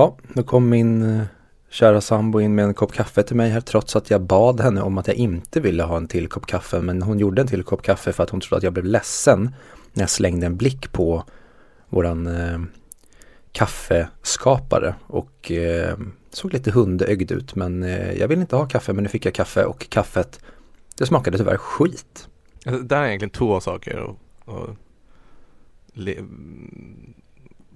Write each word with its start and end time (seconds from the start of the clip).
Ja, 0.00 0.16
nu 0.32 0.42
kom 0.42 0.68
min 0.68 1.02
eh, 1.02 1.22
kära 1.70 2.00
sambo 2.00 2.40
in 2.40 2.54
med 2.54 2.64
en 2.64 2.74
kopp 2.74 2.92
kaffe 2.92 3.22
till 3.22 3.36
mig 3.36 3.50
här 3.50 3.60
trots 3.60 3.96
att 3.96 4.10
jag 4.10 4.20
bad 4.20 4.60
henne 4.60 4.82
om 4.82 4.98
att 4.98 5.06
jag 5.06 5.16
inte 5.16 5.60
ville 5.60 5.82
ha 5.82 5.96
en 5.96 6.08
till 6.08 6.28
kopp 6.28 6.46
kaffe. 6.46 6.80
Men 6.80 7.02
hon 7.02 7.18
gjorde 7.18 7.42
en 7.42 7.48
till 7.48 7.62
kopp 7.62 7.82
kaffe 7.82 8.12
för 8.12 8.22
att 8.22 8.30
hon 8.30 8.40
trodde 8.40 8.56
att 8.56 8.62
jag 8.62 8.72
blev 8.72 8.84
ledsen 8.84 9.54
när 9.92 10.02
jag 10.02 10.10
slängde 10.10 10.46
en 10.46 10.56
blick 10.56 10.92
på 10.92 11.24
våran 11.88 12.26
eh, 12.26 12.60
kaffeskapare 13.52 14.94
och 15.06 15.50
eh, 15.50 15.98
såg 16.30 16.52
lite 16.52 16.70
hundögd 16.70 17.32
ut. 17.32 17.54
Men 17.54 17.82
eh, 17.82 18.12
jag 18.12 18.28
ville 18.28 18.40
inte 18.40 18.56
ha 18.56 18.66
kaffe 18.66 18.92
men 18.92 19.02
nu 19.04 19.08
fick 19.08 19.26
jag 19.26 19.34
kaffe 19.34 19.64
och 19.64 19.88
kaffet 19.90 20.40
det 20.98 21.06
smakade 21.06 21.38
tyvärr 21.38 21.56
skit. 21.56 22.28
Alltså, 22.66 22.82
där 22.82 23.02
är 23.02 23.06
egentligen 23.06 23.30
två 23.30 23.60
saker 23.60 24.10
att, 24.10 24.54
att 24.54 24.76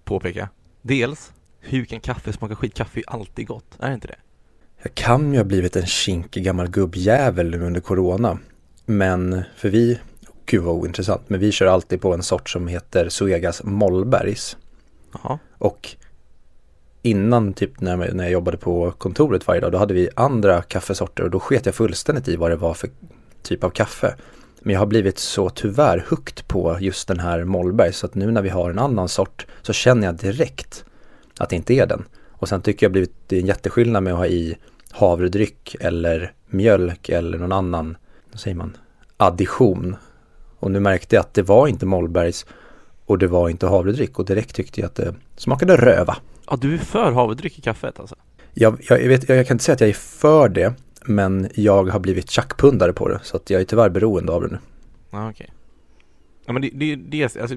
påpeka. 0.05 0.49
Dels, 0.83 1.33
hur 1.65 1.85
kan 1.85 2.01
kaffe 2.01 2.33
smaka 2.33 2.57
skit? 2.57 2.75
Kaffe 2.75 2.99
är 2.99 3.01
ju 3.01 3.05
alltid 3.07 3.47
gott, 3.47 3.77
är 3.79 3.89
det 3.89 3.95
inte 3.95 4.07
det? 4.07 4.17
Jag 4.83 4.95
kan 4.95 5.33
ju 5.33 5.39
ha 5.39 5.45
blivit 5.45 5.77
en 5.77 5.87
kinkig 5.87 6.45
gammal 6.45 6.69
gubbjävel 6.69 7.51
nu 7.51 7.67
under 7.67 7.81
corona. 7.81 8.39
Men 8.87 9.43
för 9.57 9.69
vi, 9.69 10.01
gud 10.47 10.63
vad 10.63 10.75
ointressant, 10.75 11.23
men 11.29 11.41
vi 11.41 11.53
kör 11.53 11.67
alltid 11.67 12.01
på 12.01 12.15
en 12.15 12.23
sort 12.23 12.49
som 12.49 12.69
heter 12.69 13.09
Suegas 13.09 13.63
Mollbergs. 13.65 14.57
Jaha. 15.13 15.39
Och 15.59 15.97
innan 17.03 17.53
typ 17.53 17.81
när 17.81 17.97
när 17.97 18.25
jag 18.25 18.33
jobbade 18.33 18.57
på 18.57 18.91
kontoret 18.91 19.47
varje 19.47 19.61
dag, 19.61 19.73
då 19.73 19.79
hade 19.79 19.95
vi 19.95 20.09
andra 20.17 20.63
kaffesorter 20.63 21.23
och 21.23 21.31
då 21.31 21.41
sket 21.41 21.67
jag 21.67 21.75
fullständigt 21.75 22.29
i 22.29 22.37
vad 22.37 22.51
det 22.51 22.57
var 22.57 22.75
för 22.75 22.91
typ 23.43 23.65
av 23.65 23.71
kaffe. 23.71 24.15
Men 24.61 24.73
jag 24.73 24.81
har 24.81 24.87
blivit 24.87 25.19
så 25.19 25.51
tyvärr 25.51 26.05
hukt 26.09 26.49
på 26.49 26.79
just 26.81 27.09
den 27.09 27.21
här 27.21 27.45
Mollberg 27.45 27.93
så 27.93 28.07
att 28.07 28.15
nu 28.15 28.31
när 28.31 28.43
vi 28.43 28.49
har 28.49 28.71
en 28.71 28.79
annan 28.79 29.09
sort 29.09 29.47
så 29.63 29.73
känner 29.73 30.07
jag 30.07 30.17
direkt 30.17 30.85
att 31.39 31.49
det 31.49 31.57
inte 31.57 31.75
är 31.75 31.87
den. 31.87 32.05
Och 32.31 32.49
sen 32.49 32.63
tycker 32.63 32.87
jag 32.87 32.93
blivit, 32.93 33.15
det 33.27 33.37
är 33.37 33.41
en 33.41 33.47
jätteskillnad 33.47 34.03
med 34.03 34.13
att 34.13 34.19
ha 34.19 34.27
i 34.27 34.57
havredryck 34.91 35.77
eller 35.81 36.33
mjölk 36.47 37.09
eller 37.09 37.39
någon 37.39 37.53
annan, 37.53 37.97
vad 38.31 38.41
säger 38.41 38.57
man, 38.57 38.77
addition. 39.17 39.97
Och 40.59 40.71
nu 40.71 40.81
märkte 40.81 41.17
jag 41.17 41.21
att 41.21 41.35
det 41.35 41.43
var 41.43 41.69
inte 41.69 41.87
Mollbergs 41.87 42.47
och 43.07 43.19
det 43.19 43.27
var 43.27 43.49
inte 43.49 43.67
havredryck 43.67 44.19
och 44.19 44.25
direkt 44.25 44.55
tyckte 44.55 44.81
jag 44.81 44.87
att 44.87 44.95
det 44.95 45.15
smakade 45.37 45.77
röva. 45.77 46.17
Ja, 46.51 46.57
du 46.61 46.75
är 46.75 46.79
för 46.79 47.13
havredryck 47.13 47.59
i 47.59 47.63
kaffet 47.63 48.01
alltså? 48.01 48.17
Jag, 48.55 48.85
jag, 48.89 49.03
jag 49.03 49.09
vet, 49.09 49.29
jag, 49.29 49.47
kan 49.47 49.55
inte 49.55 49.65
säga 49.65 49.75
att 49.75 49.81
jag 49.81 49.91
är 49.91 49.95
för 49.95 50.49
det, 50.49 50.75
men 51.05 51.49
jag 51.55 51.85
har 51.89 52.01
blivit 52.01 52.31
tjackpundare 52.31 52.93
på 52.93 53.09
det 53.09 53.21
så 53.23 53.37
att 53.37 53.51
jag 53.51 53.61
är 53.61 53.65
tyvärr 53.65 53.89
beroende 53.89 54.33
av 54.33 54.43
det 54.43 54.49
nu. 54.49 54.59
Ja, 55.11 55.31
okej. 55.31 55.51
Ja, 56.47 56.53
men 56.53 56.63
det, 56.63 56.71
det, 56.75 56.97
det, 56.97 57.37
alltså, 57.37 57.57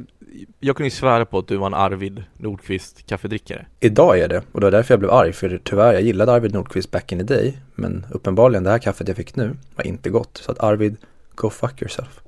jag 0.59 0.75
kunde 0.75 0.88
ju 0.88 0.91
svära 0.91 1.25
på 1.25 1.38
att 1.39 1.47
du 1.47 1.57
var 1.57 1.67
en 1.67 1.73
Arvid 1.73 2.23
Nordqvist 2.38 3.07
kaffedrickare. 3.07 3.66
Idag 3.80 4.19
är 4.19 4.27
det 4.27 4.43
och 4.52 4.59
det 4.59 4.66
var 4.66 4.71
därför 4.71 4.93
jag 4.93 4.99
blev 4.99 5.11
arg 5.11 5.33
för 5.33 5.61
tyvärr, 5.63 5.93
jag 5.93 6.02
gillade 6.02 6.31
Arvid 6.31 6.53
Nordqvist 6.53 6.91
back 6.91 7.11
in 7.11 7.17
the 7.17 7.23
day 7.23 7.58
men 7.75 8.05
uppenbarligen 8.11 8.63
det 8.63 8.69
här 8.69 8.80
kaffet 8.80 9.08
jag 9.08 9.17
fick 9.17 9.35
nu 9.35 9.58
var 9.75 9.88
inte 9.88 10.09
gott 10.09 10.38
så 10.38 10.52
att 10.52 10.59
Arvid, 10.59 10.97
go 11.35 11.49
fuck 11.49 11.81
yourself. 11.81 12.19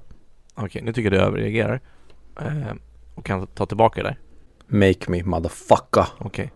Okej, 0.56 0.82
nu 0.82 0.94
tycker 0.94 1.12
jag 1.12 1.22
du 1.22 1.26
överreagerar. 1.26 1.80
Eh, 2.42 2.74
och 3.16 3.26
kan 3.26 3.48
ta 3.48 3.66
tillbaka 3.66 4.04
det 4.04 4.10
där. 4.10 4.18
Make 4.88 5.12
me 5.12 5.24
motherfucker. 5.24 6.06
Okej. 6.18 6.52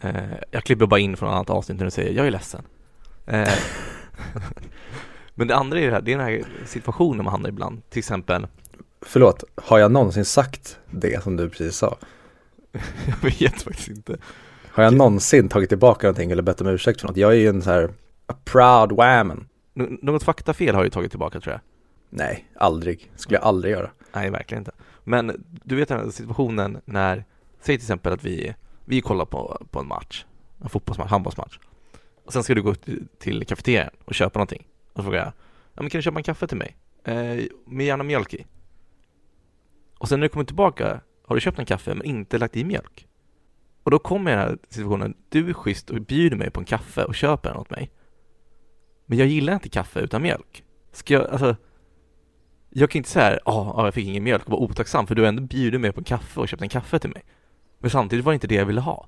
Eh, 0.00 0.14
jag 0.50 0.64
klipper 0.64 0.86
bara 0.86 1.00
in 1.00 1.16
från 1.16 1.28
ett 1.28 1.34
annat 1.34 1.50
avsnitt 1.50 1.78
när 1.78 1.84
du 1.84 1.90
säger 1.90 2.12
jag 2.12 2.26
är 2.26 2.30
ledsen. 2.30 2.62
Eh, 3.26 3.48
men 5.34 5.48
det 5.48 5.56
andra 5.56 5.80
är 5.80 5.86
det 5.86 5.92
här, 5.92 6.00
det 6.00 6.12
är 6.12 6.18
den 6.18 6.26
här 6.26 6.44
situationen 6.66 7.24
man 7.24 7.32
hamnar 7.32 7.48
ibland. 7.48 7.90
Till 7.90 7.98
exempel, 7.98 8.46
Förlåt, 9.06 9.44
har 9.54 9.78
jag 9.78 9.92
någonsin 9.92 10.24
sagt 10.24 10.78
det 10.90 11.22
som 11.22 11.36
du 11.36 11.48
precis 11.48 11.76
sa? 11.76 11.98
jag 13.06 13.30
vet 13.30 13.62
faktiskt 13.62 13.88
inte. 13.88 14.16
Har 14.68 14.84
jag 14.84 14.94
någonsin 14.94 15.48
tagit 15.48 15.68
tillbaka 15.68 16.06
någonting 16.06 16.30
eller 16.30 16.42
bett 16.42 16.60
om 16.60 16.66
ursäkt 16.66 17.00
för 17.00 17.08
något? 17.08 17.16
Jag 17.16 17.30
är 17.32 17.36
ju 17.36 17.48
en 17.48 17.62
så 17.62 17.70
här 17.70 17.90
a 18.26 18.34
proud 18.44 18.92
whammon. 18.92 19.48
Nå- 19.74 19.88
Något 20.02 20.22
faktafel 20.22 20.74
har 20.74 20.80
jag 20.80 20.84
ju 20.86 20.90
tagit 20.90 21.10
tillbaka 21.10 21.40
tror 21.40 21.52
jag. 21.52 21.60
Nej, 22.10 22.48
aldrig. 22.56 23.10
Skulle 23.16 23.38
jag 23.38 23.44
aldrig 23.44 23.72
göra. 23.72 23.90
Nej, 24.14 24.30
verkligen 24.30 24.60
inte. 24.60 24.72
Men 25.04 25.44
du 25.64 25.76
vet 25.76 25.88
den 25.88 25.98
här 26.00 26.10
situationen 26.10 26.78
när, 26.84 27.16
säg 27.60 27.64
till 27.64 27.74
exempel 27.84 28.12
att 28.12 28.24
vi, 28.24 28.54
vi 28.84 29.00
kollar 29.00 29.24
på, 29.24 29.66
på 29.70 29.80
en 29.80 29.86
match, 29.88 30.24
en 30.62 30.68
fotbollsmatch, 30.68 31.10
handbollsmatch. 31.10 31.58
Och 32.24 32.32
sen 32.32 32.42
ska 32.42 32.54
du 32.54 32.62
gå 32.62 32.74
till, 32.74 33.06
till 33.18 33.46
kafeterian 33.46 33.90
och 34.04 34.14
köpa 34.14 34.38
någonting. 34.38 34.66
Och 34.92 34.96
så 34.98 35.02
frågar 35.02 35.18
jag, 35.18 35.26
ja 35.74 35.82
men 35.82 35.90
kan 35.90 35.98
du 35.98 36.02
köpa 36.02 36.18
en 36.18 36.22
kaffe 36.22 36.46
till 36.46 36.56
mig? 36.56 36.76
Eh, 37.04 37.44
med 37.66 37.86
gärna 37.86 38.04
mjölk 38.04 38.34
i. 38.34 38.46
Och 39.98 40.08
sen 40.08 40.20
när 40.20 40.24
du 40.24 40.28
kommer 40.28 40.44
tillbaka 40.44 41.00
har 41.26 41.34
du 41.34 41.40
köpt 41.40 41.58
en 41.58 41.66
kaffe 41.66 41.94
men 41.94 42.06
inte 42.06 42.38
lagt 42.38 42.56
i 42.56 42.64
mjölk. 42.64 43.08
Och 43.82 43.90
då 43.90 43.98
kommer 43.98 44.30
den 44.30 44.40
här 44.40 44.58
situationen, 44.68 45.14
du 45.28 45.48
är 45.48 45.52
schysst 45.52 45.90
och 45.90 46.00
bjuder 46.00 46.36
mig 46.36 46.50
på 46.50 46.60
en 46.60 46.66
kaffe 46.66 47.04
och 47.04 47.14
köper 47.14 47.48
den 47.48 47.58
åt 47.58 47.70
mig. 47.70 47.90
Men 49.06 49.18
jag 49.18 49.26
gillar 49.26 49.54
inte 49.54 49.68
kaffe 49.68 50.00
utan 50.00 50.22
mjölk. 50.22 50.64
Ska 50.92 51.14
jag, 51.14 51.26
alltså 51.26 51.56
jag 52.70 52.90
kan 52.90 52.98
inte 52.98 53.10
säga 53.10 53.24
här, 53.24 53.40
ja, 53.44 53.84
jag 53.84 53.94
fick 53.94 54.06
ingen 54.06 54.24
mjölk 54.24 54.44
och 54.44 54.50
var 54.50 54.58
otacksam 54.58 55.06
för 55.06 55.14
du 55.14 55.22
har 55.22 55.28
ändå 55.28 55.42
bjudit 55.42 55.80
mig 55.80 55.92
på 55.92 56.00
en 56.00 56.04
kaffe 56.04 56.40
och 56.40 56.48
köpt 56.48 56.62
en 56.62 56.68
kaffe 56.68 56.98
till 56.98 57.10
mig. 57.10 57.24
Men 57.78 57.90
samtidigt 57.90 58.24
var 58.24 58.32
det 58.32 58.34
inte 58.34 58.46
det 58.46 58.54
jag 58.54 58.66
ville 58.66 58.80
ha. 58.80 59.06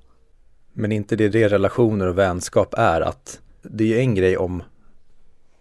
Men 0.73 0.91
inte 0.91 1.15
det 1.15 1.29
det 1.29 1.47
relationer 1.47 2.07
och 2.07 2.17
vänskap 2.17 2.73
är 2.77 3.01
att 3.01 3.41
det 3.61 3.83
är 3.83 3.87
ju 3.87 3.99
en 3.99 4.15
grej 4.15 4.37
om 4.37 4.63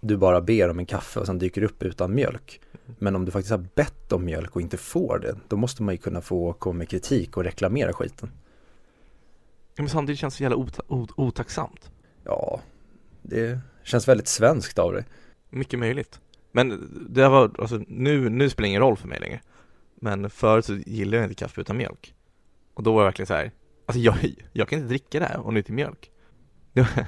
du 0.00 0.16
bara 0.16 0.40
ber 0.40 0.68
om 0.68 0.78
en 0.78 0.86
kaffe 0.86 1.20
och 1.20 1.26
sen 1.26 1.38
dyker 1.38 1.62
upp 1.62 1.82
utan 1.82 2.14
mjölk. 2.14 2.60
Men 2.98 3.16
om 3.16 3.24
du 3.24 3.30
faktiskt 3.30 3.50
har 3.50 3.66
bett 3.74 4.12
om 4.12 4.24
mjölk 4.24 4.56
och 4.56 4.62
inte 4.62 4.76
får 4.76 5.18
det, 5.18 5.36
då 5.48 5.56
måste 5.56 5.82
man 5.82 5.94
ju 5.94 5.98
kunna 5.98 6.20
få 6.20 6.52
komma 6.52 6.78
med 6.78 6.88
kritik 6.88 7.36
och 7.36 7.44
reklamera 7.44 7.92
skiten. 7.92 8.30
Ja, 9.74 9.82
Men 9.82 9.88
samtidigt 9.88 10.18
känns 10.20 10.38
det 10.38 10.42
jävla 10.44 10.56
ota- 10.56 10.82
ot- 10.88 11.12
otacksamt. 11.16 11.90
Ja, 12.24 12.60
det 13.22 13.58
känns 13.84 14.08
väldigt 14.08 14.28
svenskt 14.28 14.78
av 14.78 14.92
dig. 14.92 15.04
Mycket 15.50 15.78
möjligt. 15.78 16.20
Men 16.52 16.88
det 17.10 17.28
var, 17.28 17.50
alltså 17.58 17.80
nu, 17.88 18.28
nu 18.28 18.50
spelar 18.50 18.64
det 18.64 18.68
ingen 18.68 18.82
roll 18.82 18.96
för 18.96 19.08
mig 19.08 19.20
längre. 19.20 19.40
Men 19.94 20.30
förut 20.30 20.64
så 20.64 20.74
gillade 20.74 21.16
jag 21.16 21.24
inte 21.24 21.34
kaffe 21.44 21.60
utan 21.60 21.76
mjölk. 21.76 22.14
Och 22.74 22.82
då 22.82 22.92
var 22.92 23.00
det 23.00 23.04
verkligen 23.06 23.26
så 23.26 23.34
här, 23.34 23.50
alltså 23.86 24.00
jag, 24.00 24.16
jag 24.52 24.68
kan 24.68 24.78
inte 24.78 24.88
dricka 24.88 25.18
det 25.18 25.24
här 25.24 25.46
om 25.46 25.54
det 25.54 25.58
inte 25.58 25.72
är 25.72 25.74
mjölk. 25.74 26.10
Det 26.72 26.80
var, 26.80 26.90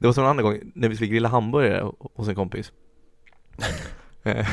det 0.00 0.06
var 0.06 0.12
som 0.12 0.24
en 0.24 0.30
annan 0.30 0.44
gång 0.44 0.72
när 0.74 0.88
vi 0.88 0.94
skulle 0.96 1.10
grilla 1.10 1.28
hamburgare 1.28 1.92
hos 2.14 2.28
en 2.28 2.34
kompis. 2.34 2.72
Eh. 4.28 4.46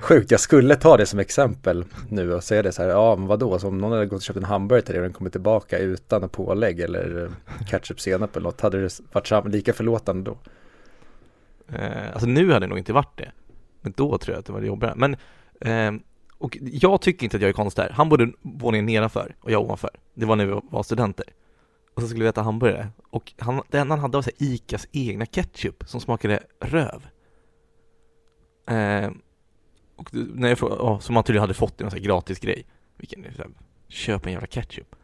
Sjukt, 0.00 0.30
jag 0.30 0.40
skulle 0.40 0.76
ta 0.76 0.96
det 0.96 1.06
som 1.06 1.18
exempel 1.18 1.84
nu 2.08 2.34
och 2.34 2.44
säga 2.44 2.62
det 2.62 2.72
så 2.72 2.82
här, 2.82 2.88
ja 2.88 3.16
men 3.16 3.26
vadå, 3.26 3.58
så 3.58 3.68
om 3.68 3.78
någon 3.78 3.92
hade 3.92 4.06
gått 4.06 4.16
och 4.16 4.22
köpt 4.22 4.36
en 4.36 4.44
hamburgare 4.44 4.84
till 4.84 4.94
dig 4.94 5.00
och 5.00 5.04
den 5.04 5.12
kommer 5.12 5.30
tillbaka 5.30 5.78
utan 5.78 6.28
pålägg 6.28 6.80
eller 6.80 7.24
eh, 7.24 7.64
ketchup, 7.66 8.00
senap 8.00 8.36
eller 8.36 8.44
något, 8.44 8.60
hade 8.60 8.82
det 8.82 9.00
varit 9.12 9.52
lika 9.52 9.72
förlåtande 9.72 10.30
då? 10.30 10.38
Eh, 11.76 12.12
alltså 12.12 12.26
nu 12.26 12.52
hade 12.52 12.66
det 12.66 12.70
nog 12.70 12.78
inte 12.78 12.92
varit 12.92 13.18
det. 13.18 13.32
Men 13.80 13.92
då 13.96 14.18
tror 14.18 14.34
jag 14.34 14.40
att 14.40 14.46
det 14.46 14.52
var 14.52 14.60
jobbigare. 14.60 14.94
Men, 14.96 15.16
eh, 15.60 16.00
och 16.38 16.58
jag 16.60 17.00
tycker 17.00 17.24
inte 17.24 17.36
att 17.36 17.42
jag 17.42 17.48
är 17.48 17.52
konstig 17.52 17.82
här. 17.82 17.90
Han 17.90 18.08
bodde 18.08 18.32
våningen 18.42 18.86
nedanför 18.86 19.34
och 19.40 19.50
jag 19.50 19.62
ovanför. 19.62 19.90
Det 20.14 20.26
var 20.26 20.36
när 20.36 20.46
vi 20.46 20.60
var 20.70 20.82
studenter. 20.82 21.26
Och 21.94 22.02
så 22.02 22.08
skulle 22.08 22.24
vi 22.24 22.28
äta 22.28 22.42
hamburgare. 22.42 22.88
Och 23.10 23.32
han, 23.38 23.62
det 23.68 23.78
enda 23.78 23.92
han 23.92 24.00
hade 24.00 24.16
var 24.16 24.22
så 24.22 24.30
här 24.38 24.46
Icas 24.48 24.88
egna 24.92 25.26
ketchup 25.26 25.84
som 25.86 26.00
smakade 26.00 26.42
röv. 26.60 27.06
Eh, 28.68 29.10
och 29.96 30.14
när 30.14 30.48
jag 30.48 30.58
frågade, 30.58 30.82
oh, 30.82 30.98
som 30.98 31.14
han 31.16 31.24
tydligen 31.24 31.40
hade 31.40 31.54
fått 31.54 31.80
i 31.80 31.84
någon 31.84 32.02
gratis 32.02 32.38
grej. 32.38 32.66
Vilken, 32.96 33.22
så 33.36 33.42
här, 33.42 33.50
köp 33.88 34.26
en 34.26 34.32
jävla 34.32 34.46
ketchup. 34.46 34.96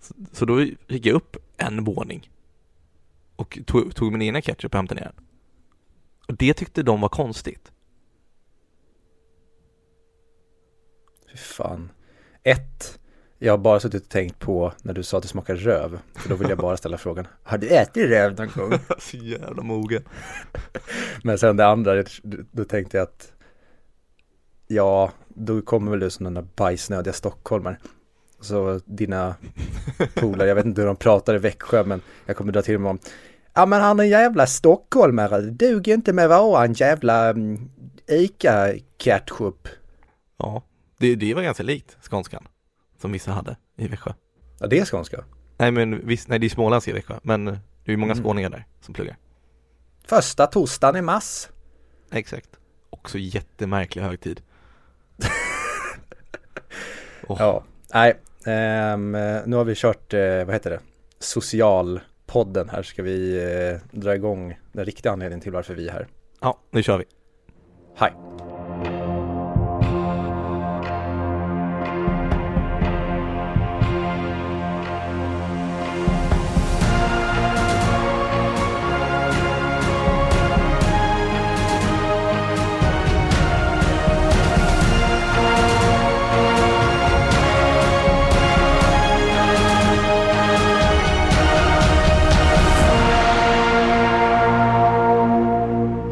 Så, 0.00 0.14
så 0.32 0.44
då 0.44 0.62
gick 0.62 1.06
jag 1.06 1.14
upp 1.14 1.36
en 1.56 1.84
våning. 1.84 2.30
Och 3.36 3.58
tog, 3.66 3.94
tog 3.94 4.12
min 4.12 4.22
egna 4.22 4.40
ketchup 4.40 4.74
och 4.74 4.78
hämtade 4.78 5.00
ner 5.00 5.12
den. 5.16 5.24
Och 6.26 6.36
det 6.36 6.54
tyckte 6.54 6.82
de 6.82 7.00
var 7.00 7.08
konstigt. 7.08 7.72
Fy 11.30 11.36
fan. 11.36 11.90
Ett, 12.42 12.98
jag 13.38 13.52
har 13.52 13.58
bara 13.58 13.80
suttit 13.80 14.02
och 14.02 14.08
tänkt 14.08 14.38
på 14.38 14.72
när 14.82 14.94
du 14.94 15.02
sa 15.02 15.16
att 15.16 15.22
det 15.22 15.28
smakar 15.28 15.56
röv. 15.56 15.98
För 16.14 16.28
då 16.28 16.34
vill 16.34 16.48
jag 16.48 16.58
bara 16.58 16.76
ställa 16.76 16.98
frågan, 16.98 17.26
har 17.42 17.58
du 17.58 17.68
ätit 17.68 18.10
röv 18.10 18.38
någon 18.38 18.48
gång? 18.48 18.78
Så 18.98 19.16
jävla 19.16 19.62
mogen. 19.62 20.02
Men 21.22 21.38
sen 21.38 21.56
det 21.56 21.66
andra, 21.66 22.04
då 22.52 22.64
tänkte 22.64 22.96
jag 22.96 23.04
att 23.04 23.32
Ja, 24.68 25.12
då 25.28 25.62
kommer 25.62 25.90
väl 25.90 26.00
du 26.00 26.10
som 26.10 26.24
den 26.24 26.34
där 26.34 26.46
bajsnödiga 26.56 27.12
stockholmare 27.12 27.76
Så 28.40 28.80
dina 28.84 29.34
polare, 30.14 30.48
jag 30.48 30.54
vet 30.54 30.64
inte 30.64 30.80
hur 30.80 30.86
de 30.86 30.96
pratar 30.96 31.34
i 31.34 31.38
Växjö 31.38 31.84
men 31.84 32.00
jag 32.26 32.36
kommer 32.36 32.52
dra 32.52 32.62
till 32.62 32.78
med 32.78 32.90
om 32.90 32.98
Ja 33.54 33.66
men 33.66 33.80
han 33.80 34.00
är 34.00 34.04
en 34.04 34.10
jävla 34.10 34.46
stockholmare, 34.46 35.40
det 35.40 35.50
duger 35.50 35.94
inte 35.94 36.12
med 36.12 36.28
våran 36.28 36.72
jävla 36.72 37.28
mm, 37.28 37.70
Ica-ketchup 38.06 39.68
Ja, 40.38 40.62
det, 40.98 41.14
det 41.14 41.34
var 41.34 41.42
ganska 41.42 41.62
likt 41.62 41.96
skånskan 42.00 42.46
som 42.98 43.12
vissa 43.12 43.32
hade 43.32 43.56
i 43.76 43.88
Växjö. 43.88 44.12
Ja 44.58 44.66
det 44.66 44.78
är 44.78 44.84
skånska 44.84 45.24
Nej 45.58 45.70
men 45.70 46.06
visst, 46.06 46.28
nej 46.28 46.38
det 46.38 46.46
är 46.46 46.50
småländska 46.50 46.90
i 46.90 46.94
Växjö, 46.94 47.18
men 47.22 47.44
det 47.44 47.52
är 47.84 47.90
ju 47.90 47.96
många 47.96 48.12
Mm. 48.12 48.24
skåningar 48.24 48.50
där 48.50 48.66
som 48.80 48.94
pluggar. 48.94 49.16
Första 50.06 50.46
torsdagen 50.46 50.96
i 50.96 51.02
mars 51.02 51.48
Exakt. 52.12 52.50
Också 52.90 53.18
jättemärklig 53.18 54.02
högtid. 54.02 54.40
Åh, 57.26 57.36
Ja, 57.40 57.64
nej, 57.94 58.16
Ehm, 58.46 59.12
nu 59.46 59.56
har 59.56 59.64
vi 59.64 59.74
kört, 59.74 60.14
eh, 60.14 60.44
vad 60.44 60.52
heter 60.54 60.70
det, 60.70 60.80
socialpodden 61.18 62.68
här. 62.68 62.82
Ska 62.82 63.02
vi 63.02 63.44
eh, 63.44 63.98
dra 64.00 64.14
igång 64.14 64.58
den 64.72 64.84
riktiga 64.84 65.12
anledningen 65.12 65.40
till 65.40 65.52
varför 65.52 65.74
vi 65.74 65.88
är 65.88 65.92
här. 65.92 66.06
Ja, 66.40 66.58
nu 66.70 66.82
kör 66.82 66.98
vi. 66.98 67.04
Hej! 67.96 68.12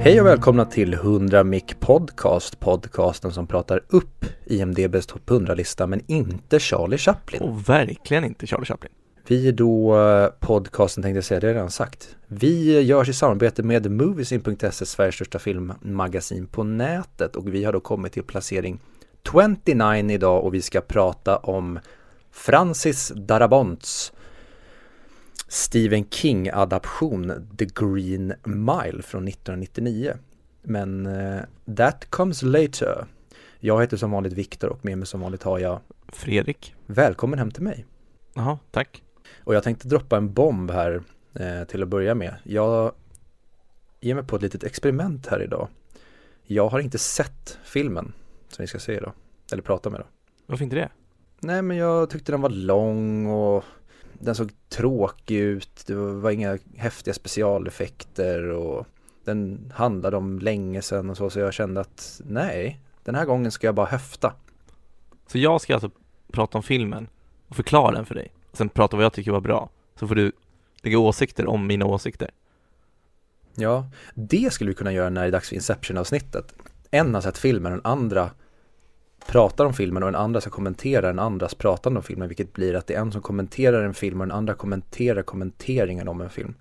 Hej 0.05 0.21
och 0.21 0.27
välkomna 0.27 0.65
till 0.65 0.95
100 0.95 1.45
Mic 1.45 1.65
Podcast, 1.81 2.61
podcasten 2.61 3.33
som 3.33 3.47
pratar 3.47 3.81
upp 3.89 4.25
IMDBs 4.47 5.07
topp 5.07 5.31
100-lista 5.31 5.87
men 5.87 6.01
inte 6.07 6.61
Charlie 6.61 6.99
Chaplin. 6.99 7.43
Och 7.43 7.69
verkligen 7.69 8.25
inte 8.25 8.47
Charlie 8.47 8.65
Chaplin. 8.65 8.93
Vi 9.27 9.49
är 9.49 9.53
då 9.53 10.01
eh, 10.01 10.29
podcasten 10.41 11.03
tänkte 11.03 11.17
jag 11.17 11.25
säga, 11.25 11.41
det 11.41 11.47
har 11.47 11.51
jag 11.51 11.57
redan 11.57 11.71
sagt. 11.71 12.17
Vi 12.27 12.81
görs 12.81 13.09
i 13.09 13.13
samarbete 13.13 13.63
med 13.63 13.91
Moviesin.se, 13.91 14.87
Sveriges 14.87 15.15
största 15.15 15.39
filmmagasin 15.39 16.47
på 16.47 16.65
nätet 16.65 17.37
och 17.37 17.55
vi 17.55 17.65
har 17.65 17.73
då 17.73 17.81
kommit 17.81 18.13
till 18.13 18.23
placering 18.23 18.81
29 19.33 20.11
idag 20.11 20.45
och 20.45 20.55
vi 20.55 20.63
ska 20.63 20.81
prata 20.81 21.37
om 21.37 21.79
Francis 22.33 23.13
Darabonts 23.17 24.13
Stephen 25.55 26.05
King-adaption 26.05 27.49
The 27.59 27.65
Green 27.65 28.35
Mile 28.45 29.03
från 29.03 29.29
1999. 29.29 30.13
Men 30.63 31.07
uh, 31.07 31.43
that 31.77 32.11
comes 32.11 32.43
later. 32.43 33.07
Jag 33.59 33.81
heter 33.81 33.97
som 33.97 34.11
vanligt 34.11 34.33
Viktor 34.33 34.69
och 34.69 34.85
med 34.85 34.99
mig 34.99 35.07
som 35.07 35.21
vanligt 35.21 35.43
har 35.43 35.59
jag 35.59 35.81
Fredrik. 36.09 36.75
Välkommen 36.87 37.39
hem 37.39 37.51
till 37.51 37.63
mig. 37.63 37.87
Jaha, 38.35 38.59
tack. 38.71 39.03
Och 39.45 39.55
jag 39.55 39.63
tänkte 39.63 39.89
droppa 39.89 40.17
en 40.17 40.33
bomb 40.33 40.71
här 40.71 41.03
eh, 41.35 41.65
till 41.65 41.83
att 41.83 41.89
börja 41.89 42.15
med. 42.15 42.35
Jag 42.43 42.93
ger 44.01 44.15
mig 44.15 44.25
på 44.25 44.37
ett 44.37 44.43
litet 44.43 44.65
experiment 44.65 45.27
här 45.27 45.43
idag. 45.43 45.69
Jag 46.43 46.69
har 46.69 46.81
inte 46.81 46.99
sett 46.99 47.59
filmen 47.65 48.13
som 48.49 48.63
vi 48.63 48.67
ska 48.67 48.79
se 48.79 48.93
idag. 48.93 49.13
Eller 49.53 49.63
prata 49.63 49.91
med 49.91 50.01
då. 50.01 50.07
Varför 50.47 50.65
inte 50.65 50.77
det? 50.77 50.89
Nej 51.41 51.63
men 51.63 51.77
jag 51.77 52.11
tyckte 52.11 52.33
den 52.33 52.41
var 52.41 52.51
lång 52.51 53.27
och 53.27 53.65
den 54.25 54.35
såg 54.35 54.53
tråkig 54.69 55.37
ut, 55.37 55.85
det 55.87 55.95
var 55.95 56.31
inga 56.31 56.59
häftiga 56.77 57.15
specialeffekter 57.15 58.49
och 58.49 58.87
den 59.25 59.73
handlade 59.75 60.17
om 60.17 60.39
länge 60.39 60.83
sedan 60.83 61.11
och 61.11 61.17
så, 61.17 61.31
så 61.31 61.41
jag 61.41 61.55
kände 61.55 61.81
att 61.81 62.21
nej, 62.25 62.81
den 63.05 63.15
här 63.15 63.25
gången 63.25 63.53
ska 63.53 63.67
jag 63.67 63.75
bara 63.75 63.87
höfta. 63.87 64.33
Så 65.27 65.39
jag 65.39 65.61
ska 65.61 65.75
alltså 65.75 65.91
prata 66.33 66.59
om 66.59 66.63
filmen 66.63 67.09
och 67.49 67.57
förklara 67.57 67.95
den 67.95 68.07
för 68.07 68.15
dig. 68.15 68.33
Sen 68.53 68.69
prata 68.69 68.97
vad 68.97 69.05
jag 69.05 69.13
tycker 69.13 69.33
var 69.33 69.41
bra. 69.41 69.71
Så 69.99 70.09
får 70.09 70.15
du 70.15 70.33
lägga 70.83 70.99
åsikter 70.99 71.47
om 71.47 71.67
mina 71.67 71.87
åsikter. 71.87 72.31
Ja, 73.55 73.91
det 74.15 74.53
skulle 74.53 74.71
vi 74.71 74.75
kunna 74.75 74.93
göra 74.93 75.11
när 75.11 75.21
det 75.21 75.27
är 75.27 75.33
dags 75.33 75.49
för 75.49 75.57
Inception-avsnittet. 75.57 76.55
En 76.91 77.15
har 77.15 77.21
sett 77.21 77.39
filmen 77.39 77.73
och 77.73 77.79
den 77.79 77.93
andra 77.93 78.31
pratar 79.27 79.65
om 79.65 79.75
filmen 79.75 80.03
och 80.03 80.13
den 80.13 80.21
andra 80.21 80.41
ska 80.41 80.51
kommentera 80.51 81.07
den 81.07 81.19
andras 81.19 81.55
pratande 81.55 81.99
om 81.99 82.03
filmen 82.03 82.29
vilket 82.29 82.53
blir 82.53 82.75
att 82.75 82.87
det 82.87 82.95
är 82.95 83.01
en 83.01 83.13
som 83.13 83.23
kommenterar 83.23 83.83
en 83.83 83.95
film 83.95 84.21
och 84.21 84.27
den 84.27 84.37
andra 84.37 84.55
kommenterar 84.55 85.23
kommenteringen 85.23 86.09
om 86.09 86.21
en 86.21 86.31
film. 86.31 86.55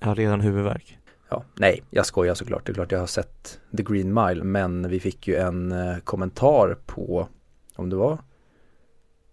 Jag 0.00 0.08
har 0.08 0.14
redan 0.14 0.40
huvudvärk. 0.40 0.98
Ja, 1.28 1.44
nej, 1.54 1.82
jag 1.90 2.06
skojar 2.06 2.34
såklart. 2.34 2.66
Det 2.66 2.72
är 2.72 2.74
klart 2.74 2.92
jag 2.92 2.98
har 2.98 3.06
sett 3.06 3.60
The 3.76 3.82
Green 3.82 4.14
Mile 4.14 4.44
men 4.44 4.88
vi 4.88 5.00
fick 5.00 5.28
ju 5.28 5.36
en 5.36 5.72
eh, 5.72 5.98
kommentar 5.98 6.76
på, 6.86 7.28
om 7.76 7.90
det 7.90 7.96
var 7.96 8.18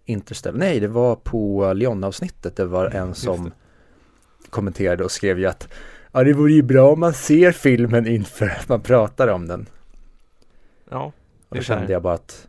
Interstellar, 0.08 0.58
nej 0.58 0.80
det 0.80 0.88
var 0.88 1.16
på 1.16 1.72
Leon-avsnittet. 1.72 2.56
Det 2.56 2.64
var 2.64 2.86
en 2.86 3.14
som 3.14 3.52
kommenterade 4.50 5.04
och 5.04 5.10
skrev 5.10 5.38
ju 5.38 5.46
att 5.46 5.68
ja 6.12 6.24
det 6.24 6.32
vore 6.32 6.52
ju 6.52 6.62
bra 6.62 6.92
om 6.92 7.00
man 7.00 7.14
ser 7.14 7.52
filmen 7.52 8.06
inför 8.06 8.46
att 8.46 8.68
man 8.68 8.80
pratar 8.80 9.28
om 9.28 9.48
den. 9.48 9.66
Ja. 10.90 11.12
Och 11.48 11.56
då 11.56 11.62
kände 11.62 11.92
jag 11.92 12.02
bara 12.02 12.14
att 12.14 12.48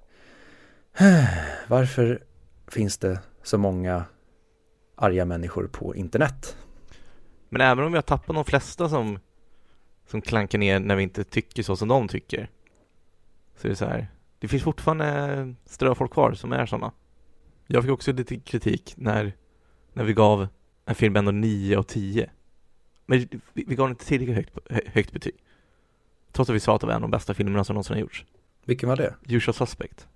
varför 1.68 2.24
finns 2.68 2.98
det 2.98 3.20
så 3.44 3.58
många 3.58 4.06
arga 4.96 5.26
människor 5.26 5.68
på 5.68 5.96
internet? 5.96 6.58
Men 7.50 7.62
även 7.62 7.86
om 7.86 7.92
vi 7.92 7.98
har 7.98 8.02
tappat 8.02 8.36
de 8.36 8.46
flesta 8.46 8.90
som, 8.90 9.20
som 10.08 10.22
klankar 10.22 10.58
ner 10.58 10.80
när 10.80 10.96
vi 10.96 11.04
inte 11.04 11.24
tycker 11.24 11.64
så 11.64 11.76
som 11.76 11.88
de 11.88 12.08
tycker 12.08 12.50
så 13.56 13.68
är 13.68 13.70
det 13.70 13.76
så 13.76 13.86
här, 13.86 14.08
det 14.40 14.48
finns 14.48 14.64
fortfarande 14.64 15.56
ströfolk 15.66 16.12
kvar 16.12 16.34
som 16.34 16.52
är 16.52 16.66
sådana. 16.66 16.92
Jag 17.68 17.84
fick 17.84 17.92
också 17.92 18.12
lite 18.12 18.40
kritik 18.40 18.94
när, 18.98 19.34
när 19.94 20.04
vi 20.04 20.14
gav 20.14 20.48
en 20.86 20.96
film 20.96 21.16
ändå 21.16 21.32
9 21.32 21.78
av 21.78 21.84
10. 21.84 22.30
Men 23.06 23.20
vi, 23.20 23.40
vi 23.54 23.76
gav 23.76 23.88
den 23.88 23.92
inte 23.92 24.06
tillräckligt 24.06 24.38
högt, 24.38 24.88
högt 24.94 25.12
betyg. 25.12 25.36
Trots 26.32 26.50
att 26.50 26.56
vi 26.56 26.60
sa 26.60 26.76
att 26.76 26.82
det 26.82 26.88
var 26.88 26.94
en 26.94 27.04
av 27.04 27.10
de 27.10 27.12
bästa 27.12 27.34
filmerna 27.34 27.64
som 27.64 27.74
någonsin 27.74 27.94
har 27.94 28.02
gjorts. 28.02 28.26
Vilken 28.66 28.90
var 28.90 28.96
det? 28.96 29.16
Usual 29.28 29.54
Suspect. 29.54 30.08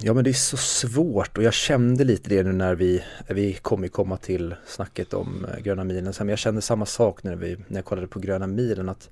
Ja 0.00 0.14
men 0.14 0.24
det 0.24 0.30
är 0.30 0.34
så 0.34 0.56
svårt 0.56 1.38
och 1.38 1.44
jag 1.44 1.54
kände 1.54 2.04
lite 2.04 2.30
det 2.30 2.42
nu 2.42 2.52
när 2.52 2.74
vi, 2.74 3.04
vi 3.28 3.52
kommer 3.52 3.88
komma 3.88 4.16
till 4.16 4.54
snacket 4.66 5.14
om 5.14 5.44
eh, 5.44 5.62
Gröna 5.62 5.84
milen. 5.84 6.12
Sen, 6.12 6.26
men 6.26 6.32
jag 6.32 6.38
kände 6.38 6.60
samma 6.60 6.86
sak 6.86 7.22
när, 7.22 7.36
vi, 7.36 7.56
när 7.68 7.78
jag 7.78 7.84
kollade 7.84 8.06
på 8.06 8.18
Gröna 8.18 8.46
milen 8.46 8.88
att 8.88 9.10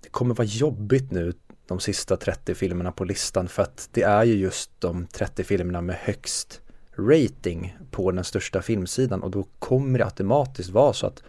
det 0.00 0.08
kommer 0.08 0.34
vara 0.34 0.46
jobbigt 0.46 1.10
nu 1.10 1.32
de 1.66 1.80
sista 1.80 2.16
30 2.16 2.54
filmerna 2.54 2.92
på 2.92 3.04
listan 3.04 3.48
för 3.48 3.62
att 3.62 3.88
det 3.92 4.02
är 4.02 4.24
ju 4.24 4.34
just 4.34 4.70
de 4.78 5.06
30 5.06 5.44
filmerna 5.44 5.80
med 5.80 5.96
högst 5.96 6.60
rating 6.96 7.78
på 7.90 8.10
den 8.10 8.24
största 8.24 8.62
filmsidan. 8.62 9.22
Och 9.22 9.30
då 9.30 9.46
kommer 9.58 9.98
det 9.98 10.04
automatiskt 10.04 10.70
vara 10.70 10.92
så 10.92 11.06
att 11.06 11.22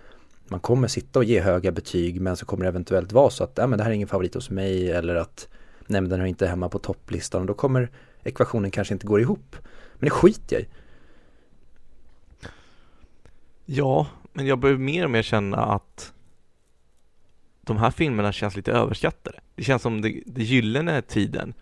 man 0.48 0.60
kommer 0.60 0.88
sitta 0.88 1.20
och 1.20 1.26
ge 1.26 1.42
höga 1.42 1.72
betyg 1.72 2.22
men 2.22 2.38
så 2.38 2.46
kommer 2.46 2.64
det 2.64 2.70
eventuellt 2.70 3.12
vara 3.12 3.30
så 3.30 3.44
att 3.44 3.60
äh, 3.60 3.68
men 3.68 3.78
det 3.78 3.84
här 3.84 3.92
är 3.92 3.96
ingen 3.96 4.08
favorit 4.08 4.34
hos 4.34 4.50
mig 4.50 4.92
eller 4.92 5.16
att 5.16 5.48
nej 5.88 6.02
men 6.02 6.10
den 6.10 6.22
är 6.22 6.26
inte 6.26 6.48
hemma 6.48 6.70
på 6.70 6.80
topplistan. 6.80 7.42
Och 7.42 7.48
då 7.48 7.54
kommer 7.54 7.92
ekvationen 8.28 8.72
kanske 8.72 8.94
inte 8.94 9.08
går 9.08 9.22
ihop. 9.22 9.56
Men 9.94 10.10
det 10.10 10.10
skiter 10.10 10.56
jag 10.56 10.62
i. 10.62 10.68
Ja, 13.66 14.08
men 14.34 14.46
jag 14.46 14.60
börjar 14.60 14.78
mer 14.78 15.04
och 15.04 15.12
mer 15.12 15.22
känna 15.22 15.57
att 15.57 16.14
de 17.62 17.78
här 17.78 17.92
filmerna 17.92 18.31
känns 18.31 18.56
lite 18.56 18.72
överskattade. 18.72 19.40
Det 19.56 19.64
känns 19.64 19.81
som 19.81 20.02
det, 20.02 20.24
det 20.26 20.44
gyllene 20.44 21.02
tiden, 21.02 21.54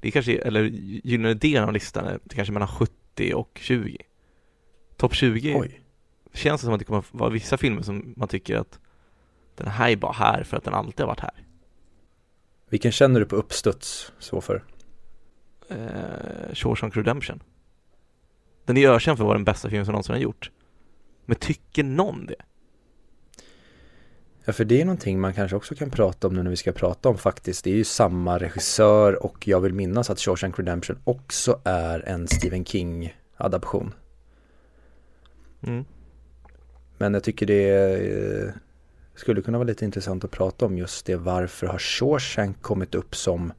det 0.00 0.08
är 0.08 0.12
kanske, 0.12 0.38
eller 0.38 0.62
gyllene 1.04 1.34
delen 1.34 1.64
av 1.64 1.72
listan 1.72 2.06
är 2.06 2.20
kanske 2.28 2.52
mellan 2.52 2.68
70 2.68 3.34
och 3.34 3.58
20. 3.62 3.96
Topp 4.96 5.14
20 5.14 5.54
Oj. 5.56 5.80
känns 6.32 6.60
det 6.60 6.64
som 6.64 6.74
att 6.74 6.78
det 6.78 6.84
kommer 6.84 7.04
vara 7.10 7.30
vissa 7.30 7.56
filmer 7.56 7.82
som 7.82 8.14
man 8.16 8.28
tycker 8.28 8.56
att 8.56 8.78
den 9.54 9.68
här 9.68 9.90
är 9.90 9.96
bara 9.96 10.12
här 10.12 10.42
för 10.44 10.56
att 10.56 10.64
den 10.64 10.74
alltid 10.74 11.00
har 11.00 11.06
varit 11.06 11.20
här. 11.20 11.44
Vilken 12.68 12.92
känner 12.92 13.20
du 13.20 13.26
på 13.26 13.36
uppstuds 13.36 14.12
så 14.18 14.40
för? 14.40 14.64
Eh, 15.68 16.54
Shawshank 16.54 16.96
Redemption. 16.96 17.42
Den 18.64 18.76
är 18.76 18.88
ökänd 18.88 19.18
för 19.18 19.24
att 19.24 19.26
vara 19.26 19.38
den 19.38 19.44
bästa 19.44 19.68
filmen 19.68 19.84
som 19.84 19.92
någonsin 19.92 20.14
har 20.14 20.22
gjort. 20.22 20.50
Men 21.26 21.36
tycker 21.36 21.84
någon 21.84 22.26
det? 22.26 22.36
Ja, 24.44 24.52
för 24.52 24.64
det 24.64 24.80
är 24.80 24.84
någonting 24.84 25.20
man 25.20 25.34
kanske 25.34 25.56
också 25.56 25.74
kan 25.74 25.90
prata 25.90 26.28
om 26.28 26.34
nu 26.34 26.42
när 26.42 26.50
vi 26.50 26.56
ska 26.56 26.72
prata 26.72 27.08
om 27.08 27.18
faktiskt. 27.18 27.64
Det 27.64 27.70
är 27.70 27.74
ju 27.74 27.84
samma 27.84 28.38
regissör 28.38 29.24
och 29.24 29.48
jag 29.48 29.60
vill 29.60 29.74
minnas 29.74 30.10
att 30.10 30.20
Shawshank 30.20 30.58
Redemption 30.58 30.98
också 31.04 31.60
är 31.64 32.08
en 32.08 32.28
Stephen 32.28 32.64
King-adaption. 32.64 33.94
Mm. 35.62 35.84
Men 36.98 37.14
jag 37.14 37.24
tycker 37.24 37.46
det 37.46 37.70
eh, 38.42 38.52
skulle 39.14 39.42
kunna 39.42 39.58
vara 39.58 39.66
lite 39.66 39.84
intressant 39.84 40.24
att 40.24 40.30
prata 40.30 40.66
om 40.66 40.78
just 40.78 41.06
det. 41.06 41.16
Varför 41.16 41.66
har 41.66 41.78
Shawshank 41.78 42.62
kommit 42.62 42.94
upp 42.94 43.16
som 43.16 43.52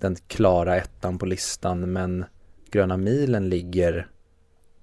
den 0.00 0.16
klara 0.16 0.76
ettan 0.76 1.18
på 1.18 1.26
listan 1.26 1.92
men 1.92 2.24
Gröna 2.70 2.96
milen 2.96 3.48
ligger 3.48 4.10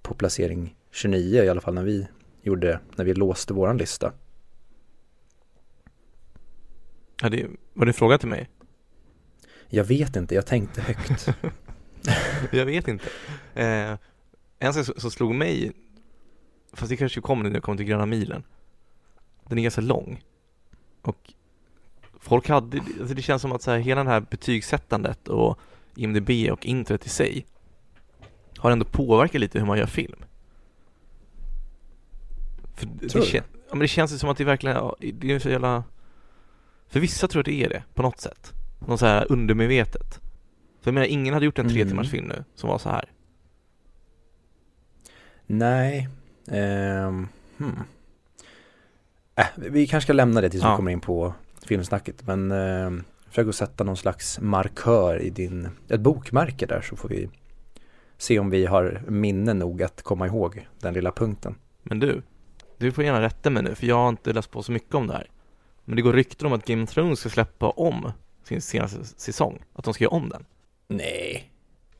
på 0.01 0.13
placering 0.13 0.75
29 0.91 1.43
i 1.43 1.49
alla 1.49 1.61
fall 1.61 1.73
när 1.73 1.83
vi 1.83 2.07
gjorde, 2.41 2.79
när 2.95 3.05
vi 3.05 3.13
låste 3.13 3.53
våran 3.53 3.77
lista. 3.77 4.13
Ja, 7.21 7.29
det, 7.29 7.47
var 7.73 7.85
det 7.85 7.89
en 7.89 7.93
fråga 7.93 8.17
till 8.17 8.29
mig? 8.29 8.49
Jag 9.69 9.83
vet 9.83 10.15
inte, 10.15 10.35
jag 10.35 10.45
tänkte 10.45 10.81
högt. 10.81 11.27
jag 12.51 12.65
vet 12.65 12.87
inte. 12.87 13.05
Eh, 13.53 13.97
en 14.59 14.73
sak 14.73 14.99
som 14.99 15.11
slog 15.11 15.35
mig, 15.35 15.71
fast 16.73 16.89
det 16.89 16.97
kanske 16.97 17.21
kommer 17.21 17.43
när 17.43 17.51
jag 17.51 17.63
kommer 17.63 17.77
till 17.77 17.85
Gröna 17.85 18.05
milen. 18.05 18.43
Den 19.47 19.57
är 19.57 19.63
ganska 19.63 19.81
lång. 19.81 20.23
Och 21.01 21.33
folk 22.25 22.49
hade, 22.49 22.77
alltså 22.99 23.13
det 23.15 23.21
känns 23.21 23.41
som 23.41 23.51
att 23.51 23.61
så 23.61 23.71
här, 23.71 23.77
hela 23.77 24.03
det 24.03 24.09
här 24.09 24.21
betygssättandet 24.21 25.27
och 25.27 25.59
IMDB 25.95 26.51
och 26.51 26.65
intret 26.65 27.05
i 27.05 27.09
sig 27.09 27.45
har 28.57 28.71
ändå 28.71 28.85
påverkat 28.85 29.41
lite 29.41 29.59
hur 29.59 29.65
man 29.65 29.77
gör 29.77 29.85
film. 29.85 30.19
För 32.75 32.85
det, 32.85 33.09
Tror 33.09 33.21
det, 33.21 33.33
ja, 33.37 33.43
men 33.69 33.79
det 33.79 33.87
känns 33.87 34.13
ju 34.13 34.17
som 34.17 34.29
att 34.29 34.37
det 34.37 34.43
verkligen, 34.43 34.75
ja, 34.75 34.95
det 35.13 35.31
är 35.31 35.39
så 35.39 35.49
jävla 35.49 35.83
För 36.87 36.99
vissa 36.99 37.27
tror 37.27 37.39
jag 37.39 37.45
det 37.55 37.63
är 37.65 37.69
det, 37.69 37.83
på 37.93 38.01
något 38.01 38.19
sätt. 38.19 38.53
Något 38.87 38.99
så 38.99 39.05
här 39.05 39.31
undermedvetet. 39.31 40.19
För 40.81 40.91
jag 40.91 40.93
menar, 40.93 41.07
ingen 41.07 41.33
hade 41.33 41.45
gjort 41.45 41.59
en 41.59 41.69
tre 41.69 41.81
Mm. 41.81 41.87
timmars 41.89 42.09
film 42.11 42.25
nu 42.27 42.43
som 42.55 42.69
var 42.69 42.77
så 42.77 42.89
här. 42.89 43.05
Nej. 45.47 46.09
ehm, 46.47 47.27
hmm. 47.57 47.79
Äh, 49.35 49.45
vi 49.55 49.87
kanske 49.87 50.05
ska 50.05 50.13
lämna 50.13 50.41
det 50.41 50.49
tills 50.49 50.63
Ja. 50.63 50.71
vi 50.71 50.75
kommer 50.75 50.91
in 50.91 50.99
på 51.01 51.33
filmsnacket. 51.67 52.27
Men 52.27 52.51
eh, 52.51 52.91
försök 53.29 53.47
att 53.47 53.55
sätta 53.55 53.83
någon 53.83 53.97
slags 53.97 54.39
markör 54.39 55.21
i 55.21 55.29
din, 55.29 55.69
ett 55.89 55.99
bokmärke 55.99 56.65
där 56.65 56.81
så 56.81 56.95
får 56.95 57.09
vi 57.09 57.29
se 58.17 58.39
om 58.39 58.49
vi 58.49 58.65
har 58.65 59.01
minne 59.07 59.53
nog 59.53 59.83
att 59.83 60.01
komma 60.01 60.27
ihåg 60.27 60.67
den 60.79 60.93
lilla 60.93 61.11
punkten. 61.11 61.55
Men 61.83 61.99
du, 61.99 62.21
du 62.77 62.91
får 62.91 63.03
gärna 63.03 63.21
rätta 63.21 63.49
mig 63.49 63.63
nu 63.63 63.75
för 63.75 63.87
jag 63.87 63.95
har 63.95 64.09
inte 64.09 64.33
läst 64.33 64.51
på 64.51 64.63
så 64.63 64.71
mycket 64.71 64.95
om 64.95 65.07
det 65.07 65.13
här. 65.13 65.29
Men 65.85 65.95
det 65.95 66.01
går 66.01 66.13
rykten 66.13 66.47
om 66.47 66.53
att 66.53 66.65
Game 66.65 66.83
of 66.83 66.89
Thrones 66.89 67.19
ska 67.19 67.29
släppa 67.29 67.69
om 67.69 68.11
sin 68.43 68.61
senaste 68.61 69.05
säsong. 69.05 69.63
Att 69.73 69.85
de 69.85 69.93
ska 69.93 70.03
göra 70.03 70.15
om 70.15 70.29
den. 70.29 70.45
Nej. 70.87 71.51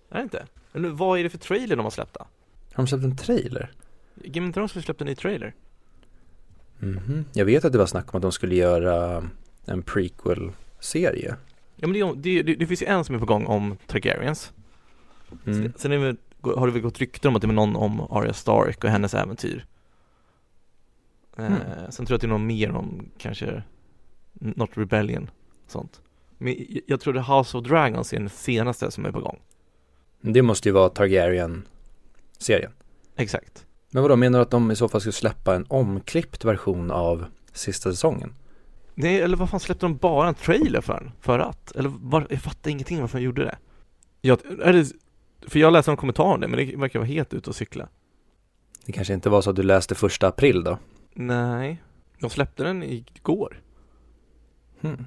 Är 0.10 0.17
det 0.17 0.24
inte? 0.24 0.45
Eller 0.74 0.89
vad 0.89 1.19
är 1.19 1.24
det 1.24 1.29
för 1.29 1.38
trailer 1.38 1.75
de 1.75 1.84
har 1.84 1.91
släppt 1.91 2.13
då? 2.13 2.19
Har 2.74 2.84
de 2.84 2.88
släppt 2.88 3.03
en 3.03 3.17
trailer? 3.17 3.72
Game 4.15 4.50
of 4.50 4.53
Thrones 4.53 4.75
har 4.75 4.81
släppt 4.81 5.01
en 5.01 5.07
ny 5.07 5.15
trailer. 5.15 5.53
Mhm. 6.79 7.25
Jag 7.34 7.45
vet 7.45 7.65
att 7.65 7.72
det 7.72 7.77
var 7.77 7.86
snack 7.86 8.13
om 8.13 8.17
att 8.17 8.22
de 8.22 8.31
skulle 8.31 8.55
göra 8.55 9.24
en 9.65 9.81
prequel-serie. 9.81 11.36
Ja 11.75 11.88
men 11.88 12.22
det, 12.22 12.43
det, 12.43 12.55
det, 12.55 12.67
finns 12.67 12.81
ju 12.81 12.86
en 12.86 13.03
som 13.03 13.15
är 13.15 13.19
på 13.19 13.25
gång 13.25 13.45
om 13.45 13.77
Targaryens. 13.88 14.53
Mm. 15.45 15.74
Sen- 15.77 15.91
är 15.91 16.00
det, 16.00 16.15
har 16.55 16.67
det 16.67 16.74
väl 16.74 16.81
gått 16.81 17.00
rykten 17.00 17.29
om 17.29 17.36
att 17.36 17.41
det 17.41 17.48
är 17.48 17.51
någon 17.51 17.75
om 17.75 18.01
Arya 18.01 18.34
Stark 18.34 18.84
och 18.84 18.89
hennes 18.89 19.13
äventyr. 19.13 19.65
Eh, 21.38 21.45
Mm. 21.45 21.60
sen 21.89 22.05
tror 22.05 22.13
jag 22.13 22.15
att 22.17 22.22
det 22.22 22.27
är 22.27 22.29
någon 22.29 22.48
mer 22.48 22.72
om 22.72 23.10
kanske 23.17 23.63
Not 24.34 24.69
Rebellion 24.74 25.29
sånt. 25.67 26.01
Men 26.38 26.55
jag, 26.69 26.81
jag 26.88 27.00
tror 27.00 27.17
att 27.17 27.27
House 27.27 27.57
of 27.57 27.63
Dragons 27.67 28.13
är 28.13 28.19
den 28.19 28.29
senaste 28.29 28.91
som 28.91 29.05
är 29.05 29.12
på 29.12 29.19
gång. 29.19 29.39
Det 30.22 30.41
måste 30.41 30.69
ju 30.69 30.74
vara 30.74 30.89
Targaryen-serien. 30.89 32.72
Exakt. 33.15 33.65
Men 33.89 34.03
vadå, 34.03 34.15
menar 34.15 34.39
du 34.39 34.43
att 34.43 34.51
de 34.51 34.72
i 34.72 34.75
så 34.75 34.89
fall 34.89 35.01
skulle 35.01 35.13
släppa 35.13 35.55
en 35.55 35.65
omklippt 35.69 36.45
version 36.45 36.91
av 36.91 37.25
sista 37.53 37.91
säsongen? 37.91 38.34
Nej, 38.96 39.22
eller 39.22 39.38
vad 39.38 39.50
fan 39.50 39.60
släppte 39.60 39.86
de 39.86 39.98
bara 39.98 40.28
en 40.28 40.34
trailer 40.36 40.82
för 40.82 40.94
den? 41.00 41.12
För 41.22 41.40
att? 41.40 41.72
Eller 41.72 41.90
var, 42.00 42.28
jag 42.30 42.42
fattar 42.42 42.72
ingenting 42.72 43.02
varför 43.02 43.18
de 43.18 43.24
gjorde 43.24 43.44
det. 43.44 43.58
Jag, 44.22 44.40
det 44.58 44.92
för 45.48 45.60
jag 45.60 45.74
läste 45.74 45.92
en 45.92 45.98
kommentar 45.98 46.24
om 46.24 46.40
det, 46.40 46.48
men 46.48 46.58
det 46.68 46.75
verkar 46.75 47.00
vara 47.00 47.08
helt 47.08 47.34
ute 47.34 47.50
och 47.50 47.56
cykla. 47.56 47.88
Det 48.86 48.92
kanske 48.92 49.14
inte 49.14 49.30
var 49.30 49.42
så 49.42 49.50
att 49.50 49.56
du 49.56 49.64
läste 49.64 49.96
första 49.96 50.28
april 50.28 50.64
då? 50.64 50.78
Nej, 51.14 51.82
de 52.20 52.30
släppte 52.30 52.64
den 52.64 52.84
igår. 52.84 53.62
Hmm. 54.82 55.06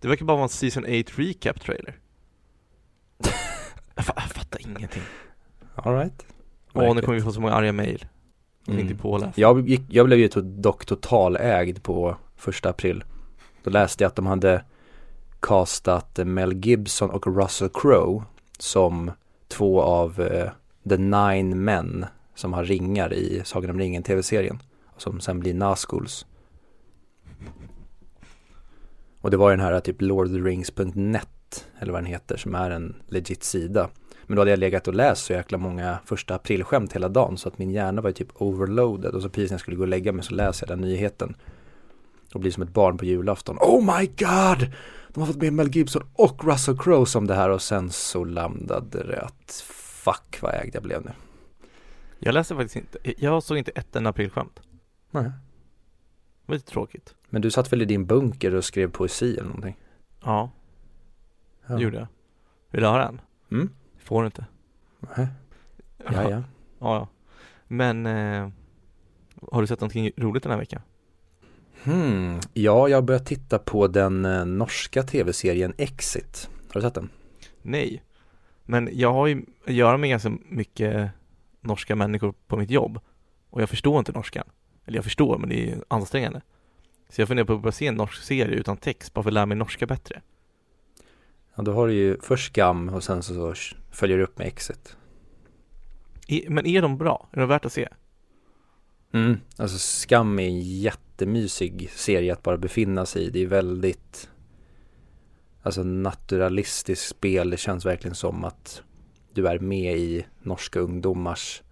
Det 0.00 0.08
verkar 0.08 0.24
bara 0.26 0.34
vara 0.36 0.42
en 0.42 0.48
Season 0.48 0.84
8 0.84 0.92
recap 1.16 1.60
trailer. 1.60 1.98
jag, 3.94 4.04
fa- 4.04 4.12
jag 4.16 4.22
fattar 4.30 4.60
ingenting. 4.60 5.02
All 5.74 5.94
right. 5.98 6.26
Åh, 6.72 6.94
nu 6.94 7.00
kommer 7.02 7.18
vi 7.18 7.24
få 7.24 7.32
så 7.32 7.40
många 7.40 7.54
arga 7.54 7.72
mail. 7.72 8.06
Är 8.66 8.72
Mm. 8.72 8.80
inte 8.88 9.02
påläst. 9.02 9.38
Jag, 9.38 9.68
gick, 9.68 9.80
jag 9.88 10.06
blev 10.06 10.18
ju 10.18 10.28
dock 10.42 10.86
totalägd 10.86 11.82
på 11.82 12.16
första 12.42 12.68
april. 12.68 13.04
Då 13.62 13.70
läste 13.70 14.04
jag 14.04 14.08
att 14.08 14.16
de 14.16 14.26
hade 14.26 14.64
castat 15.40 16.18
Mel 16.24 16.52
Gibson 16.66 17.10
och 17.10 17.36
Russell 17.36 17.68
Crowe 17.68 18.24
som 18.58 19.10
två 19.48 19.82
av 19.82 20.20
eh, 20.20 20.50
The 20.88 20.96
Nine 20.96 21.64
Men 21.64 22.06
som 22.34 22.52
har 22.52 22.64
ringar 22.64 23.12
i 23.12 23.42
Sagan 23.44 23.70
om 23.70 23.78
ringen 23.78 24.02
tv-serien. 24.02 24.58
Som 24.96 25.20
sen 25.20 25.40
blir 25.40 25.54
Nazguls. 25.54 26.26
Och 29.20 29.30
det 29.30 29.36
var 29.36 29.50
ju 29.50 29.56
den 29.56 29.66
här 29.66 29.80
typ 29.80 30.02
lordrings.net 30.02 31.64
eller 31.78 31.92
vad 31.92 32.02
den 32.02 32.10
heter 32.10 32.36
som 32.36 32.54
är 32.54 32.70
en 32.70 32.96
legit 33.08 33.44
sida. 33.44 33.88
Men 34.26 34.36
då 34.36 34.40
hade 34.40 34.50
jag 34.50 34.58
legat 34.58 34.88
och 34.88 34.94
läst 34.94 35.24
så 35.24 35.32
jäkla 35.32 35.58
många 35.58 35.98
första 36.04 36.34
aprilskämt 36.34 36.92
hela 36.92 37.08
dagen 37.08 37.36
så 37.36 37.48
att 37.48 37.58
min 37.58 37.70
hjärna 37.70 38.02
var 38.02 38.10
ju 38.10 38.14
typ 38.14 38.28
overloaded 38.34 39.14
och 39.14 39.22
så 39.22 39.28
precis 39.28 39.50
när 39.50 39.54
jag 39.54 39.60
skulle 39.60 39.76
gå 39.76 39.82
och 39.82 39.88
lägga 39.88 40.12
mig 40.12 40.24
så 40.24 40.34
läser 40.34 40.66
jag 40.68 40.78
den 40.78 40.88
nyheten. 40.88 41.34
Och 42.34 42.40
blir 42.40 42.50
som 42.50 42.62
ett 42.62 42.72
barn 42.72 42.98
på 42.98 43.04
julafton. 43.04 43.56
Oh 43.60 43.98
my 43.98 44.06
god! 44.06 44.72
De 45.08 45.20
har 45.20 45.26
fått 45.26 45.36
med 45.42 45.52
Mel 45.52 45.68
Gibson 45.76 46.02
och 46.14 46.44
Russell 46.44 46.78
Crowe 46.78 47.06
som 47.06 47.26
det 47.26 47.34
här 47.34 47.50
och 47.50 47.62
sen 47.62 47.90
så 47.90 48.24
landade 48.24 49.06
det 49.06 49.20
att 49.20 49.64
fuck 50.04 50.38
vad 50.42 50.54
ägd 50.54 50.74
jag 50.74 50.82
blev 50.82 51.04
nu. 51.04 51.10
Jag 52.18 52.32
läste 52.34 52.54
faktiskt 52.54 52.76
inte, 52.76 52.98
jag 53.24 53.42
såg 53.42 53.58
inte 53.58 53.70
ett 53.70 53.96
enda 53.96 54.10
aprilskämt. 54.10 54.60
Nej. 55.10 55.22
Det 55.24 55.32
var 56.46 56.54
lite 56.54 56.70
tråkigt. 56.70 57.14
Men 57.30 57.42
du 57.42 57.50
satt 57.50 57.72
väl 57.72 57.82
i 57.82 57.84
din 57.84 58.06
bunker 58.06 58.54
och 58.54 58.64
skrev 58.64 58.90
poesi 58.90 59.32
eller 59.36 59.48
någonting? 59.48 59.76
Ja, 60.24 60.50
Ja. 61.66 61.74
det 61.76 61.82
gjorde 61.82 61.96
jag. 61.98 62.06
Vill 62.70 62.82
du 62.82 62.88
höra 62.88 63.08
en? 63.08 63.20
Mm? 63.50 63.70
Får 63.98 64.22
du 64.22 64.26
inte. 64.26 64.46
Nej. 65.16 65.26
Ja, 66.04 66.30
ja. 66.30 66.30
ja, 66.78 66.96
ja. 66.96 67.08
Men, 67.68 68.06
eh, 68.06 68.48
har 69.52 69.60
du 69.60 69.66
sett 69.66 69.80
någonting 69.80 70.10
roligt 70.16 70.42
den 70.42 70.52
här 70.52 70.58
veckan? 70.58 70.80
Hmm. 71.84 72.40
Ja, 72.52 72.88
jag 72.88 72.96
har 72.96 73.02
börjat 73.02 73.26
titta 73.26 73.58
på 73.58 73.86
den 73.86 74.24
eh, 74.24 74.44
norska 74.44 75.02
tv-serien 75.02 75.74
Exit. 75.78 76.50
Har 76.68 76.74
du 76.74 76.80
sett 76.80 76.94
den? 76.94 77.10
Nej. 77.62 78.02
Men 78.64 78.88
jag 78.92 79.12
har 79.12 79.26
ju 79.26 79.42
att 79.66 79.74
göra 79.74 79.96
med 79.96 80.10
ganska 80.10 80.32
mycket 80.48 81.10
norska 81.60 81.96
människor 81.96 82.34
på 82.46 82.56
mitt 82.56 82.70
jobb. 82.70 83.00
Och 83.50 83.62
jag 83.62 83.68
förstår 83.68 83.98
inte 83.98 84.12
norskan. 84.12 84.46
Eller 84.86 84.98
jag 84.98 85.04
förstår, 85.04 85.38
men 85.38 85.48
det 85.48 85.70
är 85.70 85.84
ansträngande. 85.88 86.40
Så 87.08 87.20
jag 87.20 87.28
funderar 87.28 87.46
på 87.46 87.52
att 87.52 87.62
börja 87.62 87.72
se 87.72 87.86
en 87.86 87.94
norsk 87.94 88.22
serie 88.22 88.54
utan 88.54 88.76
text, 88.76 89.14
bara 89.14 89.22
för 89.22 89.30
att 89.30 89.34
lära 89.34 89.46
mig 89.46 89.56
norska 89.56 89.86
bättre. 89.86 90.20
Ja, 91.54 91.62
då 91.62 91.72
har 91.72 91.86
du 91.86 91.94
ju 91.94 92.20
först 92.20 92.52
Skam 92.52 92.88
och 92.88 93.04
sen 93.04 93.22
så, 93.22 93.54
så 93.54 93.76
följer 93.90 94.18
du 94.18 94.24
upp 94.24 94.38
med 94.38 94.46
Exit. 94.46 94.96
I, 96.26 96.48
men 96.48 96.66
är 96.66 96.82
de 96.82 96.98
bra? 96.98 97.28
Är 97.32 97.40
de 97.40 97.48
värt 97.48 97.64
att 97.64 97.72
se? 97.72 97.88
Mm. 99.12 99.36
Alltså 99.56 99.78
Skam 99.78 100.38
är 100.38 100.46
en 100.46 100.60
jättemysig 100.60 101.90
serie 101.90 102.32
att 102.32 102.42
bara 102.42 102.56
befinna 102.56 103.06
sig 103.06 103.22
i. 103.22 103.30
Det 103.30 103.42
är 103.42 103.46
väldigt 103.46 104.28
Alltså 105.62 105.82
naturalistiskt 105.82 107.08
spel. 107.08 107.50
Det 107.50 107.56
känns 107.56 107.86
verkligen 107.86 108.14
som 108.14 108.44
att 108.44 108.82
du 109.32 109.48
är 109.48 109.58
med 109.58 109.96
i 109.96 110.26
norska 110.42 110.80
ungdomars 110.80 111.62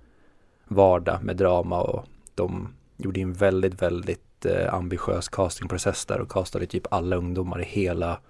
vardag 0.68 1.22
med 1.22 1.36
drama 1.36 1.80
och 1.80 2.04
de 2.34 2.74
gjorde 2.96 3.20
en 3.20 3.32
väldigt, 3.32 3.82
väldigt 3.82 4.46
eh, 4.46 4.74
ambitiös 4.74 5.28
castingprocess 5.28 6.06
där 6.06 6.20
och 6.20 6.30
castade 6.30 6.66
typ 6.66 6.86
alla 6.90 7.16
ungdomar 7.16 7.60
i 7.60 7.64
hela 7.64 8.20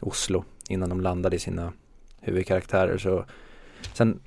Oslo 0.00 0.44
innan 0.68 0.88
de 0.88 1.00
landade 1.00 1.36
i 1.36 1.38
sina 1.38 1.72
huvudkaraktärer. 2.20 2.98
Så 2.98 3.24
sen 3.92 4.20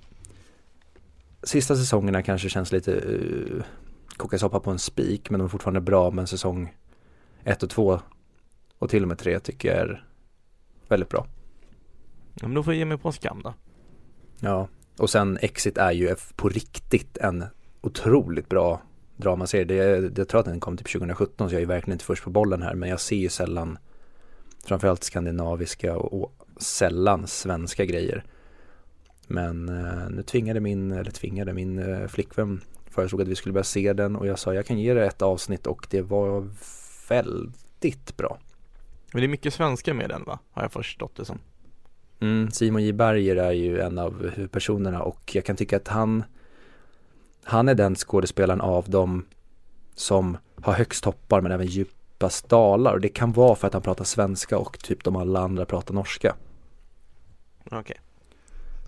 sista 1.44 1.76
säsongerna 1.76 2.22
kanske 2.22 2.50
känns 2.50 2.72
lite 2.72 2.92
uh, 2.92 3.64
koka 4.18 4.40
soppa 4.40 4.60
på 4.60 4.72
en 4.72 4.80
spik 4.80 5.30
men 5.30 5.40
de 5.40 5.46
är 5.46 5.50
fortfarande 5.50 5.82
bra 5.82 6.12
men 6.12 6.28
säsong 6.28 6.76
ett 7.44 7.64
och 7.64 7.70
två 7.70 8.00
och 8.80 8.90
till 8.90 9.02
och 9.02 9.08
med 9.08 9.18
tre 9.18 9.40
tycker 9.40 9.70
jag 9.70 9.78
är 9.78 10.06
väldigt 10.88 11.10
bra. 11.10 11.28
Ja, 12.34 12.48
men 12.48 12.54
då 12.54 12.64
får 12.64 12.74
jag 12.74 12.80
ge 12.80 12.86
mig 12.86 12.98
på 12.98 13.08
en 13.08 13.14
skam 13.14 13.42
då. 13.44 13.54
Ja, 14.40 14.68
och 14.98 15.10
sen 15.10 15.38
Exit 15.42 15.78
är 15.78 15.92
ju 15.92 16.16
på 16.36 16.50
riktigt 16.50 17.18
en 17.18 17.46
otroligt 17.82 18.50
bra 18.50 18.82
dramaserie. 19.18 19.66
Det, 19.66 20.18
jag 20.18 20.28
tror 20.28 20.40
att 20.40 20.46
den 20.46 20.60
kom 20.60 20.78
typ 20.78 20.92
2017 20.92 21.50
så 21.50 21.56
jag 21.56 21.62
är 21.62 21.66
verkligen 21.66 21.96
inte 21.96 22.06
först 22.06 22.24
på 22.24 22.30
bollen 22.30 22.62
här 22.62 22.76
men 22.76 22.90
jag 22.90 23.00
ser 23.00 23.16
ju 23.16 23.30
sällan 23.30 23.78
framförallt 24.66 25.04
skandinaviska 25.04 25.98
och, 25.98 26.24
och 26.24 26.34
sällan 26.58 27.28
svenska 27.28 27.86
grejer. 27.86 28.24
Men 29.28 29.70
eh, 29.70 30.10
nu 30.10 30.24
tvingade 30.24 30.60
min, 30.60 30.92
eller 30.92 31.12
tvingade 31.12 31.54
min 31.54 31.80
eh, 31.80 32.08
flickvän 32.08 32.62
föreslog 32.94 33.22
att 33.22 33.28
vi 33.28 33.36
skulle 33.36 33.54
börja 33.54 33.64
se 33.64 33.94
den 33.94 34.16
och 34.16 34.28
jag 34.28 34.40
sa 34.40 34.54
jag 34.54 34.66
kan 34.66 34.80
ge 34.80 34.94
det 34.94 35.06
ett 35.06 35.22
avsnitt 35.22 35.68
och 35.68 35.88
det 35.90 36.02
var 36.02 36.48
väldigt 37.10 38.18
bra. 38.18 38.38
Men 39.12 39.22
det 39.22 39.26
är 39.26 39.30
mycket 39.30 39.54
svenska 39.54 39.94
med 39.94 40.10
den 40.10 40.24
va? 40.24 40.40
Har 40.52 40.62
jag 40.62 40.72
förstått 40.72 41.16
det 41.16 41.26
som. 41.26 41.40
Mm, 42.20 42.52
Simon 42.52 42.84
J 42.84 42.94
Berger 42.94 43.36
är 43.36 43.52
ju 43.52 43.80
en 43.80 44.00
av 44.00 44.30
huvudpersonerna 44.30 45.04
och 45.04 45.32
jag 45.36 45.46
kan 45.46 45.56
tycka 45.56 45.78
att 45.78 45.88
han 45.88 46.24
han 47.44 47.70
är 47.70 47.76
den 47.76 47.96
skådespelaren 47.96 48.62
av 48.62 48.90
dem 48.90 49.26
som 49.96 50.38
har 50.62 50.74
högst 50.74 51.04
toppar 51.04 51.42
men 51.42 51.52
även 51.52 51.68
djupast 51.68 52.50
dalar 52.50 52.94
och 52.94 53.02
det 53.02 53.10
kan 53.10 53.32
vara 53.32 53.56
för 53.56 53.68
att 53.68 53.74
han 53.74 53.82
pratar 53.82 54.04
svenska 54.04 54.58
och 54.58 54.80
typ 54.80 55.04
de 55.04 55.16
alla 55.16 55.40
andra 55.40 55.66
pratar 55.66 55.94
norska. 55.94 56.36
Okej. 57.72 58.00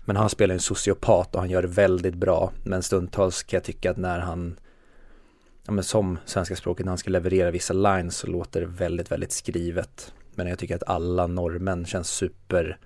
Men 0.06 0.16
han 0.16 0.30
spelar 0.30 0.54
en 0.54 0.60
sociopat 0.60 1.34
och 1.34 1.40
han 1.40 1.50
gör 1.50 1.62
det 1.62 1.68
väldigt 1.68 2.14
bra 2.14 2.52
men 2.64 2.82
stundtals 2.82 3.42
kan 3.42 3.56
jag 3.56 3.64
tycka 3.64 3.90
att 3.90 3.96
när 3.96 4.18
han 4.18 4.58
ja, 5.66 5.72
men 5.72 5.84
som 5.84 6.18
svenska 6.24 6.56
språket 6.56 6.86
när 6.86 6.90
han 6.90 6.98
ska 6.98 7.10
leverera 7.10 7.50
vissa 7.50 7.74
lines 7.74 8.16
så 8.16 8.26
låter 8.26 8.60
det 8.60 8.66
väldigt 8.66 9.10
väldigt 9.10 9.32
skrivet. 9.32 10.14
Men 10.34 10.46
jag 10.46 10.58
tycker 10.58 10.76
att 10.76 10.88
alla 10.88 11.26
norrmän 11.26 11.86
känns 11.86 12.08
super 12.08 12.78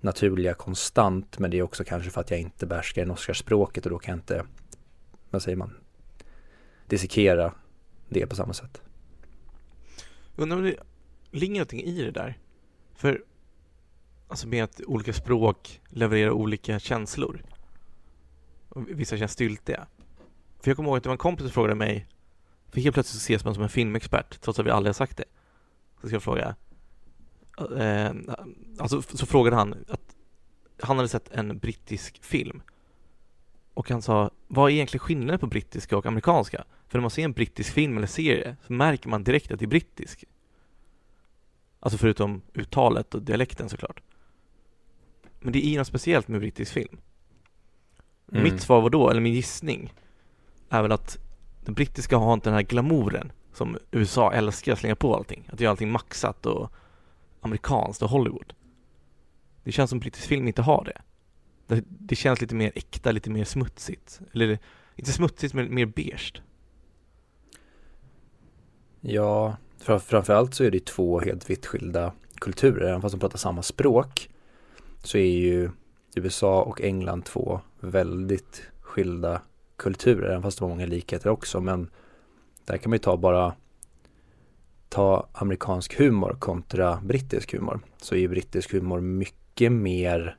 naturliga 0.00 0.54
konstant 0.54 1.38
men 1.38 1.50
det 1.50 1.58
är 1.58 1.62
också 1.62 1.84
kanske 1.84 2.10
för 2.10 2.20
att 2.20 2.30
jag 2.30 2.40
inte 2.40 2.66
behärskar 2.66 3.02
det 3.02 3.08
norska 3.08 3.34
språket 3.34 3.86
och 3.86 3.90
då 3.90 3.98
kan 3.98 4.12
jag 4.12 4.18
inte, 4.18 4.44
vad 5.30 5.42
säger 5.42 5.56
man, 5.56 5.76
dissekera 6.86 7.52
det 8.08 8.26
på 8.26 8.36
samma 8.36 8.52
sätt. 8.52 8.82
Undrar 10.36 10.56
om 10.56 10.64
det 10.64 10.76
ligger 11.30 11.54
någonting 11.54 11.82
i 11.82 12.02
det 12.02 12.10
där? 12.10 12.38
För, 12.94 13.22
alltså 14.28 14.48
med 14.48 14.64
att 14.64 14.80
olika 14.86 15.12
språk 15.12 15.80
levererar 15.88 16.30
olika 16.30 16.78
känslor. 16.78 17.42
Och 18.68 18.82
vissa 18.88 19.18
känns 19.18 19.32
styltiga. 19.32 19.86
För 20.60 20.70
jag 20.70 20.76
kommer 20.76 20.88
ihåg 20.88 20.96
att 20.96 21.02
det 21.02 21.08
var 21.08 21.14
en 21.14 21.18
kompis 21.18 21.44
som 21.44 21.52
frågade 21.52 21.74
mig, 21.74 22.06
för 22.70 22.80
helt 22.80 22.94
plötsligt 22.94 23.22
ses 23.22 23.44
man 23.44 23.54
som 23.54 23.62
en 23.62 23.68
filmexpert, 23.68 24.40
trots 24.40 24.58
att 24.58 24.66
vi 24.66 24.70
aldrig 24.70 24.88
har 24.88 24.94
sagt 24.94 25.16
det. 25.16 25.24
Så 26.00 26.06
ska 26.06 26.14
jag 26.14 26.22
fråga, 26.22 26.56
eh, 27.78 28.10
alltså 28.78 29.02
så 29.02 29.26
frågade 29.26 29.56
han 29.56 29.74
att 29.88 30.16
han 30.80 30.96
hade 30.96 31.08
sett 31.08 31.32
en 31.32 31.58
brittisk 31.58 32.24
film 32.24 32.62
och 33.74 33.90
han 33.90 34.02
sa, 34.02 34.30
vad 34.46 34.70
är 34.70 34.74
egentligen 34.74 35.04
skillnaden 35.04 35.38
på 35.38 35.46
brittiska 35.46 35.96
och 35.96 36.06
amerikanska? 36.06 36.64
För 36.88 36.98
när 36.98 37.02
man 37.02 37.10
ser 37.10 37.24
en 37.24 37.32
brittisk 37.32 37.72
film 37.72 37.96
eller 37.96 38.06
serie 38.06 38.56
så 38.66 38.72
märker 38.72 39.08
man 39.08 39.24
direkt 39.24 39.50
att 39.50 39.58
det 39.58 39.64
är 39.64 39.66
brittisk. 39.66 40.24
Alltså 41.80 41.98
förutom 41.98 42.42
uttalet 42.54 43.14
och 43.14 43.22
dialekten 43.22 43.68
såklart. 43.68 44.00
Men 45.46 45.52
det 45.52 45.66
är 45.66 45.78
något 45.78 45.86
speciellt 45.86 46.28
med 46.28 46.40
brittisk 46.40 46.72
film. 46.72 46.98
Mm. 48.32 48.44
Mitt 48.44 48.60
svar 48.60 48.80
var 48.80 48.90
då, 48.90 49.10
eller 49.10 49.20
min 49.20 49.32
gissning, 49.32 49.92
är 50.68 50.82
väl 50.82 50.92
att 50.92 51.18
den 51.64 51.74
brittiska 51.74 52.16
har 52.16 52.34
inte 52.34 52.48
den 52.50 52.54
här 52.54 52.62
glamouren 52.62 53.32
som 53.52 53.78
USA 53.90 54.32
älskar 54.32 54.72
att 54.72 54.78
slänga 54.78 54.96
på 54.96 55.16
allting. 55.16 55.48
Att 55.52 55.60
göra 55.60 55.70
allting 55.70 55.90
maxat 55.90 56.46
och 56.46 56.72
amerikanskt 57.40 58.02
och 58.02 58.10
Hollywood. 58.10 58.52
Det 59.64 59.72
känns 59.72 59.90
som 59.90 59.98
brittisk 59.98 60.28
film 60.28 60.48
inte 60.48 60.62
har 60.62 60.84
det. 60.84 61.02
Det, 61.66 61.84
det 61.88 62.16
känns 62.16 62.40
lite 62.40 62.54
mer 62.54 62.72
äkta, 62.74 63.12
lite 63.12 63.30
mer 63.30 63.44
smutsigt. 63.44 64.20
Eller 64.32 64.58
inte 64.96 65.12
smutsigt, 65.12 65.54
men 65.54 65.74
mer 65.74 65.86
beige. 65.86 66.42
Ja, 69.00 69.56
för, 69.78 69.98
framförallt 69.98 70.54
så 70.54 70.64
är 70.64 70.70
det 70.70 70.86
två 70.86 71.20
helt 71.20 71.50
vitt 71.50 71.66
skilda 71.66 72.12
kulturer. 72.34 72.88
Även 72.88 73.02
fast 73.02 73.12
de 73.12 73.18
pratar 73.18 73.38
samma 73.38 73.62
språk 73.62 74.30
så 75.06 75.18
är 75.18 75.36
ju 75.38 75.70
USA 76.14 76.62
och 76.62 76.80
England 76.80 77.24
två 77.24 77.60
väldigt 77.80 78.62
skilda 78.80 79.42
kulturer. 79.76 80.28
Även 80.28 80.42
fast 80.42 80.58
det 80.58 80.62
var 80.62 80.68
många 80.68 80.86
likheter 80.86 81.30
också. 81.30 81.60
Men 81.60 81.90
där 82.64 82.76
kan 82.76 82.90
man 82.90 82.94
ju 82.94 83.02
ta 83.02 83.16
bara 83.16 83.54
ta 84.88 85.28
amerikansk 85.32 85.98
humor 85.98 86.36
kontra 86.38 87.00
brittisk 87.04 87.52
humor. 87.52 87.80
Så 87.96 88.14
är 88.14 88.18
ju 88.18 88.28
brittisk 88.28 88.72
humor 88.72 89.00
mycket 89.00 89.72
mer 89.72 90.36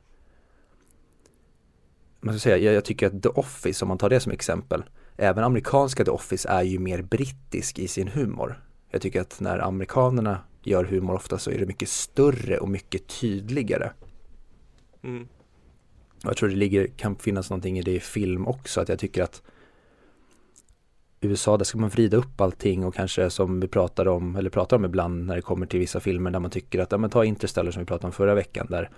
man 2.20 2.34
ska 2.34 2.40
säga, 2.40 2.56
jag, 2.58 2.74
jag 2.74 2.84
tycker 2.84 3.06
att 3.06 3.22
The 3.22 3.28
Office, 3.28 3.84
om 3.84 3.88
man 3.88 3.98
tar 3.98 4.10
det 4.10 4.20
som 4.20 4.32
exempel, 4.32 4.84
även 5.16 5.44
amerikanska 5.44 6.04
The 6.04 6.10
Office 6.10 6.48
är 6.48 6.62
ju 6.62 6.78
mer 6.78 7.02
brittisk 7.02 7.78
i 7.78 7.88
sin 7.88 8.08
humor. 8.08 8.62
Jag 8.90 9.02
tycker 9.02 9.20
att 9.20 9.40
när 9.40 9.58
amerikanerna 9.58 10.38
gör 10.62 10.84
humor 10.84 11.14
ofta 11.14 11.38
så 11.38 11.50
är 11.50 11.58
det 11.58 11.66
mycket 11.66 11.88
större 11.88 12.58
och 12.58 12.68
mycket 12.68 13.20
tydligare. 13.20 13.90
Mm. 15.02 15.28
Jag 16.22 16.36
tror 16.36 16.48
det 16.48 16.56
ligger, 16.56 16.86
kan 16.86 17.16
finnas 17.16 17.50
någonting 17.50 17.78
i 17.78 17.82
det 17.82 17.94
i 17.94 18.00
film 18.00 18.46
också, 18.46 18.80
att 18.80 18.88
jag 18.88 18.98
tycker 18.98 19.22
att 19.22 19.42
USA, 21.20 21.56
där 21.56 21.64
ska 21.64 21.78
man 21.78 21.90
vrida 21.90 22.16
upp 22.16 22.40
allting 22.40 22.84
och 22.84 22.94
kanske 22.94 23.30
som 23.30 23.60
vi 23.60 23.68
pratar 23.68 24.08
om, 24.08 24.36
eller 24.36 24.50
pratar 24.50 24.76
om 24.76 24.84
ibland 24.84 25.26
när 25.26 25.36
det 25.36 25.42
kommer 25.42 25.66
till 25.66 25.80
vissa 25.80 26.00
filmer 26.00 26.30
där 26.30 26.40
man 26.40 26.50
tycker 26.50 26.78
att, 26.78 26.92
ja 26.92 26.98
men 26.98 27.10
ta 27.10 27.24
Interstellar 27.24 27.70
som 27.70 27.82
vi 27.82 27.86
pratade 27.86 28.06
om 28.06 28.12
förra 28.12 28.34
veckan 28.34 28.66
där 28.70 28.90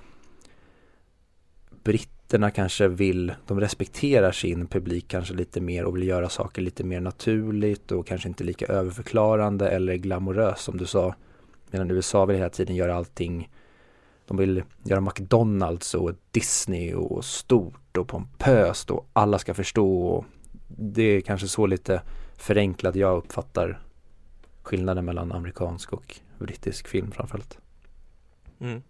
britterna 1.84 2.50
kanske 2.50 2.88
vill, 2.88 3.32
de 3.46 3.60
respekterar 3.60 4.32
sin 4.32 4.66
publik 4.66 5.08
kanske 5.08 5.34
lite 5.34 5.60
mer 5.60 5.84
och 5.84 5.96
vill 5.96 6.08
göra 6.08 6.28
saker 6.28 6.62
lite 6.62 6.84
mer 6.84 7.00
naturligt 7.00 7.92
och 7.92 8.06
kanske 8.06 8.28
inte 8.28 8.44
lika 8.44 8.66
överförklarande 8.66 9.68
eller 9.68 9.94
glamoröst 9.94 10.64
som 10.64 10.76
du 10.76 10.86
sa. 10.86 11.14
Medan 11.70 11.90
USA 11.90 12.24
vill 12.24 12.36
hela 12.36 12.50
tiden 12.50 12.76
göra 12.76 12.94
allting, 12.94 13.50
de 14.30 14.36
vill 14.36 14.62
göra 14.84 15.00
McDonalds 15.00 15.94
och 15.94 16.12
Disney 16.30 16.94
och 16.94 17.24
stort 17.24 17.96
och 17.96 18.08
pompöst 18.08 18.90
och 18.90 19.10
alla 19.12 19.38
ska 19.38 19.54
förstå 19.54 20.02
och 20.02 20.24
det 20.68 21.02
är 21.02 21.20
kanske 21.20 21.48
så 21.48 21.66
lite 21.66 22.02
förenklat 22.36 22.94
jag 22.94 23.16
uppfattar 23.16 23.80
skillnaden 24.62 25.04
mellan 25.04 25.32
amerikansk 25.32 25.92
och 25.92 26.20
brittisk 26.38 26.88
film 26.88 27.10
framförallt. 27.12 27.58
Mm. 28.58 28.82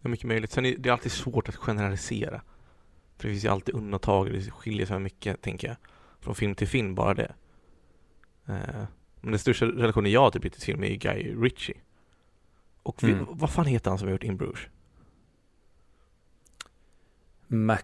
Det 0.00 0.08
är 0.08 0.10
mycket 0.10 0.26
möjligt. 0.26 0.52
Sen 0.52 0.66
är 0.66 0.76
det 0.78 0.90
alltid 0.90 1.12
svårt 1.12 1.48
att 1.48 1.56
generalisera. 1.56 2.42
För 3.16 3.28
det 3.28 3.32
finns 3.32 3.44
ju 3.44 3.48
alltid 3.48 3.74
undantag, 3.74 4.32
det 4.32 4.50
skiljer 4.50 4.86
sig 4.86 4.98
mycket, 4.98 5.42
tänker 5.42 5.68
jag. 5.68 5.76
Från 6.20 6.34
film 6.34 6.54
till 6.54 6.68
film, 6.68 6.94
bara 6.94 7.14
det. 7.14 7.32
Eh, 8.46 8.84
men 9.20 9.30
den 9.30 9.38
största 9.38 9.66
relationen 9.66 10.12
jag 10.12 10.20
har 10.20 10.30
till 10.30 10.40
brittisk 10.40 10.66
film 10.66 10.82
är 10.84 10.88
ju 10.88 10.96
Guy 10.96 11.34
Ritchie. 11.42 11.76
Och 12.90 13.04
mm. 13.04 13.26
vad 13.30 13.50
fan 13.50 13.66
heter 13.66 13.90
han 13.90 13.98
som 13.98 14.08
har 14.08 14.12
gjort 14.12 14.22
In 14.22 14.36
Bruges? 14.36 14.60
Mac... 17.46 17.78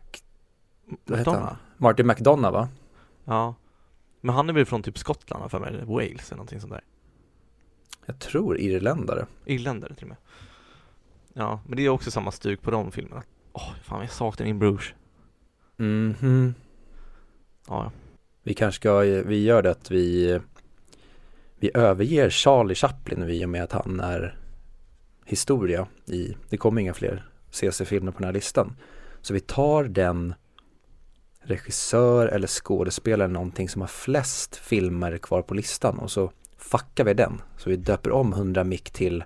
Vad 1.05 1.19
heter 1.19 1.31
han? 1.33 1.57
Martin 1.77 2.07
McDonough 2.07 2.53
va? 2.53 2.69
Ja. 3.25 3.55
Men 4.21 4.35
han 4.35 4.49
är 4.49 4.53
väl 4.53 4.66
från 4.66 4.83
typ 4.83 4.99
Skottland 4.99 5.51
för 5.51 5.59
mig, 5.59 5.85
Wales 5.85 6.31
eller 6.31 6.37
någonting 6.37 6.61
sånt 6.61 6.73
där. 6.73 6.85
Jag 8.07 8.19
tror 8.19 8.59
irländare. 8.59 9.27
Irländare 9.45 9.95
till 9.95 10.05
och 10.05 10.09
med. 10.09 10.16
Ja, 11.33 11.61
men 11.66 11.77
det 11.77 11.85
är 11.85 11.88
också 11.88 12.11
samma 12.11 12.31
stuk 12.31 12.62
på 12.62 12.71
de 12.71 12.92
filmerna. 12.92 13.23
Åh, 13.53 13.62
oh, 13.62 13.75
fan 13.83 14.01
jag 14.01 14.11
saknar 14.11 14.47
In 14.47 14.59
Bruges. 14.59 14.95
Mhm. 15.77 16.55
Ja, 17.69 17.92
Vi 18.42 18.55
kanske 18.55 18.81
ska, 18.81 18.99
vi 19.01 19.42
gör 19.45 19.62
det 19.62 19.71
att 19.71 19.90
vi 19.90 20.40
vi 21.59 21.71
överger 21.75 22.31
Charlie 22.31 22.75
Chaplin 22.75 23.23
i 23.31 23.45
och 23.45 23.49
med 23.49 23.62
att 23.62 23.73
han 23.73 24.01
är 24.01 24.45
historia 25.26 25.86
i, 26.06 26.36
det 26.48 26.56
kommer 26.56 26.80
inga 26.80 26.94
fler 26.94 27.26
CC-filmer 27.50 28.12
på 28.12 28.18
den 28.18 28.26
här 28.26 28.32
listan. 28.32 28.76
Så 29.22 29.34
vi 29.34 29.40
tar 29.40 29.84
den 29.84 30.34
regissör 31.40 32.26
eller 32.26 32.48
skådespelare 32.48 33.28
någonting 33.28 33.68
som 33.68 33.80
har 33.80 33.88
flest 33.88 34.56
filmer 34.56 35.18
kvar 35.18 35.42
på 35.42 35.54
listan 35.54 35.98
och 35.98 36.10
så 36.10 36.32
fuckar 36.56 37.04
vi 37.04 37.14
den. 37.14 37.42
Så 37.56 37.70
vi 37.70 37.76
döper 37.76 38.10
om 38.10 38.32
100 38.32 38.64
mick 38.64 38.90
till 38.90 39.24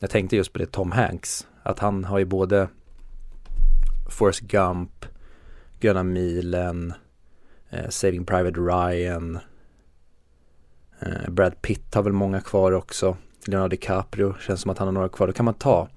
jag 0.00 0.10
tänkte 0.10 0.36
just 0.36 0.52
på 0.52 0.58
det 0.58 0.72
Tom 0.72 0.92
Hanks, 0.92 1.46
att 1.62 1.78
han 1.78 2.04
har 2.04 2.18
ju 2.18 2.24
både 2.24 2.68
Forrest 4.10 4.40
Gump, 4.40 5.06
Gröna 5.80 6.02
milen, 6.02 6.94
eh, 7.70 7.88
Saving 7.88 8.24
Private 8.24 8.60
Ryan, 8.60 9.38
eh, 11.00 11.30
Brad 11.30 11.62
Pitt 11.62 11.94
har 11.94 12.02
väl 12.02 12.12
många 12.12 12.40
kvar 12.40 12.72
också, 12.72 13.16
Leonardo 13.48 13.68
DiCaprio, 13.68 14.34
känns 14.40 14.60
som 14.60 14.70
att 14.70 14.78
han 14.78 14.88
har 14.88 14.92
några 14.92 15.08
kvar, 15.08 15.26
då 15.26 15.32
kan 15.32 15.44
man 15.44 15.54
ta, 15.54 15.88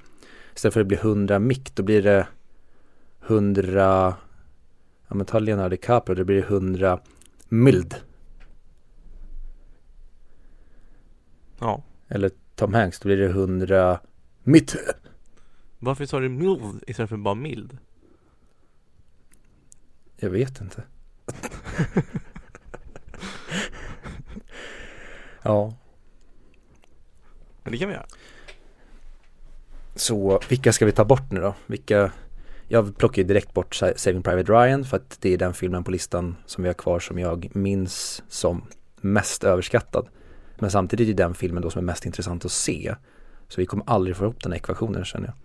istället 0.55 0.73
för 0.73 0.81
att 0.81 0.85
det 0.85 0.87
blir 0.87 1.05
100 1.05 1.39
mick, 1.39 1.75
då 1.75 1.83
blir 1.83 2.01
det 2.01 2.27
100, 3.27 4.15
ja 5.07 5.15
men 5.15 5.25
ta 5.25 5.39
Leonardo 5.39 5.69
DiCaprio, 5.69 6.15
då 6.15 6.23
blir 6.23 6.35
det 6.35 6.47
100 6.47 6.99
mild. 7.49 7.95
Ja. 11.59 11.83
Eller 12.07 12.31
Tom 12.55 12.73
Hanks, 12.73 12.99
då 12.99 13.07
blir 13.07 13.17
det 13.17 13.25
100 13.25 13.99
mitt. 14.43 14.75
Varför 15.79 16.05
sa 16.05 16.19
du 16.19 16.29
mild 16.29 16.83
istället 16.87 17.09
för 17.09 17.17
bara 17.17 17.35
mild? 17.35 17.77
Jag 20.15 20.29
vet 20.29 20.61
inte. 20.61 20.83
ja. 25.43 25.73
Men 27.63 27.71
det 27.71 27.77
kan 27.77 27.87
vi 27.87 27.93
göra. 27.93 28.05
Så 29.95 30.39
vilka 30.49 30.73
ska 30.73 30.85
vi 30.85 30.91
ta 30.91 31.05
bort 31.05 31.31
nu 31.31 31.39
då? 31.39 31.55
Vilka? 31.65 32.11
Jag 32.67 32.97
plockar 32.97 33.21
ju 33.21 33.27
direkt 33.27 33.53
bort 33.53 33.75
Saving 33.95 34.23
Private 34.23 34.51
Ryan 34.51 34.85
för 34.85 34.97
att 34.97 35.17
det 35.21 35.33
är 35.33 35.37
den 35.37 35.53
filmen 35.53 35.83
på 35.83 35.91
listan 35.91 36.35
som 36.45 36.63
vi 36.63 36.69
har 36.69 36.73
kvar 36.73 36.99
som 36.99 37.19
jag 37.19 37.55
minns 37.55 38.23
som 38.27 38.63
mest 38.95 39.43
överskattad. 39.43 40.07
Men 40.59 40.71
samtidigt 40.71 41.07
är 41.07 41.13
det 41.13 41.23
den 41.23 41.33
filmen 41.33 41.63
då 41.63 41.69
som 41.69 41.79
är 41.79 41.83
mest 41.83 42.05
intressant 42.05 42.45
att 42.45 42.51
se. 42.51 42.95
Så 43.47 43.61
vi 43.61 43.65
kommer 43.65 43.89
aldrig 43.89 44.15
få 44.15 44.23
ihop 44.23 44.43
den 44.43 44.51
här 44.51 44.59
ekvationen 44.59 45.05
känner 45.05 45.27
jag. 45.27 45.35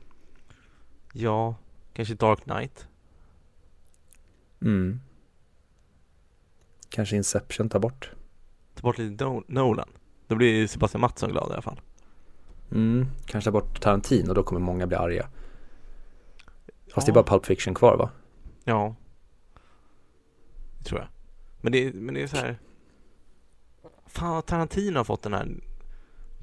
Ja, 1.12 1.56
kanske 1.92 2.14
Dark 2.14 2.42
Knight. 2.44 2.88
Mm. 4.62 5.00
Kanske 6.88 7.16
Inception 7.16 7.68
tar 7.68 7.78
bort. 7.78 8.10
Ta 8.74 8.82
bort 8.82 8.98
lite 8.98 9.42
Nolan. 9.46 9.88
Då 10.26 10.34
blir 10.34 10.66
Sebastian 10.66 11.00
Mattsson 11.00 11.30
glad 11.30 11.50
i 11.50 11.52
alla 11.52 11.62
fall. 11.62 11.80
Mm, 12.72 13.06
kanske 13.26 13.48
ta 13.48 13.52
bort 13.52 13.80
Tarantino, 13.80 14.34
då 14.34 14.42
kommer 14.42 14.60
många 14.60 14.86
bli 14.86 14.96
arga. 14.96 15.28
Fast 16.94 17.08
ja. 17.08 17.12
det 17.14 17.18
är 17.18 17.22
bara 17.22 17.30
Pulp 17.30 17.46
Fiction 17.46 17.74
kvar 17.74 17.96
va? 17.96 18.10
Ja. 18.64 18.94
Det 20.78 20.84
tror 20.84 21.00
jag. 21.00 21.08
Men 21.60 21.72
det, 21.72 21.94
men 21.94 22.14
det 22.14 22.22
är 22.22 22.26
så 22.26 22.36
här 22.36 22.58
fan 24.06 24.42
Tarantino 24.42 24.98
har 24.98 25.04
fått 25.04 25.22
den 25.22 25.32
här 25.32 25.48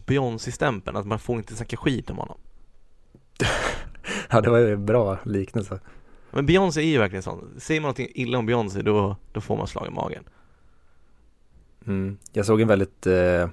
Beyoncé-stämpeln, 0.05 0.97
att 0.97 1.05
man 1.05 1.19
får 1.19 1.37
inte 1.37 1.55
snacka 1.55 1.77
skit 1.77 2.09
om 2.09 2.17
honom. 2.17 2.37
Ja, 4.29 4.41
det 4.41 4.49
var 4.49 4.57
ju 4.57 4.73
en 4.73 4.85
bra 4.85 5.17
liknelse. 5.25 5.79
Men 6.31 6.45
Beyoncé 6.45 6.81
är 6.81 6.85
ju 6.85 6.97
verkligen 6.97 7.23
sån. 7.23 7.53
Säger 7.57 7.81
man 7.81 7.85
någonting 7.85 8.07
illa 8.13 8.37
om 8.37 8.45
Beyoncé 8.45 8.81
då, 8.81 9.15
då 9.31 9.41
får 9.41 9.57
man 9.57 9.67
slag 9.67 9.87
i 9.87 9.89
magen. 9.89 10.23
Mm. 11.85 12.17
Jag 12.31 12.45
såg 12.45 12.61
en 12.61 12.67
väldigt, 12.67 13.07
eh, 13.07 13.49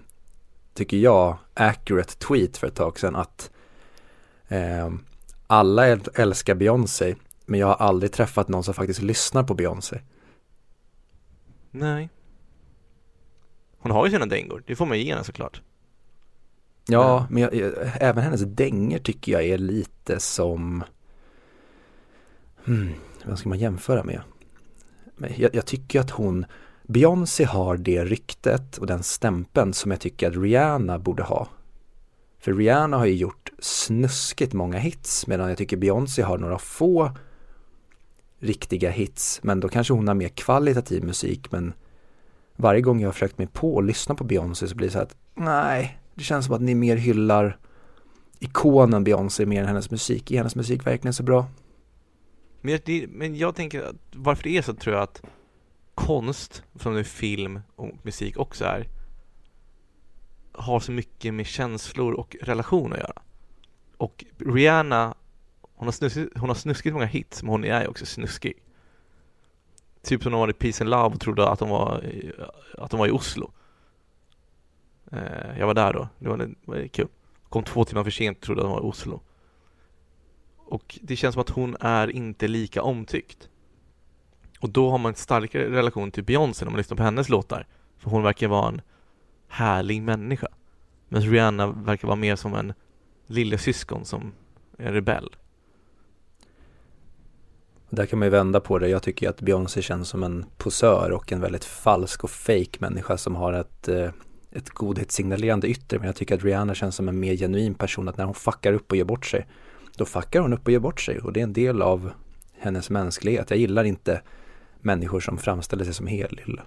tycker 0.74 0.96
jag, 0.96 1.38
accurate 1.54 2.16
tweet 2.16 2.56
för 2.56 2.66
ett 2.66 2.74
tag 2.74 2.98
sedan 2.98 3.16
att 3.16 3.50
eh, 4.48 4.90
alla 5.46 5.87
äl- 5.87 6.09
älskar 6.14 6.54
Beyoncé 6.54 7.14
men 7.46 7.61
jag 7.61 7.66
har 7.66 7.74
aldrig 7.74 8.12
träffat 8.12 8.48
någon 8.48 8.64
som 8.64 8.74
faktiskt 8.74 9.02
lyssnar 9.02 9.42
på 9.42 9.54
Beyoncé. 9.54 10.00
Nej. 11.70 12.11
Hon 13.78 13.92
har 13.92 14.06
ju 14.06 14.12
sina 14.12 14.26
dängor, 14.26 14.62
det 14.66 14.76
får 14.76 14.87
man 14.87 14.98
ju 14.98 15.04
ge 15.04 15.12
henne 15.12 15.24
såklart. 15.24 15.62
Ja, 16.87 17.26
men 17.30 17.42
jag, 17.42 17.54
jag, 17.54 17.72
även 18.00 18.24
hennes 18.24 18.40
dänger 18.40 18.98
tycker 18.98 19.33
jag 19.33 19.44
är 19.44 19.59
lite 19.59 20.20
som 20.20 20.85
hmm, 22.64 22.94
Vad 23.24 23.38
ska 23.38 23.48
man 23.48 23.59
jämföra 23.59 24.04
med? 24.04 24.22
Jag, 25.37 25.54
jag 25.54 25.66
tycker 25.66 26.00
att 26.00 26.11
hon 26.11 26.46
Beyoncé 26.90 27.44
har 27.44 27.76
det 27.76 28.05
ryktet 28.05 28.79
och 28.79 28.87
den 28.87 29.03
stämpeln 29.03 29.72
som 29.72 29.90
jag 29.90 30.00
tycker 30.00 30.29
att 30.29 30.37
Rihanna 30.37 30.98
borde 30.98 31.22
ha. 31.22 31.48
För 32.38 32.55
Rihanna 32.55 32.96
har 32.96 33.07
ju 33.07 33.14
gjort 33.14 33.50
snuskigt 33.59 34.53
många 34.53 34.79
hits 34.79 35.26
medan 35.26 35.48
jag 35.48 35.59
tycker 35.59 35.76
Beyoncé 35.76 36.22
har 36.22 36.38
några 36.38 36.59
få 36.59 37.11
riktiga 38.38 38.90
hits 38.90 39.40
men 39.42 39.61
då 39.61 39.68
kanske 39.68 39.92
hon 39.92 40.09
har 40.09 40.14
mer 40.14 40.29
kvalitativ 40.29 41.05
musik 41.05 41.53
men 41.53 41.72
varje 42.57 42.81
gång 42.81 43.00
jag 43.00 43.09
har 43.09 43.12
försökt 43.12 43.38
mig 43.38 43.46
på 43.46 43.79
att 43.79 43.85
lyssna 43.85 44.14
på 44.14 44.24
Beyoncé 44.24 44.68
så 44.68 44.74
blir 44.74 44.87
det 44.87 44.92
så 44.92 44.98
här 44.98 45.05
att 45.05 45.16
nej, 45.35 45.98
det 46.14 46.22
känns 46.22 46.46
som 46.46 46.55
att 46.55 46.62
ni 46.62 46.74
mer 46.74 46.96
hyllar 46.96 47.59
ikonen 48.38 49.05
Beyoncé 49.05 49.46
mer 49.46 49.61
än 49.61 49.68
hennes 49.68 49.90
musik. 49.90 50.31
Är 50.31 50.37
hennes 50.37 50.57
musik 50.57 50.87
verkligen 50.87 51.14
så 51.14 51.22
bra? 51.22 51.46
Men 52.61 52.72
jag, 52.72 52.81
det, 52.85 53.07
men 53.11 53.37
jag 53.37 53.55
tänker 53.55 53.83
att 53.83 53.96
varför 54.12 54.42
det 54.42 54.57
är 54.57 54.62
så 54.62 54.74
tror 54.74 54.94
jag 54.94 55.03
att 55.03 55.22
konst, 56.06 56.62
som 56.76 56.94
nu 56.94 57.04
film 57.04 57.60
och 57.76 57.90
musik 58.02 58.36
också 58.38 58.64
är, 58.64 58.88
har 60.52 60.80
så 60.80 60.92
mycket 60.92 61.34
med 61.34 61.46
känslor 61.46 62.12
och 62.12 62.36
relation 62.42 62.92
att 62.92 62.98
göra. 62.98 63.22
Och 63.96 64.24
Rihanna, 64.38 65.14
hon 65.74 65.86
har 65.86 65.92
snuskigt, 65.92 66.38
hon 66.38 66.48
har 66.48 66.54
snuskigt 66.56 66.92
många 66.92 67.06
hits, 67.06 67.42
men 67.42 67.50
hon 67.50 67.64
är 67.64 67.80
ju 67.82 67.86
också 67.86 68.06
snuskig. 68.06 68.62
Typ 70.02 70.22
som 70.22 70.32
de 70.32 70.40
var 70.40 70.50
i 70.50 70.52
Peace 70.52 70.84
and 70.84 70.90
Love 70.90 71.14
och 71.14 71.20
trodde 71.20 71.48
att 71.48 71.60
hon 71.60 71.68
var, 71.70 72.04
i- 72.04 72.32
att 72.78 72.92
hon 72.92 72.98
var 72.98 73.06
i 73.06 73.10
Oslo. 73.10 73.52
Eh, 75.12 75.58
jag 75.58 75.66
var 75.66 75.74
där 75.74 75.92
då, 75.92 76.08
det 76.18 76.28
var, 76.28 76.36
det 76.36 76.54
var 76.64 76.86
kul. 76.88 77.08
Kom 77.48 77.64
två 77.64 77.84
timmar 77.84 78.04
för 78.04 78.10
sent 78.10 78.38
och 78.38 78.42
trodde 78.44 78.60
att 78.60 78.66
hon 78.66 78.74
var 78.76 78.86
i 78.86 78.90
Oslo. 78.90 79.20
Och 80.56 80.98
det 81.02 81.16
känns 81.16 81.32
som 81.34 81.40
att 81.40 81.50
hon 81.50 81.76
är 81.80 82.10
inte 82.10 82.48
lika 82.48 82.82
omtyckt. 82.82 83.49
Och 84.61 84.70
då 84.70 84.90
har 84.90 84.99
man 84.99 85.11
en 85.11 85.16
starkare 85.16 85.70
relation 85.70 86.11
till 86.11 86.25
Beyoncé 86.25 86.64
när 86.64 86.70
man 86.70 86.79
lyssnar 86.79 86.96
på 86.96 87.03
hennes 87.03 87.29
låtar. 87.29 87.66
För 87.99 88.11
hon 88.11 88.23
verkar 88.23 88.49
vara 88.49 88.68
en 88.68 88.81
härlig 89.49 90.03
människa. 90.03 90.49
Men 91.09 91.23
Rihanna 91.23 91.66
verkar 91.66 92.09
vara 92.09 92.16
mer 92.16 92.37
som 92.37 92.55
en 92.55 92.73
lillasyskon 93.27 94.05
som 94.05 94.33
är 94.79 94.92
rebell. 94.92 95.37
Där 97.90 98.07
kan 98.07 98.18
man 98.18 98.27
ju 98.27 98.31
vända 98.31 98.61
på 98.61 98.79
det. 98.79 98.88
Jag 98.88 99.03
tycker 99.03 99.29
att 99.29 99.40
Beyoncé 99.40 99.83
känns 99.83 100.09
som 100.09 100.23
en 100.23 100.44
posör 100.57 101.11
och 101.12 101.33
en 101.33 101.40
väldigt 101.40 101.64
falsk 101.64 102.25
och 102.25 102.31
fake 102.31 102.79
människa 102.79 103.16
som 103.16 103.35
har 103.35 103.53
ett, 103.53 103.88
eh, 103.88 104.11
ett 104.53 104.70
godhetssignalerande 104.70 105.68
yttre. 105.68 105.99
Men 105.99 106.07
jag 106.07 106.16
tycker 106.16 106.35
att 106.35 106.44
Rihanna 106.44 106.75
känns 106.75 106.96
som 106.96 107.09
en 107.09 107.20
mer 107.20 107.37
genuin 107.37 107.75
person. 107.75 108.09
Att 108.09 108.16
när 108.16 108.25
hon 108.25 108.35
fuckar 108.35 108.73
upp 108.73 108.90
och 108.90 108.96
gör 108.96 109.05
bort 109.05 109.27
sig, 109.27 109.46
då 109.96 110.05
fuckar 110.05 110.40
hon 110.40 110.53
upp 110.53 110.66
och 110.66 110.73
gör 110.73 110.81
bort 110.81 111.01
sig. 111.01 111.18
Och 111.18 111.33
det 111.33 111.40
är 111.40 111.44
en 111.44 111.53
del 111.53 111.83
av 111.83 112.11
hennes 112.59 112.90
mänsklighet. 112.90 113.51
Jag 113.51 113.59
gillar 113.59 113.85
inte 113.85 114.23
människor 114.80 115.20
som 115.20 115.38
framställer 115.38 115.84
sig 115.84 115.94
som 115.94 116.06
helylle. 116.06 116.62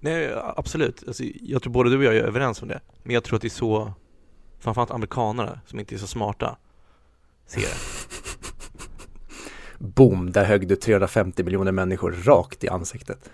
Nej, 0.00 0.34
absolut. 0.56 1.04
Alltså, 1.06 1.24
jag 1.40 1.62
tror 1.62 1.72
både 1.72 1.90
du 1.90 1.96
och 1.96 2.04
jag 2.04 2.16
är 2.16 2.22
överens 2.22 2.62
om 2.62 2.68
det. 2.68 2.80
Men 3.02 3.14
jag 3.14 3.24
tror 3.24 3.36
att 3.36 3.42
det 3.42 3.48
är 3.48 3.50
så, 3.50 3.92
framförallt 4.58 4.90
amerikanare 4.90 5.60
som 5.66 5.78
inte 5.80 5.94
är 5.94 5.98
så 5.98 6.06
smarta, 6.06 6.56
ser 7.46 7.60
det. 7.60 7.76
Boom, 9.78 10.32
där 10.32 10.44
högg 10.44 10.68
du 10.68 10.76
350 10.76 11.44
miljoner 11.44 11.72
människor 11.72 12.12
rakt 12.12 12.64
i 12.64 12.68
ansiktet. 12.68 13.30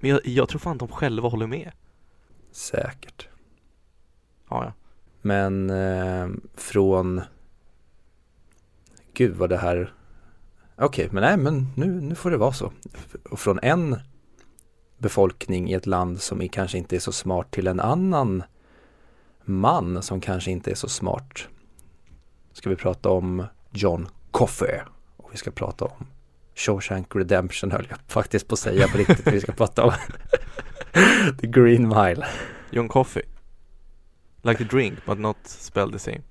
Men 0.00 0.10
jag, 0.10 0.26
jag 0.26 0.48
tror 0.48 0.58
fan 0.58 0.78
de 0.78 0.88
själva 0.88 1.28
håller 1.28 1.46
med. 1.46 1.72
Säkert. 2.52 3.28
Ja, 4.50 4.64
ja. 4.64 4.72
Men 5.22 5.70
eh, 5.70 6.28
från 6.54 7.20
Gud 9.14 9.36
vad 9.36 9.50
det 9.50 9.56
här 9.56 9.92
Okej, 10.78 11.08
men 11.12 11.22
nej 11.22 11.36
men 11.36 11.66
nu, 11.74 12.00
nu 12.00 12.14
får 12.14 12.30
det 12.30 12.36
vara 12.36 12.52
så. 12.52 12.72
Och 13.30 13.40
från 13.40 13.58
en 13.62 13.96
befolkning 14.98 15.70
i 15.70 15.74
ett 15.74 15.86
land 15.86 16.20
som 16.22 16.42
är, 16.42 16.48
kanske 16.48 16.78
inte 16.78 16.96
är 16.96 17.00
så 17.00 17.12
smart 17.12 17.50
till 17.50 17.66
en 17.66 17.80
annan 17.80 18.42
man 19.44 20.02
som 20.02 20.20
kanske 20.20 20.50
inte 20.50 20.70
är 20.70 20.74
så 20.74 20.88
smart. 20.88 21.48
Ska 22.52 22.70
vi 22.70 22.76
prata 22.76 23.08
om 23.08 23.46
John 23.70 24.08
Coffey 24.30 24.80
och 25.16 25.32
vi 25.32 25.36
ska 25.36 25.50
prata 25.50 25.84
om 25.84 26.06
Shawshank 26.54 27.16
Redemption 27.16 27.70
höll 27.70 27.86
jag 27.90 27.98
faktiskt 28.06 28.48
på 28.48 28.52
att 28.52 28.58
säga 28.58 28.88
på 28.88 28.98
riktigt. 28.98 29.26
vi 29.26 29.40
ska 29.40 29.52
prata 29.52 29.84
om 29.84 29.92
The 31.40 31.46
Green 31.46 31.88
Mile. 31.88 32.26
John 32.70 32.88
Coffey. 32.88 33.22
Like 34.42 34.64
a 34.64 34.66
drink 34.70 34.98
but 35.06 35.18
not 35.18 35.36
spelled 35.44 35.92
the 35.92 35.98
same. 35.98 36.22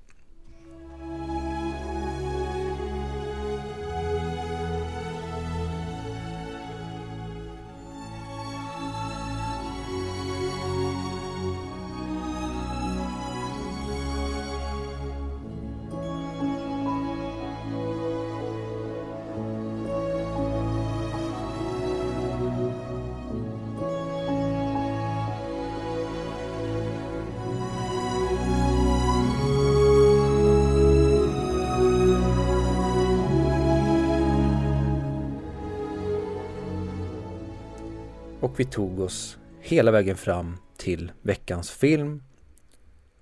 Vi 38.56 38.64
tog 38.64 39.00
oss 39.00 39.38
hela 39.60 39.90
vägen 39.90 40.16
fram 40.16 40.56
till 40.76 41.12
veckans 41.22 41.70
film. 41.70 42.22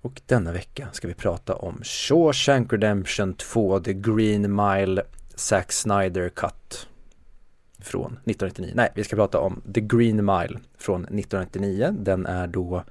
Och 0.01 0.21
denna 0.25 0.51
vecka 0.51 0.87
ska 0.91 1.07
vi 1.07 1.13
prata 1.13 1.55
om 1.55 1.81
Shawshank 1.83 2.73
Redemption 2.73 3.33
2 3.33 3.79
The 3.79 3.93
Green 3.93 4.55
Mile 4.55 5.03
Zack 5.35 5.71
Snyder 5.71 6.29
Cut 6.29 6.87
från 7.79 8.11
1999. 8.11 8.73
Nej, 8.75 8.91
vi 8.95 9.03
ska 9.03 9.15
prata 9.15 9.39
om 9.39 9.61
The 9.73 9.81
Green 9.81 10.15
Mile 10.15 10.59
från 10.77 11.01
1999. 11.01 11.95
Den 11.99 12.25
är 12.25 12.47
då 12.47 12.83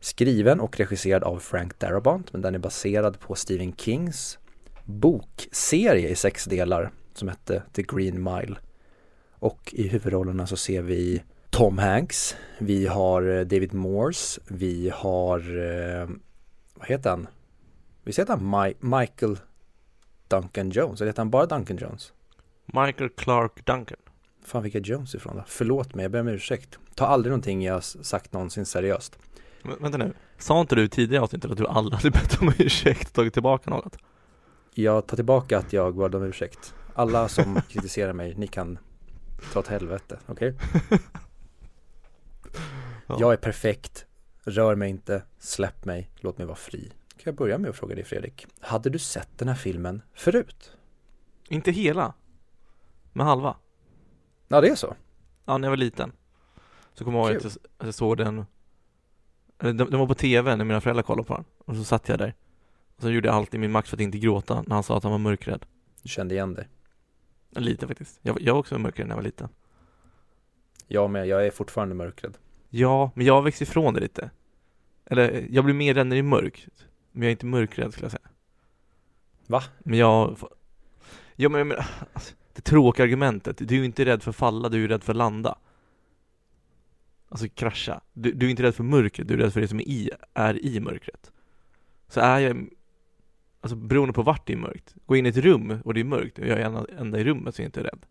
skriven 0.00 0.60
och 0.60 0.78
regisserad 0.78 1.22
av 1.22 1.38
Frank 1.38 1.78
Darabont 1.78 2.32
men 2.32 2.42
den 2.42 2.54
är 2.54 2.58
baserad 2.58 3.20
på 3.20 3.34
Stephen 3.34 3.72
Kings 3.76 4.38
bokserie 4.84 6.08
i 6.08 6.14
sex 6.14 6.44
delar 6.44 6.90
som 7.14 7.28
hette 7.28 7.62
The 7.72 7.82
Green 7.82 8.22
Mile. 8.22 8.56
Och 9.32 9.74
i 9.76 9.88
huvudrollerna 9.88 10.46
så 10.46 10.56
ser 10.56 10.82
vi 10.82 11.22
Tom 11.52 11.78
Hanks, 11.78 12.36
vi 12.58 12.86
har 12.86 13.22
eh, 13.22 13.40
David 13.40 13.72
Morse, 13.74 14.40
vi 14.48 14.90
har, 14.94 15.38
eh, 15.38 16.08
vad 16.74 16.88
heter 16.88 17.10
han? 17.10 17.26
Visst 18.04 18.18
heter 18.18 18.32
han 18.36 18.54
Mi- 18.54 18.98
Michael 19.00 19.38
Duncan 20.28 20.70
Jones, 20.70 21.00
eller 21.00 21.08
heter 21.10 21.20
han 21.20 21.30
bara 21.30 21.46
Duncan 21.46 21.76
Jones? 21.76 22.12
Michael 22.66 23.10
Clark 23.10 23.66
Duncan. 23.66 23.96
Fan 24.44 24.62
vilka 24.62 24.78
Jones 24.78 25.14
ifrån 25.14 25.36
då? 25.36 25.44
Förlåt 25.46 25.94
mig, 25.94 26.02
jag 26.02 26.12
ber 26.12 26.20
om 26.20 26.28
ursäkt. 26.28 26.78
Ta 26.94 27.06
aldrig 27.06 27.30
någonting 27.30 27.62
jag 27.64 27.84
sagt 27.84 28.32
någonsin 28.32 28.66
seriöst. 28.66 29.18
Men, 29.62 29.76
vänta 29.80 29.98
nu, 29.98 30.12
sa 30.38 30.60
inte 30.60 30.74
du 30.74 30.88
tidigare 30.88 31.22
avsnittet 31.22 31.50
att 31.50 31.56
du 31.58 31.66
aldrig 31.66 31.94
hade 31.98 32.10
bett 32.10 32.40
om 32.42 32.52
ursäkt 32.58 33.08
och 33.08 33.12
tagit 33.14 33.32
tillbaka 33.32 33.70
något? 33.70 33.96
Jag 34.74 35.06
tar 35.06 35.16
tillbaka 35.16 35.58
att 35.58 35.72
jag 35.72 35.94
bad 35.96 36.14
om 36.14 36.22
ursäkt. 36.22 36.74
Alla 36.94 37.28
som 37.28 37.60
kritiserar 37.68 38.12
mig, 38.12 38.34
ni 38.36 38.46
kan 38.46 38.78
ta 39.52 39.60
åt 39.60 39.68
helvete, 39.68 40.18
okej? 40.26 40.54
Ja. 43.06 43.16
Jag 43.20 43.32
är 43.32 43.36
perfekt, 43.36 44.06
rör 44.44 44.74
mig 44.74 44.90
inte, 44.90 45.22
släpp 45.38 45.84
mig, 45.84 46.10
låt 46.16 46.38
mig 46.38 46.46
vara 46.46 46.56
fri. 46.56 46.92
Kan 47.08 47.22
jag 47.24 47.34
börja 47.34 47.58
med 47.58 47.70
att 47.70 47.76
fråga 47.76 47.94
dig 47.94 48.04
Fredrik, 48.04 48.46
hade 48.60 48.90
du 48.90 48.98
sett 48.98 49.38
den 49.38 49.48
här 49.48 49.54
filmen 49.54 50.02
förut? 50.14 50.76
Inte 51.48 51.70
hela, 51.70 52.14
men 53.12 53.26
halva. 53.26 53.56
Ja, 54.48 54.60
det 54.60 54.68
är 54.68 54.74
så. 54.74 54.94
Ja, 55.44 55.58
när 55.58 55.68
jag 55.68 55.70
var 55.70 55.76
liten. 55.76 56.12
Så 56.94 57.04
kommer 57.04 57.18
jag 57.18 57.30
ihåg 57.30 57.46
att 57.46 57.58
jag, 57.78 57.94
såg 57.94 58.16
den, 58.16 58.44
den, 59.56 59.76
den 59.76 59.98
var 59.98 60.06
på 60.06 60.14
tv 60.14 60.56
när 60.56 60.64
mina 60.64 60.80
föräldrar 60.80 61.02
kollade 61.02 61.28
på 61.28 61.34
den. 61.34 61.44
Och 61.58 61.76
så 61.76 61.84
satt 61.84 62.08
jag 62.08 62.18
där. 62.18 62.34
Och 62.96 63.02
så 63.02 63.10
gjorde 63.10 63.28
jag 63.28 63.34
allt 63.34 63.54
i 63.54 63.58
min 63.58 63.70
makt 63.70 63.88
för 63.88 63.96
att 63.96 64.00
inte 64.00 64.18
gråta 64.18 64.62
när 64.66 64.74
han 64.74 64.82
sa 64.82 64.96
att 64.96 65.02
han 65.02 65.12
var 65.12 65.18
mörkrädd. 65.18 65.66
Du 66.02 66.08
kände 66.08 66.34
igen 66.34 66.54
dig? 66.54 66.68
Lite 67.50 67.86
faktiskt. 67.86 68.18
Jag, 68.22 68.40
jag 68.40 68.52
var 68.52 68.60
också 68.60 68.78
mörkare 68.78 69.06
när 69.06 69.12
jag 69.12 69.16
var 69.16 69.24
liten. 69.24 69.48
Jag 70.86 71.10
med, 71.10 71.26
jag 71.26 71.46
är 71.46 71.50
fortfarande 71.50 71.94
mörkrädd. 71.94 72.38
Ja, 72.74 73.10
men 73.14 73.26
jag 73.26 73.42
växt 73.42 73.62
ifrån 73.62 73.94
det 73.94 74.00
lite. 74.00 74.30
Eller, 75.04 75.46
jag 75.50 75.64
blir 75.64 75.74
mer 75.74 75.94
rädd 75.94 76.06
när 76.06 76.16
det 76.16 76.20
är 76.20 76.22
mörkt. 76.22 76.68
Men 77.12 77.22
jag 77.22 77.28
är 77.28 77.30
inte 77.30 77.46
mörkrädd 77.46 77.92
skulle 77.92 78.04
jag 78.04 78.12
säga. 78.12 78.28
Va? 79.46 79.62
Men 79.78 79.98
jag... 79.98 80.38
Ja 81.36 81.48
men, 81.48 81.68
men 81.68 81.76
alltså, 82.12 82.34
det 82.52 82.60
tråkiga 82.60 83.04
argumentet, 83.04 83.58
du 83.58 83.74
är 83.74 83.78
ju 83.78 83.84
inte 83.84 84.04
rädd 84.04 84.22
för 84.22 84.30
att 84.30 84.36
falla, 84.36 84.68
du 84.68 84.76
är 84.76 84.80
ju 84.80 84.88
rädd 84.88 85.02
för 85.02 85.12
att 85.12 85.16
landa. 85.16 85.58
Alltså 87.28 87.48
krascha. 87.48 88.00
Du, 88.12 88.32
du 88.32 88.46
är 88.46 88.50
inte 88.50 88.62
rädd 88.62 88.74
för 88.74 88.84
mörkret, 88.84 89.28
du 89.28 89.34
är 89.34 89.38
rädd 89.38 89.52
för 89.52 89.60
det 89.60 89.68
som 89.68 89.80
är 89.80 89.88
i, 89.88 90.10
är 90.34 90.66
i 90.66 90.80
mörkret. 90.80 91.32
Så 92.08 92.20
är 92.20 92.38
jag, 92.38 92.68
alltså 93.60 93.76
beroende 93.76 94.12
på 94.12 94.22
vart 94.22 94.46
det 94.46 94.52
är 94.52 94.56
mörkt, 94.56 94.94
gå 95.06 95.16
in 95.16 95.26
i 95.26 95.28
ett 95.28 95.36
rum 95.36 95.80
och 95.84 95.94
det 95.94 96.00
är 96.00 96.04
mörkt 96.04 96.38
och 96.38 96.46
jag 96.46 96.60
är 96.60 96.98
enda, 97.00 97.18
i 97.18 97.24
rummet 97.24 97.54
så 97.54 97.62
är 97.62 97.64
jag 97.64 97.68
inte 97.68 97.84
rädd. 97.84 98.06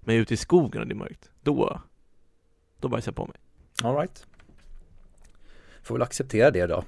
Men 0.00 0.16
är 0.16 0.20
ute 0.20 0.34
i 0.34 0.36
skogen 0.36 0.80
och 0.80 0.86
det 0.86 0.92
är 0.92 0.96
mörkt, 0.96 1.30
då, 1.42 1.80
då 2.80 2.88
bajsar 2.88 3.12
jag 3.12 3.16
på 3.16 3.26
mig. 3.26 3.36
Alright. 3.82 4.26
Får 5.82 5.94
väl 5.94 6.02
acceptera 6.02 6.50
det 6.50 6.66
då. 6.66 6.84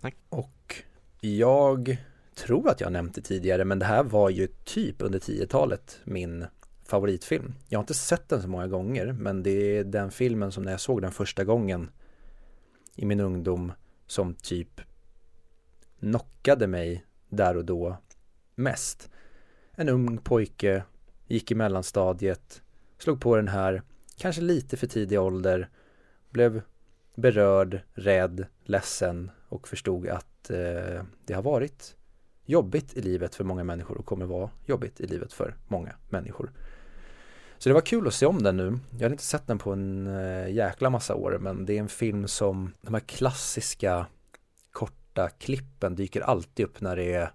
Tack. 0.00 0.16
Och 0.28 0.82
jag 1.20 1.96
tror 2.34 2.68
att 2.68 2.80
jag 2.80 2.92
nämnt 2.92 3.14
det 3.14 3.20
tidigare 3.20 3.64
men 3.64 3.78
det 3.78 3.84
här 3.84 4.02
var 4.02 4.30
ju 4.30 4.48
typ 4.64 5.02
under 5.02 5.18
10-talet 5.18 6.00
min 6.04 6.46
favoritfilm. 6.84 7.54
Jag 7.68 7.78
har 7.78 7.82
inte 7.82 7.94
sett 7.94 8.28
den 8.28 8.42
så 8.42 8.48
många 8.48 8.68
gånger 8.68 9.12
men 9.12 9.42
det 9.42 9.50
är 9.50 9.84
den 9.84 10.10
filmen 10.10 10.52
som 10.52 10.62
när 10.62 10.70
jag 10.70 10.80
såg 10.80 11.02
den 11.02 11.12
första 11.12 11.44
gången 11.44 11.90
i 12.94 13.04
min 13.04 13.20
ungdom 13.20 13.72
som 14.06 14.34
typ 14.34 14.80
knockade 16.00 16.66
mig 16.66 17.04
där 17.28 17.56
och 17.56 17.64
då 17.64 17.96
mest. 18.54 19.10
En 19.72 19.88
ung 19.88 20.18
pojke, 20.18 20.84
gick 21.26 21.50
i 21.50 21.54
mellanstadiet, 21.54 22.62
slog 22.98 23.20
på 23.20 23.36
den 23.36 23.48
här, 23.48 23.82
kanske 24.16 24.42
lite 24.42 24.76
för 24.76 24.86
tidig 24.86 25.20
ålder, 25.20 25.68
blev 26.34 26.62
berörd, 27.14 27.80
rädd, 27.94 28.46
ledsen 28.64 29.30
och 29.48 29.68
förstod 29.68 30.08
att 30.08 30.50
eh, 30.50 31.02
det 31.26 31.34
har 31.34 31.42
varit 31.42 31.96
jobbigt 32.44 32.94
i 32.94 33.02
livet 33.02 33.34
för 33.34 33.44
många 33.44 33.64
människor 33.64 33.98
och 33.98 34.06
kommer 34.06 34.26
vara 34.26 34.50
jobbigt 34.66 35.00
i 35.00 35.06
livet 35.06 35.32
för 35.32 35.56
många 35.68 35.92
människor. 36.08 36.52
Så 37.58 37.68
det 37.68 37.74
var 37.74 37.80
kul 37.80 38.06
att 38.06 38.14
se 38.14 38.26
om 38.26 38.42
den 38.42 38.56
nu. 38.56 38.78
Jag 38.90 39.02
hade 39.02 39.12
inte 39.12 39.24
sett 39.24 39.46
den 39.46 39.58
på 39.58 39.72
en 39.72 40.06
eh, 40.06 40.48
jäkla 40.48 40.90
massa 40.90 41.14
år 41.14 41.38
men 41.40 41.66
det 41.66 41.72
är 41.72 41.80
en 41.80 41.88
film 41.88 42.28
som 42.28 42.74
de 42.80 42.94
här 42.94 43.00
klassiska 43.00 44.06
korta 44.72 45.28
klippen 45.28 45.94
dyker 45.94 46.20
alltid 46.20 46.66
upp 46.66 46.80
när 46.80 46.96
det 46.96 47.14
är 47.14 47.30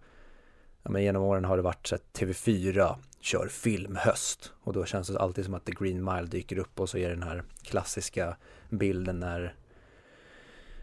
ja, 0.84 0.92
men 0.92 1.04
genom 1.04 1.24
åren 1.24 1.46
har 1.46 1.58
det 1.58 1.64
varit 1.64 1.88
så 1.88 1.96
att 1.96 2.20
TV4 2.20 2.96
kör 3.20 3.48
filmhöst 3.48 4.54
och 4.64 4.74
då 4.74 4.86
känns 4.86 5.08
det 5.08 5.20
alltid 5.20 5.46
som 5.46 5.54
att 5.54 5.66
The 5.66 5.72
Green 5.72 6.04
Mile 6.04 6.28
dyker 6.28 6.58
upp 6.58 6.80
och 6.80 6.90
så 6.90 6.98
är 6.98 7.10
det 7.10 7.16
den 7.16 7.24
här 7.24 7.44
klassiska 7.64 8.38
bilden 8.70 9.20
när 9.20 9.56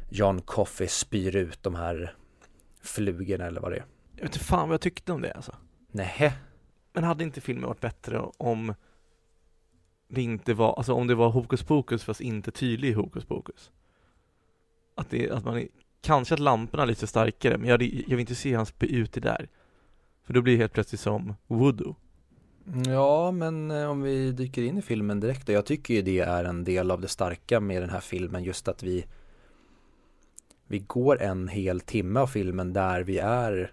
John 0.08 0.40
Coffey 0.40 0.88
spyr 0.88 1.36
ut 1.36 1.62
de 1.62 1.74
här 1.74 2.14
flugorna 2.80 3.44
eller 3.44 3.60
vad 3.60 3.72
det 3.72 3.76
är. 3.76 3.84
Jag 4.14 4.22
vet 4.22 4.34
inte 4.34 4.44
fan 4.44 4.68
vad 4.68 4.74
jag 4.74 4.80
tyckte 4.80 5.12
om 5.12 5.22
det 5.22 5.32
alltså. 5.32 5.56
Nähä, 5.90 6.32
Men 6.92 7.04
hade 7.04 7.24
inte 7.24 7.40
filmen 7.40 7.68
varit 7.68 7.80
bättre 7.80 8.18
om 8.38 8.74
det 10.08 10.22
inte 10.22 10.54
var, 10.54 10.74
alltså 10.74 10.92
om 10.92 11.06
det 11.06 11.14
var 11.14 11.30
hokus 11.30 11.62
pokus 11.62 12.04
fast 12.04 12.20
inte 12.20 12.50
tydlig 12.50 12.94
hokus 12.94 13.24
pokus? 13.24 13.70
Att 14.94 15.10
det, 15.10 15.30
att 15.30 15.44
man, 15.44 15.68
kanske 16.00 16.34
att 16.34 16.40
lamporna 16.40 16.82
är 16.82 16.86
lite 16.86 17.06
starkare, 17.06 17.58
men 17.58 17.68
jag, 17.68 17.82
jag 17.82 18.08
vill 18.08 18.20
inte 18.20 18.34
se 18.34 18.54
han 18.54 18.66
spy 18.66 18.86
ut 18.86 19.12
det 19.12 19.20
där. 19.20 19.48
För 20.22 20.32
då 20.34 20.42
blir 20.42 20.52
det 20.52 20.58
helt 20.58 20.72
plötsligt 20.72 21.00
som 21.00 21.34
voodoo. 21.46 21.96
Ja, 22.86 23.30
men 23.30 23.70
eh, 23.70 23.90
om 23.90 24.02
vi 24.02 24.32
dyker 24.32 24.62
in 24.62 24.78
i 24.78 24.82
filmen 24.82 25.20
direkt 25.20 25.48
och 25.48 25.54
Jag 25.54 25.66
tycker 25.66 25.94
ju 25.94 26.02
det 26.02 26.20
är 26.20 26.44
en 26.44 26.64
del 26.64 26.90
av 26.90 27.00
det 27.00 27.08
starka 27.08 27.60
med 27.60 27.82
den 27.82 27.90
här 27.90 28.00
filmen. 28.00 28.44
Just 28.44 28.68
att 28.68 28.82
vi 28.82 29.06
vi 30.66 30.78
går 30.78 31.22
en 31.22 31.48
hel 31.48 31.80
timme 31.80 32.20
av 32.20 32.26
filmen 32.26 32.72
där 32.72 33.02
vi 33.02 33.18
är 33.18 33.72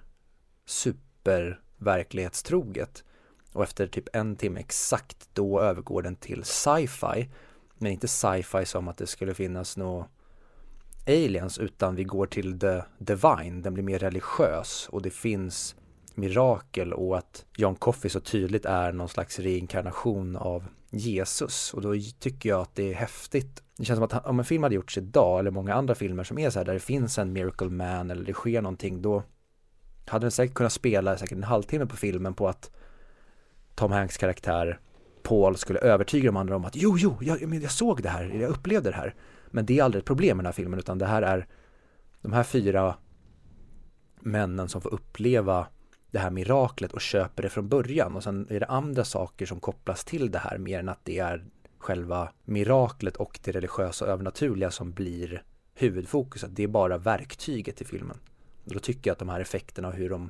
superverklighetstroget. 0.66 3.04
Och 3.52 3.64
efter 3.64 3.88
typ 3.88 4.16
en 4.16 4.36
timme 4.36 4.60
exakt 4.60 5.30
då 5.34 5.62
övergår 5.62 6.02
den 6.02 6.16
till 6.16 6.44
sci-fi. 6.44 7.30
Men 7.78 7.92
inte 7.92 8.08
sci-fi 8.08 8.66
som 8.66 8.88
att 8.88 8.98
det 8.98 9.08
skulle 9.08 9.34
finnas 9.34 9.78
några 9.78 10.06
aliens 11.08 11.58
utan 11.58 11.96
vi 11.96 12.04
går 12.04 12.26
till 12.26 12.60
the 12.60 12.82
divine. 12.98 13.62
Den 13.62 13.74
blir 13.74 13.84
mer 13.84 14.00
religiös 14.00 14.90
och 14.92 15.02
det 15.02 15.10
finns 15.10 15.76
mirakel 16.16 16.94
och 16.94 17.18
att 17.18 17.46
John 17.58 17.76
Coffey 17.76 18.10
så 18.10 18.20
tydligt 18.20 18.66
är 18.66 18.92
någon 18.92 19.10
slags 19.10 19.40
reinkarnation 19.40 20.36
av 20.36 20.64
Jesus 20.92 21.74
och 21.74 21.82
då 21.82 21.94
tycker 22.20 22.50
jag 22.50 22.62
att 22.62 22.76
det 22.76 22.90
är 22.90 22.94
häftigt. 22.94 23.64
Det 23.78 23.86
känns 23.86 23.98
som 23.98 24.04
att 24.04 24.26
om 24.26 24.40
en 24.40 24.46
film 24.46 24.64
hade 24.64 24.76
gjorts 24.76 24.98
idag 24.98 25.40
eller 25.40 25.52
många 25.52 25.74
andra 25.74 25.96
filmer 25.96 26.24
som 26.24 26.38
är 26.38 26.50
så 26.50 26.60
här 26.60 26.66
där 26.66 26.74
det 26.74 26.80
finns 26.80 27.18
en 27.18 27.34
miracle 27.34 27.70
man 27.70 28.12
eller 28.12 28.26
det 28.26 28.34
sker 28.34 28.62
någonting 28.62 29.02
då 29.02 29.24
hade 30.06 30.24
den 30.24 30.32
säkert 30.32 30.56
kunnat 30.56 30.74
spela 30.74 31.18
säkert 31.18 31.38
en 31.38 31.44
halvtimme 31.44 31.86
på 31.86 31.96
filmen 31.96 32.34
på 32.34 32.48
att 32.48 32.72
Tom 33.76 33.92
Hanks 33.92 34.18
karaktär 34.18 34.80
Paul 35.24 35.58
skulle 35.58 35.80
övertyga 35.80 36.26
de 36.26 36.38
andra 36.38 36.56
om 36.56 36.66
att 36.66 36.76
jo, 36.76 36.98
jo, 36.98 37.18
jag, 37.22 37.56
jag 37.56 37.72
såg 37.72 38.04
det 38.04 38.10
här, 38.10 38.24
jag 38.24 38.50
upplevde 38.50 38.90
det 38.90 38.96
här. 38.96 39.16
Men 39.52 39.66
det 39.66 39.80
är 39.80 39.84
aldrig 39.84 40.00
ett 40.00 40.08
problem 40.08 40.38
med 40.38 40.44
den 40.44 40.48
här 40.48 40.54
filmen 40.54 40.80
utan 40.80 40.98
det 40.98 41.06
här 41.06 41.22
är 41.22 41.48
de 42.22 42.34
här 42.34 42.44
fyra 42.44 42.96
männen 44.20 44.70
som 44.70 44.82
får 44.82 44.94
uppleva 44.94 45.68
det 46.14 46.20
här 46.20 46.30
miraklet 46.30 46.94
och 46.94 47.02
köper 47.02 47.44
det 47.44 47.50
från 47.50 47.70
början 47.70 48.16
och 48.16 48.24
sen 48.24 48.48
är 48.50 48.60
det 48.60 48.66
andra 48.66 49.04
saker 49.04 49.46
som 49.46 49.60
kopplas 49.60 50.04
till 50.04 50.32
det 50.32 50.40
här 50.40 50.58
mer 50.58 50.80
än 50.80 50.90
att 50.90 51.06
det 51.06 51.20
är 51.20 51.44
själva 51.78 52.32
miraklet 52.44 53.16
och 53.16 53.40
det 53.44 53.52
religiösa 53.52 54.06
och 54.06 54.12
övernaturliga 54.12 54.72
som 54.72 54.92
blir 54.92 55.44
huvudfokuset. 55.74 56.56
Det 56.56 56.64
är 56.64 56.68
bara 56.68 56.98
verktyget 56.98 57.82
i 57.82 57.86
filmen. 57.86 58.18
Och 58.66 58.74
då 58.74 58.80
tycker 58.80 59.10
jag 59.10 59.14
att 59.14 59.20
de 59.20 59.30
här 59.30 59.40
effekterna 59.40 59.88
och 59.88 59.94
hur 59.94 60.10
de 60.10 60.30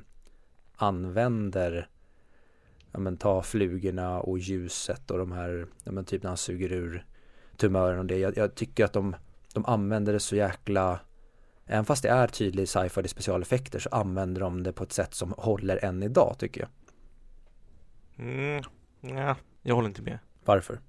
använder 0.76 1.88
ja 2.92 2.98
men 2.98 3.16
ta 3.16 3.42
flugorna 3.42 4.20
och 4.20 4.38
ljuset 4.38 5.10
och 5.10 5.18
de 5.18 5.32
här, 5.32 5.66
ja 5.84 5.92
men 5.92 6.04
typ 6.04 6.22
när 6.22 6.30
han 6.30 6.36
suger 6.36 6.72
ur 6.72 7.06
tumören 7.56 7.98
och 7.98 8.06
det. 8.06 8.18
Jag, 8.18 8.36
jag 8.36 8.54
tycker 8.54 8.84
att 8.84 8.92
de, 8.92 9.16
de 9.52 9.66
använder 9.66 10.12
det 10.12 10.20
så 10.20 10.36
jäkla 10.36 11.00
Även 11.66 11.84
fast 11.84 12.02
det 12.02 12.08
är 12.08 12.26
tydlig 12.26 12.68
sci-fi 12.68 13.00
och 13.02 13.10
specialeffekter 13.10 13.78
så 13.78 13.88
använder 13.88 14.40
de 14.40 14.62
det 14.62 14.72
på 14.72 14.84
ett 14.84 14.92
sätt 14.92 15.14
som 15.14 15.34
håller 15.38 15.84
än 15.84 16.02
idag 16.02 16.36
tycker 16.38 16.60
jag. 16.60 16.70
Mm, 18.26 18.62
ja, 19.00 19.36
jag 19.62 19.74
håller 19.74 19.88
inte 19.88 20.02
med. 20.02 20.18
Varför? 20.44 20.80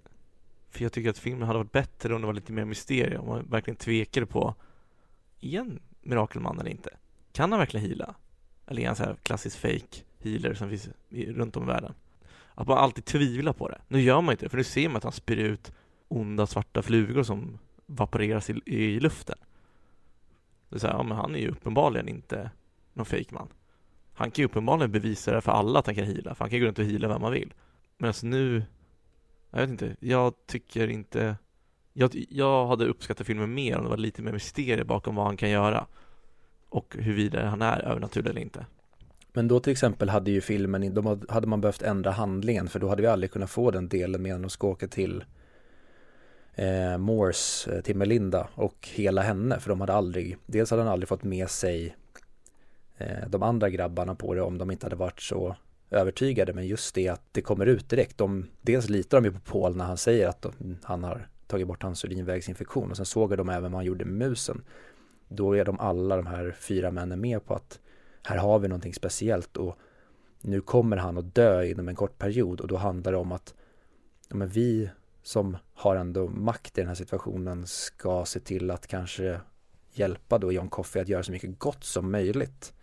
För 0.69 0.83
jag 0.83 0.91
tycker 0.91 1.09
att 1.09 1.17
filmen 1.17 1.47
hade 1.47 1.59
varit 1.59 1.71
bättre 1.71 2.15
om 2.15 2.21
det 2.21 2.27
var 2.27 2.33
lite 2.33 2.51
mer 2.51 2.65
mysterium, 2.65 3.21
om 3.21 3.27
man 3.27 3.49
verkligen 3.49 3.75
tvekade 3.75 4.25
på 4.25 4.55
igen 5.39 5.79
Mirakelman 6.01 6.59
eller 6.59 6.71
inte? 6.71 6.89
Kan 7.31 7.51
han 7.51 7.59
verkligen 7.59 7.85
hila? 7.85 8.15
Eller 8.67 8.81
är 8.81 8.88
han 8.88 8.95
så 8.95 9.03
här 9.03 9.15
klassisk 9.23 9.57
fake 9.57 10.03
healer 10.19 10.53
som 10.53 10.69
finns 10.69 10.89
runt 11.09 11.57
om 11.57 11.63
i 11.63 11.67
världen? 11.67 11.93
Att 12.55 12.67
man 12.67 12.77
alltid 12.77 13.05
tvivlar 13.05 13.53
på 13.53 13.69
det. 13.69 13.81
Nu 13.88 14.01
gör 14.01 14.21
man 14.21 14.33
inte 14.33 14.45
det, 14.45 14.49
för 14.49 14.57
nu 14.57 14.63
ser 14.63 14.89
man 14.89 14.97
att 14.97 15.03
han 15.03 15.11
spyr 15.11 15.38
ut 15.38 15.71
onda 16.07 16.47
svarta 16.47 16.81
flugor 16.81 17.23
som 17.23 17.59
vaporeras 17.85 18.49
i, 18.49 18.61
i 18.65 18.99
luften. 18.99 19.38
Det 20.69 20.75
är 20.75 20.80
så 20.80 20.88
här, 20.88 20.93
ja, 20.93 21.04
men 21.04 21.17
han 21.17 21.36
är 21.36 21.39
ju 21.39 21.49
uppenbarligen 21.49 22.08
inte 22.08 22.51
någon 22.93 23.06
fejkman. 23.06 23.47
Han 24.13 24.32
kan 24.32 24.41
ju 24.41 24.45
uppenbarligen 24.45 24.91
bevisa 24.91 25.32
det 25.32 25.41
för 25.41 25.51
alla 25.51 25.80
att 25.80 25.86
han 25.86 25.95
kan 25.95 26.06
hila, 26.06 26.36
för 26.36 26.43
han 26.43 26.49
kan 26.49 26.60
gå 26.60 26.65
runt 26.65 26.80
och 26.80 26.86
hila 26.86 27.08
vem 27.08 27.21
man 27.21 27.32
vill. 27.32 27.54
Men 27.97 28.08
alltså 28.08 28.28
nu, 28.28 28.63
jag 29.51 29.60
vet 29.60 29.69
inte, 29.69 29.95
jag 29.99 30.34
tycker 30.47 30.88
inte 30.88 31.36
jag, 31.97 32.25
jag 32.30 32.67
hade 32.67 32.86
uppskattat 32.86 33.28
filmen 33.28 33.54
mer 33.54 33.78
om 33.78 33.84
det 33.84 33.89
var 33.89 33.97
lite 33.97 34.21
mer 34.21 34.32
mysterier 34.32 34.84
bakom 34.84 35.15
vad 35.15 35.25
han 35.25 35.38
kan 35.38 35.49
göra 35.49 35.86
och 36.69 36.95
huruvida 36.99 37.45
han 37.45 37.62
är 37.62 37.80
övernaturlig 37.80 38.30
eller 38.30 38.41
inte. 38.41 38.65
Men 39.34 39.47
då 39.47 39.60
till 39.60 39.71
exempel 39.71 40.10
hade 40.10 40.32
ju 40.32 40.41
filmen, 40.41 40.93
då 40.93 41.19
hade 41.30 41.47
man 41.47 41.62
behövt 41.62 41.82
ändra 41.82 42.12
handlingen 42.12 42.67
för 42.67 42.80
då 42.80 42.89
hade 42.89 43.01
vi 43.01 43.08
aldrig 43.08 43.32
kunnat 43.32 43.49
få 43.49 43.71
den 43.71 43.89
delen 43.89 44.21
med 44.21 44.36
att 44.36 44.41
de 44.41 44.49
ska 44.49 44.67
åka 44.67 44.88
till 44.88 45.23
eh, 46.55 46.97
Moores 46.97 47.67
eh, 47.67 47.81
till 47.81 47.95
Melinda 47.95 48.47
och 48.55 48.89
hela 48.93 49.21
henne 49.21 49.59
för 49.59 49.69
de 49.69 49.81
hade 49.81 49.93
aldrig, 49.93 50.37
dels 50.45 50.69
hade 50.71 50.83
han 50.83 50.91
aldrig 50.91 51.09
fått 51.09 51.23
med 51.23 51.49
sig 51.49 51.95
eh, 52.97 53.29
de 53.29 53.43
andra 53.43 53.69
grabbarna 53.69 54.15
på 54.15 54.33
det 54.33 54.41
om 54.41 54.57
de 54.57 54.71
inte 54.71 54.85
hade 54.85 54.95
varit 54.95 55.21
så 55.21 55.55
övertygade 55.89 56.53
men 56.53 56.67
just 56.67 56.95
det 56.95 57.09
att 57.09 57.21
det 57.31 57.41
kommer 57.41 57.65
ut 57.65 57.89
direkt. 57.89 58.17
De, 58.17 58.47
dels 58.61 58.89
litar 58.89 59.21
de 59.21 59.25
ju 59.25 59.31
på 59.31 59.39
Paul 59.39 59.75
när 59.75 59.85
han 59.85 59.97
säger 59.97 60.27
att 60.27 60.41
de, 60.41 60.77
han 60.83 61.03
har 61.03 61.27
tagit 61.47 61.67
bort 61.67 61.83
hans 61.83 62.05
urinvägsinfektion 62.05 62.91
och 62.91 62.97
sen 62.97 63.05
såg 63.05 63.37
de 63.37 63.49
även 63.49 63.71
vad 63.71 63.79
han 63.79 63.85
gjorde 63.85 64.05
med 64.05 64.29
musen. 64.29 64.63
Då 65.27 65.57
är 65.57 65.65
de 65.65 65.79
alla 65.79 66.15
de 66.15 66.25
här 66.25 66.55
fyra 66.59 66.91
männen 66.91 67.21
med 67.21 67.45
på 67.45 67.53
att 67.53 67.79
här 68.23 68.37
har 68.37 68.59
vi 68.59 68.67
någonting 68.67 68.93
speciellt 68.93 69.57
och 69.57 69.77
nu 70.41 70.61
kommer 70.61 70.97
han 70.97 71.17
att 71.17 71.35
dö 71.35 71.65
inom 71.65 71.87
en 71.87 71.95
kort 71.95 72.17
period 72.17 72.61
och 72.61 72.67
då 72.67 72.77
handlar 72.77 73.11
det 73.11 73.17
om 73.17 73.31
att 73.31 73.53
ja, 74.29 74.35
men 74.35 74.47
vi 74.47 74.89
som 75.25 75.57
har 75.73 75.95
ändå 75.95 76.27
makt 76.27 76.77
i 76.77 76.81
den 76.81 76.88
här 76.88 76.95
situationen 76.95 77.67
ska 77.67 78.25
se 78.25 78.39
till 78.39 78.71
att 78.71 78.88
kanske 78.88 79.39
hjälpa 79.91 80.38
då 80.38 80.51
John 80.51 80.69
Coffey 80.69 81.01
att 81.01 81.07
göra 81.07 81.23
så 81.23 81.31
mycket 81.31 81.59
gott 81.59 81.83
som 81.83 82.11
möjligt. 82.11 82.73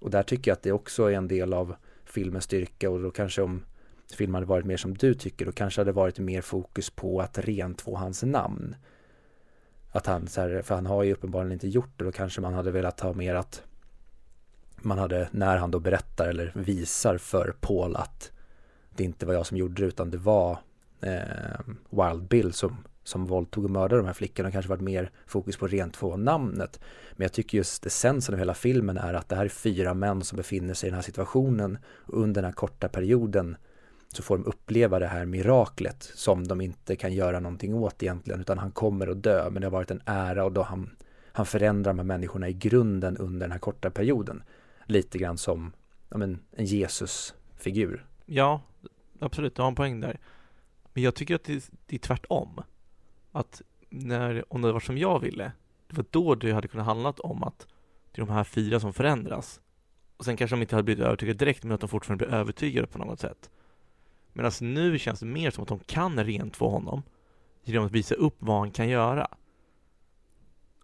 Och 0.00 0.10
där 0.10 0.22
tycker 0.22 0.50
jag 0.50 0.56
att 0.56 0.62
det 0.62 0.72
också 0.72 1.04
är 1.04 1.12
en 1.12 1.28
del 1.28 1.52
av 1.52 1.74
filmens 2.04 2.44
styrka 2.44 2.90
och 2.90 3.02
då 3.02 3.10
kanske 3.10 3.42
om 3.42 3.64
filmen 4.12 4.34
hade 4.34 4.46
varit 4.46 4.66
mer 4.66 4.76
som 4.76 4.94
du 4.94 5.14
tycker, 5.14 5.46
då 5.46 5.52
kanske 5.52 5.80
hade 5.80 5.92
varit 5.92 6.18
mer 6.18 6.40
fokus 6.40 6.90
på 6.90 7.20
att 7.20 7.38
rentvå 7.38 7.96
hans 7.96 8.22
namn. 8.22 8.76
Att 9.90 10.06
han, 10.06 10.26
så 10.26 10.40
här, 10.40 10.62
för 10.62 10.74
han 10.74 10.86
har 10.86 11.02
ju 11.02 11.12
uppenbarligen 11.12 11.52
inte 11.52 11.68
gjort 11.68 11.98
det, 11.98 12.04
då 12.04 12.12
kanske 12.12 12.40
man 12.40 12.54
hade 12.54 12.70
velat 12.70 13.00
ha 13.00 13.12
mer 13.12 13.34
att 13.34 13.62
man 14.76 14.98
hade, 14.98 15.28
när 15.30 15.56
han 15.56 15.70
då 15.70 15.78
berättar 15.80 16.28
eller 16.28 16.52
visar 16.54 17.18
för 17.18 17.54
Paul 17.60 17.96
att 17.96 18.32
det 18.90 19.04
inte 19.04 19.26
var 19.26 19.34
jag 19.34 19.46
som 19.46 19.56
gjorde 19.56 19.82
det 19.82 19.88
utan 19.88 20.10
det 20.10 20.18
var 20.18 20.58
eh, 21.00 21.60
Wild 21.90 22.28
Bill 22.28 22.52
som, 22.52 22.76
som 23.04 23.26
våldtog 23.26 23.64
och 23.64 23.70
mördade 23.70 23.96
de 23.96 24.06
här 24.06 24.12
flickorna. 24.12 24.48
Det 24.48 24.52
kanske 24.52 24.68
varit 24.68 24.80
mer 24.80 25.10
fokus 25.26 25.56
på 25.56 25.66
rent 25.66 25.96
få 25.96 26.16
namnet. 26.16 26.80
Men 27.12 27.24
jag 27.24 27.32
tycker 27.32 27.58
just 27.58 27.86
essensen 27.86 28.34
av 28.34 28.38
hela 28.38 28.54
filmen 28.54 28.96
är 28.96 29.14
att 29.14 29.28
det 29.28 29.36
här 29.36 29.44
är 29.44 29.48
fyra 29.48 29.94
män 29.94 30.22
som 30.22 30.36
befinner 30.36 30.74
sig 30.74 30.86
i 30.86 30.90
den 30.90 30.94
här 30.94 31.02
situationen 31.02 31.78
och 31.86 32.22
under 32.22 32.42
den 32.42 32.48
här 32.48 32.52
korta 32.52 32.88
perioden 32.88 33.56
så 34.16 34.22
får 34.22 34.38
de 34.38 34.46
uppleva 34.46 34.98
det 34.98 35.06
här 35.06 35.24
miraklet 35.24 36.02
som 36.02 36.48
de 36.48 36.60
inte 36.60 36.96
kan 36.96 37.12
göra 37.12 37.40
någonting 37.40 37.74
åt 37.74 38.02
egentligen 38.02 38.40
utan 38.40 38.58
han 38.58 38.70
kommer 38.70 39.06
att 39.06 39.22
dö 39.22 39.50
men 39.50 39.60
det 39.60 39.66
har 39.66 39.72
varit 39.72 39.90
en 39.90 40.02
ära 40.04 40.44
och 40.44 40.52
då 40.52 40.62
han, 40.62 40.90
han 41.32 41.46
förändrar 41.46 41.92
de 41.92 41.98
här 41.98 42.04
människorna 42.04 42.48
i 42.48 42.52
grunden 42.52 43.16
under 43.16 43.40
den 43.40 43.52
här 43.52 43.58
korta 43.58 43.90
perioden. 43.90 44.42
Lite 44.86 45.18
grann 45.18 45.38
som 45.38 45.72
ja, 46.08 46.18
men, 46.18 46.38
en 46.52 46.64
Jesus-figur. 46.64 48.06
Ja, 48.26 48.60
absolut, 49.18 49.56
du 49.56 49.62
har 49.62 49.68
en 49.68 49.74
poäng 49.74 50.00
där. 50.00 50.18
Men 50.94 51.02
jag 51.02 51.14
tycker 51.14 51.34
att 51.34 51.44
det, 51.44 51.70
det 51.86 51.96
är 51.96 52.00
tvärtom. 52.00 52.60
Att 53.32 53.62
när, 53.88 54.52
om 54.52 54.62
det 54.62 54.72
var 54.72 54.80
som 54.80 54.98
jag 54.98 55.20
ville, 55.20 55.52
det 55.86 55.96
var 55.96 56.04
då 56.10 56.34
det 56.34 56.52
hade 56.52 56.68
kunnat 56.68 56.86
handlat 56.86 57.20
om 57.20 57.42
att 57.42 57.66
det 58.12 58.22
är 58.22 58.26
de 58.26 58.32
här 58.32 58.44
fyra 58.44 58.80
som 58.80 58.92
förändras. 58.92 59.60
Och 60.16 60.24
sen 60.24 60.36
kanske 60.36 60.56
de 60.56 60.62
inte 60.62 60.74
hade 60.74 60.84
blivit 60.84 61.04
övertygade 61.04 61.38
direkt, 61.38 61.64
men 61.64 61.72
att 61.72 61.80
de 61.80 61.88
fortfarande 61.88 62.26
blir 62.26 62.36
övertygade 62.36 62.86
på 62.86 62.98
något 62.98 63.20
sätt. 63.20 63.50
Medan 64.32 64.52
nu 64.60 64.98
känns 64.98 65.20
det 65.20 65.26
mer 65.26 65.50
som 65.50 65.62
att 65.62 65.68
de 65.68 65.78
kan 65.78 66.24
rentvå 66.24 66.68
honom 66.68 67.02
genom 67.64 67.86
att 67.86 67.92
visa 67.92 68.14
upp 68.14 68.36
vad 68.38 68.58
han 68.58 68.70
kan 68.70 68.88
göra. 68.88 69.28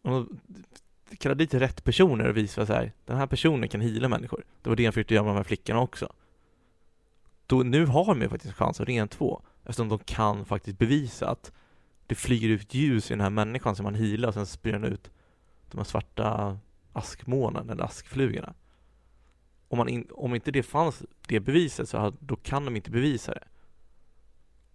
Och 0.02 0.26
kalla 1.18 1.34
dit 1.34 1.54
rätt 1.54 1.84
personer 1.84 2.28
och 2.28 2.36
visa 2.36 2.66
så 2.66 2.72
här, 2.72 2.92
den 3.04 3.16
här 3.16 3.26
personen 3.26 3.68
kan 3.68 3.80
hila 3.80 4.08
människor. 4.08 4.44
Det 4.62 4.68
var 4.68 4.76
det 4.76 4.84
han 4.84 4.92
försökte 4.92 5.14
göra 5.14 5.24
med 5.24 5.30
de 5.34 5.36
här 5.36 5.44
flickorna 5.44 5.80
också. 5.80 6.12
Då, 7.46 7.62
nu 7.62 7.86
har 7.86 8.06
de 8.06 8.22
ju 8.22 8.28
faktiskt 8.28 8.54
chans 8.54 8.80
att 8.80 8.88
rentvå, 8.88 9.42
eftersom 9.70 9.88
de 9.88 9.98
kan 9.98 10.44
faktiskt 10.44 10.78
bevisa 10.78 11.28
att 11.28 11.52
det 12.06 12.14
flyger 12.14 12.48
ut 12.48 12.74
ljus 12.74 13.10
i 13.10 13.14
den 13.14 13.20
här 13.20 13.30
människan 13.30 13.76
som 13.76 13.84
man 13.84 13.94
healar 13.94 14.28
och 14.28 14.34
sen 14.34 14.46
spyr 14.46 14.72
den 14.72 14.84
ut 14.84 15.10
de 15.70 15.76
här 15.78 15.84
svarta 15.84 16.58
askmånen 16.92 17.70
eller 17.70 17.84
askflugorna. 17.84 18.54
Om, 19.68 19.78
man 19.78 19.88
in, 19.88 20.08
om 20.10 20.34
inte 20.34 20.50
det 20.50 20.62
fanns, 20.62 21.02
det 21.28 21.40
beviset, 21.40 21.88
så 21.88 22.12
då 22.20 22.36
kan 22.36 22.64
de 22.64 22.76
inte 22.76 22.90
bevisa 22.90 23.32
det. 23.32 23.44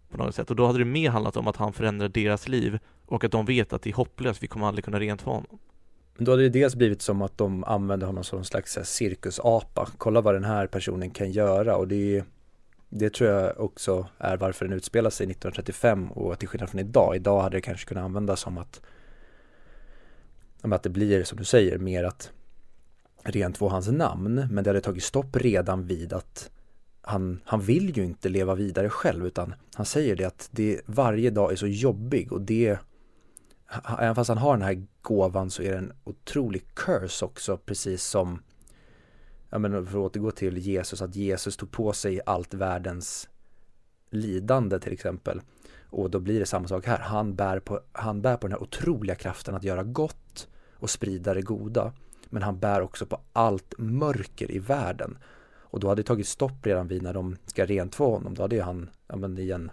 På 0.10 0.18
något 0.18 0.36
sätt. 0.36 0.50
Och 0.50 0.56
då 0.56 0.68
hade 0.68 0.80
det 0.80 0.86
mer 0.86 1.10
handlat 1.10 1.38
om 1.38 1.48
att 1.48 1.58
han 1.58 1.74
förändrar 1.74 2.08
deras 2.08 2.48
liv 2.48 2.80
och 3.06 3.24
att 3.24 3.32
de 3.32 3.46
vet 3.46 3.74
att 3.74 3.82
det 3.82 3.90
är 3.90 3.94
hopplöst, 3.94 4.44
vi 4.44 4.48
kommer 4.48 4.68
aldrig 4.68 4.86
kunna 4.86 5.00
rentvå 5.00 5.32
honom. 5.32 5.60
Då 6.18 6.32
hade 6.32 6.44
det 6.44 6.50
dels 6.50 6.76
blivit 6.76 7.02
som 7.02 7.22
att 7.22 7.38
de 7.38 7.64
använder 7.64 8.08
honom 8.08 8.24
som 8.24 8.40
en 8.40 8.46
slags 8.46 8.78
cirkusapa. 8.84 9.90
Kolla 9.98 10.22
vad 10.22 10.36
den 10.36 10.44
här 10.44 10.68
personen 10.68 11.10
kan 11.10 11.32
göra 11.32 11.78
och 11.78 11.88
det, 11.88 12.18
är 12.18 12.26
det 12.98 13.14
tror 13.14 13.30
jag 13.30 13.60
också 13.60 14.08
är 14.18 14.38
varför 14.38 14.66
den 14.66 14.78
utspelar 14.78 15.10
sig 15.10 15.24
1935 15.24 16.12
och 16.12 16.40
till 16.40 16.48
skillnad 16.48 16.70
från 16.70 16.80
idag. 16.80 17.16
Idag 17.16 17.42
hade 17.42 17.58
det 17.58 17.62
kanske 17.62 17.88
kunnat 17.88 18.04
användas 18.04 18.40
som 18.40 18.58
att 18.58 18.82
att 20.62 20.84
det 20.84 20.90
blir 20.90 21.24
som 21.24 21.38
du 21.38 21.44
säger 21.44 21.78
mer 21.78 22.04
att 22.04 22.32
rentvå 23.24 23.70
hans 23.70 23.88
namn 23.88 24.48
men 24.52 24.64
det 24.64 24.70
hade 24.70 24.82
tagit 24.82 25.04
stopp 25.04 25.36
redan 25.36 25.86
vid 25.86 26.14
att 26.14 26.50
han, 27.02 27.42
han 27.46 27.62
vill 27.62 27.98
ju 27.98 28.06
inte 28.06 28.30
leva 28.30 28.56
vidare 28.56 28.90
själv 28.90 29.28
utan 29.28 29.54
han 29.74 29.86
säger 29.86 30.16
det 30.16 30.26
att 30.26 30.50
det 30.52 30.82
varje 30.86 31.30
dag 31.30 31.52
är 31.52 31.56
så 31.56 31.68
jobbig 31.68 32.32
och 32.32 32.42
det 32.42 32.78
även 34.00 34.16
fast 34.16 34.28
han 34.28 34.38
har 34.38 34.58
den 34.58 34.66
här 34.66 34.86
gåvan 35.02 35.52
så 35.52 35.64
är 35.64 35.72
det 35.72 35.78
en 35.78 35.94
otrolig 36.04 36.64
curse 36.74 37.26
också 37.26 37.58
precis 37.58 38.04
som 38.04 38.42
ja 39.56 39.60
men 39.60 39.86
för 39.86 39.98
att 39.98 40.04
återgå 40.06 40.32
till 40.32 40.58
Jesus 40.58 41.02
att 41.02 41.16
Jesus 41.16 41.58
tog 41.58 41.72
på 41.72 41.94
sig 41.94 42.22
allt 42.26 42.54
världens 42.54 43.30
lidande 44.10 44.80
till 44.80 44.94
exempel. 44.94 45.42
Och 45.90 46.10
då 46.10 46.20
blir 46.20 46.40
det 46.40 46.46
samma 46.46 46.68
sak 46.68 46.86
här. 46.86 47.00
Han 47.00 47.36
bär 47.36 47.60
på, 47.60 47.82
han 47.92 48.22
bär 48.22 48.38
på 48.38 48.48
den 48.48 48.52
här 48.52 48.64
otroliga 48.64 49.16
kraften 49.16 49.56
att 49.56 49.64
göra 49.64 49.84
gott 49.84 50.48
och 50.74 50.90
sprida 50.90 51.34
det 51.34 51.42
goda. 51.42 51.94
Men 52.30 52.44
han 52.44 52.60
bär 52.60 52.82
också 52.82 53.06
på 53.06 53.22
allt 53.34 53.74
mörker 53.78 54.52
i 54.52 54.60
världen. 54.60 55.18
Och 55.54 55.80
då 55.80 55.88
hade 55.88 56.02
det 56.02 56.08
tagit 56.08 56.28
stopp 56.28 56.66
redan 56.66 56.88
vid 56.88 57.04
när 57.04 57.14
de 57.14 57.36
ska 57.46 57.66
rentvå 57.66 58.12
honom. 58.12 58.34
Då 58.34 58.42
hade 58.42 58.56
ju 58.56 58.62
han 58.62 58.90
ja 59.08 59.16
men 59.16 59.38
i 59.38 59.52
en 59.52 59.72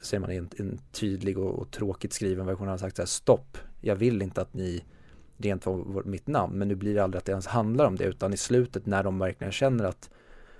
säger 0.00 0.20
man 0.20 0.30
i 0.30 0.36
en, 0.36 0.50
en 0.58 0.78
tydlig 0.92 1.38
och, 1.38 1.58
och, 1.58 1.70
tråkigt 1.70 2.12
skriven 2.12 2.46
version. 2.46 2.68
Har 2.68 2.78
sagt 2.78 2.96
så 2.96 3.02
här 3.02 3.06
stopp, 3.06 3.58
jag 3.80 3.96
vill 3.96 4.22
inte 4.22 4.42
att 4.42 4.54
ni 4.54 4.84
rent 5.42 5.66
av 5.66 6.02
mitt 6.04 6.26
namn, 6.26 6.58
men 6.58 6.68
nu 6.68 6.74
blir 6.74 6.94
det 6.94 7.04
aldrig 7.04 7.18
att 7.18 7.24
det 7.24 7.32
ens 7.32 7.46
handlar 7.46 7.86
om 7.86 7.96
det, 7.96 8.04
utan 8.04 8.32
i 8.32 8.36
slutet 8.36 8.86
när 8.86 9.02
de 9.02 9.18
verkligen 9.18 9.52
känner 9.52 9.84
att 9.84 10.10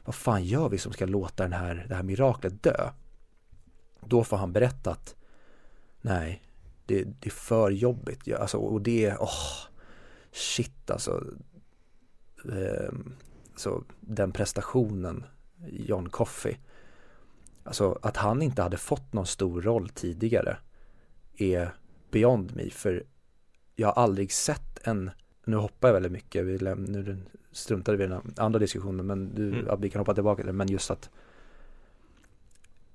vad 0.04 0.14
fan 0.14 0.44
gör 0.44 0.68
vi 0.68 0.78
som 0.78 0.92
ska 0.92 1.06
låta 1.06 1.42
den 1.42 1.52
här, 1.52 1.86
det 1.88 1.94
här 1.94 2.02
miraklet 2.02 2.62
dö? 2.62 2.90
Då 4.00 4.24
får 4.24 4.36
han 4.36 4.52
berätta 4.52 4.90
att 4.90 5.16
nej, 6.00 6.42
det, 6.86 7.04
det 7.04 7.26
är 7.26 7.30
för 7.30 7.70
jobbigt, 7.70 8.20
ja, 8.24 8.38
alltså, 8.38 8.56
och 8.56 8.82
det, 8.82 9.16
åh, 9.18 9.24
oh, 9.24 9.70
shit 10.32 10.90
alltså. 10.90 11.24
Eh, 12.44 12.92
så 13.56 13.84
den 14.00 14.32
prestationen, 14.32 15.24
John 15.70 16.08
Coffey, 16.08 16.56
Alltså 17.64 17.98
att 18.02 18.16
han 18.16 18.42
inte 18.42 18.62
hade 18.62 18.76
fått 18.76 19.12
någon 19.12 19.26
stor 19.26 19.62
roll 19.62 19.88
tidigare 19.88 20.56
är 21.36 21.74
beyond 22.10 22.56
me 22.56 22.70
för 22.70 23.04
jag 23.82 23.88
har 23.88 24.02
aldrig 24.02 24.32
sett 24.32 24.86
en, 24.86 25.10
nu 25.44 25.56
hoppar 25.56 25.88
jag 25.88 25.92
väldigt 25.92 26.12
mycket, 26.12 26.44
vi 26.44 26.58
läm, 26.58 26.84
nu 26.84 27.18
struntade 27.52 27.98
vi 27.98 28.04
i 28.04 28.06
den 28.06 28.34
andra 28.36 28.58
diskussionen 28.58 29.06
men 29.06 29.34
du, 29.34 29.60
mm. 29.60 29.80
vi 29.80 29.90
kan 29.90 30.00
hoppa 30.00 30.14
tillbaka 30.14 30.36
till 30.36 30.46
det, 30.46 30.52
men 30.52 30.68
just 30.68 30.90
att 30.90 31.10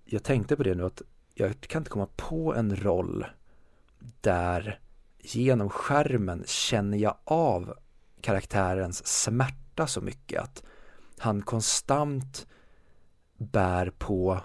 jag 0.06 0.24
tänkte 0.24 0.56
på 0.56 0.64
det 0.64 0.76
nu 0.76 0.86
att 0.86 1.02
jag 1.34 1.60
kan 1.60 1.80
inte 1.80 1.90
komma 1.90 2.08
på 2.16 2.56
en 2.56 2.76
roll 2.76 3.26
där 4.22 4.80
genom 5.20 5.70
skärmen 5.70 6.44
känner 6.46 6.98
jag 6.98 7.18
av 7.24 7.74
karaktärens 8.22 9.08
smärta 9.08 9.88
så 9.88 10.02
mycket 10.02 10.42
att 10.42 10.64
han 11.18 11.42
konstant 11.42 12.48
bär 13.38 13.92
på 13.98 14.40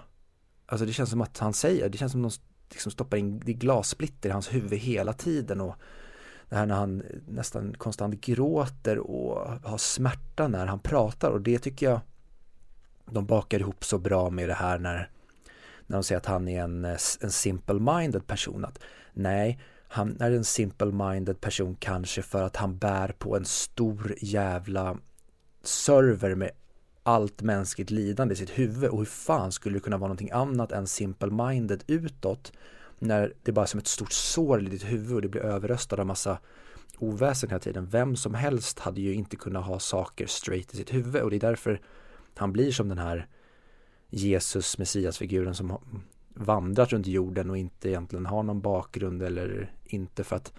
Alltså 0.65 0.85
det 0.85 0.93
känns 0.93 1.09
som 1.09 1.21
att 1.21 1.37
han 1.37 1.53
säger, 1.53 1.89
det 1.89 1.97
känns 1.97 2.11
som 2.11 2.25
att 2.25 2.33
de 2.33 2.73
liksom 2.73 2.91
stoppar 2.91 3.17
in 3.17 3.39
glassplitter 3.39 4.29
i 4.29 4.31
hans 4.31 4.53
huvud 4.53 4.79
hela 4.79 5.13
tiden 5.13 5.61
och 5.61 5.75
det 6.53 6.59
här 6.59 6.65
när 6.65 6.75
han 6.75 7.03
nästan 7.27 7.73
konstant 7.77 8.21
gråter 8.21 8.97
och 8.97 9.49
har 9.63 9.77
smärta 9.77 10.47
när 10.47 10.65
han 10.65 10.79
pratar. 10.79 11.29
Och 11.31 11.41
det 11.41 11.59
tycker 11.59 11.85
jag 11.89 11.99
de 13.05 13.25
bakar 13.25 13.59
ihop 13.59 13.85
så 13.85 13.97
bra 13.97 14.29
med 14.29 14.49
det 14.49 14.53
här 14.53 14.79
när, 14.79 15.09
när 15.87 15.97
de 15.97 16.03
säger 16.03 16.19
att 16.19 16.25
han 16.25 16.47
är 16.47 16.63
en, 16.63 16.85
en 16.85 17.31
simple-minded 17.31 18.27
person. 18.27 18.65
Att 18.65 18.79
nej, 19.13 19.59
han 19.87 20.17
är 20.19 20.31
en 20.31 20.43
simple-minded 20.43 21.33
person 21.33 21.75
kanske 21.79 22.21
för 22.21 22.43
att 22.43 22.55
han 22.55 22.77
bär 22.77 23.07
på 23.07 23.37
en 23.37 23.45
stor 23.45 24.15
jävla 24.21 24.97
server 25.63 26.35
med 26.35 26.51
allt 27.03 27.41
mänskligt 27.41 27.91
lidande 27.91 28.33
i 28.33 28.37
sitt 28.37 28.59
huvud. 28.59 28.89
Och 28.89 28.97
hur 28.97 29.05
fan 29.05 29.51
skulle 29.51 29.75
det 29.75 29.83
kunna 29.83 29.97
vara 29.97 30.07
någonting 30.07 30.31
annat 30.31 30.71
än 30.71 30.85
simple-minded 30.85 31.83
utåt? 31.87 32.51
När 33.03 33.33
det 33.43 33.51
bara 33.51 33.61
är 33.61 33.65
som 33.65 33.79
ett 33.79 33.87
stort 33.87 34.11
sår 34.11 34.61
i 34.61 34.69
ditt 34.69 34.83
huvud 34.83 35.15
och 35.15 35.21
det 35.21 35.27
blir 35.27 35.41
överröstat 35.41 35.99
av 35.99 36.05
massa 36.05 36.39
oväsen 36.97 37.49
hela 37.49 37.59
tiden. 37.59 37.85
Vem 37.89 38.15
som 38.15 38.33
helst 38.33 38.79
hade 38.79 39.01
ju 39.01 39.13
inte 39.13 39.35
kunnat 39.35 39.65
ha 39.65 39.79
saker 39.79 40.27
straight 40.27 40.73
i 40.73 40.77
sitt 40.77 40.93
huvud 40.93 41.21
och 41.21 41.29
det 41.29 41.35
är 41.35 41.39
därför 41.39 41.81
han 42.35 42.53
blir 42.53 42.71
som 42.71 42.89
den 42.89 42.97
här 42.97 43.27
Jesus, 44.09 44.77
Messias-figuren 44.77 45.55
som 45.55 45.77
vandrat 46.33 46.91
runt 46.91 47.07
jorden 47.07 47.49
och 47.49 47.57
inte 47.57 47.89
egentligen 47.89 48.25
har 48.25 48.43
någon 48.43 48.61
bakgrund 48.61 49.23
eller 49.23 49.73
inte 49.83 50.23
för 50.23 50.35
att 50.35 50.53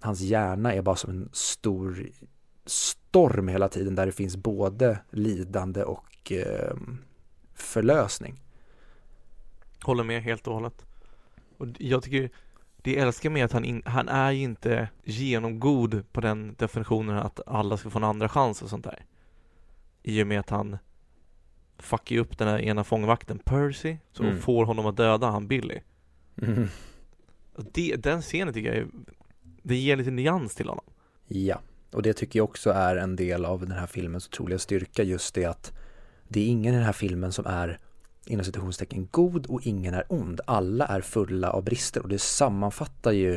hans 0.00 0.20
hjärna 0.20 0.74
är 0.74 0.82
bara 0.82 0.96
som 0.96 1.10
en 1.10 1.28
stor 1.32 2.08
storm 2.66 3.48
hela 3.48 3.68
tiden 3.68 3.94
där 3.94 4.06
det 4.06 4.12
finns 4.12 4.36
både 4.36 4.98
lidande 5.10 5.82
och 5.82 6.32
eh, 6.32 6.76
förlösning. 7.54 8.40
Håller 9.82 10.04
med 10.04 10.22
helt 10.22 10.46
och 10.46 10.54
hållet. 10.54 10.86
Och 11.64 11.76
jag 11.78 12.02
tycker 12.02 12.30
det 12.76 12.92
jag 12.92 13.06
älskar 13.06 13.30
med 13.30 13.44
att 13.44 13.52
han, 13.52 13.64
in, 13.64 13.82
han 13.84 14.08
är 14.08 14.30
ju 14.30 14.42
inte 14.42 14.88
genomgod 15.04 16.12
på 16.12 16.20
den 16.20 16.54
definitionen 16.58 17.18
att 17.18 17.40
alla 17.46 17.76
ska 17.76 17.90
få 17.90 17.98
en 17.98 18.04
andra 18.04 18.28
chans 18.28 18.62
och 18.62 18.70
sånt 18.70 18.84
där. 18.84 19.04
I 20.02 20.22
och 20.22 20.26
med 20.26 20.40
att 20.40 20.50
han 20.50 20.78
fuckar 21.78 22.16
upp 22.16 22.38
den 22.38 22.48
här 22.48 22.58
ena 22.58 22.84
fångvakten 22.84 23.38
Percy, 23.38 23.96
så 24.12 24.22
mm. 24.22 24.38
får 24.38 24.64
honom 24.64 24.86
att 24.86 24.96
döda 24.96 25.26
han 25.30 25.48
Billy. 25.48 25.80
Mm. 26.42 26.68
Det, 27.72 27.96
den 27.96 28.22
scenen 28.22 28.54
tycker 28.54 28.68
jag 28.68 28.76
är, 28.76 28.86
det 29.62 29.76
ger 29.76 29.96
lite 29.96 30.10
nyans 30.10 30.54
till 30.54 30.68
honom. 30.68 30.84
Ja. 31.26 31.60
Och 31.92 32.02
det 32.02 32.12
tycker 32.12 32.38
jag 32.38 32.44
också 32.44 32.70
är 32.70 32.96
en 32.96 33.16
del 33.16 33.44
av 33.44 33.60
den 33.60 33.72
här 33.72 33.86
filmens 33.86 34.28
otroliga 34.28 34.58
styrka, 34.58 35.02
just 35.02 35.34
det 35.34 35.44
att 35.44 35.72
det 36.28 36.40
är 36.40 36.46
ingen 36.46 36.74
i 36.74 36.76
den 36.76 36.86
här 36.86 36.92
filmen 36.92 37.32
som 37.32 37.46
är 37.46 37.78
inom 38.26 38.44
citationstecken 38.44 39.08
god 39.10 39.46
och 39.46 39.66
ingen 39.66 39.94
är 39.94 40.04
ond. 40.08 40.40
Alla 40.46 40.86
är 40.86 41.00
fulla 41.00 41.50
av 41.50 41.64
brister 41.64 42.02
och 42.02 42.08
det 42.08 42.18
sammanfattar 42.18 43.12
ju 43.12 43.34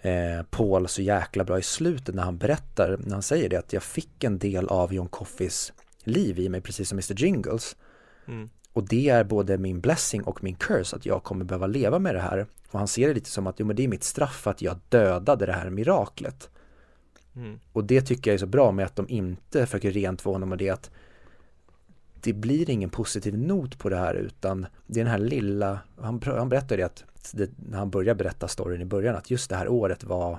eh, 0.00 0.42
Paul 0.50 0.88
så 0.88 1.02
jäkla 1.02 1.44
bra 1.44 1.58
i 1.58 1.62
slutet 1.62 2.14
när 2.14 2.22
han 2.22 2.38
berättar, 2.38 2.98
när 3.04 3.12
han 3.12 3.22
säger 3.22 3.48
det 3.48 3.56
att 3.56 3.72
jag 3.72 3.82
fick 3.82 4.24
en 4.24 4.38
del 4.38 4.68
av 4.68 4.94
John 4.94 5.08
Coffeys 5.08 5.72
liv 6.04 6.38
i 6.38 6.48
mig 6.48 6.60
precis 6.60 6.88
som 6.88 6.96
Mr 6.98 7.22
Jingles. 7.22 7.76
Mm. 8.28 8.48
Och 8.72 8.88
det 8.88 9.08
är 9.08 9.24
både 9.24 9.58
min 9.58 9.80
blessing 9.80 10.22
och 10.22 10.44
min 10.44 10.54
curse 10.54 10.96
att 10.96 11.06
jag 11.06 11.22
kommer 11.22 11.44
behöva 11.44 11.66
leva 11.66 11.98
med 11.98 12.14
det 12.14 12.20
här. 12.20 12.46
Och 12.70 12.78
han 12.78 12.88
ser 12.88 13.08
det 13.08 13.14
lite 13.14 13.30
som 13.30 13.46
att 13.46 13.60
jo, 13.60 13.66
men 13.66 13.76
det 13.76 13.84
är 13.84 13.88
mitt 13.88 14.04
straff 14.04 14.46
att 14.46 14.62
jag 14.62 14.78
dödade 14.88 15.46
det 15.46 15.52
här 15.52 15.70
miraklet. 15.70 16.50
Mm. 17.36 17.60
Och 17.72 17.84
det 17.84 18.00
tycker 18.00 18.30
jag 18.30 18.34
är 18.34 18.38
så 18.38 18.46
bra 18.46 18.72
med 18.72 18.86
att 18.86 18.96
de 18.96 19.08
inte 19.08 19.66
försöker 19.66 19.90
rentvå 19.90 20.32
honom 20.32 20.52
och 20.52 20.58
det 20.58 20.70
att 20.70 20.90
det 22.26 22.32
blir 22.32 22.70
ingen 22.70 22.90
positiv 22.90 23.38
not 23.38 23.78
på 23.78 23.88
det 23.88 23.96
här 23.96 24.14
utan 24.14 24.66
det 24.86 25.00
är 25.00 25.04
den 25.04 25.10
här 25.10 25.18
lilla, 25.18 25.78
han, 26.00 26.22
han 26.24 26.48
berättar 26.48 26.76
det 26.76 26.82
att 26.82 27.04
det, 27.32 27.50
när 27.56 27.78
han 27.78 27.90
börjar 27.90 28.14
berätta 28.14 28.48
storyn 28.48 28.80
i 28.80 28.84
början 28.84 29.16
att 29.16 29.30
just 29.30 29.50
det 29.50 29.56
här 29.56 29.68
året 29.68 30.04
var 30.04 30.38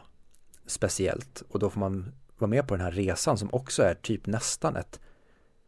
speciellt 0.65 1.43
och 1.49 1.59
då 1.59 1.69
får 1.69 1.79
man 1.79 2.11
vara 2.37 2.49
med 2.49 2.67
på 2.67 2.75
den 2.75 2.85
här 2.85 2.91
resan 2.91 3.37
som 3.37 3.49
också 3.51 3.83
är 3.83 3.93
typ 3.93 4.27
nästan 4.27 4.75
ett 4.75 4.99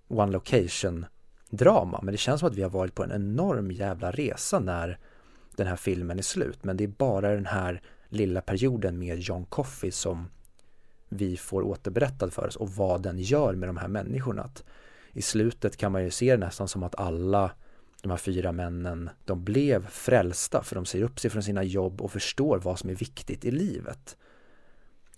one 0.08 0.32
location 0.32 1.06
drama 1.50 2.00
men 2.04 2.12
det 2.12 2.18
känns 2.18 2.40
som 2.40 2.50
att 2.50 2.56
vi 2.56 2.64
har 2.64 2.70
varit 2.70 2.96
på 2.96 3.04
en 3.04 3.12
enorm 3.12 3.72
jävla 3.72 4.12
resa 4.12 4.60
när 4.60 5.00
den 5.56 5.68
här 5.68 5.76
filmen 5.76 6.18
är 6.18 6.24
slut 6.24 6.64
men 6.64 6.78
det 6.78 6.84
är 6.84 6.88
bara 6.88 7.36
den 7.36 7.46
här 7.46 7.82
lilla 8.10 8.42
perioden 8.42 9.00
med 9.00 9.20
John 9.20 9.46
Coffey 9.46 9.92
som 9.92 10.28
vi 11.10 11.38
får 11.38 11.62
återberättad 11.62 12.34
för 12.34 12.48
oss 12.48 12.56
och 12.56 12.70
vad 12.70 13.02
den 13.02 13.20
gör 13.20 13.54
med 13.54 13.70
de 13.70 13.78
här 13.78 13.88
människorna. 13.88 14.42
Att 14.42 14.64
i 15.14 15.22
slutet 15.22 15.78
kan 15.78 15.92
man 15.92 16.04
ju 16.04 16.12
se 16.12 16.32
det 16.32 16.46
nästan 16.46 16.68
som 16.68 16.84
att 16.84 17.00
alla 17.00 17.52
de 18.02 18.10
här 18.10 18.18
fyra 18.18 18.52
männen, 18.52 19.10
de 19.26 19.44
blev 19.44 19.88
frälsta 19.88 20.64
för 20.64 20.76
de 20.76 20.86
säger 20.86 21.06
upp 21.06 21.20
sig 21.20 21.32
från 21.32 21.44
sina 21.44 21.64
jobb 21.64 22.02
och 22.02 22.12
förstår 22.12 22.60
vad 22.60 22.80
som 22.80 22.90
är 22.90 22.96
viktigt 22.96 23.46
i 23.46 23.52
livet. 23.52 24.18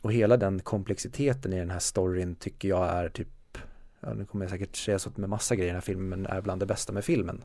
Och 0.01 0.13
hela 0.13 0.37
den 0.37 0.59
komplexiteten 0.59 1.53
i 1.53 1.59
den 1.59 1.69
här 1.69 1.79
storyn 1.79 2.35
tycker 2.35 2.67
jag 2.67 2.89
är 2.89 3.09
typ, 3.09 3.57
ja, 3.99 4.13
nu 4.13 4.25
kommer 4.25 4.45
jag 4.45 4.51
säkert 4.51 4.75
säga 4.75 4.99
så 4.99 5.11
med 5.15 5.29
massa 5.29 5.55
grejer 5.55 5.67
i 5.67 5.71
den 5.71 5.75
här 5.75 5.81
filmen, 5.81 6.09
men 6.09 6.25
är 6.25 6.41
bland 6.41 6.61
det 6.61 6.65
bästa 6.65 6.93
med 6.93 7.05
filmen. 7.05 7.43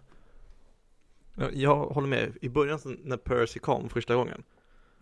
Jag 1.53 1.87
håller 1.87 2.09
med, 2.09 2.33
i 2.41 2.49
början 2.49 2.81
när 3.05 3.17
Percy 3.17 3.59
kom 3.59 3.89
första 3.89 4.15
gången, 4.15 4.43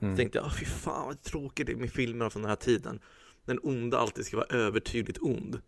mm. 0.00 0.16
tänkte 0.16 0.38
jag, 0.38 0.56
fy 0.56 0.64
fan 0.64 1.06
vad 1.06 1.22
tråkigt 1.22 1.66
det 1.66 1.72
är 1.72 1.76
med 1.76 1.90
filmer 1.90 2.30
från 2.30 2.42
den 2.42 2.48
här 2.48 2.56
tiden 2.56 3.00
den 3.44 3.58
onda 3.62 3.98
alltid 3.98 4.26
ska 4.26 4.36
vara 4.36 4.46
övertydligt 4.46 5.18
ond. 5.22 5.60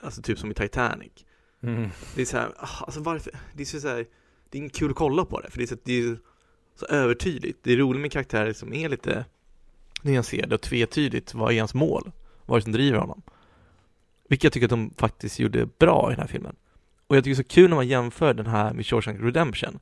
Alltså 0.00 0.22
typ 0.22 0.38
som 0.38 0.50
i 0.50 0.54
Titanic. 0.54 1.12
Mm. 1.62 1.90
Det 2.14 2.20
är 2.20 2.26
så 2.26 2.36
här, 2.36 2.52
ah, 2.56 2.84
alltså 2.84 3.00
varför, 3.00 3.32
det 3.54 3.62
är 3.62 3.80
så 3.80 3.88
här, 3.88 4.06
det 4.50 4.58
är 4.58 4.62
inte 4.62 4.78
kul 4.78 4.90
att 4.90 4.96
kolla 4.96 5.24
på 5.24 5.40
det, 5.40 5.50
för 5.50 5.58
det 5.58 5.64
är 5.64 5.66
så, 5.66 5.76
det 5.84 5.92
är 5.92 6.18
så 6.74 6.86
övertydligt. 6.86 7.58
Det 7.62 7.72
är 7.72 7.76
roligt 7.76 8.02
med 8.02 8.12
karaktärer 8.12 8.52
som 8.52 8.72
är 8.72 8.88
lite 8.88 9.24
nyanserade 10.02 10.54
och 10.54 10.60
tvetydigt, 10.60 11.34
vad 11.34 11.52
är 11.52 11.58
hans 11.58 11.74
mål? 11.74 12.12
Vad 12.46 12.56
är 12.56 12.60
det 12.60 12.64
som 12.64 12.72
driver 12.72 12.98
honom? 12.98 13.22
Vilket 14.28 14.44
jag 14.44 14.52
tycker 14.52 14.66
att 14.66 14.70
de 14.70 14.94
faktiskt 14.96 15.38
gjorde 15.38 15.66
bra 15.66 16.08
i 16.10 16.14
den 16.14 16.20
här 16.20 16.28
filmen. 16.28 16.56
Och 17.06 17.16
jag 17.16 17.24
tycker 17.24 17.36
det 17.36 17.40
är 17.40 17.44
så 17.44 17.54
kul 17.54 17.70
när 17.70 17.76
man 17.76 17.88
jämför 17.88 18.34
den 18.34 18.46
här 18.46 18.72
med 18.72 18.86
Shawshank 18.86 19.20
Redemption. 19.20 19.78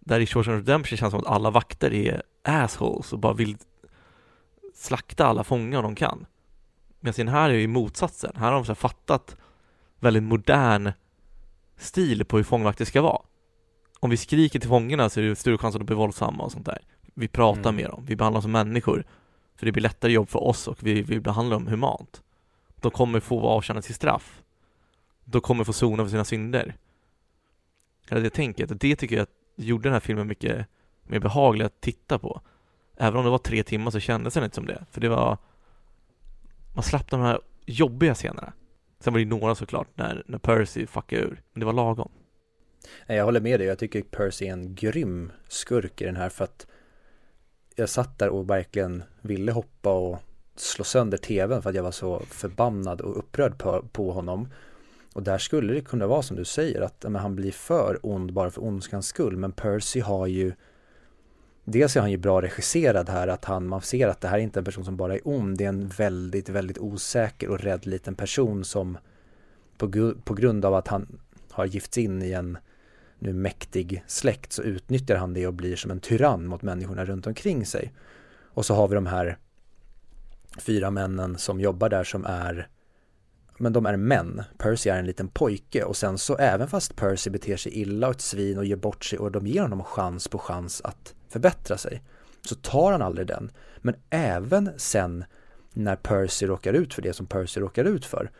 Där 0.00 0.20
i 0.20 0.26
Shawshank 0.26 0.56
Redemption 0.56 0.98
känns 0.98 1.12
det 1.12 1.18
som 1.18 1.20
att 1.20 1.34
alla 1.34 1.50
vakter 1.50 1.92
är 1.92 2.22
assholes 2.42 3.12
och 3.12 3.18
bara 3.18 3.32
vill 3.32 3.56
slakta 4.74 5.26
alla 5.26 5.44
fångar 5.44 5.82
de 5.82 5.94
kan. 5.94 6.26
Medan 7.06 7.28
här 7.28 7.50
är 7.50 7.54
ju 7.54 7.66
motsatsen. 7.66 8.32
Här 8.36 8.46
har 8.46 8.52
de 8.52 8.64
så 8.64 8.74
fattat 8.74 9.36
väldigt 10.00 10.22
modern 10.22 10.92
stil 11.76 12.24
på 12.24 12.36
hur 12.36 12.44
fångvakter 12.44 12.84
ska 12.84 13.02
vara. 13.02 13.22
Om 14.00 14.10
vi 14.10 14.16
skriker 14.16 14.60
till 14.60 14.68
fångarna 14.68 15.10
så 15.10 15.20
är 15.20 15.24
det 15.24 15.36
större 15.36 15.58
chans 15.58 15.74
att 15.74 15.80
de 15.80 15.84
blir 15.84 15.96
våldsamma 15.96 16.44
och 16.44 16.52
sånt 16.52 16.66
där. 16.66 16.78
Vi 17.14 17.28
pratar 17.28 17.70
mm. 17.70 17.76
med 17.76 17.90
dem, 17.90 18.04
vi 18.06 18.16
behandlar 18.16 18.36
dem 18.36 18.42
som 18.42 18.52
människor. 18.52 19.04
För 19.56 19.66
det 19.66 19.72
blir 19.72 19.82
lättare 19.82 20.12
jobb 20.12 20.28
för 20.28 20.44
oss 20.44 20.68
och 20.68 20.78
vi, 20.82 21.02
vi 21.02 21.20
behandlar 21.20 21.56
dem 21.56 21.66
humant. 21.66 22.22
De 22.76 22.90
kommer 22.90 23.20
få 23.20 23.48
avtjäna 23.48 23.82
sitt 23.82 23.96
straff. 23.96 24.42
De 25.24 25.40
kommer 25.40 25.64
få 25.64 25.72
sona 25.72 26.02
för 26.02 26.10
sina 26.10 26.24
synder. 26.24 26.76
Hela 28.08 28.20
det 28.20 28.30
tänket, 28.30 28.70
och 28.70 28.76
det 28.76 28.96
tycker 28.96 29.16
jag 29.16 29.26
gjorde 29.56 29.82
den 29.82 29.92
här 29.92 30.00
filmen 30.00 30.26
mycket 30.26 30.66
mer 31.02 31.18
behaglig 31.18 31.64
att 31.64 31.80
titta 31.80 32.18
på. 32.18 32.40
Även 32.96 33.18
om 33.18 33.24
det 33.24 33.30
var 33.30 33.38
tre 33.38 33.62
timmar 33.62 33.90
så 33.90 34.00
kändes 34.00 34.34
den 34.34 34.44
inte 34.44 34.54
som 34.54 34.66
det. 34.66 34.86
För 34.90 35.00
det 35.00 35.08
var 35.08 35.38
man 36.76 36.82
slapp 36.82 37.10
de 37.10 37.20
här 37.20 37.40
jobbiga 37.66 38.14
scenerna. 38.14 38.52
Sen 39.00 39.12
var 39.12 39.20
det 39.20 39.26
några 39.26 39.54
såklart 39.54 39.88
när, 39.94 40.22
när 40.26 40.38
Percy 40.38 40.86
fuckade 40.86 41.22
ur, 41.22 41.42
men 41.52 41.60
det 41.60 41.66
var 41.66 41.72
lagom. 41.72 42.10
Jag 43.06 43.24
håller 43.24 43.40
med 43.40 43.60
dig, 43.60 43.66
jag 43.66 43.78
tycker 43.78 44.02
Percy 44.02 44.46
är 44.46 44.52
en 44.52 44.74
grym 44.74 45.32
skurk 45.48 46.00
i 46.00 46.04
den 46.04 46.16
här 46.16 46.28
för 46.28 46.44
att 46.44 46.66
jag 47.74 47.88
satt 47.88 48.18
där 48.18 48.28
och 48.28 48.50
verkligen 48.50 49.02
ville 49.20 49.52
hoppa 49.52 49.92
och 49.92 50.18
slå 50.56 50.84
sönder 50.84 51.18
tvn 51.18 51.62
för 51.62 51.70
att 51.70 51.76
jag 51.76 51.82
var 51.82 51.90
så 51.90 52.20
förbannad 52.20 53.00
och 53.00 53.18
upprörd 53.18 53.58
på, 53.58 53.84
på 53.92 54.12
honom. 54.12 54.48
Och 55.14 55.22
där 55.22 55.38
skulle 55.38 55.74
det 55.74 55.80
kunna 55.80 56.06
vara 56.06 56.22
som 56.22 56.36
du 56.36 56.44
säger 56.44 56.80
att 56.80 57.02
men, 57.02 57.14
han 57.14 57.36
blir 57.36 57.52
för 57.52 57.98
ond 58.02 58.32
bara 58.32 58.50
för 58.50 58.64
ondskans 58.64 59.06
skull. 59.06 59.36
Men 59.36 59.52
Percy 59.52 60.00
har 60.00 60.26
ju 60.26 60.52
dels 61.68 61.96
är 61.96 62.00
han 62.00 62.10
ju 62.10 62.16
bra 62.16 62.42
regisserad 62.42 63.08
här, 63.08 63.28
att 63.28 63.44
han, 63.44 63.68
man 63.68 63.80
ser 63.80 64.08
att 64.08 64.20
det 64.20 64.28
här 64.28 64.38
är 64.38 64.42
inte 64.42 64.60
en 64.60 64.64
person 64.64 64.84
som 64.84 64.96
bara 64.96 65.14
är 65.14 65.20
ond, 65.24 65.58
det 65.58 65.64
är 65.64 65.68
en 65.68 65.88
väldigt, 65.88 66.48
väldigt 66.48 66.78
osäker 66.78 67.48
och 67.48 67.60
rädd 67.60 67.86
liten 67.86 68.14
person 68.14 68.64
som 68.64 68.98
på, 69.78 70.14
på 70.24 70.34
grund 70.34 70.64
av 70.64 70.74
att 70.74 70.88
han 70.88 71.20
har 71.50 71.66
gifts 71.66 71.98
in 71.98 72.22
i 72.22 72.32
en 72.32 72.58
nu 73.18 73.32
mäktig 73.32 74.04
släkt 74.06 74.52
så 74.52 74.62
utnyttjar 74.62 75.16
han 75.16 75.34
det 75.34 75.46
och 75.46 75.54
blir 75.54 75.76
som 75.76 75.90
en 75.90 76.00
tyrann 76.00 76.46
mot 76.46 76.62
människorna 76.62 77.04
runt 77.04 77.26
omkring 77.26 77.66
sig. 77.66 77.92
Och 78.44 78.66
så 78.66 78.74
har 78.74 78.88
vi 78.88 78.94
de 78.94 79.06
här 79.06 79.38
fyra 80.58 80.90
männen 80.90 81.38
som 81.38 81.60
jobbar 81.60 81.88
där 81.88 82.04
som 82.04 82.24
är 82.24 82.68
men 83.58 83.72
de 83.72 83.86
är 83.86 83.96
män. 83.96 84.42
Percy 84.58 84.90
är 84.90 84.98
en 84.98 85.06
liten 85.06 85.28
pojke 85.28 85.84
och 85.84 85.96
sen 85.96 86.18
så 86.18 86.36
även 86.36 86.68
fast 86.68 86.96
Percy 86.96 87.30
beter 87.30 87.56
sig 87.56 87.72
illa 87.72 88.06
och 88.08 88.14
ett 88.14 88.20
svin 88.20 88.58
och 88.58 88.64
ger 88.64 88.76
bort 88.76 89.04
sig 89.04 89.18
och 89.18 89.32
de 89.32 89.46
ger 89.46 89.62
honom 89.62 89.84
chans 89.84 90.28
på 90.28 90.38
chans 90.38 90.80
att 90.84 91.14
förbättra 91.28 91.78
sig 91.78 92.02
så 92.42 92.54
tar 92.54 92.92
han 92.92 93.02
aldrig 93.02 93.26
den. 93.26 93.50
Men 93.78 93.94
även 94.10 94.70
sen 94.76 95.24
när 95.72 95.96
Percy 95.96 96.46
råkar 96.46 96.72
ut 96.72 96.94
för 96.94 97.02
det 97.02 97.12
som 97.12 97.26
Percy 97.26 97.60
råkar 97.60 97.84
ut 97.84 98.04
för 98.04 98.30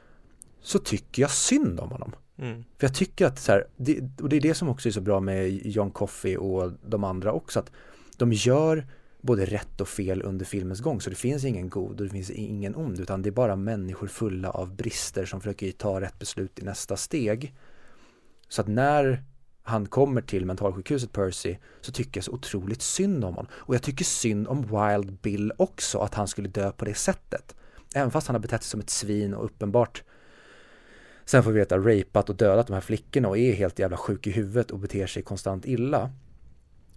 så 0.60 0.78
tycker 0.78 1.22
jag 1.22 1.30
synd 1.30 1.80
om 1.80 1.90
honom. 1.90 2.12
Mm. 2.38 2.64
För 2.78 2.86
jag 2.86 2.94
tycker 2.94 3.26
att 3.26 3.38
så 3.38 3.52
här, 3.52 3.66
det, 3.76 4.20
och 4.20 4.28
det 4.28 4.36
är 4.36 4.40
det 4.40 4.54
som 4.54 4.68
också 4.68 4.88
är 4.88 4.92
så 4.92 5.00
bra 5.00 5.20
med 5.20 5.66
John 5.66 5.90
Coffey 5.90 6.36
och 6.36 6.72
de 6.86 7.04
andra 7.04 7.32
också, 7.32 7.58
att 7.58 7.70
de 8.16 8.32
gör 8.32 8.86
både 9.20 9.44
rätt 9.44 9.80
och 9.80 9.88
fel 9.88 10.22
under 10.22 10.44
filmens 10.44 10.80
gång. 10.80 11.00
Så 11.00 11.10
det 11.10 11.16
finns 11.16 11.44
ingen 11.44 11.68
god 11.68 12.00
och 12.00 12.06
det 12.06 12.12
finns 12.12 12.30
ingen 12.30 12.76
ond, 12.76 13.00
utan 13.00 13.22
det 13.22 13.28
är 13.28 13.32
bara 13.32 13.56
människor 13.56 14.06
fulla 14.06 14.50
av 14.50 14.76
brister 14.76 15.24
som 15.24 15.40
försöker 15.40 15.72
ta 15.72 16.00
rätt 16.00 16.18
beslut 16.18 16.58
i 16.58 16.62
nästa 16.62 16.96
steg. 16.96 17.54
Så 18.48 18.60
att 18.60 18.68
när 18.68 19.24
han 19.66 19.86
kommer 19.86 20.20
till 20.20 20.46
mentalsjukhuset 20.46 21.12
Percy 21.12 21.56
så 21.80 21.92
tycker 21.92 22.18
jag 22.18 22.24
så 22.24 22.32
otroligt 22.32 22.82
synd 22.82 23.24
om 23.24 23.34
honom. 23.34 23.52
Och 23.52 23.74
jag 23.74 23.82
tycker 23.82 24.04
synd 24.04 24.48
om 24.48 24.62
Wild 24.62 25.12
Bill 25.12 25.52
också, 25.56 25.98
att 25.98 26.14
han 26.14 26.28
skulle 26.28 26.48
dö 26.48 26.72
på 26.72 26.84
det 26.84 26.94
sättet. 26.94 27.54
Även 27.94 28.10
fast 28.10 28.26
han 28.26 28.34
har 28.34 28.40
betett 28.40 28.62
sig 28.62 28.70
som 28.70 28.80
ett 28.80 28.90
svin 28.90 29.34
och 29.34 29.44
uppenbart 29.44 30.02
sen 31.24 31.42
får 31.42 31.50
vi 31.50 31.58
veta 31.58 31.78
rapat 31.78 32.30
och 32.30 32.36
dödat 32.36 32.66
de 32.66 32.72
här 32.72 32.80
flickorna 32.80 33.28
och 33.28 33.38
är 33.38 33.54
helt 33.54 33.78
jävla 33.78 33.96
sjuk 33.96 34.26
i 34.26 34.30
huvudet 34.30 34.70
och 34.70 34.78
beter 34.78 35.06
sig 35.06 35.22
konstant 35.22 35.66
illa. 35.66 36.10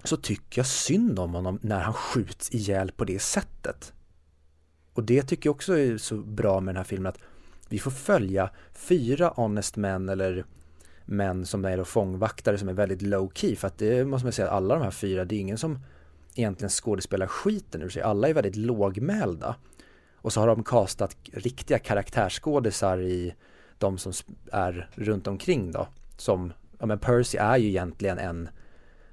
Så 0.04 0.18
tycker 0.18 0.60
jag 0.60 0.68
synd 0.68 1.20
om 1.20 1.34
honom 1.34 1.60
när 1.62 1.80
han 1.80 1.94
skjuts 1.94 2.54
ihjäl 2.54 2.92
på 2.92 3.06
det 3.06 3.20
sättet. 3.20 3.94
Och 4.94 5.04
det 5.04 5.24
tycker 5.24 5.48
jag 5.48 5.56
också 5.56 5.78
är 5.78 5.98
så 5.98 6.18
bra 6.18 6.60
med 6.60 6.76
den 6.76 6.78
här 6.78 6.84
filmen 6.84 7.10
att 7.10 7.20
vi 7.70 7.80
får 7.80 7.92
följa 7.92 8.50
fyra 8.74 9.34
honest 9.36 9.76
män 9.76 10.10
eller 10.10 10.46
men 11.12 11.46
som 11.46 11.66
är 11.66 11.78
då 11.78 11.86
fångvaktare 11.86 12.58
som 12.58 12.70
är 12.70 12.74
väldigt 12.74 13.02
low 13.02 13.32
key 13.34 13.56
för 13.56 13.68
att 13.68 13.78
det 13.78 14.06
måste 14.06 14.26
man 14.26 14.34
säga 14.34 14.48
att 14.48 14.54
alla 14.54 14.76
de 14.76 14.84
här 14.84 14.92
fyra 14.92 15.26
det 15.26 15.36
är 15.36 15.40
ingen 15.40 15.58
som 15.58 15.80
egentligen 16.36 16.70
skådespelar 16.70 17.28
skiten 17.28 17.82
ur 17.82 17.90
sig. 17.90 18.02
Alla 18.02 18.30
är 18.30 18.34
väldigt 18.34 18.56
lågmälda. 18.56 19.56
Och 20.16 20.34
så 20.34 20.40
har 20.40 20.48
de 20.48 20.64
kastat 20.64 21.16
riktiga 21.34 21.80
karaktärsskådisar 21.80 23.02
i 23.02 23.36
de 23.78 23.98
som 23.98 24.14
är 24.52 24.90
runt 24.96 25.28
omkring 25.28 25.72
då 25.72 25.88
som 26.18 26.54
ja 26.80 26.86
men 26.86 27.00
Percy 27.00 27.38
är 27.38 27.58
ju 27.58 27.68
egentligen 27.68 28.18
en 28.18 28.50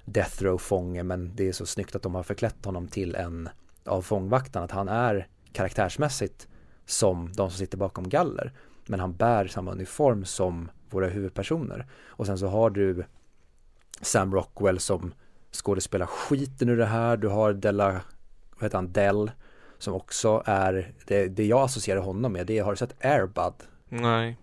death 0.04 0.42
row 0.42 0.58
fånge 0.58 1.02
men 1.02 1.36
det 1.36 1.48
är 1.48 1.52
så 1.52 1.66
snyggt 1.66 1.96
att 1.96 2.02
de 2.02 2.14
har 2.14 2.22
förklätt 2.22 2.64
honom 2.64 2.88
till 2.88 3.14
en 3.14 3.48
av 3.84 4.02
fångvaktarna 4.02 4.64
att 4.64 4.70
han 4.70 4.88
är 4.88 5.28
karaktärsmässigt 5.52 6.48
som 6.86 7.32
de 7.32 7.50
som 7.50 7.58
sitter 7.58 7.78
bakom 7.78 8.08
galler. 8.08 8.52
Men 8.86 9.00
han 9.00 9.16
bär 9.16 9.46
samma 9.46 9.72
uniform 9.72 10.24
som 10.24 10.68
våra 10.90 11.06
huvudpersoner. 11.06 11.86
Och 12.06 12.26
sen 12.26 12.38
så 12.38 12.46
har 12.46 12.70
du 12.70 13.04
Sam 14.00 14.34
Rockwell 14.34 14.78
som 14.78 15.14
skådespelar 15.52 16.06
skiten 16.06 16.68
ur 16.68 16.76
det 16.76 16.86
här. 16.86 17.16
Du 17.16 17.28
har 17.28 17.52
Della, 17.52 17.92
vad 18.50 18.62
heter 18.62 18.78
han, 18.78 18.92
Dell 18.92 19.30
som 19.78 19.94
också 19.94 20.42
är, 20.46 20.92
det, 21.06 21.28
det 21.28 21.46
jag 21.46 21.60
associerar 21.60 22.00
honom 22.00 22.32
med, 22.32 22.46
det 22.46 22.58
är, 22.58 22.62
har 22.62 22.70
du 22.70 22.76
sett 22.76 23.04
Airbud? 23.04 23.54
Nej. 23.88 24.36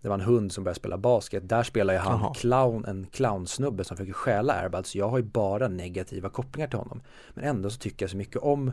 det 0.00 0.08
var 0.08 0.14
en 0.14 0.20
hund 0.20 0.52
som 0.52 0.64
började 0.64 0.78
spela 0.80 0.98
basket. 0.98 1.48
Där 1.48 1.62
spelar 1.62 1.94
ju 1.94 2.00
han 2.00 2.20
Jaha. 2.20 2.34
clown, 2.34 2.84
en 2.84 3.06
clownsnubbe 3.06 3.84
som 3.84 3.96
försöker 3.96 4.12
stjäla 4.12 4.52
Airbud. 4.52 4.86
Så 4.86 4.98
jag 4.98 5.08
har 5.08 5.18
ju 5.18 5.24
bara 5.24 5.68
negativa 5.68 6.28
kopplingar 6.28 6.68
till 6.68 6.78
honom. 6.78 7.02
Men 7.34 7.44
ändå 7.44 7.70
så 7.70 7.78
tycker 7.78 8.04
jag 8.04 8.10
så 8.10 8.16
mycket 8.16 8.36
om 8.36 8.72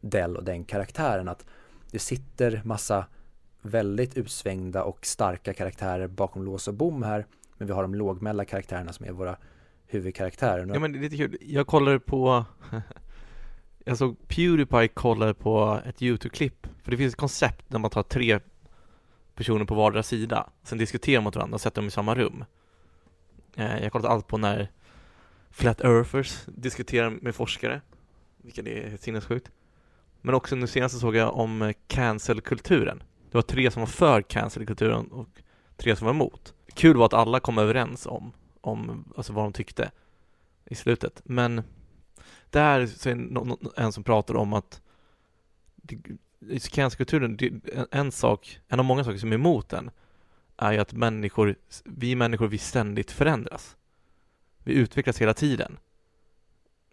Dell 0.00 0.36
och 0.36 0.44
den 0.44 0.64
karaktären 0.64 1.28
att 1.28 1.46
det 1.90 1.98
sitter 1.98 2.62
massa 2.64 3.06
väldigt 3.62 4.16
utsvängda 4.16 4.84
och 4.84 5.06
starka 5.06 5.54
karaktärer 5.54 6.06
bakom 6.06 6.44
lås 6.44 6.68
och 6.68 6.74
bom 6.74 7.02
här. 7.02 7.26
Men 7.56 7.66
vi 7.66 7.72
har 7.72 7.82
de 7.82 7.94
lågmälda 7.94 8.44
karaktärerna 8.44 8.92
som 8.92 9.06
är 9.06 9.12
våra 9.12 9.36
huvudkaraktärer. 9.86 10.66
Ja 10.72 10.80
men 10.80 10.92
det 10.92 10.98
är 10.98 11.00
lite 11.00 11.16
kul, 11.16 11.38
jag 11.40 11.66
kollade 11.66 12.00
på 12.00 12.44
Jag 13.88 13.98
såg 13.98 14.28
Pewdiepie 14.28 14.88
kollade 14.88 15.34
på 15.34 15.80
ett 15.86 16.02
YouTube-klipp 16.02 16.66
För 16.82 16.90
det 16.90 16.96
finns 16.96 17.12
ett 17.12 17.20
koncept 17.20 17.72
när 17.72 17.78
man 17.78 17.90
tar 17.90 18.02
tre 18.02 18.40
personer 19.34 19.64
på 19.64 19.74
vardera 19.74 20.02
sida 20.02 20.50
Sen 20.62 20.78
diskuterar 20.78 21.20
man 21.20 21.24
mot 21.24 21.36
varandra 21.36 21.54
och 21.54 21.60
sätter 21.60 21.82
dem 21.82 21.88
i 21.88 21.90
samma 21.90 22.14
rum 22.14 22.44
eh, 23.56 23.74
Jag 23.76 23.82
har 23.82 23.90
kollat 23.90 24.10
allt 24.10 24.26
på 24.26 24.38
när 24.38 24.70
Flat 25.50 25.80
Earthers 25.80 26.44
diskuterar 26.46 27.10
med 27.10 27.34
forskare 27.34 27.80
Vilket 28.36 28.66
är 28.66 28.96
sinnessjukt 28.96 29.50
Men 30.20 30.34
också 30.34 30.56
nu 30.56 30.66
senast 30.66 31.00
såg 31.00 31.16
jag 31.16 31.34
om 31.34 31.62
eh, 31.62 31.74
cancelkulturen, 31.86 33.02
det 33.30 33.34
var 33.34 33.42
tre 33.42 33.70
som 33.70 33.80
var 33.80 33.86
för 33.86 34.22
cancelkulturen 34.22 35.06
och 35.06 35.42
tre 35.76 35.96
som 35.96 36.04
var 36.04 36.14
emot 36.14 36.54
Kul 36.74 36.96
var 36.96 37.06
att 37.06 37.14
alla 37.14 37.40
kom 37.40 37.58
överens 37.58 38.06
om 38.06 38.32
om 38.60 39.04
alltså 39.16 39.32
vad 39.32 39.44
de 39.44 39.52
tyckte 39.52 39.90
i 40.64 40.74
slutet. 40.74 41.22
Men 41.24 41.62
där 42.50 42.86
så 42.86 43.08
är 43.08 43.14
det 43.14 43.82
en 43.82 43.92
som 43.92 44.04
pratar 44.04 44.34
om 44.34 44.52
att 44.52 44.80
cancerkulturen, 46.70 47.38
en, 47.74 47.86
en 47.90 48.12
sak, 48.12 48.60
en 48.68 48.78
av 48.78 48.84
många 48.84 49.04
saker 49.04 49.18
som 49.18 49.32
är 49.32 49.34
emot 49.34 49.68
den 49.68 49.90
är 50.56 50.72
ju 50.72 50.78
att 50.78 50.92
människor, 50.92 51.56
vi 51.84 52.14
människor, 52.14 52.48
vi 52.48 52.58
ständigt 52.58 53.10
förändras. 53.10 53.76
Vi 54.64 54.72
utvecklas 54.72 55.20
hela 55.20 55.34
tiden. 55.34 55.78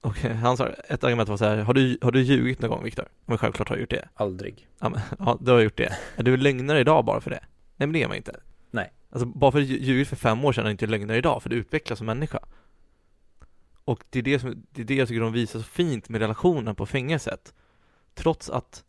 Och 0.05 0.17
han 0.17 0.57
sa, 0.57 0.67
ett 0.67 1.03
argument 1.03 1.29
var 1.29 1.37
så 1.37 1.45
här, 1.45 1.57
har 1.57 1.73
du, 1.73 1.97
har 2.01 2.11
du 2.11 2.21
ljugit 2.21 2.61
någon 2.61 2.69
gång 2.69 2.83
Viktor? 2.83 3.05
Men 3.25 3.37
självklart 3.37 3.69
har 3.69 3.75
jag 3.75 3.81
gjort 3.81 3.89
det. 3.89 4.09
Aldrig. 4.13 4.67
Ja, 4.79 4.89
men, 4.89 5.01
ja, 5.19 5.37
du 5.41 5.51
har 5.51 5.59
gjort 5.59 5.77
det. 5.77 5.97
Är 6.15 6.23
du 6.23 6.37
lögnare 6.37 6.79
idag 6.79 7.05
bara 7.05 7.21
för 7.21 7.29
det? 7.29 7.39
Nej 7.75 7.87
men 7.87 7.93
det 7.93 8.03
är 8.03 8.07
man 8.07 8.17
inte. 8.17 8.39
Nej. 8.71 8.93
Alltså 9.09 9.25
bara 9.25 9.51
för 9.51 9.61
att 9.61 9.67
du 9.67 9.77
ljugit 9.77 10.07
för 10.07 10.15
fem 10.15 10.45
år 10.45 10.53
sedan 10.53 10.63
är 10.63 10.67
du 10.67 10.71
inte 10.71 10.87
lögnare 10.87 11.17
idag, 11.17 11.43
för 11.43 11.49
du 11.49 11.55
utvecklas 11.55 11.97
som 11.97 12.05
människa. 12.05 12.39
Och 13.85 14.03
det 14.09 14.19
är 14.19 14.23
det, 14.23 14.39
som, 14.39 14.65
det 14.71 14.81
är 14.81 14.85
det 14.85 14.95
jag 14.95 15.07
tycker 15.07 15.21
de 15.21 15.33
visar 15.33 15.59
så 15.59 15.65
fint 15.65 16.09
med 16.09 16.21
relationen 16.21 16.75
på 16.75 16.85
fängelset. 16.85 17.53
Trots 18.13 18.49
att 18.49 18.83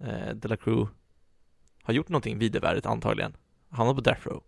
eh, 0.00 0.34
Delacruz 0.34 0.88
har 1.82 1.94
gjort 1.94 2.08
någonting 2.08 2.38
vidervärdigt 2.38 2.86
antagligen, 2.86 3.36
han 3.68 3.86
var 3.86 3.94
på 3.94 4.00
death 4.00 4.28
row. 4.28 4.42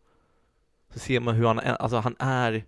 Så 0.93 0.99
ser 0.99 1.21
man 1.21 1.35
hur 1.35 1.47
han 1.47 1.59
är, 1.59 1.75
alltså 1.75 1.97
han 1.97 2.17
är, 2.19 2.65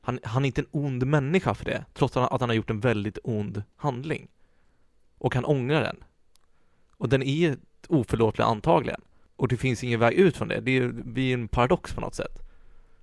han, 0.00 0.18
han 0.22 0.44
är 0.44 0.46
inte 0.46 0.60
en 0.60 0.68
ond 0.70 1.06
människa 1.06 1.54
för 1.54 1.64
det, 1.64 1.84
trots 1.94 2.16
att 2.16 2.40
han, 2.40 2.50
har 2.50 2.56
gjort 2.56 2.70
en 2.70 2.80
väldigt 2.80 3.18
ond 3.24 3.62
handling. 3.76 4.28
Och 5.18 5.34
han 5.34 5.44
ångrar 5.44 5.82
den. 5.82 5.96
Och 6.96 7.08
den 7.08 7.22
är 7.22 7.56
oförlåtlig 7.88 8.44
antagligen. 8.44 9.00
Och 9.36 9.48
det 9.48 9.56
finns 9.56 9.84
ingen 9.84 10.00
väg 10.00 10.14
ut 10.14 10.36
från 10.36 10.48
det. 10.48 10.60
Det 10.60 10.78
är, 10.78 10.92
vi 11.04 11.30
är 11.30 11.34
en 11.34 11.48
paradox 11.48 11.94
på 11.94 12.00
något 12.00 12.14
sätt. 12.14 12.42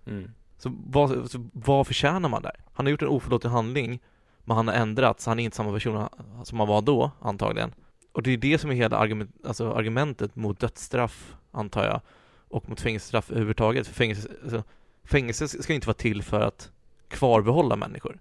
Mm. 0.06 0.32
Så 0.58 0.72
vad, 0.86 1.32
så 1.32 1.50
vad 1.54 1.88
förtjänar 1.88 2.30
man 2.30 2.42
där? 2.42 2.56
Han 2.74 2.86
har 2.86 2.92
gjort 2.92 3.02
en 3.02 3.08
oförlåtlig 3.08 3.50
handling, 3.50 4.00
men 4.44 4.58
han 4.58 4.68
har 4.68 4.76
ändrats. 4.76 5.26
Han 5.26 5.40
är 5.40 5.44
inte 5.44 5.58
samma 5.58 5.74
person 5.74 6.08
som 6.44 6.60
han 6.60 6.68
var 6.68 6.82
då, 6.82 7.12
antagligen. 7.22 7.74
Och 8.12 8.24
det 8.24 8.32
är 8.32 8.38
det 8.38 8.58
som 8.58 8.72
är 8.72 8.76
hela 8.76 8.98
argument, 8.98 9.36
alltså 9.46 9.74
argumentet 9.74 10.36
mot 10.36 10.60
dödsstraff, 10.60 11.36
antar 11.52 11.86
jag, 11.86 12.02
och 12.48 12.70
mot 12.70 12.82
fängelsestraff 12.82 13.32
överhuvudtaget. 13.32 13.88
För 13.88 13.94
fängelse, 13.94 14.30
alltså, 14.44 14.64
fängelse 15.04 15.48
ska 15.48 15.74
inte 15.74 15.88
vara 15.88 15.98
till 15.98 16.24
för 16.24 16.42
att 16.42 16.72
kvarbehålla 17.08 17.76
människor. 17.76 18.20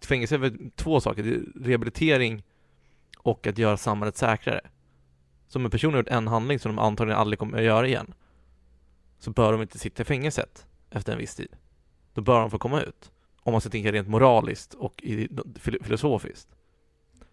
Fängelse 0.00 0.34
är 0.34 0.38
väl 0.38 0.70
två 0.76 1.00
saker, 1.00 1.22
det 1.22 1.30
är 1.30 1.64
rehabilitering 1.64 2.42
och 3.18 3.46
att 3.46 3.58
göra 3.58 3.76
samhället 3.76 4.16
säkrare. 4.16 4.60
Så 5.48 5.58
om 5.58 5.64
en 5.64 5.70
person 5.70 5.92
har 5.92 5.98
gjort 5.98 6.08
en 6.08 6.28
handling 6.28 6.58
som 6.58 6.76
de 6.76 6.82
antagligen 6.82 7.20
aldrig 7.20 7.38
kommer 7.38 7.58
att 7.58 7.64
göra 7.64 7.86
igen, 7.86 8.14
så 9.18 9.30
bör 9.30 9.52
de 9.52 9.62
inte 9.62 9.78
sitta 9.78 10.02
i 10.02 10.04
fängelset 10.04 10.66
efter 10.90 11.12
en 11.12 11.18
viss 11.18 11.34
tid. 11.34 11.56
Då 12.14 12.20
bör 12.20 12.40
de 12.40 12.50
få 12.50 12.58
komma 12.58 12.82
ut. 12.82 13.10
Om 13.42 13.52
man 13.52 13.60
ska 13.60 13.70
tänka 13.70 13.92
rent 13.92 14.08
moraliskt 14.08 14.74
och 14.74 15.04
filosofiskt. 15.60 16.48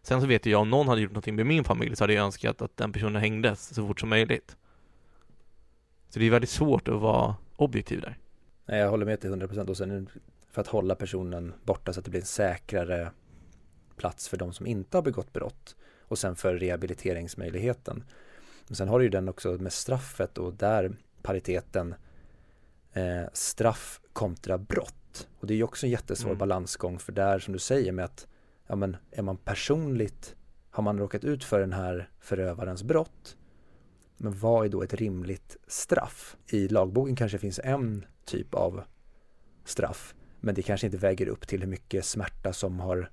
Sen 0.02 0.22
så 0.22 0.28
vet 0.28 0.46
jag 0.46 0.62
om 0.62 0.70
någon 0.70 0.88
hade 0.88 1.02
gjort 1.02 1.12
någonting 1.12 1.36
med 1.36 1.46
min 1.46 1.64
familj 1.64 1.96
så 1.96 2.04
hade 2.04 2.14
jag 2.14 2.26
önskat 2.26 2.62
att 2.62 2.78
den 2.78 2.92
personen 2.92 3.22
hängdes 3.22 3.76
så 3.76 3.88
fort 3.88 4.00
som 4.00 4.10
möjligt. 4.10 4.58
Så 6.10 6.20
det 6.20 6.26
är 6.26 6.32
väldigt 6.32 6.50
svårt 6.50 6.88
att 6.88 7.02
vara 7.02 7.36
objektiv 7.56 8.02
där. 8.02 8.18
Nej, 8.70 8.80
jag 8.80 8.90
håller 8.90 9.06
med 9.06 9.20
till 9.20 9.30
100% 9.30 9.70
och 9.70 9.78
sen 9.78 10.10
för 10.52 10.62
att 10.62 10.68
hålla 10.68 10.96
personen 10.96 11.54
borta 11.64 11.94
så 11.94 12.00
att 12.00 12.06
det 12.06 12.12
blir 12.12 12.22
en 12.22 12.26
säkrare 12.26 13.12
plats 13.96 14.30
för 14.30 14.38
de 14.38 14.54
som 14.54 14.68
inte 14.68 14.98
har 14.98 15.02
begått 15.02 15.34
brott 15.34 15.76
och 16.02 16.20
sen 16.20 16.36
för 16.36 16.56
rehabiliteringsmöjligheten. 16.56 18.04
Men 18.68 18.76
sen 18.76 18.88
har 18.88 19.00
du 19.00 19.06
ju 19.06 19.10
den 19.10 19.30
också 19.30 19.50
med 19.52 19.74
straffet 19.74 20.38
och 20.38 20.54
där 20.54 20.92
pariteten 21.22 21.96
eh, 22.94 23.24
straff 23.34 24.02
kontra 24.14 24.58
brott. 24.58 25.28
Och 25.40 25.48
det 25.48 25.54
är 25.54 25.58
ju 25.58 25.64
också 25.64 25.86
en 25.86 25.92
jättesvår 25.92 26.30
Mm. 26.30 26.38
balansgång 26.40 27.00
för 27.00 27.12
där 27.12 27.40
som 27.40 27.54
du 27.54 27.60
säger 27.60 27.92
med 27.92 28.06
att 28.06 28.28
ja 28.68 28.76
men 28.76 28.98
är 29.12 29.22
man 29.22 29.38
personligt 29.38 30.36
har 30.70 30.84
man 30.84 31.00
råkat 31.00 31.24
ut 31.24 31.44
för 31.44 31.60
den 31.60 31.74
här 31.74 32.10
förövarens 32.20 32.84
brott 32.84 33.38
men 34.20 34.40
vad 34.40 34.66
är 34.66 34.70
då 34.70 34.84
ett 34.84 34.94
rimligt 34.94 35.58
straff? 35.68 36.38
I 36.48 36.68
lagboken 36.68 37.16
kanske 37.16 37.38
finns 37.38 37.60
en 37.64 38.06
typ 38.26 38.54
av 38.54 38.82
straff 39.66 40.16
men 40.40 40.56
det 40.56 40.62
kanske 40.62 40.88
inte 40.88 40.98
väger 40.98 41.28
upp 41.28 41.48
till 41.48 41.60
hur 41.60 41.68
mycket 41.68 42.06
smärta 42.06 42.54
som 42.54 42.80
har 42.80 43.12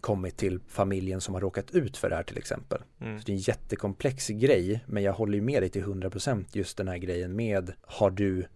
kommit 0.00 0.36
till 0.36 0.60
familjen 0.68 1.20
som 1.20 1.34
har 1.34 1.40
råkat 1.40 1.70
ut 1.70 1.96
för 1.96 2.10
det 2.10 2.16
här 2.16 2.22
till 2.22 2.38
exempel. 2.38 2.82
Mm. 3.00 3.18
Så 3.18 3.26
det 3.26 3.32
är 3.32 3.34
en 3.34 3.40
jättekomplex 3.40 4.28
grej 4.28 4.84
men 4.86 5.02
jag 5.02 5.12
håller 5.12 5.34
ju 5.34 5.40
med 5.40 5.62
dig 5.62 5.68
till 5.68 5.84
100% 5.84 6.44
just 6.52 6.76
den 6.76 6.88
här 6.88 6.98
grejen 6.98 7.36
med 7.36 7.72
har 7.82 8.10
du 8.10 8.46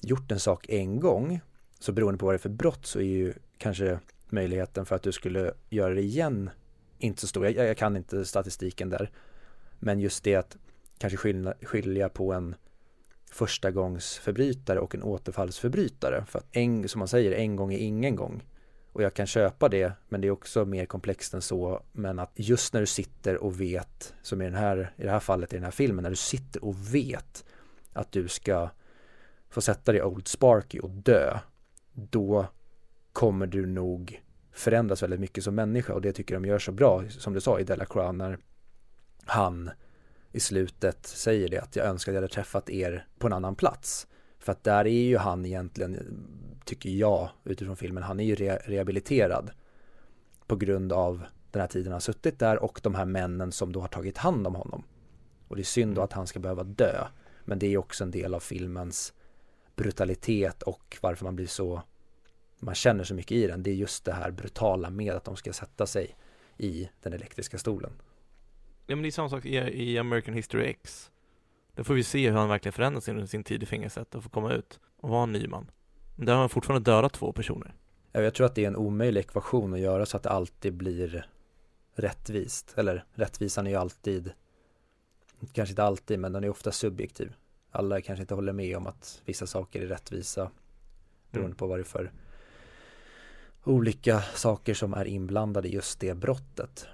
gjort 0.00 0.32
en 0.32 0.40
sak 0.40 0.66
en 0.68 1.00
gång 1.00 1.40
så 1.78 1.92
beroende 1.92 2.18
på 2.18 2.26
vad 2.26 2.34
det 2.34 2.36
är 2.36 2.38
för 2.38 2.48
brott 2.48 2.86
så 2.86 2.98
är 2.98 3.04
ju 3.04 3.34
kanske 3.58 3.98
möjligheten 4.28 4.86
för 4.86 4.96
att 4.96 5.02
du 5.02 5.12
skulle 5.12 5.52
göra 5.68 5.94
det 5.94 6.02
igen 6.02 6.50
inte 6.98 7.20
så 7.20 7.26
stor. 7.26 7.46
Jag, 7.46 7.68
jag 7.68 7.76
kan 7.76 7.96
inte 7.96 8.24
statistiken 8.24 8.90
där. 8.90 9.10
Men 9.78 10.00
just 10.00 10.24
det 10.24 10.34
att 10.34 10.56
kanske 10.98 11.16
skilja, 11.16 11.54
skilja 11.62 12.08
på 12.08 12.32
en 12.32 12.54
förstagångsförbrytare 13.30 14.80
och 14.80 14.94
en 14.94 15.02
återfallsförbrytare. 15.02 16.24
För 16.28 16.38
att 16.38 16.46
en, 16.52 16.88
som 16.88 16.98
man 16.98 17.08
säger, 17.08 17.32
en 17.32 17.56
gång 17.56 17.72
är 17.72 17.78
ingen 17.78 18.16
gång. 18.16 18.42
Och 18.92 19.02
jag 19.02 19.14
kan 19.14 19.26
köpa 19.26 19.68
det, 19.68 19.92
men 20.08 20.20
det 20.20 20.28
är 20.28 20.32
också 20.32 20.64
mer 20.64 20.86
komplext 20.86 21.34
än 21.34 21.42
så. 21.42 21.82
Men 21.92 22.18
att 22.18 22.32
just 22.34 22.72
när 22.72 22.80
du 22.80 22.86
sitter 22.86 23.36
och 23.36 23.60
vet, 23.60 24.14
som 24.22 24.42
i, 24.42 24.44
den 24.44 24.54
här, 24.54 24.92
i 24.96 25.02
det 25.02 25.10
här 25.10 25.20
fallet 25.20 25.52
i 25.52 25.56
den 25.56 25.64
här 25.64 25.70
filmen, 25.70 26.02
när 26.02 26.10
du 26.10 26.16
sitter 26.16 26.64
och 26.64 26.94
vet 26.94 27.44
att 27.92 28.12
du 28.12 28.28
ska 28.28 28.70
få 29.50 29.60
sätta 29.60 29.92
dig 29.92 30.02
Old 30.02 30.28
Sparky 30.28 30.78
och 30.78 30.90
dö, 30.90 31.38
då 31.92 32.46
kommer 33.12 33.46
du 33.46 33.66
nog 33.66 34.22
förändras 34.52 35.02
väldigt 35.02 35.20
mycket 35.20 35.44
som 35.44 35.54
människa 35.54 35.94
och 35.94 36.00
det 36.00 36.12
tycker 36.12 36.34
de 36.34 36.44
gör 36.44 36.58
så 36.58 36.72
bra, 36.72 37.04
som 37.08 37.32
du 37.32 37.40
sa 37.40 37.60
i 37.60 37.64
Delacroix, 37.64 38.16
när 38.16 38.38
han 39.30 39.70
i 40.32 40.40
slutet 40.40 41.06
säger 41.06 41.48
det 41.48 41.58
att 41.58 41.76
jag 41.76 41.86
önskar 41.86 42.12
att 42.12 42.14
jag 42.14 42.22
hade 42.22 42.34
träffat 42.34 42.70
er 42.70 43.06
på 43.18 43.26
en 43.26 43.32
annan 43.32 43.54
plats. 43.54 44.06
För 44.38 44.52
att 44.52 44.64
där 44.64 44.86
är 44.86 45.02
ju 45.02 45.16
han 45.16 45.46
egentligen, 45.46 46.24
tycker 46.64 46.90
jag 46.90 47.30
utifrån 47.44 47.76
filmen, 47.76 48.02
han 48.02 48.20
är 48.20 48.24
ju 48.24 48.34
re 48.34 48.58
rehabiliterad 48.64 49.50
på 50.46 50.56
grund 50.56 50.92
av 50.92 51.22
den 51.50 51.60
här 51.60 51.68
tiden 51.68 51.86
han 51.86 51.92
har 51.92 52.00
suttit 52.00 52.38
där 52.38 52.62
och 52.62 52.80
de 52.82 52.94
här 52.94 53.04
männen 53.04 53.52
som 53.52 53.72
då 53.72 53.80
har 53.80 53.88
tagit 53.88 54.18
hand 54.18 54.46
om 54.46 54.54
honom. 54.54 54.84
Och 55.48 55.56
det 55.56 55.62
är 55.62 55.64
synd 55.64 55.94
då 55.94 56.02
att 56.02 56.12
han 56.12 56.26
ska 56.26 56.38
behöva 56.38 56.64
dö. 56.64 57.04
Men 57.44 57.58
det 57.58 57.66
är 57.66 57.78
också 57.78 58.04
en 58.04 58.10
del 58.10 58.34
av 58.34 58.40
filmens 58.40 59.12
brutalitet 59.76 60.62
och 60.62 60.98
varför 61.00 61.24
man 61.24 61.36
blir 61.36 61.46
så 61.46 61.82
man 62.58 62.74
känner 62.74 63.04
så 63.04 63.14
mycket 63.14 63.32
i 63.32 63.46
den. 63.46 63.62
Det 63.62 63.70
är 63.70 63.74
just 63.74 64.04
det 64.04 64.12
här 64.12 64.30
brutala 64.30 64.90
med 64.90 65.14
att 65.14 65.24
de 65.24 65.36
ska 65.36 65.52
sätta 65.52 65.86
sig 65.86 66.16
i 66.56 66.88
den 67.02 67.12
elektriska 67.12 67.58
stolen. 67.58 67.92
Ja 68.90 68.96
men 68.96 69.02
det 69.02 69.08
är 69.08 69.10
samma 69.10 69.28
sak 69.28 69.44
i, 69.44 69.56
i 69.56 69.98
American 69.98 70.34
History 70.34 70.64
X. 70.64 71.10
Där 71.74 71.82
får 71.84 71.94
vi 71.94 72.04
se 72.04 72.30
hur 72.30 72.36
han 72.36 72.48
verkligen 72.48 72.72
förändras 72.72 73.08
under 73.08 73.26
sin 73.26 73.44
tid 73.44 73.62
i 73.62 73.66
fängelset 73.66 74.14
och 74.14 74.22
får 74.22 74.30
komma 74.30 74.52
ut 74.52 74.80
och 74.96 75.08
vara 75.08 75.22
en 75.22 75.32
ny 75.32 75.46
man. 75.46 75.70
Men 76.16 76.26
där 76.26 76.32
har 76.32 76.40
han 76.40 76.48
fortfarande 76.48 76.90
dödat 76.90 77.12
två 77.12 77.32
personer. 77.32 77.74
Ja, 78.12 78.20
Jag 78.22 78.34
tror 78.34 78.46
att 78.46 78.54
det 78.54 78.64
är 78.64 78.68
en 78.68 78.76
omöjlig 78.76 79.20
ekvation 79.20 79.74
att 79.74 79.80
göra 79.80 80.06
så 80.06 80.16
att 80.16 80.22
det 80.22 80.30
alltid 80.30 80.74
blir 80.74 81.26
rättvist. 81.94 82.74
Eller 82.76 83.04
rättvisan 83.12 83.66
är 83.66 83.70
ju 83.70 83.76
alltid, 83.76 84.32
kanske 85.52 85.72
inte 85.72 85.82
alltid, 85.84 86.18
men 86.18 86.32
den 86.32 86.44
är 86.44 86.48
ofta 86.48 86.72
subjektiv. 86.72 87.32
Alla 87.70 88.00
kanske 88.00 88.20
inte 88.22 88.34
håller 88.34 88.52
med 88.52 88.76
om 88.76 88.86
att 88.86 89.22
vissa 89.24 89.46
saker 89.46 89.82
är 89.82 89.86
rättvisa 89.86 90.50
beroende 91.30 91.46
Mm. 91.46 91.56
på 91.56 91.66
vad 91.66 91.78
det 91.78 91.82
är 91.82 91.84
för 91.84 92.12
olika 93.64 94.20
saker 94.20 94.74
som 94.74 94.94
är 94.94 95.04
inblandade 95.04 95.68
i 95.68 95.72
just 95.72 96.00
det 96.00 96.14
brottet. 96.14 96.86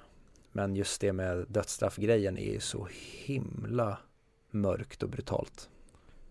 Men 0.57 0.77
just 0.77 1.01
det 1.01 1.13
med 1.13 1.47
dödsstraffgrejen 1.49 2.39
är 2.39 2.53
ju 2.53 2.61
så 2.61 2.89
himla 3.25 3.99
mörkt 4.51 5.03
och 5.03 5.09
brutalt. 5.09 5.71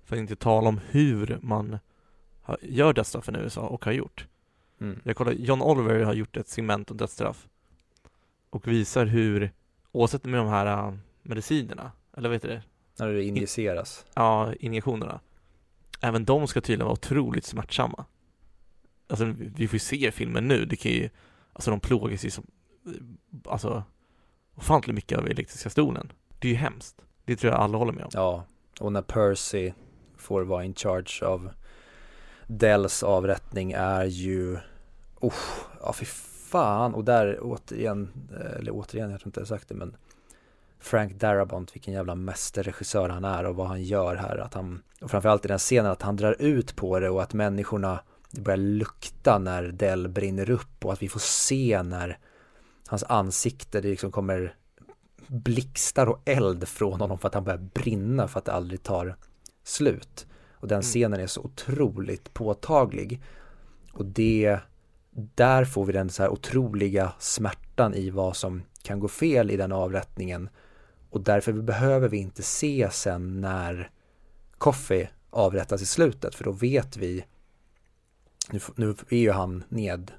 För 0.04 0.16
att 0.16 0.20
inte 0.20 0.36
tala 0.36 0.70
om 0.70 0.80
hur 0.90 1.40
man 1.42 1.78
gör 2.62 2.94
dödsstraffen 2.94 3.36
i 3.36 3.40
USA 3.40 3.62
och 3.62 3.86
har 3.86 3.92
gjort. 3.92 4.28
Mm. 4.82 5.00
Jag 5.04 5.16
kollar, 5.16 5.32
John 5.32 5.62
Oliver 5.62 6.00
har 6.00 6.14
gjort 6.14 6.38
ett 6.38 6.48
segment 6.48 6.92
om 6.92 6.98
dödsstraff 6.98 7.48
och 8.50 8.68
visar 8.68 9.06
hur, 9.06 9.52
oavsett 9.92 10.26
med 10.26 10.40
de 10.40 10.48
här 10.48 10.88
äh, 10.88 10.94
medicinerna, 11.22 11.92
eller 12.18 12.30
vad 12.30 12.36
heter 12.36 12.50
det? 12.50 12.64
När 13.00 13.14
det 13.14 13.24
injiceras. 13.24 14.06
Ja, 14.14 14.54
injektionerna. 14.54 15.20
Även 16.02 16.26
de 16.26 16.48
ska 16.48 16.62
tydligen 16.62 16.86
vara 16.86 16.94
otroligt 16.94 17.46
smärtsamma. 17.46 18.06
Alltså 19.08 19.26
vi 19.38 19.68
får 19.68 19.76
ju 19.76 19.80
se 19.80 20.12
filmen 20.12 20.48
nu, 20.48 20.66
det 20.66 20.76
kan 20.76 20.92
ju, 20.92 21.10
alltså 21.54 21.72
de 21.72 21.80
plågas 21.80 22.26
ju 22.26 22.30
som, 22.30 22.48
alltså 23.46 23.84
ofantligt 24.56 24.96
mycket 24.96 25.18
av 25.18 25.28
elektriska 25.28 25.70
stolen. 25.70 26.12
Det 26.40 26.48
är 26.48 26.52
ju 26.52 26.58
hemskt. 26.58 26.96
Det 27.26 27.36
tror 27.36 27.54
jag 27.54 27.62
alla 27.62 27.78
håller 27.78 27.94
med 27.94 28.04
om. 28.04 28.10
Ja, 28.14 28.46
och 28.80 28.92
när 28.92 29.02
Percy 29.02 29.74
får 30.18 30.42
vara 30.42 30.64
in 30.64 30.74
charge 30.76 31.26
av 31.26 31.50
Dells 32.48 33.04
avrättning 33.04 33.72
är 33.72 34.06
ju, 34.06 34.58
oh, 35.20 35.34
ja 35.82 35.94
fy 35.94 36.06
fan, 36.06 36.94
och 36.94 37.04
där 37.04 37.40
återigen, 37.42 38.10
eller 38.60 38.72
återigen, 38.72 39.12
jag 39.12 39.20
tror 39.20 39.28
inte 39.28 39.40
jag 39.40 39.46
har 39.46 39.58
sagt 39.58 39.70
det, 39.70 39.76
men 39.76 39.96
Frank 40.80 41.14
Darabont, 41.14 41.76
vilken 41.76 41.94
jävla 41.94 42.16
mästerregissör 42.16 43.10
han 43.10 43.26
är 43.26 43.44
och 43.44 43.56
vad 43.56 43.68
han 43.68 43.84
gör 43.84 44.16
här. 44.16 44.38
Att 44.38 44.54
han, 44.54 44.82
och 45.02 45.12
framförallt 45.12 45.46
i 45.46 45.48
den 45.48 45.60
scenen 45.60 45.92
att 45.92 46.02
han 46.02 46.16
drar 46.16 46.36
ut 46.40 46.76
på 46.76 47.00
det 47.00 47.10
och 47.10 47.24
att 47.24 47.34
människorna, 47.34 48.00
det 48.32 48.42
börjar 48.42 48.58
lukta 48.58 49.40
när 49.40 49.64
Dell 49.64 50.08
brinner 50.08 50.50
upp 50.50 50.86
och 50.86 50.94
att 50.94 51.02
vi 51.02 51.10
får 51.10 51.20
se 51.20 51.84
när 51.84 52.18
hans 52.94 53.04
ansikte, 53.04 53.82
det 53.82 53.88
liksom 53.88 54.12
kommer 54.12 54.56
blixtar 55.28 56.08
och 56.08 56.22
eld 56.26 56.68
från 56.68 57.02
honom 57.02 57.18
för 57.18 57.28
att 57.28 57.34
han 57.34 57.44
börjar 57.44 57.70
brinna 57.74 58.28
för 58.28 58.40
att 58.40 58.46
det 58.46 58.52
aldrig 58.52 58.84
tar 58.84 59.16
slut. 59.64 60.28
Och 60.52 60.68
den 60.68 60.82
scenen 60.82 61.20
är 61.20 61.28
så 61.28 61.42
otroligt 61.42 62.34
påtaglig. 62.34 63.22
Och 63.94 64.06
det, 64.06 64.60
där 65.12 65.66
får 65.66 65.86
vi 65.86 65.94
den 65.94 66.10
så 66.10 66.24
här 66.24 66.30
otroliga 66.30 67.14
smärtan 67.20 67.94
i 67.94 68.10
vad 68.10 68.36
som 68.36 68.64
kan 68.84 69.00
gå 69.00 69.08
fel 69.08 69.52
i 69.52 69.58
den 69.58 69.72
avrättningen. 69.72 70.50
Och 71.10 71.22
därför 71.22 71.54
behöver 71.54 72.10
vi 72.10 72.18
inte 72.18 72.44
se 72.44 72.90
sen 72.92 73.42
när 73.42 73.92
Coffee 74.58 75.10
avrättas 75.30 75.82
i 75.82 75.86
slutet, 75.86 76.36
för 76.36 76.44
då 76.44 76.52
vet 76.52 76.98
vi, 76.98 77.26
nu, 78.50 78.60
nu 78.76 78.96
är 79.10 79.18
ju 79.18 79.32
han 79.32 79.64
ned, 79.70 80.12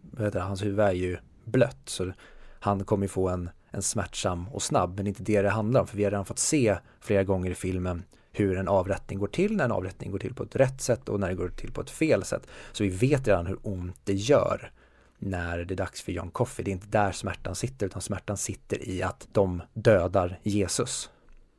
vad 0.00 0.24
heter 0.24 0.38
det, 0.38 0.44
hans 0.44 0.64
huvud 0.64 0.80
är 0.80 0.92
ju 0.92 1.18
blött, 1.46 1.88
så 1.88 2.12
han 2.60 2.84
kommer 2.84 3.04
ju 3.04 3.08
få 3.08 3.28
en, 3.28 3.50
en 3.70 3.82
smärtsam 3.82 4.48
och 4.48 4.62
snabb, 4.62 4.96
men 4.96 5.06
inte 5.06 5.22
det 5.22 5.42
det 5.42 5.50
handlar 5.50 5.80
om, 5.80 5.86
för 5.86 5.96
vi 5.96 6.04
har 6.04 6.10
redan 6.10 6.24
fått 6.24 6.38
se 6.38 6.76
flera 7.00 7.24
gånger 7.24 7.50
i 7.50 7.54
filmen 7.54 8.04
hur 8.32 8.58
en 8.58 8.68
avrättning 8.68 9.18
går 9.18 9.26
till, 9.26 9.56
när 9.56 9.64
en 9.64 9.72
avrättning 9.72 10.10
går 10.10 10.18
till 10.18 10.34
på 10.34 10.42
ett 10.42 10.56
rätt 10.56 10.80
sätt 10.80 11.08
och 11.08 11.20
när 11.20 11.28
det 11.28 11.34
går 11.34 11.48
till 11.48 11.72
på 11.72 11.80
ett 11.80 11.90
fel 11.90 12.24
sätt. 12.24 12.46
Så 12.72 12.82
vi 12.82 12.88
vet 12.88 13.28
redan 13.28 13.46
hur 13.46 13.58
ont 13.62 14.00
det 14.04 14.14
gör 14.14 14.72
när 15.18 15.58
det 15.58 15.74
är 15.74 15.76
dags 15.76 16.02
för 16.02 16.12
John 16.12 16.30
Coffey. 16.30 16.64
Det 16.64 16.70
är 16.70 16.72
inte 16.72 16.86
där 16.86 17.12
smärtan 17.12 17.54
sitter, 17.54 17.86
utan 17.86 18.02
smärtan 18.02 18.36
sitter 18.36 18.88
i 18.88 19.02
att 19.02 19.28
de 19.32 19.62
dödar 19.72 20.40
Jesus. 20.42 21.10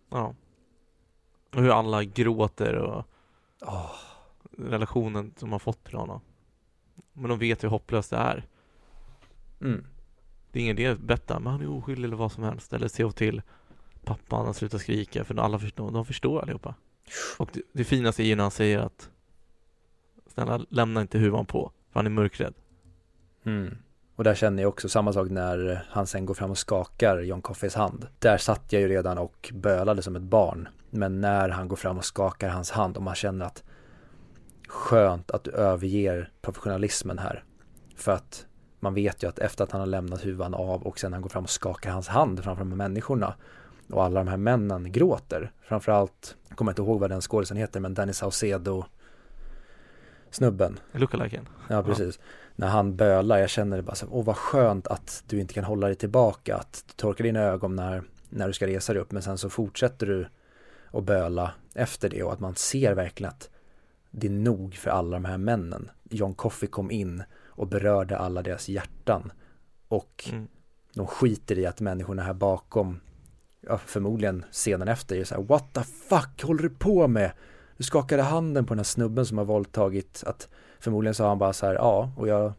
Ja. 0.09 0.35
Och 1.55 1.61
hur 1.61 1.79
alla 1.79 2.03
gråter 2.03 2.75
och 2.75 3.05
oh. 3.61 3.91
relationen 4.57 5.33
som 5.37 5.51
har 5.51 5.59
fått 5.59 5.83
till 5.83 5.95
honom. 5.95 6.21
Men 7.13 7.29
de 7.29 7.39
vet 7.39 7.63
hur 7.63 7.69
hopplöst 7.69 8.09
det 8.09 8.17
är. 8.17 8.45
Mm. 9.61 9.85
Det 10.51 10.59
är 10.59 10.63
ingen 10.63 10.79
idé 10.79 10.87
att 10.87 10.99
berätta, 10.99 11.39
men 11.39 11.51
han 11.51 11.61
är 11.61 11.69
oskyldig 11.69 12.03
eller 12.03 12.15
vad 12.15 12.31
som 12.31 12.43
helst. 12.43 12.73
Eller 12.73 12.87
se 12.87 13.11
till 13.11 13.41
pappan 14.03 14.47
att 14.47 14.55
sluta 14.55 14.79
skrika, 14.79 15.23
för 15.23 15.39
alla 15.39 15.59
förstår, 15.59 15.91
de 15.91 16.05
förstår 16.05 16.41
allihopa. 16.41 16.75
Och 17.37 17.49
det, 17.53 17.61
det 17.71 17.83
finaste 17.83 18.23
är 18.23 18.25
ju 18.25 18.35
när 18.35 18.43
han 18.43 18.51
säger 18.51 18.79
att 18.79 19.09
Snälla, 20.33 20.65
lämna 20.69 21.01
inte 21.01 21.17
huvan 21.17 21.45
på, 21.45 21.71
för 21.91 21.99
han 21.99 22.05
är 22.05 22.09
mörkrädd. 22.09 22.53
Mm. 23.43 23.77
Och 24.15 24.23
där 24.23 24.35
känner 24.35 24.63
jag 24.63 24.69
också 24.69 24.89
samma 24.89 25.13
sak 25.13 25.29
när 25.29 25.85
han 25.89 26.07
sen 26.07 26.25
går 26.25 26.33
fram 26.33 26.51
och 26.51 26.57
skakar 26.57 27.19
John 27.19 27.41
Coffeys 27.41 27.75
hand. 27.75 28.07
Där 28.19 28.37
satt 28.37 28.73
jag 28.73 28.81
ju 28.81 28.87
redan 28.87 29.17
och 29.17 29.49
bölade 29.53 30.01
som 30.01 30.15
ett 30.15 30.21
barn. 30.21 30.67
Men 30.89 31.21
när 31.21 31.49
han 31.49 31.67
går 31.67 31.75
fram 31.75 31.97
och 31.97 32.05
skakar 32.05 32.49
hans 32.49 32.71
hand 32.71 32.97
och 32.97 33.03
man 33.03 33.15
känner 33.15 33.45
att 33.45 33.63
skönt 34.67 35.31
att 35.31 35.43
du 35.43 35.51
överger 35.51 36.31
professionalismen 36.41 37.17
här. 37.17 37.43
För 37.95 38.11
att 38.11 38.45
man 38.79 38.93
vet 38.93 39.23
ju 39.23 39.29
att 39.29 39.39
efter 39.39 39.63
att 39.63 39.71
han 39.71 39.81
har 39.81 39.87
lämnat 39.87 40.25
huvan 40.25 40.53
av 40.53 40.83
och 40.83 40.99
sen 40.99 41.13
han 41.13 41.21
går 41.21 41.29
fram 41.29 41.43
och 41.43 41.49
skakar 41.49 41.91
hans 41.91 42.07
hand 42.07 42.43
framför 42.43 42.63
de 42.63 42.71
här 42.71 42.77
människorna 42.77 43.33
och 43.89 44.03
alla 44.03 44.19
de 44.19 44.27
här 44.29 44.37
männen 44.37 44.91
gråter. 44.91 45.51
Framförallt, 45.61 46.35
jag 46.47 46.57
kommer 46.57 46.71
inte 46.71 46.81
ihåg 46.81 46.99
vad 46.99 47.09
den 47.09 47.21
skådisen 47.21 47.57
heter, 47.57 47.79
men 47.79 47.93
Danny 47.93 48.13
Saucedo 48.13 48.85
snubben. 50.31 50.79
Lookaliken. 50.91 51.47
Ja, 51.67 51.83
precis. 51.83 52.19
Ja. 52.21 52.25
När 52.55 52.67
han 52.67 52.95
bölar, 52.95 53.37
jag 53.37 53.49
känner 53.49 53.77
det 53.77 53.83
bara 53.83 53.95
så, 53.95 54.07
åh 54.11 54.25
vad 54.25 54.37
skönt 54.37 54.87
att 54.87 55.23
du 55.27 55.39
inte 55.39 55.53
kan 55.53 55.63
hålla 55.63 55.87
dig 55.87 55.95
tillbaka, 55.95 56.55
att 56.55 56.83
du 56.87 56.93
torkar 56.93 57.23
dina 57.23 57.39
ögon 57.39 57.75
när, 57.75 58.03
när 58.29 58.47
du 58.47 58.53
ska 58.53 58.67
resa 58.67 58.93
dig 58.93 59.01
upp, 59.01 59.11
men 59.11 59.23
sen 59.23 59.37
så 59.37 59.49
fortsätter 59.49 60.05
du 60.05 60.27
att 60.91 61.03
böla 61.03 61.51
efter 61.75 62.09
det 62.09 62.23
och 62.23 62.33
att 62.33 62.39
man 62.39 62.55
ser 62.55 62.93
verkligen 62.93 63.29
att 63.29 63.49
det 64.11 64.27
är 64.27 64.31
nog 64.31 64.75
för 64.75 64.89
alla 64.89 65.17
de 65.17 65.25
här 65.25 65.37
männen. 65.37 65.89
John 66.09 66.33
Coffey 66.33 66.69
kom 66.69 66.91
in 66.91 67.23
och 67.57 67.67
berörde 67.67 68.17
alla 68.17 68.41
deras 68.41 68.69
hjärtan 68.69 69.31
och 69.87 70.29
mm. 70.31 70.47
de 70.93 71.07
skiter 71.07 71.59
i 71.59 71.65
att 71.65 71.81
människorna 71.81 72.23
här 72.23 72.33
bakom 72.33 72.99
ja, 73.61 73.77
förmodligen 73.77 74.45
scenen 74.51 74.87
efter 74.87 75.15
är 75.15 75.23
så 75.23 75.35
här, 75.35 75.43
what 75.43 75.73
the 75.73 75.83
fuck 75.83 76.43
håller 76.43 76.63
du 76.63 76.69
på 76.69 77.07
med? 77.07 77.31
Du 77.77 77.83
skakade 77.83 78.23
handen 78.23 78.65
på 78.65 78.73
den 78.73 78.79
här 78.79 78.83
snubben 78.83 79.25
som 79.25 79.37
har 79.37 79.45
våldtagit, 79.45 80.23
att 80.25 80.49
förmodligen 80.79 81.15
sa 81.15 81.27
han 81.27 81.39
bara 81.39 81.53
så 81.53 81.65
här, 81.65 81.73
ja, 81.73 82.11
och 82.17 82.27
jag 82.27 82.53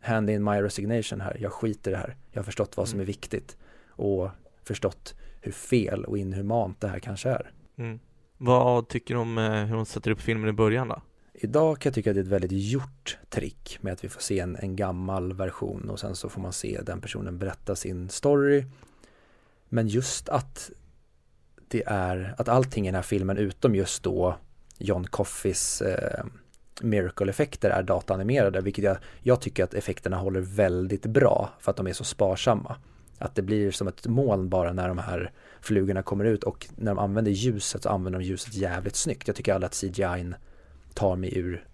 hand 0.00 0.30
in 0.30 0.44
my 0.44 0.62
resignation 0.62 1.20
här, 1.20 1.36
jag 1.40 1.52
skiter 1.52 1.90
i 1.90 1.94
det 1.94 2.00
här, 2.00 2.16
jag 2.32 2.38
har 2.38 2.44
förstått 2.44 2.76
vad 2.76 2.88
som 2.88 2.98
är 2.98 3.02
mm. 3.02 3.06
viktigt 3.06 3.56
och 3.88 4.30
förstått 4.62 5.14
hur 5.40 5.52
fel 5.52 6.04
och 6.04 6.18
inhumant 6.18 6.80
det 6.80 6.88
här 6.88 6.98
kanske 6.98 7.28
är. 7.28 7.50
Mm. 7.76 7.98
Vad 8.36 8.88
tycker 8.88 9.14
du 9.14 9.20
om 9.20 9.38
eh, 9.38 9.52
hur 9.52 9.76
hon 9.76 9.86
sätter 9.86 10.10
upp 10.10 10.20
filmen 10.20 10.48
i 10.48 10.52
början 10.52 10.88
då? 10.88 11.02
Idag 11.36 11.78
kan 11.78 11.90
jag 11.90 11.94
tycka 11.94 12.10
att 12.10 12.14
det 12.14 12.20
är 12.20 12.24
ett 12.24 12.28
väldigt 12.28 12.52
gjort 12.52 13.18
trick 13.28 13.78
med 13.80 13.92
att 13.92 14.04
vi 14.04 14.08
får 14.08 14.20
se 14.20 14.40
en, 14.40 14.56
en 14.56 14.76
gammal 14.76 15.32
version 15.32 15.90
och 15.90 16.00
sen 16.00 16.16
så 16.16 16.28
får 16.28 16.40
man 16.40 16.52
se 16.52 16.80
den 16.82 17.00
personen 17.00 17.38
berätta 17.38 17.76
sin 17.76 18.08
story 18.08 18.64
men 19.68 19.88
just 19.88 20.28
att 20.28 20.70
det 21.68 21.82
är, 21.86 22.34
att 22.38 22.48
allting 22.48 22.84
i 22.84 22.88
den 22.88 22.94
här 22.94 23.02
filmen 23.02 23.36
utom 23.36 23.74
just 23.74 24.02
då 24.02 24.36
John 24.78 25.06
Coffeys 25.06 25.82
eh, 25.82 26.24
miracle-effekter 26.80 27.70
är 27.70 27.82
dataanimerade, 27.82 28.60
vilket 28.60 28.84
jag, 28.84 28.96
jag 29.22 29.40
tycker 29.40 29.64
att 29.64 29.74
effekterna 29.74 30.16
håller 30.16 30.40
väldigt 30.40 31.06
bra 31.06 31.50
för 31.60 31.70
att 31.70 31.76
de 31.76 31.86
är 31.86 31.92
så 31.92 32.04
sparsamma. 32.04 32.76
Att 33.18 33.34
det 33.34 33.42
blir 33.42 33.70
som 33.70 33.88
ett 33.88 34.06
moln 34.06 34.48
bara 34.48 34.72
när 34.72 34.88
de 34.88 34.98
här 34.98 35.32
flugorna 35.60 36.02
kommer 36.02 36.24
ut 36.24 36.44
och 36.44 36.66
när 36.76 36.94
de 36.94 36.98
använder 36.98 37.30
ljuset 37.30 37.82
så 37.82 37.88
använder 37.88 38.18
de 38.18 38.24
ljuset 38.24 38.54
jävligt 38.54 38.96
snyggt. 38.96 39.28
Jag 39.28 39.36
tycker 39.36 39.54
aldrig 39.54 39.66
att 39.66 39.80
CGI 39.80 40.34
tar 40.94 41.16
mig 41.16 41.38
ur 41.38 41.66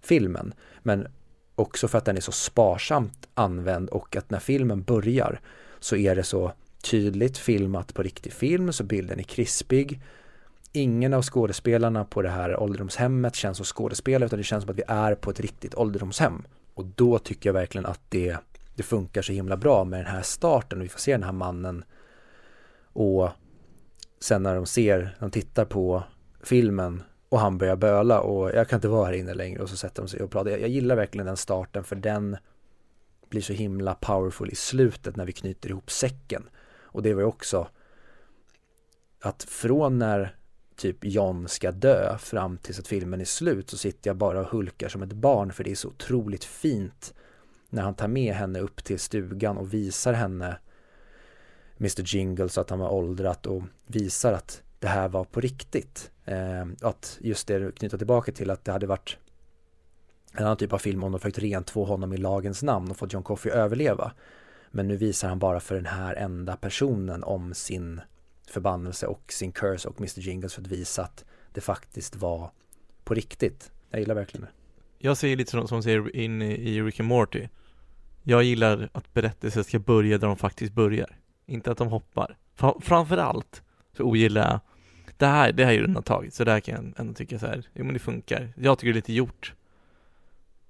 filmen. 0.00 0.54
Men 0.82 1.06
också 1.54 1.88
för 1.88 1.98
att 1.98 2.04
den 2.04 2.16
är 2.16 2.20
så 2.20 2.32
sparsamt 2.32 3.28
använd 3.34 3.88
och 3.88 4.16
att 4.16 4.30
när 4.30 4.38
filmen 4.38 4.82
börjar 4.82 5.40
så 5.80 5.96
är 5.96 6.16
det 6.16 6.22
så 6.22 6.52
tydligt 6.82 7.38
filmat 7.38 7.94
på 7.94 8.02
riktig 8.02 8.32
film 8.32 8.72
så 8.72 8.84
bilden 8.84 9.18
är 9.18 9.22
krispig. 9.22 10.00
Ingen 10.72 11.14
av 11.14 11.22
skådespelarna 11.22 12.04
på 12.04 12.22
det 12.22 12.28
här 12.28 12.60
ålderdomshemmet 12.60 13.34
känns 13.34 13.56
som 13.56 13.64
skådespelare 13.66 14.26
utan 14.26 14.38
det 14.38 14.44
känns 14.44 14.64
som 14.64 14.70
att 14.70 14.78
vi 14.78 14.84
är 14.88 15.14
på 15.14 15.30
ett 15.30 15.40
riktigt 15.40 15.74
ålderdomshem. 15.74 16.42
Och 16.74 16.84
då 16.84 17.18
tycker 17.18 17.48
jag 17.48 17.54
verkligen 17.54 17.86
att 17.86 18.00
det, 18.08 18.36
det 18.74 18.82
funkar 18.82 19.22
så 19.22 19.32
himla 19.32 19.56
bra 19.56 19.84
med 19.84 20.00
den 20.00 20.14
här 20.14 20.22
starten 20.22 20.78
och 20.78 20.84
vi 20.84 20.88
får 20.88 20.98
se 20.98 21.12
den 21.12 21.22
här 21.22 21.32
mannen 21.32 21.84
och 22.92 23.30
sen 24.20 24.42
när 24.42 24.54
de 24.54 24.66
ser, 24.66 25.16
de 25.20 25.30
tittar 25.30 25.64
på 25.64 26.02
filmen 26.42 27.02
och 27.32 27.40
han 27.40 27.58
börjar 27.58 27.76
böla 27.76 28.20
och 28.20 28.50
jag 28.50 28.68
kan 28.68 28.76
inte 28.76 28.88
vara 28.88 29.06
här 29.06 29.12
inne 29.12 29.34
längre 29.34 29.62
och 29.62 29.68
så 29.68 29.76
sätter 29.76 30.02
de 30.02 30.08
sig 30.08 30.20
och 30.20 30.30
pratar. 30.30 30.50
Jag, 30.50 30.60
jag 30.60 30.68
gillar 30.68 30.96
verkligen 30.96 31.26
den 31.26 31.36
starten 31.36 31.84
för 31.84 31.96
den 31.96 32.36
blir 33.28 33.40
så 33.40 33.52
himla 33.52 33.94
powerful 33.94 34.50
i 34.50 34.54
slutet 34.54 35.16
när 35.16 35.26
vi 35.26 35.32
knyter 35.32 35.70
ihop 35.70 35.90
säcken. 35.90 36.48
Och 36.80 37.02
det 37.02 37.14
var 37.14 37.20
ju 37.20 37.26
också 37.26 37.68
att 39.20 39.42
från 39.42 39.98
när 39.98 40.36
typ 40.76 40.96
John 41.00 41.48
ska 41.48 41.72
dö 41.72 42.18
fram 42.18 42.58
tills 42.58 42.78
att 42.78 42.88
filmen 42.88 43.20
är 43.20 43.24
slut 43.24 43.70
så 43.70 43.76
sitter 43.76 44.10
jag 44.10 44.16
bara 44.16 44.40
och 44.40 44.46
hulkar 44.46 44.88
som 44.88 45.02
ett 45.02 45.12
barn 45.12 45.52
för 45.52 45.64
det 45.64 45.70
är 45.70 45.74
så 45.74 45.88
otroligt 45.88 46.44
fint 46.44 47.14
när 47.68 47.82
han 47.82 47.94
tar 47.94 48.08
med 48.08 48.34
henne 48.34 48.58
upp 48.58 48.84
till 48.84 48.98
stugan 48.98 49.56
och 49.56 49.74
visar 49.74 50.12
henne 50.12 50.58
Mr 51.80 52.14
Jingle 52.14 52.48
så 52.48 52.60
att 52.60 52.70
han 52.70 52.78
var 52.78 52.92
åldrat 52.92 53.46
och 53.46 53.62
visar 53.86 54.32
att 54.32 54.62
det 54.82 54.88
här 54.88 55.08
var 55.08 55.24
på 55.24 55.40
riktigt. 55.40 56.10
Eh, 56.24 56.66
att 56.80 57.18
just 57.20 57.46
det 57.46 57.74
knyta 57.74 57.98
tillbaka 57.98 58.32
till 58.32 58.50
att 58.50 58.64
det 58.64 58.72
hade 58.72 58.86
varit 58.86 59.18
en 60.32 60.44
annan 60.44 60.56
typ 60.56 60.72
av 60.72 60.78
film 60.78 61.04
om 61.04 61.12
de 61.12 61.20
försökt 61.20 61.38
rentvå 61.38 61.84
honom 61.84 62.12
i 62.12 62.16
lagens 62.16 62.62
namn 62.62 62.90
och 62.90 62.96
fått 62.96 63.12
John 63.12 63.22
Coffey 63.22 63.52
överleva. 63.52 64.12
Men 64.70 64.88
nu 64.88 64.96
visar 64.96 65.28
han 65.28 65.38
bara 65.38 65.60
för 65.60 65.74
den 65.74 65.86
här 65.86 66.14
enda 66.14 66.56
personen 66.56 67.24
om 67.24 67.54
sin 67.54 68.00
förbannelse 68.50 69.06
och 69.06 69.32
sin 69.32 69.52
curse 69.52 69.88
och 69.88 70.00
Mr 70.00 70.20
Jingles 70.20 70.54
för 70.54 70.60
att 70.60 70.66
visa 70.66 71.02
att 71.02 71.24
det 71.52 71.60
faktiskt 71.60 72.16
var 72.16 72.50
på 73.04 73.14
riktigt. 73.14 73.70
Jag 73.90 74.00
gillar 74.00 74.14
verkligen 74.14 74.46
det. 74.46 74.52
Jag 74.98 75.16
säger 75.16 75.36
lite 75.36 75.50
som, 75.50 75.68
som 75.68 75.76
de 75.76 75.82
säger 75.82 76.16
in 76.16 76.42
i 76.42 76.82
Rick 76.82 77.00
and 77.00 77.08
Morty 77.08 77.48
Jag 78.22 78.42
gillar 78.42 78.88
att 78.92 79.14
berättelser 79.14 79.62
ska 79.62 79.78
börja 79.78 80.18
där 80.18 80.26
de 80.26 80.36
faktiskt 80.36 80.72
börjar 80.72 81.16
Inte 81.46 81.70
att 81.70 81.78
de 81.78 81.88
hoppar 81.88 82.36
Framförallt 82.80 83.62
så 83.96 84.02
ogillar 84.02 84.50
jag 84.50 84.60
det 85.16 85.26
här, 85.26 85.52
det 85.52 85.64
här 85.64 85.72
är 85.72 85.76
ju 85.76 85.84
undantag, 85.84 86.32
så 86.32 86.44
där 86.44 86.60
kan 86.60 86.74
jag 86.74 87.00
ändå 87.00 87.14
tycka 87.14 87.38
så 87.38 87.46
här, 87.46 87.66
jo 87.74 87.84
men 87.84 87.94
det 87.94 88.00
funkar 88.00 88.52
Jag 88.56 88.78
tycker 88.78 88.92
det 88.92 88.92
är 88.92 88.98
lite 88.98 89.12
gjort 89.12 89.54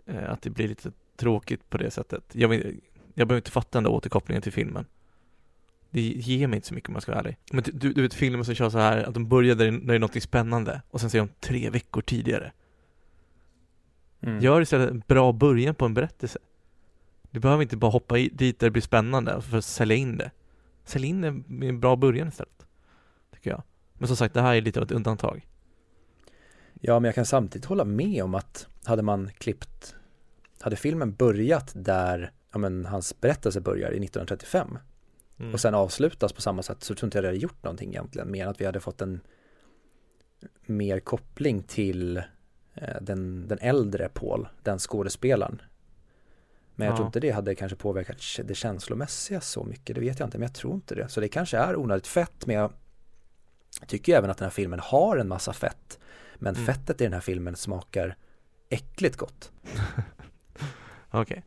eh, 0.07 0.30
Att 0.30 0.43
det 0.43 0.51
blir 0.51 0.68
lite 0.68 0.93
tråkigt 1.16 1.70
på 1.70 1.78
det 1.78 1.90
sättet 1.90 2.24
Jag, 2.32 2.55
jag 3.14 3.28
behöver 3.28 3.36
inte 3.36 3.51
fatta 3.51 3.68
den 3.78 3.84
där 3.84 3.90
återkopplingen 3.90 4.43
till 4.43 4.53
filmen 4.53 4.86
det 5.93 6.01
ger 6.01 6.47
mig 6.47 6.57
inte 6.57 6.68
så 6.68 6.74
mycket 6.74 6.88
om 6.88 6.95
jag 6.95 7.03
ska 7.03 7.12
vara 7.12 7.20
ärlig. 7.20 7.36
Men 7.53 7.64
du, 7.72 7.93
du 7.93 8.03
vet 8.03 8.14
filmer 8.14 8.45
som 8.45 8.55
kör 8.55 8.70
så 8.70 8.78
här 8.78 9.05
att 9.05 9.14
de 9.14 9.28
börjar 9.28 9.55
där, 9.55 9.70
där 9.70 9.80
det 9.80 9.95
är 9.95 9.99
något 9.99 10.22
spännande 10.22 10.82
och 10.90 11.01
sen 11.01 11.11
säger 11.11 11.24
de 11.24 11.32
tre 11.40 11.70
veckor 11.70 12.03
tidigare. 12.03 12.53
Mm. 14.20 14.40
Gör 14.40 14.61
istället 14.61 14.90
en 14.90 15.03
bra 15.07 15.32
början 15.32 15.74
på 15.74 15.84
en 15.84 15.95
berättelse. 15.95 16.38
Du 17.30 17.40
behöver 17.40 17.62
inte 17.62 17.76
bara 17.76 17.90
hoppa 17.90 18.18
i, 18.18 18.28
dit 18.28 18.59
där 18.59 18.66
det 18.66 18.70
blir 18.70 18.82
spännande 18.82 19.40
för 19.40 19.59
att 19.59 19.64
sälja 19.64 19.97
in 19.97 20.16
det. 20.16 20.30
Sälj 20.84 21.07
in 21.07 21.20
det 21.20 21.30
med 21.30 21.68
en 21.68 21.80
bra 21.80 21.97
början 21.97 22.28
istället. 22.28 22.66
Tycker 23.34 23.51
jag. 23.51 23.62
Men 24.03 24.09
som 24.09 24.17
sagt, 24.17 24.35
det 24.35 24.43
här 24.43 24.55
är 24.55 24.61
lite 24.61 24.81
av 24.81 24.85
ett 24.85 24.93
undantag. 24.93 25.47
Ja, 26.81 27.01
men 27.01 27.09
jag 27.09 27.15
kan 27.15 27.27
samtidigt 27.27 27.65
hålla 27.65 27.85
med 27.85 28.25
om 28.25 28.35
att 28.35 28.67
hade 28.85 29.03
man 29.03 29.31
klippt, 29.39 29.95
hade 30.61 30.77
filmen 30.77 31.15
börjat 31.15 31.73
där 31.75 32.33
ja, 32.53 32.59
men, 32.59 32.87
hans 32.87 33.21
berättelse 33.21 33.61
börjar 33.61 33.91
i 33.91 33.97
1935 33.97 34.79
mm. 35.39 35.53
och 35.53 35.61
sen 35.61 35.75
avslutas 35.75 36.33
på 36.33 36.41
samma 36.41 36.63
sätt 36.63 36.83
så 36.85 36.95
tror 36.95 37.07
inte 37.07 37.19
jag 37.19 37.25
det 37.25 37.29
hade 37.29 37.39
gjort 37.39 37.65
någonting 37.65 37.89
egentligen 37.89 38.31
mer 38.31 38.43
än 38.43 38.51
att 38.51 38.61
vi 38.61 38.65
hade 38.65 38.81
fått 38.81 39.01
en 39.01 39.21
mer 40.67 41.01
koppling 41.01 41.63
till 41.63 42.23
Eh, 42.75 42.97
den, 43.01 43.49
den 43.49 43.59
äldre 43.61 44.09
Paul, 44.09 44.49
den 44.63 44.79
skådespelaren. 44.79 45.63
Men 46.75 46.87
jag 46.87 46.93
ja. 46.93 46.97
tror 46.97 47.07
inte 47.07 47.21
det 47.21 47.31
hade 47.31 47.55
kanske 47.55 47.77
påverkat 47.77 48.17
det 48.45 48.55
känslomässiga 48.55 49.41
så 49.41 49.65
mycket, 49.65 49.95
det 49.95 50.01
vet 50.01 50.19
jag 50.19 50.27
inte, 50.27 50.39
men 50.39 50.47
jag 50.47 50.55
tror 50.55 50.75
inte 50.75 50.95
det. 50.95 51.09
Så 51.09 51.21
det 51.21 51.29
kanske 51.29 51.59
är 51.59 51.77
onödigt 51.77 52.07
fett, 52.07 52.47
men 52.47 52.57
jag 52.57 52.73
tycker 53.87 54.16
även 54.16 54.31
att 54.31 54.39
den 54.39 54.47
här 54.47 54.51
filmen 54.51 54.81
har 54.81 55.16
en 55.16 55.29
massa 55.29 55.53
fett. 55.53 55.99
Men 56.35 56.55
mm. 56.55 56.66
fettet 56.66 57.01
i 57.01 57.05
den 57.05 57.12
här 57.12 57.20
filmen 57.20 57.57
smakar 57.57 58.16
äckligt 58.68 59.16
gott. 59.16 59.53
Okej. 61.11 61.20
Okay. 61.20 61.43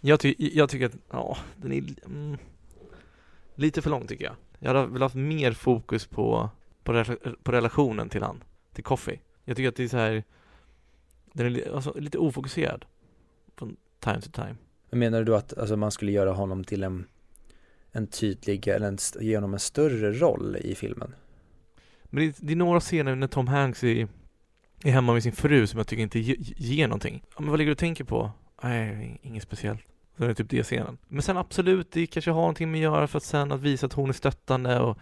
Jag, 0.00 0.20
ty 0.20 0.34
jag 0.38 0.70
tycker 0.70 0.86
att, 0.86 0.96
ja, 1.10 1.38
den 1.56 1.72
är 1.72 1.84
mm, 2.06 2.38
lite 3.54 3.82
för 3.82 3.90
lång 3.90 4.06
tycker 4.06 4.24
jag. 4.24 4.34
Jag 4.58 4.74
hade 4.74 4.86
velat 4.86 5.12
ha 5.12 5.20
mer 5.20 5.52
fokus 5.52 6.06
på, 6.06 6.50
på, 6.84 6.92
re 6.92 7.16
på 7.42 7.52
relationen 7.52 8.08
till 8.08 8.22
han, 8.22 8.44
till 8.72 8.84
Coffee. 8.84 9.20
Jag 9.44 9.56
tycker 9.56 9.68
att 9.68 9.76
det 9.76 9.84
är 9.84 9.88
så 9.88 9.96
här 9.96 10.24
den 11.32 11.56
är 11.56 11.74
alltså, 11.74 11.94
lite 11.98 12.18
ofokuserad 12.18 12.84
från 13.56 13.76
time 13.98 14.20
to 14.20 14.30
time. 14.30 14.56
Men 14.90 14.98
menar 14.98 15.22
du 15.22 15.36
att 15.36 15.58
alltså, 15.58 15.76
man 15.76 15.90
skulle 15.90 16.12
göra 16.12 16.32
honom 16.32 16.64
till 16.64 16.82
en, 16.82 17.06
en 17.92 18.06
tydlig, 18.06 18.68
eller 18.68 18.88
en, 18.88 18.98
ge 19.20 19.36
honom 19.36 19.52
en 19.54 19.60
större 19.60 20.12
roll 20.12 20.56
i 20.60 20.74
filmen? 20.74 21.14
Men 22.10 22.26
det, 22.26 22.36
det 22.40 22.52
är 22.52 22.56
några 22.56 22.80
scener 22.80 23.14
när 23.14 23.26
Tom 23.26 23.48
Hanks 23.48 23.84
är, 23.84 24.08
är 24.84 24.90
hemma 24.90 25.12
med 25.12 25.22
sin 25.22 25.32
fru 25.32 25.66
som 25.66 25.78
jag 25.78 25.86
tycker 25.86 26.02
inte 26.02 26.18
ge, 26.18 26.36
ger 26.56 26.88
någonting. 26.88 27.22
Ja, 27.34 27.40
men 27.40 27.50
vad 27.50 27.58
ligger 27.58 27.68
du 27.68 27.72
och 27.72 27.78
tänker 27.78 28.04
på? 28.04 28.30
Nej, 28.62 29.18
inget 29.22 29.42
speciellt. 29.42 29.80
Så 30.16 30.24
det 30.24 30.30
är 30.30 30.34
typ 30.34 30.50
det 30.50 30.62
scenen. 30.62 30.98
Men 31.08 31.22
sen 31.22 31.36
absolut, 31.36 31.92
det 31.92 32.06
kanske 32.06 32.30
har 32.30 32.40
någonting 32.40 32.70
med 32.70 32.78
att 32.78 32.82
göra 32.94 33.06
för 33.06 33.16
att 33.16 33.24
sen 33.24 33.52
att 33.52 33.60
visa 33.60 33.86
att 33.86 33.92
hon 33.92 34.08
är 34.08 34.12
stöttande 34.12 34.80
och 34.80 34.98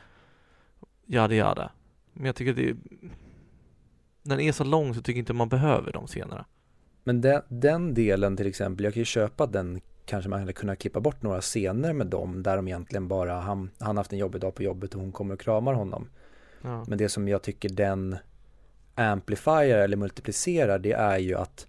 jada 1.07 1.35
jada. 1.35 1.73
Men 2.13 2.27
jag 2.27 2.37
tycker 2.37 2.53
det 2.53 2.69
är... 2.69 2.77
När 4.23 4.37
den 4.37 4.47
är 4.47 4.53
så 4.53 4.65
lång 4.65 4.95
så 4.95 5.01
tycker 5.01 5.19
jag 5.19 5.23
inte 5.23 5.33
man 5.33 5.49
behöver 5.49 5.93
de 5.93 6.07
scenerna. 6.07 6.45
Men 7.05 7.21
den, 7.21 7.43
den 7.49 7.95
delen 7.95 8.37
till 8.37 8.47
exempel, 8.47 8.85
jag 8.85 8.95
kan 8.95 9.01
ju 9.01 9.05
köpa 9.05 9.47
den 9.47 9.81
kanske 10.05 10.31
man 10.31 10.41
hade 10.41 10.53
kunnat 10.53 10.79
klippa 10.79 11.01
bort 11.01 11.23
några 11.23 11.41
scener 11.41 11.93
med 11.93 12.07
dem 12.07 12.43
där 12.43 12.57
de 12.57 12.69
egentligen 12.69 13.09
bara, 13.09 13.41
han, 13.41 13.71
han 13.79 13.97
haft 13.97 14.13
en 14.13 14.19
jobbig 14.19 14.41
dag 14.41 14.55
på 14.55 14.63
jobbet 14.63 14.95
och 14.95 15.01
hon 15.01 15.13
kommer 15.13 15.35
och 15.35 15.41
kramar 15.41 15.75
honom. 15.75 16.09
Ja. 16.63 16.85
Men 16.89 16.99
det 16.99 17.09
som 17.09 17.29
jag 17.29 17.43
tycker 17.43 17.69
den 17.69 18.17
amplifierar 18.95 19.85
eller 19.85 19.97
multiplicerar 19.97 20.79
det 20.79 20.93
är 20.93 21.19
ju 21.19 21.35
att 21.35 21.67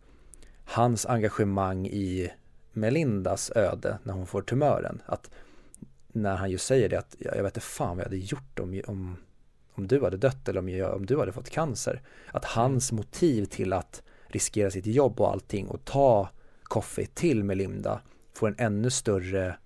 hans 0.66 1.06
engagemang 1.06 1.88
i 1.88 2.32
Melindas 2.74 3.52
öde 3.56 3.98
när 4.04 4.14
hon 4.14 4.28
får 4.28 4.42
tumören. 4.42 5.02
Att 5.06 5.30
när 6.08 6.36
han 6.36 6.52
ju 6.52 6.58
säger 6.58 6.90
det 6.90 7.00
att 7.00 7.16
jag 7.20 7.44
vet 7.44 7.46
inte 7.46 7.60
fan 7.60 7.90
vad 7.90 8.00
jag 8.00 8.06
hade 8.06 8.18
gjort 8.18 8.60
om, 8.60 8.82
om 8.88 9.18
om 9.80 9.88
du 9.88 10.04
hade 10.04 10.18
dött 10.18 10.50
eller 10.50 10.60
om, 10.60 10.70
jag, 10.70 10.96
om 10.96 11.06
du 11.06 11.20
hade 11.20 11.32
fått 11.32 11.50
cancer. 11.50 12.02
Att 12.32 12.46
hans 12.46 12.92
motiv 12.92 13.46
till 13.46 13.74
att 13.74 14.04
riskera 14.28 14.72
sitt 14.72 14.86
jobb 14.86 15.22
och 15.22 15.32
allting 15.32 15.68
och 15.68 15.86
ta 15.86 16.30
Coffee 16.64 17.06
till 17.06 17.44
Melinda 17.44 18.02
får 18.34 18.48
en 18.48 18.56
ännu 18.58 18.90
större 18.90 19.58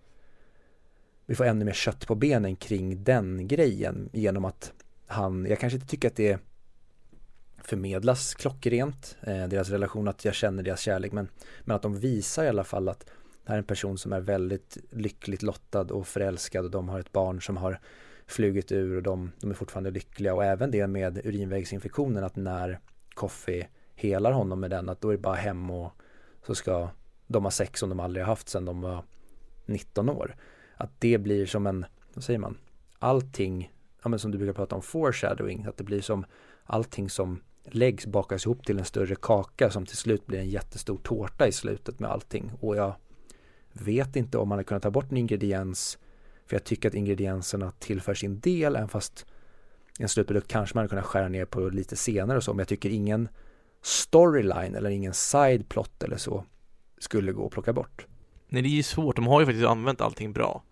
vi 1.25 1.35
får 1.35 1.45
ännu 1.45 1.65
mer 1.65 1.73
kött 1.73 2.07
på 2.07 2.15
benen 2.15 2.55
kring 2.55 3.03
den 3.03 3.47
grejen 3.47 4.09
genom 4.13 4.45
att 4.45 4.73
han, 5.13 5.45
jag 5.45 5.59
kanske 5.59 5.75
inte 5.75 5.87
tycker 5.87 6.07
att 6.07 6.15
det 6.15 6.39
förmedlas 7.63 8.33
klockrent, 8.33 9.17
eh, 9.21 9.47
deras 9.47 9.69
relation, 9.69 10.07
att 10.07 10.25
jag 10.25 10.33
känner 10.33 10.63
deras 10.63 10.79
kärlek, 10.79 11.11
men, 11.11 11.27
men 11.61 11.75
att 11.75 11.81
de 11.81 11.99
visar 11.99 12.43
i 12.43 12.47
alla 12.47 12.63
fall 12.63 12.89
att 12.89 12.99
det 13.45 13.49
här 13.49 13.55
är 13.55 13.59
en 13.59 13.65
person 13.65 13.97
som 13.97 14.13
är 14.13 14.19
väldigt 14.19 14.77
lyckligt 14.91 15.43
lottad 15.43 15.81
och 15.81 16.07
förälskad 16.07 16.65
och 16.65 16.71
de 16.71 16.89
har 16.89 16.99
ett 16.99 17.11
barn 17.11 17.41
som 17.41 17.57
har 17.57 17.79
flugit 18.27 18.71
ur 18.71 18.95
och 18.95 19.03
de, 19.03 19.31
de 19.41 19.49
är 19.49 19.53
fortfarande 19.53 19.91
lyckliga 19.91 20.33
och 20.33 20.45
även 20.45 20.71
det 20.71 20.87
med 20.87 21.25
urinvägsinfektionen 21.25 22.23
att 22.23 22.35
när 22.35 22.79
Coffee 23.13 23.67
helar 23.95 24.31
honom 24.31 24.59
med 24.59 24.69
den 24.69 24.89
att 24.89 25.01
då 25.01 25.09
är 25.09 25.11
det 25.11 25.21
bara 25.21 25.35
hem 25.35 25.69
och 25.71 25.91
så 26.45 26.55
ska 26.55 26.89
de 27.27 27.43
ha 27.43 27.51
sex 27.51 27.79
som 27.79 27.89
de 27.89 27.99
aldrig 27.99 28.25
har 28.25 28.31
haft 28.31 28.49
sedan 28.49 28.65
de 28.65 28.81
var 28.81 29.03
19 29.65 30.09
år. 30.09 30.35
Att 30.75 30.91
det 30.99 31.17
blir 31.17 31.45
som 31.45 31.67
en, 31.67 31.85
vad 32.13 32.23
säger 32.23 32.39
man, 32.39 32.57
allting, 32.99 33.72
ja 34.03 34.09
men 34.09 34.19
som 34.19 34.31
du 34.31 34.37
brukar 34.37 34.53
prata 34.53 34.75
om 34.75 34.81
foreshadowing, 34.81 35.65
att 35.65 35.77
det 35.77 35.83
blir 35.83 36.01
som 36.01 36.25
allting 36.63 37.09
som 37.09 37.39
läggs 37.63 38.05
bakas 38.05 38.45
ihop 38.45 38.65
till 38.65 38.79
en 38.79 38.85
större 38.85 39.15
kaka 39.15 39.69
som 39.69 39.85
till 39.85 39.97
slut 39.97 40.25
blir 40.27 40.39
en 40.39 40.49
jättestor 40.49 40.97
tårta 40.97 41.47
i 41.47 41.51
slutet 41.51 41.99
med 41.99 42.11
allting. 42.11 42.51
Och 42.59 42.75
jag 42.75 42.95
vet 43.73 44.15
inte 44.15 44.37
om 44.37 44.49
man 44.49 44.57
har 44.57 44.63
kunnat 44.63 44.83
ta 44.83 44.91
bort 44.91 45.11
en 45.11 45.17
ingrediens 45.17 45.97
för 46.45 46.55
jag 46.55 46.63
tycker 46.63 46.89
att 46.89 46.95
ingredienserna 46.95 47.71
tillför 47.71 48.13
sin 48.13 48.39
del, 48.39 48.75
även 48.75 48.89
fast 48.89 49.25
en 49.99 50.09
slutprodukt 50.09 50.47
kanske 50.47 50.77
man 50.77 50.81
hade 50.81 50.89
kunnat 50.89 51.05
skära 51.05 51.29
ner 51.29 51.45
på 51.45 51.69
lite 51.69 51.95
senare 51.95 52.37
och 52.37 52.43
så, 52.43 52.53
men 52.53 52.59
jag 52.59 52.67
tycker 52.67 52.89
ingen 52.89 53.29
storyline 53.81 54.75
eller 54.75 54.89
ingen 54.89 55.13
sideplot 55.13 56.03
eller 56.03 56.17
så 56.17 56.45
skulle 56.97 57.31
gå 57.31 57.45
att 57.45 57.51
plocka 57.51 57.73
bort. 57.73 58.05
Nej, 58.49 58.61
det 58.61 58.67
är 58.67 58.71
ju 58.71 58.83
svårt. 58.83 59.15
De 59.15 59.27
har 59.27 59.39
ju 59.39 59.45
faktiskt 59.45 59.65
använt 59.65 60.01
allting 60.01 60.33
bra. 60.33 60.63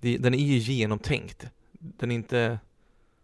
den 0.00 0.34
är 0.34 0.38
ju 0.38 0.58
genomtänkt. 0.58 1.46
Den 1.82 2.10
är 2.10 2.14
inte 2.14 2.58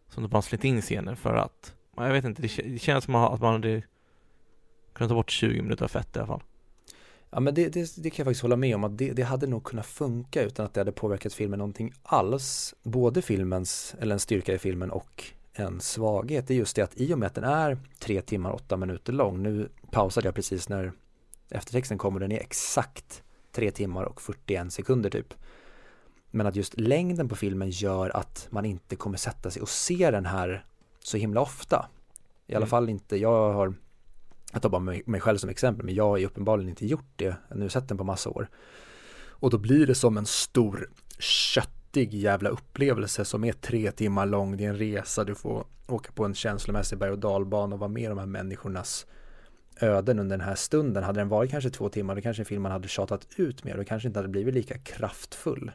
som 0.08 0.22
de 0.22 0.28
bara 0.28 0.42
släppt 0.42 0.64
in 0.64 0.82
scener 0.82 1.14
för 1.14 1.34
att, 1.34 1.74
jag 1.96 2.12
vet 2.12 2.24
inte, 2.24 2.42
det, 2.42 2.78
känns 2.78 3.04
som 3.04 3.14
att 3.14 3.40
man 3.40 3.52
hade 3.52 3.82
kunnat 4.92 5.10
ta 5.10 5.14
bort 5.14 5.30
20 5.30 5.62
minuter 5.62 5.84
av 5.84 5.88
fett 5.88 6.16
i 6.16 6.18
alla 6.18 6.26
fall. 6.26 6.42
Ja 7.30 7.40
men 7.40 7.54
det, 7.54 7.68
det, 7.68 7.96
det, 7.96 8.10
kan 8.10 8.22
jag 8.22 8.26
faktiskt 8.26 8.42
hålla 8.42 8.56
med 8.56 8.74
om 8.74 8.84
att 8.84 8.98
det, 8.98 9.12
det, 9.12 9.22
hade 9.22 9.46
nog 9.46 9.64
kunnat 9.64 9.86
funka 9.86 10.42
utan 10.42 10.66
att 10.66 10.74
det 10.74 10.80
hade 10.80 10.92
påverkat 10.92 11.32
filmen 11.32 11.58
någonting 11.58 11.92
alls. 12.02 12.74
Både 12.82 13.22
filmens, 13.22 13.94
eller 14.00 14.14
en 14.14 14.20
styrka 14.20 14.54
i 14.54 14.58
filmen 14.58 14.90
och 14.90 15.24
en 15.52 15.80
svaghet. 15.80 16.46
Det 16.46 16.54
är 16.54 16.58
just 16.58 16.76
det 16.76 16.82
att 16.82 17.00
i 17.00 17.14
och 17.14 17.18
med 17.18 17.26
att 17.26 17.34
den 17.34 17.44
är 17.44 17.78
tre 17.98 18.22
timmar, 18.22 18.52
åtta 18.52 18.76
minuter 18.76 19.12
lång. 19.12 19.42
Nu 19.42 19.68
pausade 19.90 20.26
jag 20.26 20.34
precis 20.34 20.68
när 20.68 20.92
eftertexten 21.50 21.98
kommer, 21.98 22.20
den 22.20 22.32
är 22.32 22.40
exakt 22.40 23.22
tre 23.52 23.70
timmar 23.70 24.04
och 24.04 24.20
41 24.22 24.72
sekunder 24.72 25.10
typ. 25.10 25.34
Men 26.30 26.46
att 26.46 26.56
just 26.56 26.80
längden 26.80 27.28
på 27.28 27.36
filmen 27.36 27.70
gör 27.70 28.16
att 28.16 28.48
man 28.50 28.64
inte 28.64 28.96
kommer 28.96 29.16
sätta 29.16 29.50
sig 29.50 29.62
och 29.62 29.68
se 29.68 30.10
den 30.10 30.26
här 30.26 30.64
så 30.98 31.16
himla 31.16 31.40
ofta. 31.40 31.88
I 32.46 32.54
alla 32.54 32.56
mm. 32.56 32.68
fall 32.68 32.88
inte, 32.88 33.16
jag 33.16 33.52
har 33.52 33.74
jag 34.52 34.62
tar 34.62 34.68
bara 34.68 34.80
mig, 34.80 35.02
mig 35.06 35.20
själv 35.20 35.38
som 35.38 35.50
exempel, 35.50 35.84
men 35.84 35.94
jag 35.94 36.04
har 36.04 36.16
ju 36.16 36.26
uppenbarligen 36.26 36.68
inte 36.68 36.86
gjort 36.86 37.12
det. 37.16 37.36
Nu 37.54 37.68
sett 37.68 37.88
den 37.88 37.98
på 37.98 38.04
massa 38.04 38.30
år. 38.30 38.48
Och 39.28 39.50
då 39.50 39.58
blir 39.58 39.86
det 39.86 39.94
som 39.94 40.16
en 40.18 40.26
stor 40.26 40.90
köttig 41.18 42.14
jävla 42.14 42.48
upplevelse 42.48 43.24
som 43.24 43.44
är 43.44 43.52
tre 43.52 43.90
timmar 43.90 44.26
lång. 44.26 44.56
Det 44.56 44.64
är 44.64 44.68
en 44.68 44.78
resa, 44.78 45.24
du 45.24 45.34
får 45.34 45.66
åka 45.86 46.12
på 46.12 46.24
en 46.24 46.34
känslomässig 46.34 46.98
berg 46.98 47.10
och 47.10 47.18
dalbana 47.18 47.74
och 47.74 47.80
vara 47.80 47.88
med 47.88 48.10
de 48.10 48.18
här 48.18 48.26
människornas 48.26 49.06
öden 49.80 50.18
under 50.18 50.38
den 50.38 50.46
här 50.46 50.54
stunden. 50.54 51.04
Hade 51.04 51.20
den 51.20 51.28
varit 51.28 51.50
kanske 51.50 51.70
två 51.70 51.88
timmar, 51.88 52.14
då 52.14 52.20
kanske 52.20 52.44
filmen 52.44 52.72
hade 52.72 52.88
tjatat 52.88 53.26
ut 53.36 53.64
mer 53.64 53.78
och 53.78 53.86
kanske 53.86 54.08
inte 54.08 54.18
hade 54.18 54.28
blivit 54.28 54.54
lika 54.54 54.78
kraftfull. 54.78 55.70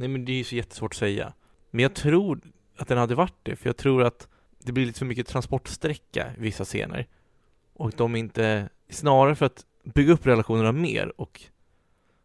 Nej 0.00 0.08
men 0.08 0.24
det 0.24 0.32
är 0.32 0.36
ju 0.36 0.44
så 0.44 0.54
jättesvårt 0.54 0.92
att 0.92 0.96
säga. 0.96 1.32
Men 1.70 1.82
jag 1.82 1.94
tror 1.94 2.40
att 2.76 2.88
den 2.88 2.98
hade 2.98 3.14
varit 3.14 3.38
det, 3.42 3.56
för 3.56 3.68
jag 3.68 3.76
tror 3.76 4.04
att 4.04 4.28
det 4.58 4.72
blir 4.72 4.86
lite 4.86 4.98
för 4.98 5.06
mycket 5.06 5.26
transportsträcka 5.26 6.32
i 6.36 6.40
vissa 6.40 6.64
scener 6.64 7.06
och 7.72 7.92
de 7.96 8.16
inte, 8.16 8.68
snarare 8.88 9.34
för 9.34 9.46
att 9.46 9.66
bygga 9.84 10.12
upp 10.12 10.26
relationerna 10.26 10.72
mer 10.72 11.20
och, 11.20 11.40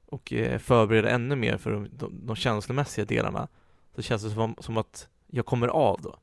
och 0.05 0.33
eh, 0.33 0.59
förbereda 0.59 1.09
ännu 1.09 1.35
mer 1.35 1.57
för 1.57 1.71
de, 1.71 1.89
de, 1.91 2.25
de 2.25 2.35
känslomässiga 2.35 3.05
delarna 3.05 3.47
så 3.95 4.01
känns 4.01 4.23
det 4.23 4.29
som, 4.29 4.55
som 4.59 4.77
att 4.77 5.07
jag 5.27 5.45
kommer 5.45 5.67
av 5.67 6.01
då. 6.01 6.19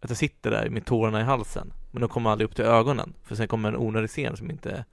Att 0.00 0.10
jag 0.10 0.18
sitter 0.18 0.50
där 0.50 0.68
med 0.68 0.84
tårarna 0.84 1.20
i 1.20 1.24
halsen 1.24 1.72
Men 1.90 2.00
de 2.00 2.08
kommer 2.08 2.30
aldrig 2.30 2.50
upp 2.50 2.56
till 2.56 2.64
ögonen 2.64 3.14
För 3.22 3.34
sen 3.34 3.48
kommer 3.48 3.68
en 3.68 3.76
onödig 3.76 4.10
scen 4.10 4.36
som 4.36 4.50
inte 4.50 4.84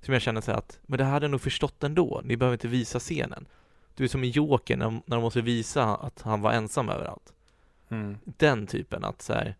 Som 0.00 0.14
jag 0.14 0.22
känner 0.22 0.40
så 0.40 0.52
att 0.52 0.80
Men 0.86 0.98
det 0.98 1.04
här 1.04 1.12
hade 1.12 1.24
jag 1.24 1.30
nog 1.30 1.40
förstått 1.40 1.84
ändå 1.84 2.20
Ni 2.24 2.36
behöver 2.36 2.54
inte 2.54 2.68
visa 2.68 2.98
scenen 2.98 3.46
du 3.94 4.04
är 4.04 4.08
som 4.08 4.24
i 4.24 4.28
Joker 4.28 4.76
när, 4.76 4.90
när 4.90 5.02
de 5.06 5.20
måste 5.20 5.40
visa 5.40 5.96
att 5.96 6.22
han 6.22 6.40
var 6.40 6.52
ensam 6.52 6.88
överallt 6.88 7.32
Mm. 7.88 8.18
Den 8.24 8.66
typen 8.66 9.04
att 9.04 9.22
så 9.22 9.32
här, 9.32 9.56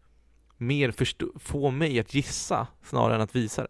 Mer 0.56 0.90
förstå, 0.90 1.26
få 1.36 1.70
mig 1.70 2.00
att 2.00 2.14
gissa 2.14 2.66
snarare 2.82 3.14
än 3.14 3.20
att 3.20 3.36
visa 3.36 3.62
det 3.62 3.68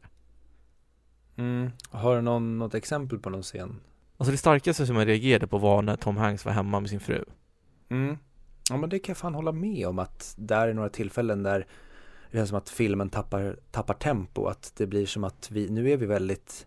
Mm. 1.37 1.71
Har 1.91 2.17
du 2.17 2.23
någon, 2.23 2.59
något 2.59 2.75
exempel 2.75 3.19
på 3.19 3.31
någon 3.31 3.43
scen? 3.43 3.81
Alltså 4.17 4.33
det 4.33 4.39
starkaste 4.39 4.87
som 4.87 4.97
jag 4.97 5.09
reagerade 5.09 5.47
på 5.47 5.59
var 5.59 5.83
när 5.83 5.97
Tom 5.97 6.17
Hanks 6.17 6.45
var 6.45 6.53
hemma 6.53 6.81
med 6.81 6.91
sin 6.91 7.01
fru 7.01 7.25
Mm. 7.89 8.19
Ja 8.71 8.77
men 8.77 8.91
det 8.91 8.99
kan 8.99 9.13
jag 9.13 9.17
fan 9.17 9.35
hålla 9.35 9.53
med 9.53 9.87
om 9.87 9.99
att 9.99 10.35
där 10.39 10.69
är 10.69 10.75
några 10.75 10.89
tillfällen 10.89 11.43
där 11.43 11.67
det 12.31 12.39
känns 12.39 12.49
som 12.49 12.59
att 12.59 12.71
filmen 12.71 13.11
tappar, 13.11 13.59
tappar 13.71 13.95
tempo, 13.95 14.47
att 14.47 14.73
det 14.77 14.87
blir 14.87 15.07
som 15.07 15.25
att 15.25 15.51
vi, 15.51 15.69
nu 15.69 15.91
är 15.91 15.97
vi 15.97 16.07
väldigt 16.07 16.67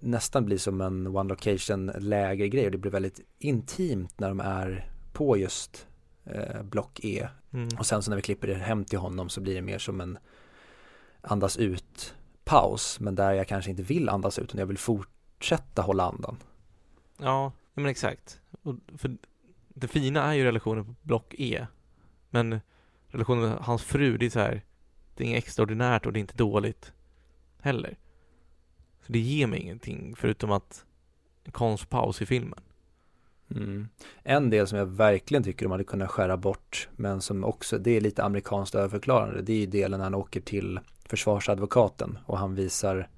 nästan 0.00 0.44
blir 0.44 0.58
som 0.58 0.80
en 0.80 1.06
one 1.06 1.28
location 1.28 1.86
läger 1.86 2.46
grej 2.46 2.66
och 2.66 2.72
det 2.72 2.78
blir 2.78 2.90
väldigt 2.90 3.20
intimt 3.38 4.20
när 4.20 4.28
de 4.28 4.40
är 4.40 4.90
på 5.12 5.36
just 5.36 5.86
eh, 6.24 6.62
block 6.62 7.00
E 7.02 7.28
mm. 7.52 7.68
och 7.78 7.86
sen 7.86 8.02
så 8.02 8.10
när 8.10 8.16
vi 8.16 8.22
klipper 8.22 8.48
det 8.48 8.54
hem 8.54 8.84
till 8.84 8.98
honom 8.98 9.28
så 9.28 9.40
blir 9.40 9.54
det 9.54 9.62
mer 9.62 9.78
som 9.78 10.00
en 10.00 10.18
andas 11.20 11.56
ut 11.56 12.14
paus 12.44 13.00
men 13.00 13.14
där 13.14 13.32
jag 13.32 13.48
kanske 13.48 13.70
inte 13.70 13.82
vill 13.82 14.08
andas 14.08 14.38
ut 14.38 14.44
utan 14.44 14.58
jag 14.58 14.66
vill 14.66 14.78
fortsätta 14.78 15.82
hålla 15.82 16.04
andan. 16.04 16.36
Ja, 17.18 17.52
ja, 17.74 17.80
men 17.82 17.86
exakt. 17.86 18.40
Och 18.62 18.74
för 18.96 19.16
det 19.68 19.88
fina 19.88 20.22
är 20.22 20.32
ju 20.32 20.44
relationen 20.44 20.84
på 20.84 20.94
block 21.02 21.34
E. 21.38 21.66
Men 22.30 22.60
relationen 23.08 23.42
med 23.42 23.58
hans 23.58 23.82
fru, 23.82 24.18
det 24.18 24.26
är 24.26 24.30
så 24.30 24.38
här. 24.38 24.64
Det 25.14 25.24
är 25.24 25.28
inget 25.28 25.44
extraordinärt 25.44 26.06
och 26.06 26.12
det 26.12 26.18
är 26.18 26.20
inte 26.20 26.36
dåligt 26.36 26.92
heller. 27.58 27.98
Så 29.10 29.12
det 29.12 29.18
ger 29.18 29.46
mig 29.46 29.60
ingenting 29.60 30.14
förutom 30.16 30.52
att 30.52 30.84
en 31.44 31.52
konstpaus 31.52 32.22
i 32.22 32.26
filmen. 32.26 32.60
Mm. 33.50 33.88
En 34.22 34.50
del 34.50 34.66
som 34.66 34.78
jag 34.78 34.86
verkligen 34.86 35.42
tycker 35.42 35.64
de 35.64 35.72
hade 35.72 35.84
kunnat 35.84 36.10
skära 36.10 36.36
bort 36.36 36.88
men 36.96 37.20
som 37.20 37.44
också, 37.44 37.78
det 37.78 37.90
är 37.90 38.00
lite 38.00 38.24
amerikanskt 38.24 38.74
överförklarande, 38.74 39.42
det 39.42 39.52
är 39.52 39.56
ju 39.56 39.66
delen 39.66 39.98
när 39.98 40.04
han 40.04 40.14
åker 40.14 40.40
till 40.40 40.80
försvarsadvokaten 41.04 42.18
och 42.26 42.38
han 42.38 42.54
visar, 42.54 43.08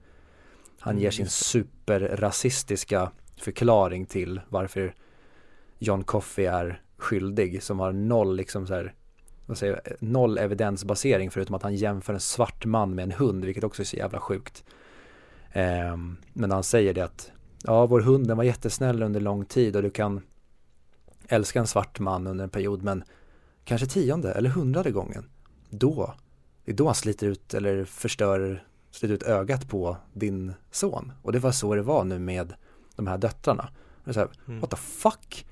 han 0.78 0.98
ger 0.98 1.10
sin 1.10 1.28
superrasistiska 1.28 3.10
förklaring 3.36 4.06
till 4.06 4.40
varför 4.48 4.94
John 5.78 6.04
Coffey 6.04 6.44
är 6.44 6.82
skyldig 6.96 7.62
som 7.62 7.80
har 7.80 7.92
noll 7.92 8.36
liksom 8.36 8.66
så 8.66 8.74
här, 8.74 8.94
vad 9.46 9.58
säger 9.58 9.80
jag, 9.84 9.96
noll 10.02 10.38
evidensbasering 10.38 11.30
förutom 11.30 11.54
att 11.54 11.62
han 11.62 11.74
jämför 11.74 12.14
en 12.14 12.20
svart 12.20 12.64
man 12.64 12.94
med 12.94 13.02
en 13.02 13.12
hund 13.12 13.44
vilket 13.44 13.64
också 13.64 13.82
är 13.82 13.86
så 13.86 13.96
jävla 13.96 14.20
sjukt. 14.20 14.64
Ehm, 15.52 16.16
men 16.32 16.50
han 16.50 16.64
säger 16.64 16.94
det 16.94 17.00
att 17.00 17.32
ja, 17.64 17.86
vår 17.86 18.00
hund 18.00 18.28
den 18.28 18.36
var 18.36 18.44
jättesnäll 18.44 19.02
under 19.02 19.20
lång 19.20 19.44
tid 19.44 19.76
och 19.76 19.82
du 19.82 19.90
kan 19.90 20.20
älska 21.28 21.60
en 21.60 21.66
svart 21.66 21.98
man 22.00 22.26
under 22.26 22.44
en 22.44 22.50
period 22.50 22.82
men 22.82 23.04
kanske 23.64 23.86
tionde 23.86 24.32
eller 24.32 24.50
hundrade 24.50 24.90
gången 24.90 25.24
då, 25.70 26.14
det 26.64 26.72
är 26.72 26.76
då 26.76 26.86
han 26.86 26.94
sliter 26.94 27.26
ut 27.26 27.54
eller 27.54 27.84
förstör, 27.84 28.64
sliter 28.90 29.14
ut 29.14 29.22
ögat 29.22 29.68
på 29.68 29.96
din 30.12 30.52
son 30.70 31.12
och 31.22 31.32
det 31.32 31.38
var 31.38 31.52
så 31.52 31.74
det 31.74 31.82
var 31.82 32.04
nu 32.04 32.18
med 32.18 32.54
de 32.96 33.06
här 33.06 33.18
döttrarna. 33.18 33.68
Och 34.04 34.14
så 34.14 34.20
här, 34.20 34.28
Mm. 34.46 34.60
what 34.60 34.70
the 34.70 34.76
fuck? 34.76 35.46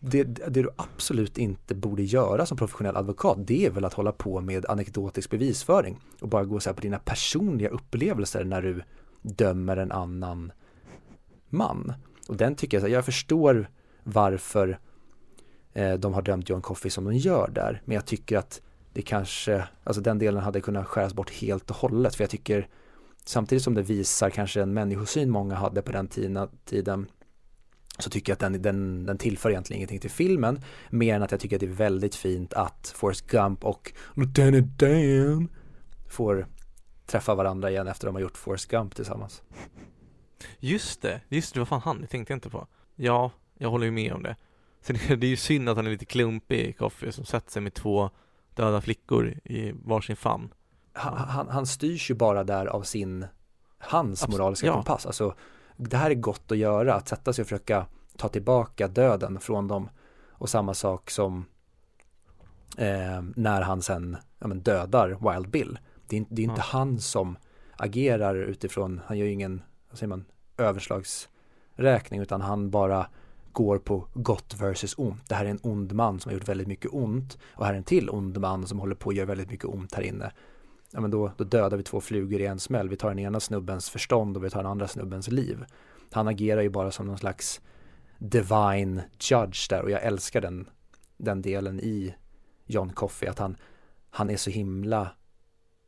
Det, 0.00 0.24
det 0.24 0.62
du 0.62 0.70
absolut 0.76 1.38
inte 1.38 1.74
borde 1.74 2.02
göra 2.02 2.46
som 2.46 2.56
professionell 2.56 2.96
advokat 2.96 3.38
det 3.40 3.66
är 3.66 3.70
väl 3.70 3.84
att 3.84 3.94
hålla 3.94 4.12
på 4.12 4.40
med 4.40 4.66
anekdotisk 4.66 5.30
bevisföring 5.30 6.00
och 6.20 6.28
bara 6.28 6.44
gå 6.44 6.60
så 6.60 6.68
här 6.70 6.74
på 6.74 6.80
dina 6.80 6.98
personliga 6.98 7.68
upplevelser 7.68 8.44
när 8.44 8.62
du 8.62 8.82
dömer 9.22 9.76
en 9.76 9.92
annan 9.92 10.52
man. 11.48 11.92
Och 12.28 12.36
den 12.36 12.54
tycker 12.54 12.76
jag, 12.76 12.82
här, 12.82 12.88
jag 12.88 13.04
förstår 13.04 13.70
varför 14.02 14.78
eh, 15.72 15.94
de 15.94 16.14
har 16.14 16.22
dömt 16.22 16.48
John 16.48 16.62
Coffey 16.62 16.90
som 16.90 17.04
de 17.04 17.14
gör 17.14 17.50
där. 17.54 17.82
Men 17.84 17.94
jag 17.94 18.06
tycker 18.06 18.38
att 18.38 18.62
det 18.92 19.02
kanske, 19.02 19.64
alltså 19.84 20.02
den 20.02 20.18
delen 20.18 20.42
hade 20.42 20.60
kunnat 20.60 20.86
skäras 20.86 21.14
bort 21.14 21.30
helt 21.30 21.70
och 21.70 21.76
hållet. 21.76 22.14
För 22.14 22.24
jag 22.24 22.30
tycker, 22.30 22.68
samtidigt 23.24 23.64
som 23.64 23.74
det 23.74 23.82
visar 23.82 24.30
kanske 24.30 24.62
en 24.62 24.74
människosyn 24.74 25.30
många 25.30 25.54
hade 25.54 25.82
på 25.82 25.92
den 25.92 26.08
tiden 26.64 27.06
så 27.98 28.10
tycker 28.10 28.32
jag 28.32 28.34
att 28.34 28.52
den, 28.52 28.62
den, 28.62 29.06
den 29.06 29.18
tillför 29.18 29.50
egentligen 29.50 29.78
ingenting 29.78 30.00
till 30.00 30.10
filmen. 30.10 30.60
Mer 30.90 31.14
än 31.14 31.22
att 31.22 31.30
jag 31.30 31.40
tycker 31.40 31.56
att 31.56 31.60
det 31.60 31.66
är 31.66 31.70
väldigt 31.70 32.14
fint 32.14 32.52
att 32.52 32.92
Forrest 32.96 33.26
Gump 33.26 33.64
och 33.64 33.92
Lieutenant 34.14 34.78
Dan 34.78 35.48
får 36.08 36.46
träffa 37.06 37.34
varandra 37.34 37.70
igen 37.70 37.88
efter 37.88 38.06
de 38.06 38.14
har 38.14 38.22
gjort 38.22 38.36
Forrest 38.36 38.68
Gump 38.68 38.94
tillsammans. 38.94 39.42
Just 40.58 41.02
det, 41.02 41.20
just 41.28 41.54
det, 41.54 41.60
vad 41.60 41.68
fan 41.68 41.80
han, 41.80 42.00
det 42.00 42.06
tänkte 42.06 42.32
jag 42.32 42.36
inte 42.36 42.50
på. 42.50 42.66
Ja, 42.96 43.30
jag 43.58 43.70
håller 43.70 43.84
ju 43.84 43.92
med 43.92 44.12
om 44.12 44.22
det. 44.22 44.36
Sen 44.80 44.96
är 45.08 45.16
det 45.16 45.26
ju 45.26 45.36
synd 45.36 45.68
att 45.68 45.76
han 45.76 45.86
är 45.86 45.90
lite 45.90 46.04
klumpig, 46.04 46.78
Coffey, 46.78 47.12
som 47.12 47.24
sätter 47.24 47.50
sig 47.52 47.62
med 47.62 47.74
två 47.74 48.10
döda 48.54 48.80
flickor 48.80 49.28
i 49.44 49.72
varsin 49.84 50.16
famn. 50.16 50.54
han, 50.92 51.16
han, 51.16 51.48
han 51.48 51.66
styrs 51.66 52.10
ju 52.10 52.14
bara 52.14 52.44
där 52.44 52.66
av 52.66 52.82
sin, 52.82 53.26
hans 53.78 54.24
Abs- 54.24 54.30
moraliska 54.30 54.66
ja. 54.66 54.72
kompass. 54.72 55.06
Alltså, 55.06 55.34
det 55.90 55.96
här 55.96 56.10
är 56.10 56.14
gott 56.14 56.52
att 56.52 56.58
göra, 56.58 56.94
att 56.94 57.08
sätta 57.08 57.32
sig 57.32 57.42
och 57.42 57.46
försöka 57.48 57.86
ta 58.16 58.28
tillbaka 58.28 58.88
döden 58.88 59.40
från 59.40 59.68
dem. 59.68 59.88
Och 60.30 60.48
samma 60.48 60.74
sak 60.74 61.10
som 61.10 61.44
eh, 62.78 63.22
när 63.36 63.62
han 63.62 63.82
sen 63.82 64.16
ja, 64.38 64.46
men 64.46 64.60
dödar 64.60 65.32
Wild 65.32 65.48
Bill. 65.50 65.78
Det 66.06 66.16
är, 66.16 66.18
inte- 66.18 66.34
det 66.34 66.42
är 66.42 66.44
inte 66.44 66.60
Ja. 66.60 66.64
han 66.78 66.98
som 67.00 67.36
agerar 67.76 68.34
utifrån, 68.34 69.00
han 69.06 69.18
gör 69.18 69.26
ju 69.26 69.32
ingen, 69.32 69.62
vad 69.90 69.98
säger 69.98 70.08
man, 70.08 70.24
överslagsräkning, 70.58 72.20
utan 72.20 72.40
han 72.40 72.70
bara 72.70 73.06
går 73.52 73.78
på 73.78 74.06
gott 74.14 74.54
versus 74.58 74.94
ont. 74.98 75.28
Det 75.28 75.34
här 75.34 75.44
är 75.44 75.48
en 75.50 75.60
ond 75.62 75.92
man 75.92 76.20
som 76.20 76.28
har 76.30 76.34
gjort 76.34 76.48
väldigt 76.48 76.66
mycket 76.68 76.90
ont 76.94 77.38
och 77.54 77.66
här 77.66 77.72
är 77.72 77.78
en 77.78 77.84
till 77.84 78.10
ond 78.10 78.38
man 78.40 78.66
som 78.66 78.78
håller 78.78 78.94
på 78.94 79.10
att 79.10 79.16
göra 79.16 79.26
väldigt 79.26 79.50
mycket 79.50 79.66
ont 79.66 79.94
här 79.94 80.02
inne 80.02 80.32
ja 80.92 81.00
men 81.00 81.10
då, 81.10 81.32
då 81.36 81.44
dödar 81.44 81.76
vi 81.76 81.82
två 81.82 82.00
flugor 82.00 82.40
i 82.40 82.46
en 82.46 82.58
smäll. 82.58 82.88
Vi 82.88 82.96
tar 82.96 83.08
den 83.08 83.18
ena 83.18 83.40
snubbens 83.40 83.90
förstånd 83.90 84.36
och 84.36 84.44
vi 84.44 84.50
tar 84.50 84.62
den 84.62 84.70
andra 84.70 84.88
snubbens 84.88 85.28
liv. 85.28 85.64
Han 86.12 86.28
agerar 86.28 86.62
ju 86.62 86.68
bara 86.68 86.90
som 86.90 87.06
någon 87.06 87.18
slags 87.18 87.60
divine 88.18 89.02
judge 89.20 89.70
där 89.70 89.82
och 89.82 89.90
jag 89.90 90.02
älskar 90.02 90.40
den, 90.40 90.68
den 91.16 91.42
delen 91.42 91.80
i 91.80 92.14
John 92.66 92.92
Coffey 92.92 93.28
att 93.28 93.38
han, 93.38 93.56
han 94.10 94.30
är 94.30 94.36
så 94.36 94.50
himla 94.50 95.10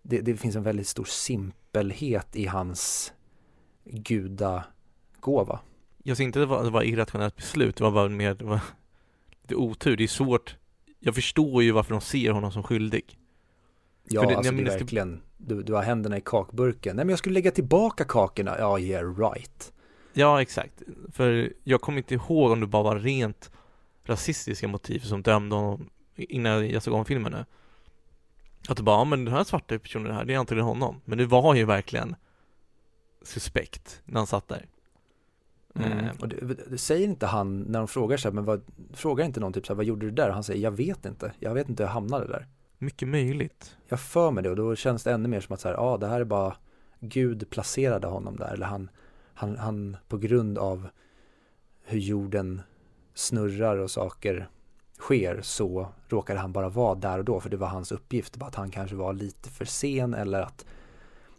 det, 0.02 0.20
det 0.20 0.36
finns 0.36 0.56
en 0.56 0.62
väldigt 0.62 0.88
stor 0.88 1.04
simpelhet 1.04 2.36
i 2.36 2.46
hans 2.46 3.12
gudagåva. 3.84 5.60
Jag 6.02 6.16
ser 6.16 6.24
inte 6.24 6.38
att 6.38 6.42
det 6.42 6.46
var, 6.46 6.64
det 6.64 6.70
var 6.70 6.82
irrationellt 6.82 7.36
beslut, 7.36 7.76
det 7.76 7.84
var 7.84 7.90
bara 7.90 8.08
mer, 8.08 8.34
det 8.34 8.44
var 8.44 8.60
lite 9.42 9.54
otur. 9.54 9.96
Det 9.96 10.04
är 10.04 10.08
svårt. 10.08 10.56
Jag 10.98 11.14
förstår 11.14 11.62
ju 11.62 11.72
varför 11.72 11.90
de 11.90 12.00
ser 12.00 12.30
honom 12.30 12.52
som 12.52 12.62
skyldig. 12.62 13.18
Ja, 14.08 14.20
För 14.22 14.28
det- 14.30 14.36
alltså 14.36 14.52
det 14.52 14.60
är 14.60 14.64
det- 14.64 14.70
verkligen, 14.70 15.20
du, 15.36 15.62
du 15.62 15.72
har 15.72 15.82
händerna 15.82 16.16
i 16.16 16.20
kakburken. 16.24 16.96
Nej 16.96 17.04
men 17.04 17.10
jag 17.10 17.18
skulle 17.18 17.34
lägga 17.34 17.50
tillbaka 17.50 18.04
kakorna. 18.04 18.56
Ja, 18.58 18.78
yeah 18.78 19.16
right. 19.18 19.72
Ja, 20.12 20.42
exakt. 20.42 20.82
För 21.12 21.52
jag 21.64 21.80
kommer 21.80 21.98
inte 21.98 22.14
ihåg 22.14 22.50
om 22.52 22.60
det 22.60 22.66
bara 22.66 22.82
var 22.82 22.96
rent 22.98 23.50
rasistiska 24.04 24.68
motiv 24.68 25.00
som 25.00 25.22
dömde 25.22 25.56
honom 25.56 25.90
innan 26.16 26.70
jag 26.70 26.82
såg 26.82 26.94
om 26.94 27.04
filmen 27.04 27.32
nu. 27.32 27.44
Att 28.68 28.76
det 28.76 28.82
bara, 28.82 28.96
ja 28.98 29.04
men 29.04 29.24
den 29.24 29.34
här 29.34 29.44
svarta 29.44 29.78
personen 29.78 30.14
här, 30.14 30.24
det 30.24 30.34
är 30.34 30.38
antagligen 30.38 30.66
honom. 30.66 31.00
Men 31.04 31.18
det 31.18 31.26
var 31.26 31.54
ju 31.54 31.64
verkligen 31.64 32.16
suspekt 33.22 34.02
när 34.04 34.20
han 34.20 34.26
satt 34.26 34.48
där. 34.48 34.66
Mm. 35.74 35.98
Eh, 35.98 36.10
Och 36.20 36.28
det, 36.28 36.54
det 36.70 36.78
säger 36.78 37.04
inte 37.08 37.26
han 37.26 37.60
när 37.60 37.78
de 37.78 37.88
frågar 37.88 38.16
så 38.16 38.28
här, 38.28 38.34
men 38.34 38.44
vad, 38.44 38.62
frågar 38.92 39.24
inte 39.24 39.40
någon 39.40 39.52
typ 39.52 39.66
så 39.66 39.72
här, 39.72 39.76
vad 39.76 39.84
gjorde 39.84 40.06
du 40.06 40.10
där? 40.10 40.30
Han 40.30 40.44
säger, 40.44 40.62
jag 40.62 40.70
vet 40.70 41.04
inte, 41.04 41.32
jag 41.38 41.54
vet 41.54 41.68
inte 41.68 41.82
hur 41.82 41.88
jag 41.88 41.92
hamnade 41.94 42.26
där. 42.26 42.46
Mycket 42.84 43.08
möjligt. 43.08 43.76
Jag 43.88 44.00
för 44.00 44.30
mig 44.30 44.42
det 44.42 44.50
och 44.50 44.56
då 44.56 44.76
känns 44.76 45.04
det 45.04 45.12
ännu 45.12 45.28
mer 45.28 45.40
som 45.40 45.54
att 45.54 45.60
så 45.60 45.68
här, 45.68 45.74
ja 45.74 45.96
det 45.96 46.06
här 46.06 46.20
är 46.20 46.24
bara 46.24 46.56
Gud 47.00 47.50
placerade 47.50 48.06
honom 48.06 48.36
där 48.36 48.52
eller 48.52 48.66
han, 48.66 48.90
han, 49.34 49.56
han 49.56 49.96
på 50.08 50.18
grund 50.18 50.58
av 50.58 50.88
hur 51.84 51.98
jorden 51.98 52.62
snurrar 53.14 53.76
och 53.76 53.90
saker 53.90 54.48
sker 54.98 55.40
så 55.42 55.88
råkade 56.08 56.40
han 56.40 56.52
bara 56.52 56.68
vara 56.68 56.94
där 56.94 57.18
och 57.18 57.24
då 57.24 57.40
för 57.40 57.50
det 57.50 57.56
var 57.56 57.68
hans 57.68 57.92
uppgift. 57.92 58.36
Bara 58.36 58.46
att 58.46 58.54
han 58.54 58.70
kanske 58.70 58.96
var 58.96 59.12
lite 59.12 59.50
för 59.50 59.64
sen 59.64 60.14
eller 60.14 60.40
att 60.40 60.64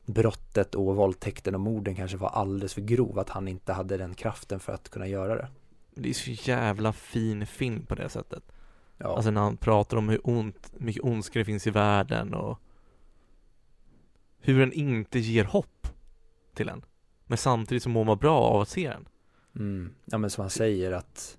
brottet 0.05 0.75
och 0.75 0.95
våldtäkten 0.95 1.55
och 1.55 1.61
morden 1.61 1.95
kanske 1.95 2.17
var 2.17 2.29
alldeles 2.29 2.73
för 2.73 2.81
grov. 2.81 3.19
Att 3.19 3.29
han 3.29 3.47
inte 3.47 3.73
hade 3.73 3.97
den 3.97 4.15
kraften 4.15 4.59
för 4.59 4.73
att 4.73 4.89
kunna 4.89 5.07
göra 5.07 5.35
det. 5.35 5.47
Det 5.95 6.09
är 6.09 6.13
så 6.13 6.31
jävla 6.31 6.93
fin 6.93 7.45
film 7.45 7.85
på 7.85 7.95
det 7.95 8.09
sättet. 8.09 8.43
Ja, 8.97 9.15
Alltså 9.15 9.31
när 9.31 9.41
han 9.41 9.57
pratar 9.57 9.97
om 9.97 10.09
hur 10.09 10.19
ont, 10.23 10.71
mycket 10.73 11.03
ondska 11.03 11.39
det 11.39 11.45
finns 11.45 11.67
i 11.67 11.69
världen 11.69 12.33
och 12.33 12.59
hur 14.39 14.59
den 14.59 14.73
inte 14.73 15.19
ger 15.19 15.43
hopp 15.43 15.87
till 16.53 16.69
en. 16.69 16.85
Men 17.25 17.37
samtidigt 17.37 17.83
så 17.83 17.89
mår 17.89 18.03
man 18.03 18.17
bra 18.17 18.39
av 18.39 18.61
att 18.61 18.69
se 18.69 18.89
den. 18.89 19.07
mm. 19.55 19.93
ja 20.05 20.17
men 20.17 20.29
som 20.29 20.41
han 20.41 20.49
säger 20.49 20.91
att 20.91 21.37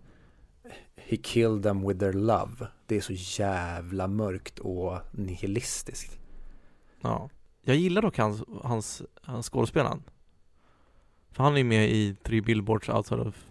He 0.96 1.16
killed 1.16 1.62
them 1.62 1.88
with 1.88 2.00
their 2.00 2.12
love. 2.12 2.66
Det 2.86 2.96
är 2.96 3.00
så 3.00 3.12
jävla 3.42 4.06
mörkt 4.06 4.58
och 4.58 4.98
nihilistiskt. 5.12 6.18
Ja. 7.00 7.30
Jag 7.62 7.76
gillar 7.76 8.02
dock 8.02 8.18
hans, 8.18 8.42
hans, 8.62 9.02
hans 9.22 9.48
skådespelaren. 9.50 10.02
För 11.30 11.42
han 11.42 11.52
är 11.52 11.58
ju 11.58 11.64
med 11.64 11.90
i 11.90 12.16
Three 12.22 12.40
Billboards 12.40 12.88
Outside 12.88 13.20
of 13.20 13.44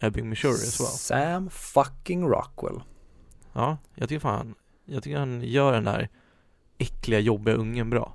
Ebbing, 0.00 0.28
Missouri 0.28 0.52
as 0.52 0.80
well. 0.80 0.88
Sam 0.88 1.50
fucking 1.50 2.28
Rockwell. 2.28 2.82
Ja, 3.56 3.78
jag 3.94 4.08
tycker 4.08 4.20
fan, 4.20 4.54
jag 4.84 5.02
tycker 5.02 5.18
han 5.18 5.42
gör 5.42 5.72
den 5.72 5.84
där 5.84 6.08
äckliga, 6.78 7.20
jobbiga 7.20 7.54
ungen 7.54 7.90
bra. 7.90 8.14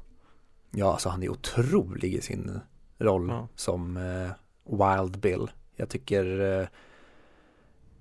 Ja, 0.71 0.91
alltså 0.91 1.09
han 1.09 1.23
är 1.23 1.29
otrolig 1.29 2.13
i 2.13 2.21
sin 2.21 2.59
roll 2.99 3.27
Ja. 3.29 3.47
som 3.55 3.97
eh, 3.97 4.31
Wild 4.63 5.19
Bill. 5.19 5.51
Jag 5.75 5.89
tycker 5.89 6.39
eh, 6.61 6.67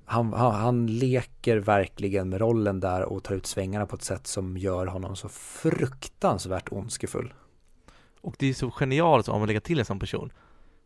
han, 0.05 0.33
han, 0.33 0.55
han 0.55 0.87
leker 0.87 1.57
verkligen 1.57 2.29
med 2.29 2.41
rollen 2.41 2.81
där 2.81 3.03
och 3.03 3.25
tar 3.25 3.35
ut 3.35 3.47
svängarna 3.47 3.87
på 3.87 3.97
ett 3.97 4.03
sätt 4.03 4.27
som 4.27 4.57
gör 4.57 4.87
honom 4.87 5.17
så 5.17 5.29
fruktansvärt 5.29 6.73
ondskefull. 6.73 7.35
Och 8.21 8.35
det 8.39 8.47
är 8.47 8.55
så 8.55 8.71
genialt 8.71 9.29
om 9.29 9.39
man 9.39 9.47
lägger 9.47 9.61
till 9.61 9.79
en 9.79 9.85
sån 9.85 9.99
person. 9.99 10.33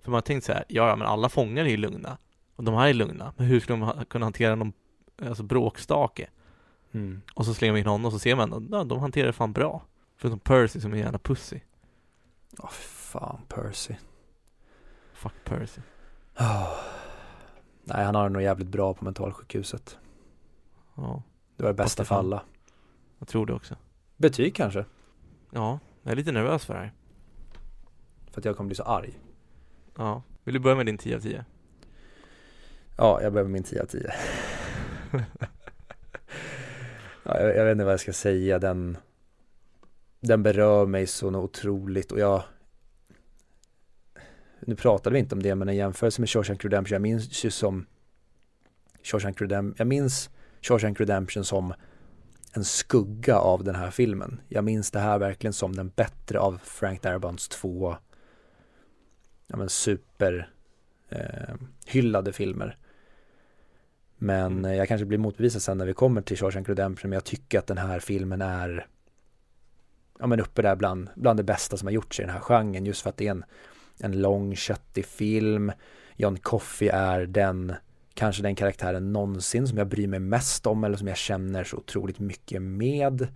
För 0.03 0.11
man 0.11 0.17
har 0.17 0.23
tänkt 0.23 0.45
så 0.45 0.53
här, 0.53 0.65
ja, 0.69 0.89
ja 0.89 0.97
men 0.97 1.09
alla 1.09 1.29
fångar 1.29 1.65
är 1.65 1.69
ju 1.69 1.77
lugna. 1.77 2.19
Och 2.57 2.65
de 2.65 2.75
här 2.75 2.89
är 2.89 2.95
lugna. 2.95 3.33
Men 3.37 3.47
hur 3.47 3.61
ska 3.61 3.77
de 3.77 4.05
kunna 4.11 4.27
hantera 4.27 4.55
någon 4.55 4.73
alltså 5.23 5.43
bråkstake? 5.43 6.29
Mm. 6.95 7.21
Och 7.35 7.47
så 7.47 7.55
slänger 7.55 7.73
man 7.73 7.79
in 7.81 7.87
honom 7.87 8.05
och 8.05 8.13
så 8.13 8.19
ser 8.19 8.37
man 8.37 8.53
att 8.53 8.63
ja, 8.71 8.85
de 8.85 8.99
hanterar 8.99 9.27
det 9.27 9.33
fan 9.33 9.53
bra. 9.53 9.83
Förutom 10.17 10.39
Percy 10.39 10.81
som 10.81 10.93
är 10.93 10.97
en 10.97 11.03
jävla 11.03 11.19
pussy. 11.19 11.61
Åh 12.59 12.71
fan 12.71 13.41
Percy. 13.49 13.95
Fuck 15.13 15.33
Percy. 15.45 15.81
Oh. 16.39 16.73
Nej, 17.85 18.05
han 18.05 18.15
har 18.15 18.23
det 18.25 18.31
nog 18.33 18.43
jävligt 18.43 18.69
bra 18.69 18.95
på 18.95 19.05
mentalsjukhuset. 19.05 19.99
Ja, 20.95 21.23
Det 21.57 21.63
var 21.63 21.71
det 21.71 21.75
bästa 21.77 22.05
för 22.05 22.15
alla. 22.15 22.43
jag 23.19 23.29
tror 23.29 23.47
det 23.47 23.53
också. 23.53 23.77
Betyg 24.17 24.55
kanske? 24.55 24.85
Ja, 25.51 25.79
jag 26.03 26.13
är 26.13 26.17
lite 26.17 26.33
nervös 26.33 26.65
för 26.65 26.75
det 26.75 26.81
här. 26.81 26.93
För 28.31 28.41
att 28.41 28.45
jag 28.45 28.57
kommer 28.57 28.69
bli 28.69 28.77
så 28.77 28.83
arg. 28.83 29.19
Ja. 29.97 30.23
Vill 30.45 30.55
du 30.55 30.61
börja 30.61 30.77
med 30.77 30.87
din 30.87 30.99
10 30.99 31.17
av 31.17 31.21
10? 31.21 31.45
Ja, 32.97 33.23
jag 33.23 33.33
behöver 33.33 33.51
min 33.51 33.63
10 33.63 33.83
av 33.83 33.87
10. 33.87 34.11
ja, 37.25 37.41
jag, 37.41 37.57
jag 37.57 37.65
vet 37.65 37.73
inte 37.73 37.85
vad 37.85 37.93
jag 37.93 38.01
ska 38.01 38.13
säga. 38.13 38.59
Den, 38.59 38.97
den 40.21 40.43
berör 40.43 40.87
mig 40.87 41.07
så 41.07 41.29
otroligt 41.29 42.13
och 42.13 42.19
jag 42.19 42.43
nu 44.67 44.77
pratade 44.77 45.15
vi 45.15 45.21
inte 45.21 45.35
om 45.35 45.43
det 45.43 45.55
men 45.55 45.69
en 45.69 45.77
jämförelse 45.77 46.21
med 46.21 46.31
Shawshank 46.31 46.65
Redemption, 46.65 46.95
jag 46.95 47.03
minns 47.03 47.45
ju 47.45 47.51
som 47.51 47.87
Shawshank 49.03 49.41
Redemption, 49.41 49.75
jag 49.79 49.87
minns 49.87 50.31
Shawshank 50.61 51.01
Redemption 51.01 51.45
som 51.45 51.75
en 52.53 52.65
skugga 52.65 53.39
av 53.39 53.65
den 53.65 53.75
här 53.75 53.91
filmen. 53.91 54.41
Jag 54.49 54.65
minns 54.65 54.91
det 54.91 54.99
här 54.99 55.19
verkligen 55.19 55.53
som 55.53 55.77
den 55.77 55.89
bättre 55.89 56.39
av 56.39 56.61
Frank 56.65 57.03
Darabounts 57.03 57.49
två 57.49 57.97
ja, 59.47 59.57
men 59.57 59.69
super 59.69 60.51
eh, 61.09 61.55
hyllade 61.87 62.33
filmer. 62.33 62.77
Men 64.17 64.53
Mm. 64.53 64.65
eh, 64.65 64.75
jag 64.77 64.89
kanske 64.89 65.05
blir 65.05 65.19
motbevisad 65.19 65.63
sen 65.63 65.79
när 65.79 65.87
vi 65.87 65.93
kommer 65.93 66.21
till 66.23 66.37
Shawshank 66.37 66.69
Redemption 66.69 67.11
men 67.11 67.17
jag 67.17 67.25
tycker 67.25 67.59
att 67.59 67.67
den 67.67 67.79
här 67.79 67.99
filmen 68.01 68.43
är 68.43 68.87
ja 70.19 70.27
men 70.27 70.41
uppe 70.41 70.63
där 70.63 70.77
bland, 70.77 71.09
bland 71.15 71.39
det 71.39 71.43
bästa 71.43 71.77
som 71.77 71.87
har 71.87 71.93
gjorts 71.93 72.21
i 72.21 72.23
den 72.23 72.33
här 72.33 72.41
genren 72.41 72.87
just 72.87 73.03
för 73.03 73.11
att 73.11 73.17
det 73.17 73.27
är 73.27 73.31
en, 73.31 73.45
en 74.01 74.21
lång 74.21 74.57
köttig 74.57 75.07
film. 75.07 75.73
John 76.17 76.37
Coffey 76.37 76.89
är 76.89 77.27
den 77.27 77.73
kanske 78.15 78.43
den 78.43 78.55
karaktären 78.55 79.13
någonsin 79.13 79.69
som 79.69 79.79
jag 79.79 79.87
bryr 79.87 80.07
mig 80.07 80.21
mest 80.21 80.67
om 80.67 80.85
eller 80.85 80.97
som 80.97 81.09
jag 81.09 81.17
känner 81.17 81.65
så 81.65 81.77
otroligt 81.77 82.19
mycket 82.19 82.63
med. 82.63 83.29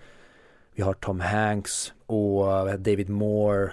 Vi 0.75 0.83
har 0.83 0.95
Tom 0.95 1.21
Hanks 1.21 1.93
och 2.07 2.47
David 2.79 3.09
Moore 3.09 3.73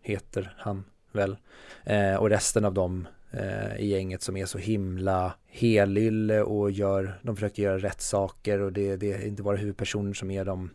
heter 0.00 0.54
han 0.58 0.84
väl. 1.12 1.36
Eh, 1.84 2.14
och 2.14 2.30
resten 2.30 2.64
av 2.64 2.74
dem 2.74 3.08
Eh, 3.36 3.76
i 3.76 3.86
gänget 3.86 4.22
som 4.22 4.36
är 4.36 4.46
så 4.46 4.58
himla 4.58 5.34
helylle 5.46 6.42
och 6.42 6.70
gör, 6.70 7.20
de 7.22 7.36
försöker 7.36 7.62
göra 7.62 7.78
rätt 7.78 8.00
saker 8.00 8.60
och 8.60 8.72
det, 8.72 8.96
det 8.96 9.12
är 9.12 9.26
inte 9.26 9.42
bara 9.42 9.56
huvudpersoner 9.56 10.12
som 10.12 10.30
är 10.30 10.44
de, 10.44 10.70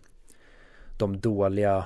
de 0.97 1.19
dåliga 1.19 1.77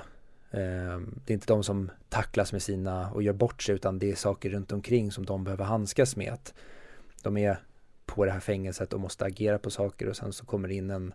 eh, 0.50 0.98
det 1.24 1.32
är 1.32 1.34
inte 1.34 1.46
de 1.46 1.64
som 1.64 1.90
tacklas 2.08 2.52
med 2.52 2.62
sina 2.62 3.10
och 3.10 3.22
gör 3.22 3.32
bort 3.32 3.62
sig 3.62 3.74
utan 3.74 3.98
det 3.98 4.10
är 4.10 4.14
saker 4.14 4.50
runt 4.50 4.72
omkring 4.72 5.12
som 5.12 5.26
de 5.26 5.44
behöver 5.44 5.64
handskas 5.64 6.16
med. 6.16 6.32
Att 6.32 6.54
de 7.22 7.36
är 7.36 7.58
på 8.06 8.24
det 8.24 8.30
här 8.30 8.40
fängelset 8.40 8.92
och 8.92 9.00
måste 9.00 9.24
agera 9.24 9.58
på 9.58 9.70
saker 9.70 10.08
och 10.08 10.16
sen 10.16 10.32
så 10.32 10.46
kommer 10.46 10.68
det 10.68 10.74
in 10.74 10.90
en 10.90 11.14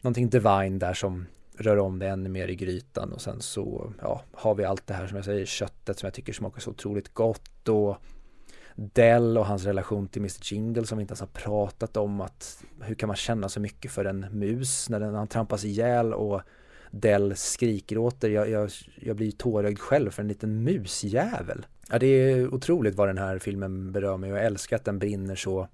någonting 0.00 0.28
divine 0.28 0.78
där 0.78 0.94
som 0.94 1.26
rör 1.58 1.78
om 1.78 1.98
det 1.98 2.08
ännu 2.08 2.28
mer 2.28 2.48
i 2.48 2.54
grytan 2.54 3.12
och 3.12 3.20
sen 3.20 3.40
så 3.40 3.92
ja, 4.00 4.22
har 4.32 4.54
vi 4.54 4.64
allt 4.64 4.86
det 4.86 4.94
här 4.94 5.06
som 5.06 5.16
jag 5.16 5.24
säger 5.24 5.46
köttet 5.46 5.98
som 5.98 6.06
jag 6.06 6.14
tycker 6.14 6.32
smakar 6.32 6.60
så 6.60 6.70
otroligt 6.70 7.14
gott 7.14 7.68
och 7.68 7.96
Dell 8.74 9.38
och 9.38 9.46
hans 9.46 9.64
relation 9.64 10.08
till 10.08 10.22
Mr 10.22 10.52
Jingle 10.52 10.86
som 10.86 10.98
vi 10.98 11.02
inte 11.02 11.12
ens 11.12 11.20
har 11.20 11.26
pratat 11.26 11.96
om 11.96 12.20
att 12.20 12.64
hur 12.80 12.94
kan 12.94 13.06
man 13.06 13.16
känna 13.16 13.48
så 13.48 13.60
mycket 13.60 13.90
för 13.90 14.04
en 14.04 14.26
mus 14.30 14.88
när 14.88 15.00
den, 15.00 15.14
han 15.14 15.28
trampas 15.28 15.64
ihjäl 15.64 16.14
och 16.14 16.42
Dell 16.90 17.36
skrikgråter. 17.36 18.30
Jag, 18.30 18.50
jag, 18.50 18.70
jag 18.94 19.16
blir 19.16 19.32
tårögd 19.32 19.78
själv 19.78 20.10
för 20.10 20.22
en 20.22 20.28
liten 20.28 20.64
musjävel. 20.64 21.66
Ja, 21.90 21.98
det 21.98 22.06
är 22.06 22.54
otroligt 22.54 22.94
vad 22.94 23.08
den 23.08 23.18
här 23.18 23.38
filmen 23.38 23.92
berör 23.92 24.16
mig 24.16 24.32
och 24.32 24.38
jag 24.38 24.44
älskar 24.44 24.76
att 24.76 24.84
den 24.84 24.98
brinner 24.98 25.34
så 25.34 25.68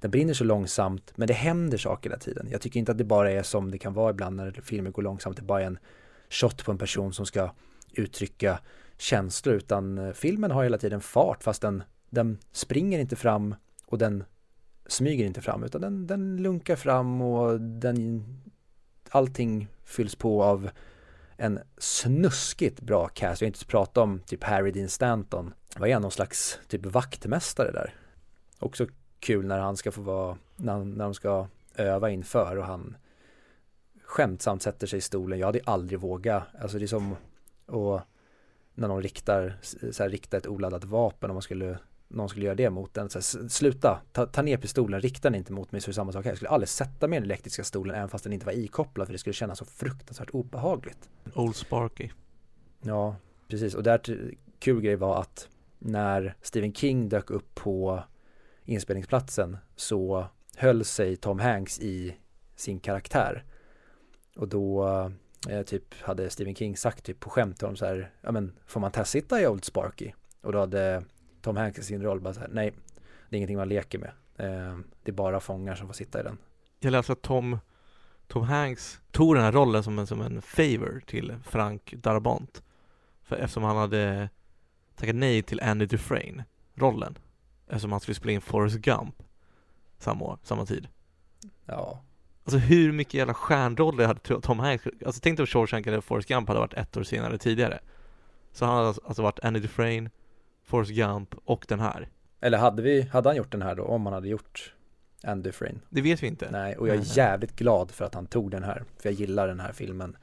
den 0.00 0.10
brinner 0.10 0.34
så 0.34 0.44
långsamt 0.44 1.12
men 1.14 1.28
det 1.28 1.34
händer 1.34 1.78
saker 1.78 2.10
hela 2.10 2.20
tiden. 2.20 2.48
Jag 2.50 2.60
tycker 2.60 2.80
inte 2.80 2.92
att 2.92 2.98
det 2.98 3.04
bara 3.04 3.30
är 3.30 3.42
som 3.42 3.70
det 3.70 3.78
kan 3.78 3.94
vara 3.94 4.10
ibland 4.10 4.36
när 4.36 4.50
filmer 4.50 4.90
går 4.90 5.02
långsamt. 5.02 5.36
Det 5.36 5.42
är 5.42 5.44
bara 5.44 5.62
en 5.62 5.78
shot 6.30 6.64
på 6.64 6.72
en 6.72 6.78
person 6.78 7.12
som 7.12 7.26
ska 7.26 7.50
uttrycka 7.92 8.58
känslor 8.98 9.54
utan 9.54 9.98
eh, 9.98 10.12
filmen 10.12 10.50
har 10.50 10.62
hela 10.62 10.78
tiden 10.78 11.00
fart 11.00 11.42
fast 11.42 11.62
den, 11.62 11.82
den 12.14 12.38
springer 12.52 12.98
inte 12.98 13.16
fram 13.16 13.54
och 13.86 13.98
den 13.98 14.24
smyger 14.86 15.26
inte 15.26 15.40
fram 15.40 15.64
utan 15.64 15.80
den, 15.80 16.06
den 16.06 16.36
lunkar 16.36 16.76
fram 16.76 17.20
och 17.20 17.60
den 17.60 18.24
allting 19.08 19.68
fylls 19.84 20.14
på 20.14 20.42
av 20.42 20.70
en 21.36 21.60
snuskigt 21.78 22.80
bra 22.80 23.08
cast. 23.08 23.40
Jag 23.40 23.46
har 23.46 23.48
inte 23.48 23.66
pratat 23.66 23.96
om 23.96 24.20
typ 24.20 24.44
Harry 24.44 24.70
Dean 24.70 24.88
Stanton. 24.88 25.54
Vad 25.76 25.88
är 25.88 25.92
han, 25.92 26.02
någon 26.02 26.10
slags 26.10 26.58
typ 26.68 26.86
vaktmästare 26.86 27.72
där? 27.72 27.94
Också 28.58 28.86
kul 29.18 29.46
när 29.46 29.58
han 29.58 29.76
ska 29.76 29.92
få 29.92 30.00
vara, 30.00 30.38
när, 30.56 30.84
när 30.84 31.04
de 31.04 31.14
ska 31.14 31.46
öva 31.74 32.10
inför 32.10 32.56
och 32.56 32.64
han 32.64 32.96
skämtsamt 34.04 34.62
sätter 34.62 34.86
sig 34.86 34.98
i 34.98 35.02
stolen. 35.02 35.38
Jag 35.38 35.46
hade 35.46 35.60
aldrig 35.64 36.00
vågat, 36.00 36.42
alltså 36.60 36.78
det 36.78 36.84
är 36.84 36.86
som 36.86 37.16
och 37.66 38.00
när 38.74 38.88
någon 38.88 39.02
riktar, 39.02 39.58
så 39.92 40.02
här, 40.02 40.10
riktar 40.10 40.38
ett 40.38 40.46
oladdat 40.46 40.84
vapen 40.84 41.30
om 41.30 41.34
man 41.34 41.42
skulle 41.42 41.78
någon 42.14 42.28
skulle 42.28 42.44
göra 42.44 42.54
det 42.54 42.70
mot 42.70 42.94
den, 42.94 43.10
så 43.10 43.18
här, 43.18 43.48
sluta, 43.48 44.00
ta, 44.12 44.26
ta 44.26 44.42
ner 44.42 44.56
pistolen, 44.56 45.00
rikta 45.00 45.30
den 45.30 45.38
inte 45.38 45.52
mot 45.52 45.72
mig 45.72 45.80
så 45.80 45.86
är 45.86 45.90
det 45.90 45.94
samma 45.94 46.12
sak 46.12 46.24
här. 46.24 46.30
Jag 46.30 46.36
skulle 46.36 46.50
aldrig 46.50 46.68
sätta 46.68 47.08
mig 47.08 47.16
i 47.16 47.20
den 47.20 47.26
elektriska 47.26 47.64
stolen 47.64 47.96
även 47.96 48.08
fast 48.08 48.24
den 48.24 48.32
inte 48.32 48.46
var 48.46 48.52
ikopplad 48.52 49.06
för 49.06 49.12
det 49.12 49.18
skulle 49.18 49.34
kännas 49.34 49.58
så 49.58 49.64
fruktansvärt 49.64 50.30
obehagligt. 50.30 51.08
Old 51.34 51.56
Sparky. 51.56 52.10
Ja, 52.82 53.16
precis. 53.48 53.74
Och 53.74 53.82
där 53.82 54.00
kul 54.58 54.80
grej 54.80 54.96
var 54.96 55.20
att 55.20 55.48
när 55.78 56.34
Stephen 56.42 56.74
King 56.74 57.08
dök 57.08 57.30
upp 57.30 57.54
på 57.54 58.02
inspelningsplatsen 58.64 59.56
så 59.76 60.26
höll 60.56 60.84
sig 60.84 61.16
Tom 61.16 61.38
Hanks 61.38 61.80
i 61.80 62.16
sin 62.56 62.80
karaktär. 62.80 63.44
Och 64.36 64.48
då 64.48 64.88
eh, 65.48 65.62
typ 65.62 65.94
hade 66.02 66.30
Stephen 66.30 66.54
King 66.54 66.76
sagt 66.76 67.04
typ 67.04 67.20
på 67.20 67.30
skämt 67.30 67.58
till 67.58 67.66
honom 67.66 67.76
så 67.76 67.86
här, 67.86 68.10
ja 68.20 68.32
men 68.32 68.52
får 68.66 68.80
man 68.80 68.90
testsitta 68.90 69.40
i 69.40 69.46
Old 69.46 69.64
Sparky? 69.64 70.12
Och 70.40 70.52
då 70.52 70.58
hade 70.58 71.04
Tom 71.44 71.56
Hanks 71.56 71.78
i 71.78 71.82
sin 71.82 72.02
roll 72.02 72.20
bara 72.20 72.34
så 72.34 72.40
här, 72.40 72.48
nej, 72.52 72.72
det 73.28 73.36
är 73.36 73.38
ingenting 73.38 73.56
man 73.56 73.68
leker 73.68 73.98
med. 73.98 74.10
Eh, 74.36 74.78
det 75.02 75.10
är 75.10 75.12
bara 75.12 75.40
fångar 75.40 75.74
som 75.74 75.86
får 75.86 75.94
sitta 75.94 76.20
i 76.20 76.22
den. 76.22 76.38
Jag 76.80 76.90
läste 76.90 77.12
att 77.12 77.22
Tom, 77.22 77.58
Tom 78.28 78.42
Hanks 78.42 79.00
tog 79.10 79.34
den 79.34 79.44
här 79.44 79.52
rollen 79.52 79.82
som 79.82 79.98
en, 79.98 80.06
som 80.06 80.20
en 80.20 80.42
favor 80.42 81.02
till 81.06 81.34
Frank 81.44 81.94
Darabont. 81.96 82.62
För 83.22 83.36
eftersom 83.36 83.62
han 83.62 83.76
hade 83.76 84.28
tackat 84.96 85.14
nej 85.16 85.42
till 85.42 85.60
Andy 85.60 85.86
Dufresne 85.86 86.44
rollen. 86.74 87.18
Eftersom 87.66 87.92
han 87.92 88.00
skulle 88.00 88.14
spela 88.14 88.32
in 88.32 88.40
Forrest 88.40 88.76
Gump 88.76 89.22
samma 89.98 90.24
år, 90.24 90.38
samma 90.42 90.66
tid. 90.66 90.88
Ja, 91.66 92.02
Alltså 92.44 92.58
hur 92.58 92.92
mycket 92.92 93.14
jävla 93.14 93.34
stjärnroller 93.34 94.06
hade 94.06 94.40
Tom 94.40 94.58
Hanks, 94.58 94.86
alltså 95.06 95.20
tänk 95.22 95.36
dig 95.36 95.42
om 95.42 95.46
Shawshank 95.46 95.86
eller 95.86 96.00
Forrest 96.00 96.28
Gump 96.28 96.48
hade 96.48 96.60
varit 96.60 96.74
ett 96.74 96.96
år 96.96 97.02
senare 97.02 97.38
tidigare. 97.38 97.78
Så 98.52 98.64
han 98.64 98.74
hade 98.74 98.86
alltså- 98.88 99.02
alltså 99.06 99.22
varit 99.22 99.40
Andy 99.44 99.60
Dufresne, 99.60 100.10
Forrest 100.64 100.90
Gump 100.90 101.34
och 101.44 101.64
den 101.68 101.80
här. 101.80 102.08
eller 102.40 102.58
hade 102.58 102.82
vi, 102.82 103.02
hade 103.02 103.28
han 103.28 103.36
gjort 103.36 103.52
den 103.52 103.62
här 103.62 103.74
då 103.74 103.84
om 103.84 104.06
han 104.06 104.12
hade 104.12 104.28
gjort 104.28 104.74
Andy 105.22 105.42
Dufresne? 105.48 105.78
Det 105.90 106.00
vet 106.00 106.22
vi 106.22 106.26
inte. 106.26 106.50
Nej, 106.50 106.76
och 106.76 106.88
jag 106.88 106.94
är 106.94 106.98
Nej, 106.98 107.06
nej. 107.08 107.16
jävligt 107.16 107.56
glad 107.56 107.90
för 107.90 108.04
att 108.04 108.14
han 108.14 108.26
tog 108.26 108.50
den 108.50 108.62
här. 108.62 108.84
För 108.98 109.08
jag 109.08 109.12
gillar 109.20 109.48
den 109.48 109.60
här 109.60 109.72
filmen. 109.72 110.16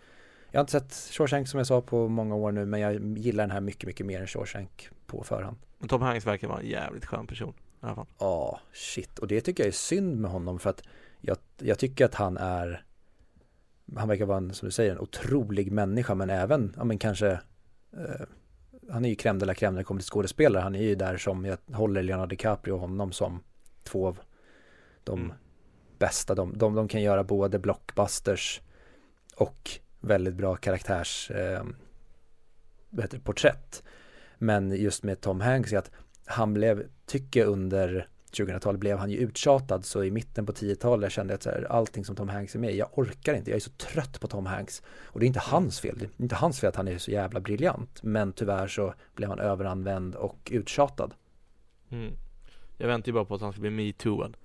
Jag 0.51 0.59
har 0.59 0.61
inte 0.63 0.71
sett 0.71 0.93
Shawshank 0.93 1.47
som 1.47 1.57
jag 1.57 1.67
sa 1.67 1.81
på 1.81 2.07
många 2.07 2.35
år 2.35 2.51
nu, 2.51 2.65
men 2.65 2.79
jag 2.79 3.17
gillar 3.17 3.43
den 3.43 3.51
här 3.51 3.61
mycket, 3.61 3.87
mycket 3.87 4.05
mer 4.05 4.21
än 4.21 4.27
Shawshank 4.27 4.89
på 5.05 5.23
förhand. 5.23 5.57
Men 5.79 5.89
Tom 5.89 6.01
Hanks 6.01 6.25
verkar 6.25 6.47
vara 6.47 6.59
en 6.59 6.67
jävligt 6.67 7.05
skön 7.05 7.27
person 7.27 7.53
i 7.81 7.85
alla 7.85 7.95
fall. 7.95 8.05
Ja, 8.19 8.59
shit. 8.73 9.19
Och 9.19 9.27
det 9.27 9.41
tycker 9.41 9.63
jag 9.63 9.67
är 9.67 9.71
synd 9.71 10.17
med 10.19 10.31
honom 10.31 10.59
för 10.59 10.69
att 10.69 10.83
jag, 11.21 11.37
jag 11.57 11.79
tycker 11.79 12.05
att 12.05 12.15
han 12.15 12.37
är 12.37 12.83
han 13.95 14.07
verkar 14.07 14.25
vara 14.25 14.37
en, 14.37 14.53
som 14.53 14.65
du 14.67 14.71
säger, 14.71 14.91
en 14.91 14.99
otrolig 14.99 15.71
människa 15.71 16.15
men 16.15 16.29
även, 16.29 16.73
ja 16.77 16.83
men 16.83 16.97
kanske 16.97 17.31
eh, 17.93 18.25
han 18.91 19.05
är 19.05 19.09
ju 19.09 19.15
crème 19.15 19.39
de 19.39 19.45
la 19.45 19.53
crème 19.53 19.71
när 19.71 19.77
det 19.77 19.83
kommer 19.83 20.01
till 20.01 20.09
skådespelare. 20.09 20.63
Han 20.63 20.75
är 20.75 20.81
ju 20.81 20.95
där 20.95 21.17
som, 21.17 21.45
jag 21.45 21.57
håller 21.73 22.03
Leonardo 22.03 22.29
DiCaprio 22.29 22.73
och 22.73 22.79
honom 22.79 23.11
som 23.11 23.43
två 23.83 24.07
av 24.07 24.19
de 25.03 25.19
mm. 25.19 25.33
bästa. 25.97 26.35
De, 26.35 26.57
de, 26.57 26.75
de 26.75 26.87
kan 26.87 27.01
göra 27.01 27.23
både 27.23 27.59
blockbusters 27.59 28.61
och 29.35 29.71
väldigt 29.99 30.35
bra 30.35 30.55
karaktärs 30.55 31.31
eh, 31.31 31.63
porträtt. 33.23 33.83
Men 34.37 34.71
just 34.71 35.03
med 35.03 35.21
Tom 35.21 35.41
Hanks 35.41 35.73
är 35.73 35.77
att 35.77 35.91
han 36.25 36.53
blev, 36.53 36.87
tycker 37.05 37.45
under 37.45 38.07
2000-talet 38.31 38.79
blev 38.79 38.97
han 38.97 39.11
ju 39.11 39.17
uttjatad 39.17 39.85
så 39.85 40.03
i 40.03 40.11
mitten 40.11 40.45
på 40.45 40.51
10-talet 40.51 41.11
kände 41.11 41.33
jag 41.33 41.35
att 41.35 41.43
så 41.43 41.49
här, 41.49 41.67
allting 41.69 42.05
som 42.05 42.15
Tom 42.15 42.29
Hanks 42.29 42.55
är 42.55 42.59
med 42.59 42.75
jag 42.75 42.97
orkar 42.97 43.33
inte, 43.33 43.49
jag 43.51 43.55
är 43.55 43.61
så 43.61 43.71
trött 43.71 44.19
på 44.19 44.27
Tom 44.27 44.45
Hanks. 44.45 44.83
Och 45.05 45.19
det 45.19 45.25
är 45.25 45.27
inte 45.27 45.39
hans 45.39 45.79
fel, 45.79 45.97
det 45.99 46.05
är 46.05 46.09
inte 46.17 46.35
hans 46.35 46.59
fel 46.59 46.69
att 46.69 46.75
han 46.75 46.87
är 46.87 46.97
så 46.97 47.11
jävla 47.11 47.39
briljant. 47.39 48.03
Men 48.03 48.33
tyvärr 48.33 48.67
så 48.67 48.93
blev 49.15 49.29
han 49.29 49.39
överanvänd 49.39 50.15
och 50.15 50.49
uttjatad. 50.51 51.13
Mm. 51.89 52.13
Jag 52.77 52.87
väntar 52.87 53.07
ju 53.07 53.13
bara 53.13 53.25
på 53.25 53.35
att 53.35 53.41
han 53.41 53.51
ska 53.51 53.61
bli 53.61 53.69
metooad. 53.69 54.37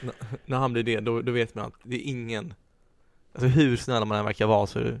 när 0.46 0.56
han 0.56 0.72
blir 0.72 0.82
det, 0.82 1.00
då, 1.00 1.22
då 1.22 1.32
vet 1.32 1.54
man 1.54 1.66
att 1.66 1.74
det 1.82 1.96
är 1.96 2.10
ingen 2.10 2.54
Alltså 3.34 3.48
hur 3.48 3.76
snäll 3.76 4.04
man 4.04 4.18
än 4.18 4.24
verkar 4.24 4.46
vara 4.46 4.66
så 4.66 4.98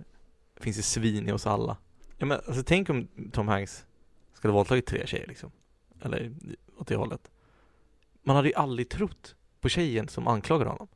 finns 0.56 0.76
det 0.76 0.82
svin 0.82 1.28
i 1.28 1.32
oss 1.32 1.46
alla. 1.46 1.76
Ja 2.18 2.26
men 2.26 2.40
alltså 2.46 2.62
tänk 2.66 2.90
om 2.90 3.08
Tom 3.32 3.48
Hanks 3.48 3.86
skulle 4.32 4.52
våldtagit 4.52 4.86
tre 4.86 5.06
tjejer 5.06 5.26
liksom. 5.26 5.50
Eller 6.04 6.32
åt 6.78 6.88
det 6.88 6.96
hållet. 6.96 7.30
Man 8.22 8.36
hade 8.36 8.48
ju 8.48 8.54
aldrig 8.54 8.88
trott 8.88 9.34
på 9.60 9.68
tjejen 9.68 10.08
som 10.08 10.28
anklagade 10.28 10.70
honom. 10.70 10.88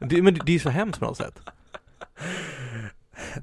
det, 0.00 0.22
men 0.22 0.34
det 0.34 0.50
är 0.50 0.54
ju 0.54 0.58
så 0.58 0.70
hemskt 0.70 0.98
på 0.98 1.04
något 1.04 1.16
sätt. 1.16 1.40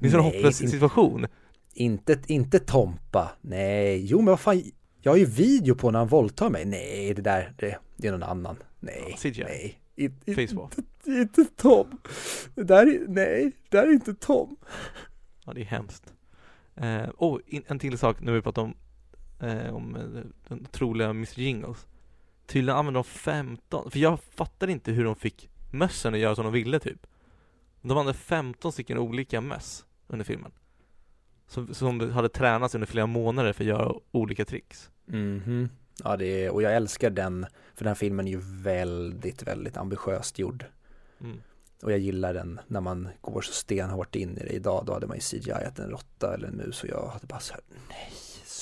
är 0.00 0.04
en 0.04 0.10
sån 0.10 0.20
hopplös 0.20 0.56
situation. 0.56 1.26
Inte, 1.74 2.18
inte 2.26 2.58
Tompa. 2.58 3.32
Nej, 3.40 4.06
jo 4.06 4.18
men 4.18 4.26
vad 4.26 4.40
fan. 4.40 4.62
Jag 5.00 5.12
har 5.12 5.16
ju 5.16 5.24
video 5.24 5.74
på 5.74 5.90
när 5.90 5.98
han 5.98 6.08
våldtar 6.08 6.50
mig. 6.50 6.64
Nej, 6.64 7.14
det 7.14 7.22
där, 7.22 7.54
det, 7.58 7.78
det 7.96 8.08
är 8.08 8.12
någon 8.12 8.22
annan. 8.22 8.56
Nej, 8.80 9.16
CGI. 9.18 9.44
nej. 9.44 9.78
Inte, 9.96 10.30
inte, 10.30 10.54
inte 11.06 11.44
Tom. 11.44 11.98
Det 12.54 12.62
där 12.62 12.86
är, 12.86 13.04
nej, 13.08 13.52
det 13.68 13.76
där 13.76 13.86
är 13.86 13.92
inte 13.92 14.14
Tom. 14.14 14.56
Ja, 15.44 15.52
det 15.52 15.60
är 15.60 15.64
hemskt. 15.64 16.14
Eh, 16.74 17.08
oh, 17.18 17.40
en 17.66 17.78
till 17.78 17.98
sak 17.98 18.20
när 18.20 18.32
vi 18.32 18.42
pratar 18.42 18.62
om, 18.62 18.74
eh, 19.42 19.74
om 19.74 19.96
eh, 19.96 20.02
den 20.48 20.60
otroliga 20.60 21.10
Mr 21.10 21.40
Jingles. 21.40 21.86
Tydligen 22.46 22.78
använder 22.78 22.98
de 22.98 23.04
15, 23.04 23.90
för 23.90 23.98
jag 23.98 24.20
fattar 24.20 24.68
inte 24.68 24.92
hur 24.92 25.04
de 25.04 25.16
fick 25.16 25.48
mössen 25.70 26.14
att 26.14 26.20
göra 26.20 26.34
som 26.34 26.44
de 26.44 26.52
ville 26.52 26.78
typ. 26.78 27.06
De 27.80 27.90
använde 27.90 28.14
15 28.14 28.72
stycken 28.72 28.98
olika 28.98 29.40
möss 29.40 29.84
under 30.06 30.24
filmen. 30.24 30.52
Som, 31.46 31.74
som 31.74 32.10
hade 32.10 32.28
tränats 32.28 32.74
under 32.74 32.86
flera 32.86 33.06
månader 33.06 33.52
för 33.52 33.64
att 33.64 33.68
göra 33.68 33.94
olika 34.10 34.44
tricks. 34.44 34.90
Mhm. 35.06 35.68
Ja, 36.04 36.16
det 36.16 36.44
är, 36.44 36.50
och 36.50 36.62
jag 36.62 36.74
älskar 36.76 37.10
den, 37.10 37.46
för 37.74 37.84
den 37.84 37.88
här 37.88 37.94
filmen 37.94 38.26
är 38.26 38.30
ju 38.30 38.40
väldigt, 38.42 39.42
väldigt 39.42 39.76
ambitiöst 39.76 40.38
gjord. 40.38 40.64
Mm. 41.20 41.40
Och 41.82 41.92
jag 41.92 41.98
gillar 41.98 42.34
den 42.34 42.60
när 42.66 42.80
man 42.80 43.08
går 43.20 43.40
så 43.40 43.52
stenhårt 43.52 44.14
in 44.14 44.38
i 44.38 44.40
det. 44.40 44.52
Idag 44.52 44.84
då 44.86 44.92
hade 44.92 45.06
man 45.06 45.16
ju 45.16 45.20
CGI 45.20 45.52
att 45.52 45.78
en 45.78 45.90
råtta 45.90 46.34
eller 46.34 46.48
en 46.48 46.56
mus 46.56 46.82
och 46.82 46.88
jag 46.88 47.06
hade 47.06 47.26
bara 47.26 47.40
så 47.40 47.52
här, 47.52 47.62
nej, 47.88 48.12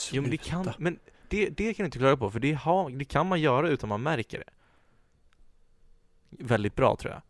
sluta. 0.00 0.16
Jo 0.16 0.22
men 0.22 0.30
det 0.30 0.36
kan, 0.36 0.72
men 0.78 0.98
det, 1.28 1.48
det 1.48 1.74
kan 1.74 1.84
du 1.84 1.86
inte 1.86 1.98
klara 1.98 2.16
på 2.16 2.30
för 2.30 2.40
det, 2.40 2.52
har, 2.52 2.90
det 2.90 3.04
kan 3.04 3.26
man 3.26 3.40
göra 3.40 3.68
utan 3.68 3.88
man 3.88 4.02
märker 4.02 4.38
det. 4.38 4.50
Väldigt 6.44 6.76
bra 6.76 6.96
tror 6.96 7.12
jag. 7.12 7.22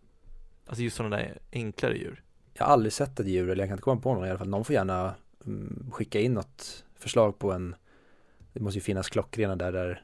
Alltså 0.67 0.83
just 0.83 0.97
sådana 0.97 1.17
där 1.17 1.39
enklare 1.53 1.99
djur. 1.99 2.23
Jag 2.53 2.65
har 2.65 2.73
aldrig 2.73 2.93
sett 2.93 3.21
ett 3.21 3.27
djur, 3.27 3.51
eller 3.51 3.63
jag 3.63 3.69
kan 3.69 3.75
inte 3.75 3.83
komma 3.83 4.01
på 4.01 4.15
någon 4.15 4.27
i 4.27 4.31
alla 4.31 4.39
fall. 4.39 4.49
Någon 4.49 4.65
får 4.65 4.75
gärna 4.75 5.15
mm, 5.47 5.91
skicka 5.93 6.21
in 6.21 6.35
något 6.35 6.85
förslag 6.99 7.39
på 7.39 7.53
en 7.53 7.75
Det 8.53 8.61
måste 8.61 8.79
ju 8.79 8.83
finnas 8.83 9.09
klockrena 9.09 9.57
där, 9.57 9.73
där 9.73 10.03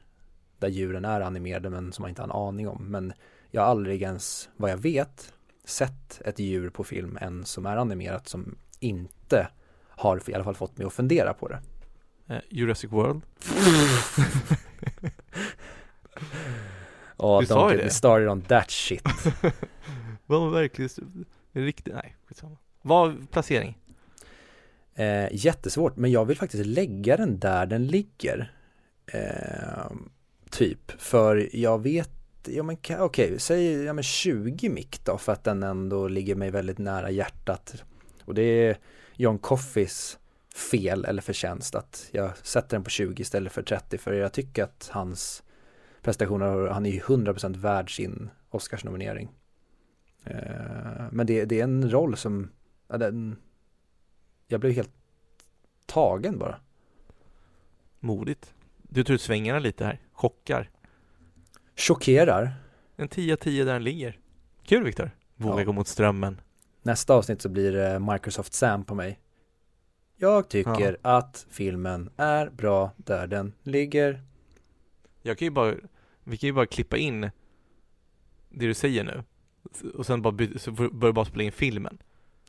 Där 0.59 0.67
djuren 0.67 1.05
är 1.05 1.21
animerade 1.21 1.69
men 1.69 1.93
som 1.93 2.03
man 2.03 2.09
inte 2.09 2.21
har 2.21 2.27
en 2.27 2.47
aning 2.47 2.67
om. 2.67 2.85
Men 2.91 3.13
jag 3.51 3.61
har 3.61 3.67
aldrig 3.67 4.01
ens, 4.01 4.49
vad 4.55 4.71
jag 4.71 4.77
vet, 4.77 5.33
sett 5.63 6.21
ett 6.25 6.39
djur 6.39 6.69
på 6.69 6.83
film 6.83 7.17
än 7.21 7.45
som 7.45 7.65
är 7.65 7.77
animerat 7.77 8.27
som 8.27 8.57
inte 8.79 9.47
har 9.89 10.29
i 10.29 10.33
alla 10.33 10.43
fall 10.43 10.55
fått 10.55 10.77
mig 10.77 10.87
att 10.87 10.93
fundera 10.93 11.33
på 11.33 11.47
det. 11.47 11.61
Uh, 12.29 12.39
Jurassic 12.49 12.91
World? 12.91 13.21
Ja, 17.19 17.37
oh, 17.37 17.41
don't 17.41 17.71
get 17.71 17.83
me 17.83 17.89
started 17.89 18.27
on 18.27 18.41
that 18.41 18.71
shit. 18.71 19.01
Vad 20.25 20.41
var 20.41 20.49
verkligen 20.49 21.25
riktigt, 21.51 21.93
nej 21.93 22.15
skitsamma. 22.25 22.57
Vad 22.81 23.31
placering? 23.31 23.77
Eh, 24.95 25.27
jättesvårt, 25.31 25.97
men 25.97 26.11
jag 26.11 26.25
vill 26.25 26.37
faktiskt 26.37 26.65
lägga 26.65 27.17
den 27.17 27.39
där 27.39 27.65
den 27.65 27.87
ligger. 27.87 28.51
Eh, 29.05 29.91
typ, 30.49 31.01
för 31.01 31.49
jag 31.55 31.81
vet 31.83 32.11
ja 32.47 32.63
men 32.63 32.75
okej, 32.75 33.01
okay, 33.01 33.39
säg 33.39 33.83
ja, 33.83 33.93
men 33.93 34.03
20 34.03 34.69
mick 34.69 35.05
då 35.05 35.17
för 35.17 35.31
att 35.31 35.43
den 35.43 35.63
ändå 35.63 36.07
ligger 36.07 36.35
mig 36.35 36.51
väldigt 36.51 36.77
nära 36.77 37.11
hjärtat. 37.11 37.83
Och 38.25 38.33
det 38.33 38.41
är 38.41 38.77
John 39.15 39.39
Coffeys 39.39 40.17
fel 40.57 41.05
eller 41.05 41.21
förtjänst 41.21 41.75
att 41.75 42.09
jag 42.11 42.37
sätter 42.37 42.69
den 42.69 42.83
på 42.83 42.89
20 42.89 43.21
istället 43.21 43.53
för 43.53 43.61
30 43.61 43.97
för 43.97 44.13
jag 44.13 44.33
tycker 44.33 44.63
att 44.63 44.89
hans 44.93 45.43
prestationer, 46.01 46.67
han 46.67 46.85
är 46.85 46.91
ju 46.91 46.99
100% 46.99 47.57
värd 47.57 47.95
sin 47.95 48.29
Oscarsnominering. 48.49 49.29
Eh, 50.23 51.05
men 51.11 51.27
det, 51.27 51.45
det 51.45 51.59
är 51.59 51.63
en 51.63 51.91
roll 51.91 52.17
som, 52.17 52.51
ja, 52.87 52.97
den, 52.97 53.37
jag 54.47 54.59
blev 54.59 54.73
helt 54.73 54.93
tagen 55.85 56.39
bara. 56.39 56.59
Modigt. 57.99 58.53
Du 58.77 59.03
tror 59.03 59.17
svängarna 59.17 59.59
lite 59.59 59.85
här, 59.85 60.01
chockar. 60.11 60.69
Chockerar. 61.75 62.53
En 62.95 63.07
10 63.07 63.33
av 63.33 63.37
10 63.37 63.63
där 63.63 63.73
den 63.73 63.83
ligger. 63.83 64.19
Kul 64.63 64.83
Viktor. 64.83 65.11
Våga 65.35 65.61
ja. 65.61 65.65
gå 65.65 65.71
mot 65.71 65.87
strömmen. 65.87 66.41
Nästa 66.81 67.13
avsnitt 67.13 67.41
så 67.41 67.49
blir 67.49 67.71
det 67.71 67.99
Microsoft 67.99 68.53
Sam 68.53 68.85
på 68.85 68.95
mig. 68.95 69.19
Jag 70.19 70.49
tycker 70.49 70.97
ja. 71.01 71.17
att 71.17 71.45
filmen 71.49 72.09
är 72.17 72.49
bra 72.49 72.91
där 72.97 73.27
den 73.27 73.53
ligger. 73.63 74.21
Jag 75.21 75.37
kan 75.37 75.45
ju 75.45 75.51
bara, 75.51 75.75
vi 76.23 76.37
kan 76.37 76.47
ju 76.47 76.53
bara 76.53 76.65
klippa 76.65 76.97
in 76.97 77.21
det 78.49 78.67
du 78.67 78.73
säger 78.73 79.03
nu. 79.03 79.23
Och 79.93 80.05
sen 80.05 80.21
bara 80.21 80.31
by- 80.31 80.59
så 80.59 80.71
börjar 80.71 81.13
bara 81.13 81.25
spela 81.25 81.43
in 81.43 81.51
filmen. 81.51 81.97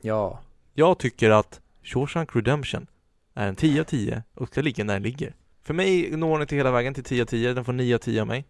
Ja. 0.01 0.41
Jag 0.75 0.99
tycker 0.99 1.31
att 1.31 1.61
Shawshank 1.83 2.37
Redemption 2.37 2.87
är 3.35 3.49
en 3.49 3.57
10 3.57 3.81
av 3.81 3.85
10 3.85 4.23
och 4.35 4.49
ska 4.49 4.61
ligga 4.61 4.85
där 4.85 4.95
den 4.95 5.03
ligger. 5.03 5.35
För 5.63 5.75
mig 5.75 6.17
når 6.17 6.33
den 6.33 6.41
inte 6.41 6.57
hela 6.57 6.71
vägen 6.71 6.95
till 6.95 7.05
10 7.05 7.23
av 7.23 7.27
10, 7.27 7.55
den 7.55 7.65
får 7.65 7.73
9 7.73 7.95
av 7.95 7.99
10 7.99 8.21
av 8.21 8.27
mig. 8.27 8.47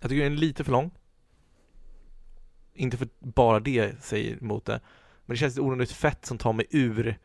Jag 0.00 0.10
tycker 0.10 0.24
den 0.24 0.32
är 0.32 0.36
lite 0.36 0.64
för 0.64 0.72
lång. 0.72 0.90
Inte 2.74 2.96
för 2.96 3.08
bara 3.18 3.60
det 3.60 4.02
säger 4.02 4.42
emot 4.42 4.64
det. 4.64 4.80
Men 5.26 5.34
det 5.34 5.38
känns 5.38 5.58
onödigt 5.58 5.92
fett 5.92 6.26
som 6.26 6.38
tar 6.38 6.52
mig 6.52 6.66
ur 6.70 7.18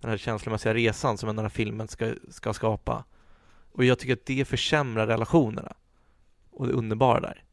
den 0.00 0.10
här 0.10 0.16
känslomässiga 0.16 0.74
resan 0.74 1.18
som 1.18 1.36
den 1.36 1.44
här 1.44 1.48
filmen 1.48 1.88
ska, 1.88 2.14
ska 2.28 2.52
skapa. 2.52 3.04
Och 3.72 3.84
jag 3.84 3.98
tycker 3.98 4.12
att 4.12 4.26
det 4.26 4.44
försämrar 4.44 5.06
relationerna. 5.06 5.72
Och 6.50 6.66
det 6.66 6.72
underbara 6.72 7.20
där. 7.20 7.44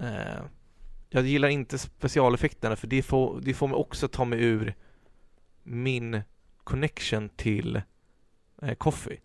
Eh, 0.00 0.42
jag 1.10 1.26
gillar 1.26 1.48
inte 1.48 1.78
specialeffekterna 1.78 2.76
för 2.76 2.86
det 2.86 3.02
får, 3.02 3.40
det 3.40 3.54
får 3.54 3.68
mig 3.68 3.76
också 3.76 4.08
ta 4.08 4.24
mig 4.24 4.44
ur 4.44 4.74
min 5.62 6.22
connection 6.64 7.28
till 7.28 7.82
eh, 8.62 8.74
Coffee. 8.74 9.20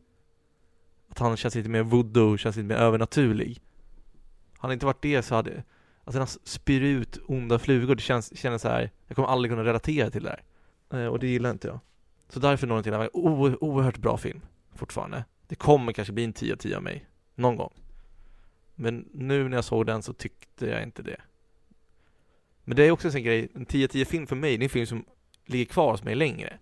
Att 1.10 1.20
han 1.20 1.38
känns 1.38 1.56
lite 1.56 1.70
mer 1.70 1.84
voodoo, 1.84 2.38
känns 2.38 2.56
lite 2.56 2.68
mer 2.68 2.76
övernaturlig. 2.76 3.62
Hade 4.58 4.74
inte 4.74 4.86
varit 4.86 5.02
det 5.02 5.22
så 5.22 5.36
hade, 5.36 5.64
alltså 6.04 6.20
han 6.20 6.28
spyr 6.28 6.82
ut 6.82 7.20
onda 7.28 7.60
flugor, 7.60 7.96
det 7.96 8.02
känns, 8.02 8.38
känns 8.38 8.62
så 8.62 8.70
här, 8.70 8.92
jag 9.08 9.16
kommer 9.16 9.28
aldrig 9.28 9.52
kunna 9.52 9.64
relatera 9.64 10.10
till 10.10 10.24
det 10.24 10.30
här. 10.30 10.44
Eh, 10.90 11.06
och 11.06 11.20
det 11.20 11.28
gillar 11.28 11.52
inte 11.52 11.68
jag. 11.68 11.80
Så 12.30 12.40
därför 12.40 12.68
når 12.68 12.76
den 12.76 12.84
till 12.84 12.94
en 12.94 13.10
oerhört 13.14 13.98
bra 13.98 14.18
film, 14.18 14.42
fortfarande. 14.76 15.26
Det 15.48 15.56
kommer 15.56 15.94
kanske 15.94 16.14
bli 16.14 16.24
en 16.24 16.34
10 16.34 16.54
av 16.54 16.58
10 16.58 16.78
av 16.78 16.84
mig, 16.84 17.06
någon 17.36 17.56
gång. 17.56 17.74
Men 18.76 19.10
nu 19.14 19.50
när 19.50 19.58
jag 19.58 19.66
såg 19.66 19.86
den 19.86 20.04
så 20.04 20.14
tyckte 20.14 20.66
jag 20.66 20.84
inte 20.84 21.02
det. 21.02 21.22
Men 22.64 22.76
det 22.76 22.84
är 22.84 22.92
också 22.92 23.08
en 23.08 23.12
sån 23.12 23.24
grej, 23.24 23.52
en 23.56 23.66
10 23.66 23.86
av 23.86 23.90
10 23.90 24.06
film 24.06 24.28
för 24.28 24.36
mig, 24.36 24.58
det 24.58 24.64
är 24.64 24.66
en 24.66 24.70
film 24.70 24.86
som 24.86 25.06
ligger 25.46 25.66
kvar 25.66 25.92
hos 25.92 26.04
mig 26.04 26.16
längre. 26.16 26.58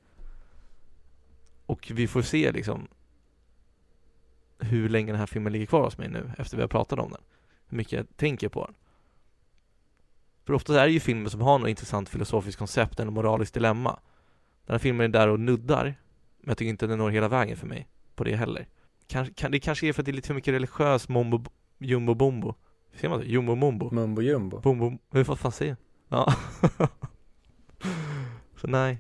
Och 1.66 1.92
vi 1.94 2.08
får 2.08 2.22
se 2.22 2.52
liksom 2.52 2.88
hur 4.60 4.90
länge 4.90 5.12
den 5.12 5.20
här 5.20 5.28
filmen 5.28 5.54
ligger 5.54 5.66
kvar 5.66 5.84
hos 5.84 5.98
mig 5.98 6.10
nu 6.10 6.32
efter 6.38 6.58
vi 6.58 6.64
har 6.64 6.68
pratat 6.68 7.00
om 7.00 7.12
den 7.12 7.22
hur 7.72 7.78
mycket 7.78 7.94
jag 7.94 8.18
tänker 8.18 8.50
på 8.50 8.66
den. 8.66 8.76
För 10.46 10.54
ofta 10.54 10.82
är 10.82 10.88
det 10.88 10.94
ju 10.94 11.00
filmer 11.00 11.30
som 11.30 11.42
har 11.42 11.60
något 11.60 11.70
intressant 11.70 12.10
filosofiskt 12.10 12.60
koncept 12.60 13.00
eller 13.00 13.12
moraliskt 13.12 13.54
dilemma. 13.54 14.00
Den 14.66 14.74
här 14.74 14.80
filmen 14.80 15.04
är 15.04 15.08
där 15.20 15.28
och 15.28 15.40
nuddar, 15.40 15.84
men 16.40 16.50
jag 16.50 16.58
tycker 16.58 16.70
inte 16.70 16.88
den 16.88 16.98
når 16.98 17.10
hela 17.10 17.28
vägen 17.28 17.58
för 17.58 17.68
mig 17.68 17.88
på 18.16 18.24
det 18.24 18.36
heller. 18.36 18.68
Kanske, 19.08 19.34
kan, 19.34 19.52
det 19.52 19.60
kanske 19.60 19.88
är 19.88 19.94
för 19.94 20.02
att 20.02 20.06
det 20.06 20.12
är 20.12 20.14
lite 20.14 20.28
för 20.28 20.34
mycket 20.34 20.54
religiös 20.54 21.10
mombo, 21.10 21.44
jumbo 21.80 22.14
bombo 22.14 22.56
Ser 22.94 23.10
man 23.10 23.20
det? 23.20 23.26
Jumbo 23.26 23.56
Mumbo? 23.56 23.94
Mumbo 23.94 24.22
Jumbo. 24.22 24.60
Bom, 24.60 24.80
bom. 24.80 25.00
Hur 25.12 25.24
får 25.24 25.36
fan 25.36 25.52
se? 25.52 25.76
Ja. 26.08 26.34
Så 28.58 28.68
nej. 28.68 29.00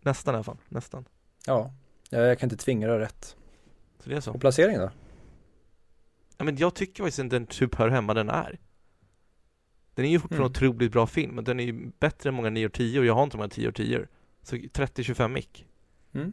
Nästan 0.00 0.34
i 0.34 0.36
alla 0.36 0.44
fall. 0.44 0.58
Nästan. 0.68 1.04
Ja, 1.46 1.72
jag 2.10 2.26
jag 2.26 2.38
kan 2.38 2.46
inte 2.46 2.64
tvinga 2.64 2.86
dig 2.86 2.98
rätt. 2.98 3.36
Så 3.98 4.10
det 4.10 4.16
är 4.16 4.20
så. 4.20 4.32
Och 4.32 4.40
placeringen 4.40 4.80
då? 4.80 4.90
Ja, 6.38 6.44
men 6.44 6.56
jag 6.56 6.74
tycker 6.74 7.02
faktiskt 7.02 7.18
inte 7.18 7.36
den 7.36 7.46
typ 7.46 7.74
hör 7.74 7.88
hemma 7.88 8.14
den 8.14 8.28
är. 8.30 8.58
Den 9.94 10.04
är 10.04 10.10
ju 10.10 10.18
fortfarande 10.20 10.44
en 10.44 10.64
Mm. 10.64 10.70
otroligt 10.70 10.92
bra 10.92 11.06
film, 11.06 11.34
men 11.34 11.44
den 11.44 11.60
är 11.60 11.64
ju 11.64 11.90
bättre 11.98 12.28
än 12.28 12.34
många 12.34 12.50
9 12.50 12.66
och 12.66 12.72
10 12.72 12.98
och 13.00 13.06
jag 13.06 13.14
har 13.14 13.22
inte 13.22 13.36
många 13.36 13.48
10 13.48 13.68
och 13.68 13.74
10 13.74 14.06
Så 14.42 14.56
30-25 14.56 15.28
mick. 15.28 15.66
Mm. 16.12 16.32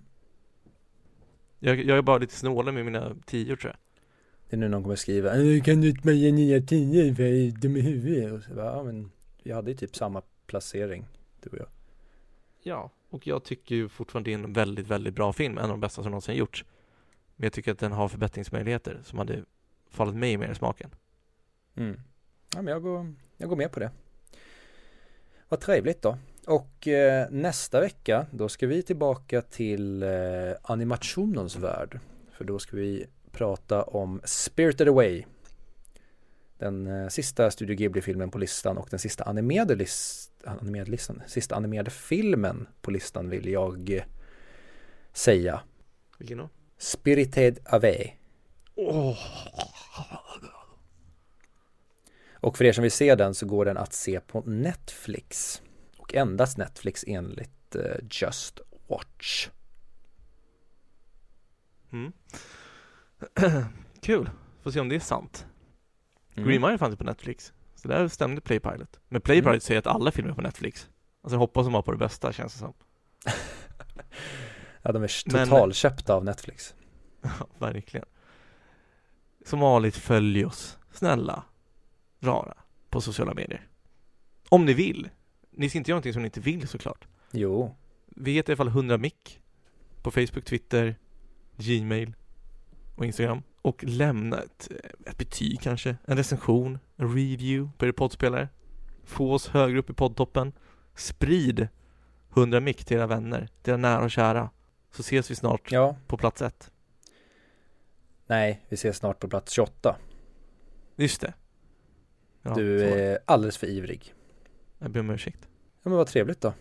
Jag, 1.59 1.83
jag 1.83 1.97
är 1.97 2.01
bara 2.01 2.17
lite 2.17 2.33
snålig 2.33 2.73
med 2.73 2.85
mina 2.85 3.15
10 3.25 3.57
tror 3.57 3.71
jag. 3.71 3.77
Det 4.49 4.55
är 4.55 4.59
nu 4.59 4.67
någon 4.67 4.83
kommer 4.83 4.95
skriva 4.95 5.29
"Äh, 5.35 5.63
Kan 5.63 5.81
du 5.81 5.89
inte 5.89 6.11
ge 6.11 6.31
nya 6.31 6.61
tio 6.61 7.15
för 7.15 7.23
jag 7.23 7.31
är 7.31 7.51
dum 7.51 7.77
i 7.77 7.81
huvudet? 7.81 8.33
Och 8.33 8.43
så 8.43 8.53
bara, 8.53 8.65
ja 8.75 8.83
men 8.83 9.11
vi 9.43 9.51
hade 9.51 9.71
ju 9.71 9.77
typ 9.77 9.95
samma 9.95 10.21
placering, 10.45 11.05
du 11.41 11.49
och 11.49 11.57
jag. 11.57 11.67
Ja, 12.63 12.91
och 13.09 13.27
jag 13.27 13.43
tycker 13.43 13.75
ju 13.75 13.89
fortfarande 13.89 14.29
det 14.29 14.33
är 14.33 14.37
en 14.43 14.53
väldigt, 14.53 14.87
väldigt 14.87 15.13
bra 15.15 15.33
film, 15.33 15.57
en 15.57 15.63
av 15.63 15.69
de 15.69 15.79
bästa 15.79 16.03
som 16.03 16.11
någonsin 16.11 16.35
gjorts. 16.35 16.65
Men 17.35 17.43
jag 17.43 17.53
tycker 17.53 17.71
att 17.71 17.79
den 17.79 17.91
har 17.91 18.07
förbättringsmöjligheter 18.07 19.01
som 19.03 19.17
hade 19.19 19.43
fallit 19.89 20.15
mig 20.15 20.37
mer 20.37 20.51
i 20.51 20.55
smaken. 20.55 20.89
Mm. 21.75 22.01
Ja 22.55 22.61
men 22.61 22.73
jag 22.73 22.81
går, 22.83 23.13
jag 23.37 23.49
går 23.49 23.55
med 23.55 23.71
på 23.71 23.79
det. 23.79 23.91
Vad 25.49 25.59
trevligt 25.59 26.01
då. 26.01 26.17
Och 26.47 26.87
eh, 26.87 27.27
nästa 27.31 27.79
vecka 27.79 28.25
då 28.31 28.49
ska 28.49 28.67
vi 28.67 28.83
tillbaka 28.83 29.41
till 29.41 30.03
eh, 30.03 30.09
animationens 30.61 31.55
värld. 31.55 31.99
För 32.31 32.43
då 32.45 32.59
ska 32.59 32.77
vi 32.77 33.05
prata 33.31 33.83
om 33.83 34.21
Spirited 34.23 34.87
Away. 34.87 35.23
Den 36.57 36.87
eh, 36.87 37.07
sista 37.07 37.51
Studio 37.51 37.75
Ghibli-filmen 37.75 38.31
på 38.31 38.37
listan 38.37 38.77
och 38.77 38.87
den 38.89 38.99
sista 38.99 39.23
animerade, 39.23 39.75
list, 39.75 40.31
animerade 40.45 40.91
listan, 40.91 41.21
sista 41.27 41.55
animerade 41.55 41.91
filmen 41.91 42.67
på 42.81 42.91
listan 42.91 43.29
vill 43.29 43.47
jag 43.47 44.05
säga. 45.13 45.61
Vilken 46.17 46.37
då? 46.37 46.49
Spirited 46.77 47.59
Away. 47.65 48.11
Åh! 48.75 49.17
Och 52.31 52.57
för 52.57 52.65
er 52.65 52.71
som 52.71 52.81
vill 52.81 52.91
se 52.91 53.15
den 53.15 53.33
så 53.33 53.45
går 53.45 53.65
den 53.65 53.77
att 53.77 53.93
se 53.93 54.19
på 54.19 54.41
Netflix. 54.41 55.61
Och 56.07 56.15
endast 56.15 56.57
Netflix 56.57 57.03
enligt 57.07 57.75
eh, 57.75 57.81
Just 58.11 58.59
Watch. 58.89 59.49
Mm. 61.91 62.11
Kul! 64.01 64.29
Får 64.63 64.71
se 64.71 64.79
om 64.79 64.89
det 64.89 64.95
är 64.95 64.99
sant. 64.99 65.47
Mm. 66.35 66.49
Green 66.49 66.61
Mile 66.61 66.77
fanns 66.77 66.91
ju 66.93 66.97
på 66.97 67.03
Netflix. 67.03 67.53
Så 67.75 67.87
där 67.87 68.07
stämde 68.07 68.41
Playpilot. 68.41 68.99
Men 69.09 69.21
Playpilot 69.21 69.47
Mm. 69.49 69.59
säger 69.61 69.79
att 69.79 69.87
alla 69.87 70.11
filmer 70.11 70.31
är 70.31 70.35
på 70.35 70.41
Netflix. 70.41 70.89
Alltså 71.21 71.35
jag 71.35 71.39
hoppas 71.39 71.65
de 71.65 71.73
var 71.73 71.81
på 71.81 71.91
det 71.91 71.97
bästa 71.97 72.33
känns 72.33 72.53
det 72.53 72.59
som. 72.59 72.73
Ja, 74.81 74.91
de 74.91 75.03
är 75.03 75.45
totalköpta 75.45 76.13
av 76.13 76.25
Netflix. 76.25 76.75
Ja, 77.21 77.47
verkligen. 77.59 78.05
Som 79.45 79.59
vanligt, 79.59 79.95
följ 79.95 80.45
oss. 80.45 80.77
Snälla. 80.91 81.43
Rara. 82.19 82.57
På 82.89 83.01
sociala 83.01 83.33
medier. 83.33 83.67
Om 84.49 84.65
ni 84.65 84.73
vill. 84.73 85.09
Ni 85.57 85.69
ska 85.69 85.77
inte 85.77 85.91
göra 85.91 85.95
någonting 85.95 86.13
som 86.13 86.21
ni 86.21 86.25
inte 86.25 86.39
vill 86.39 86.67
såklart. 86.67 87.07
Jo, 87.31 87.75
Vi 88.05 88.33
heter 88.33 88.51
i 88.51 88.53
alla 88.53 88.57
fall 88.57 88.67
100 88.67 88.97
mick. 88.97 89.41
På 90.01 90.11
Facebook, 90.11 90.45
Twitter, 90.45 90.95
Gmail 91.57 92.13
och 92.95 93.05
Instagram. 93.05 93.43
Och 93.61 93.83
lämna 93.83 94.41
ett, 94.41 94.71
ett 95.05 95.17
betyg 95.17 95.61
kanske. 95.61 95.97
En 96.05 96.17
recension. 96.17 96.79
En 96.95 97.07
review 97.07 97.71
på 97.77 97.85
er 97.85 97.91
poddspelare. 97.91 98.49
Få 99.03 99.33
oss 99.33 99.47
högre 99.47 99.79
upp 99.79 99.89
i 99.89 99.93
poddtoppen. 99.93 100.53
Sprid 100.95 101.67
100 102.33 102.59
mick 102.59 102.85
till 102.85 102.97
era 102.97 103.07
vänner. 103.07 103.49
Till 103.61 103.71
era 103.71 103.77
nära 103.77 104.03
och 104.03 104.11
kära. 104.11 104.49
Så 104.91 105.01
ses 105.01 105.31
vi 105.31 105.35
snart 105.35 105.71
ja, 105.71 105.97
på 106.07 106.17
plats 106.17 106.41
ett. 106.41 106.71
nej, 108.27 108.65
vi 108.69 108.73
ses 108.73 108.97
snart 108.97 109.19
på 109.19 109.27
plats 109.27 109.51
28. 109.51 109.97
Just 110.95 111.21
det. 111.21 111.33
Ja, 112.41 112.53
du 112.53 112.83
är 112.83 113.19
alldeles 113.25 113.57
för 113.57 113.67
ivrig. 113.67 114.13
Jag 114.79 114.91
ber 114.91 114.99
om 114.99 115.09
ursäkt. 115.09 115.39
Ja, 115.83 115.89
men 115.89 115.93
vad 115.93 116.07
trevligt 116.07 116.41
då. 116.41 116.53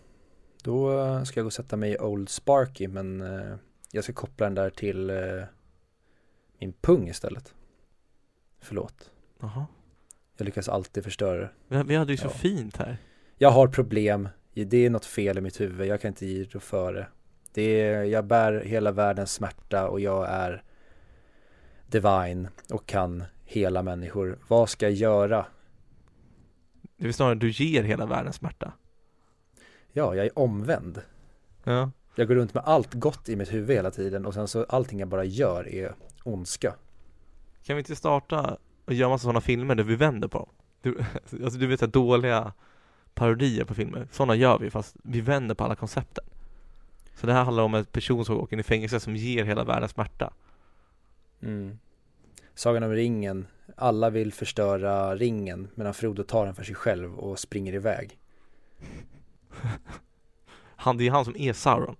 Då 0.63 1.01
eh, 1.05 1.23
ska 1.23 1.41
jag 1.41 1.45
gå 1.45 1.47
och 1.47 1.53
sätta 1.53 1.77
mig 1.77 1.93
i 1.93 1.99
Old 1.99 2.29
Sparky, 2.29 2.89
men 2.89 3.21
eh, 3.21 3.57
jag 3.93 4.05
ska 4.05 4.13
koppla 4.13 4.47
den 4.47 4.55
där 4.55 4.71
till 4.71 5.11
eh, 5.11 5.43
min 6.59 6.73
pung 6.73 7.09
istället. 7.09 7.55
Förlåt. 8.61 9.11
Jaha. 9.41 9.67
Jag 10.37 10.45
lyckas 10.45 10.69
alltid 10.69 11.05
förstöra 11.05 11.41
det. 11.41 11.51
Vi, 11.69 11.83
vi 11.83 11.95
hade 11.97 12.13
ju 12.13 12.17
så 12.17 12.27
Ja. 12.27 12.31
fint 12.31 12.77
här. 12.77 12.99
Jag 13.39 13.51
har 13.51 13.69
problem, 13.69 14.29
det 14.55 14.87
är 14.87 14.91
något 14.91 15.05
fel 15.05 15.39
i 15.39 15.41
mitt 15.41 15.61
huvud, 15.61 15.87
jag 15.89 16.01
kan 16.01 16.09
inte 16.09 16.27
ge 16.27 16.45
det 16.45 16.61
för 16.61 16.93
det. 16.95 17.07
det 17.53 17.63
är, 17.81 18.05
jag 18.05 18.25
bär 18.25 18.61
hela 18.65 18.93
världens 18.93 19.33
smärta 19.33 19.89
och 19.89 20.01
jag 20.01 20.27
är 20.29 20.63
divine 21.87 22.49
och 22.71 22.87
kan 22.87 23.25
hela 23.45 23.83
människor. 23.83 24.39
Vad 24.49 24.69
ska 24.71 24.87
jag 24.87 24.93
göra? 24.93 25.47
Det 26.97 27.09
är 27.09 27.13
snarare 27.13 27.35
du 27.35 27.51
ger 27.51 27.83
hela 27.83 28.07
världen 28.07 28.33
smärta. 28.33 28.73
Ja, 29.93 30.15
jag 30.15 30.27
är 30.27 30.39
omvänd. 30.39 31.03
Ja. 31.65 31.91
Jag 32.15 32.29
går 32.29 32.35
runt 32.35 32.55
med 32.55 32.63
allt 32.67 32.95
gott 32.95 33.29
i 33.29 33.37
mitt 33.37 33.53
huvud 33.53 33.77
hela 33.77 33.91
tiden 33.91 34.27
och 34.27 34.35
sen 34.35 34.49
så 34.49 34.65
allting 34.65 34.99
jag 34.99 35.09
bara 35.09 35.25
gör 35.25 35.69
är 35.69 35.95
ondska. 36.25 36.75
Kan 37.65 37.77
vi 37.77 37.81
inte 37.81 37.97
starta 37.97 38.57
och 38.85 38.93
göra 38.93 39.09
massa 39.09 39.23
sådana 39.23 39.41
filmer 39.41 39.75
där 39.75 39.85
vi 39.85 39.97
vänder 39.97 40.29
på 40.29 40.39
dem? 40.39 40.49
Du, 40.83 41.05
alltså 41.45 41.59
du 41.59 41.67
vet 41.67 41.83
att 41.83 41.93
dåliga 41.93 42.53
parodier 43.15 43.65
på 43.65 43.75
filmer, 43.75 44.09
sådana 44.13 44.35
gör 44.35 44.59
vi 44.59 44.71
fast 44.71 44.97
vi 45.03 45.21
vänder 45.21 45.55
på 45.55 45.65
alla 45.65 45.75
koncepten. 45.75 46.25
Så 47.15 47.27
det 47.27 47.33
här 47.33 47.45
handlar 47.45 47.63
om 47.63 47.75
en 47.75 47.85
person 47.85 48.25
som 48.25 48.37
åker 48.37 48.57
in 48.57 48.61
i 48.61 48.63
fängelse 48.63 49.01
som 49.01 49.17
ger 49.17 49.45
hela 49.45 49.65
världen 49.65 49.89
smärta. 49.89 50.33
Mm. 51.41 51.79
Sagan 52.57 52.83
om 52.83 52.93
ringen, 52.93 53.47
alla 53.77 54.11
vill 54.11 54.33
förstöra 54.33 55.17
ringen 55.17 55.69
medan 55.75 55.95
Frodo 55.95 56.23
tar 56.23 56.47
den 56.47 56.55
för 56.55 56.65
sig 56.65 56.75
själv 56.75 57.19
och 57.19 57.39
springer 57.39 57.75
iväg. 57.75 58.19
Han, 60.77 60.97
det 60.97 61.07
är 61.07 61.11
han 61.11 61.25
som 61.25 61.37
är 61.37 61.53
Sauron. 61.53 61.97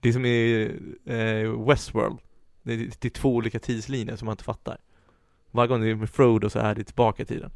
Det 0.00 0.08
är 0.08 0.12
som 0.12 0.24
i 0.24 0.70
eh, 1.04 1.66
Westworld. 1.66 2.18
Det 2.62 2.72
är, 2.72 2.90
det 2.98 3.04
är 3.04 3.10
två 3.10 3.34
olika 3.34 3.58
tidslinjer 3.58 4.16
som 4.16 4.26
man 4.26 4.32
inte 4.32 4.44
fattar. 4.44 4.78
Varje 5.50 5.68
gång 5.68 5.80
det 5.80 5.90
är 5.90 5.94
med 5.94 6.10
Frodo 6.10 6.50
så 6.50 6.58
är 6.58 6.74
det 6.74 6.84
tillbaka 6.84 7.22
i 7.22 7.26
tiden. 7.26 7.50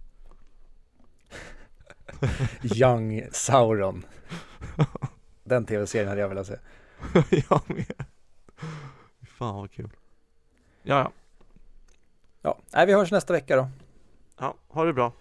Young 2.75 3.23
Sauron. 3.33 4.05
Den 5.45 5.65
tv-serien 5.67 6.09
hade 6.09 6.21
jag 6.21 6.29
velat 6.29 6.47
se. 6.47 6.57
jag 7.51 7.63
med. 7.67 8.05
Fan 9.23 9.57
vad 9.57 9.71
kul. 9.71 9.91
Ja, 10.83 10.99
ja. 10.99 11.13
Ja, 12.49 12.57
nej, 12.73 12.87
vi 12.87 12.93
hörs 12.93 13.11
nästa 13.13 13.33
vecka 13.33 13.57
då. 13.57 13.69
Ja, 14.41 14.55
ha 14.69 14.85
det 14.85 14.93
bra. 14.93 15.13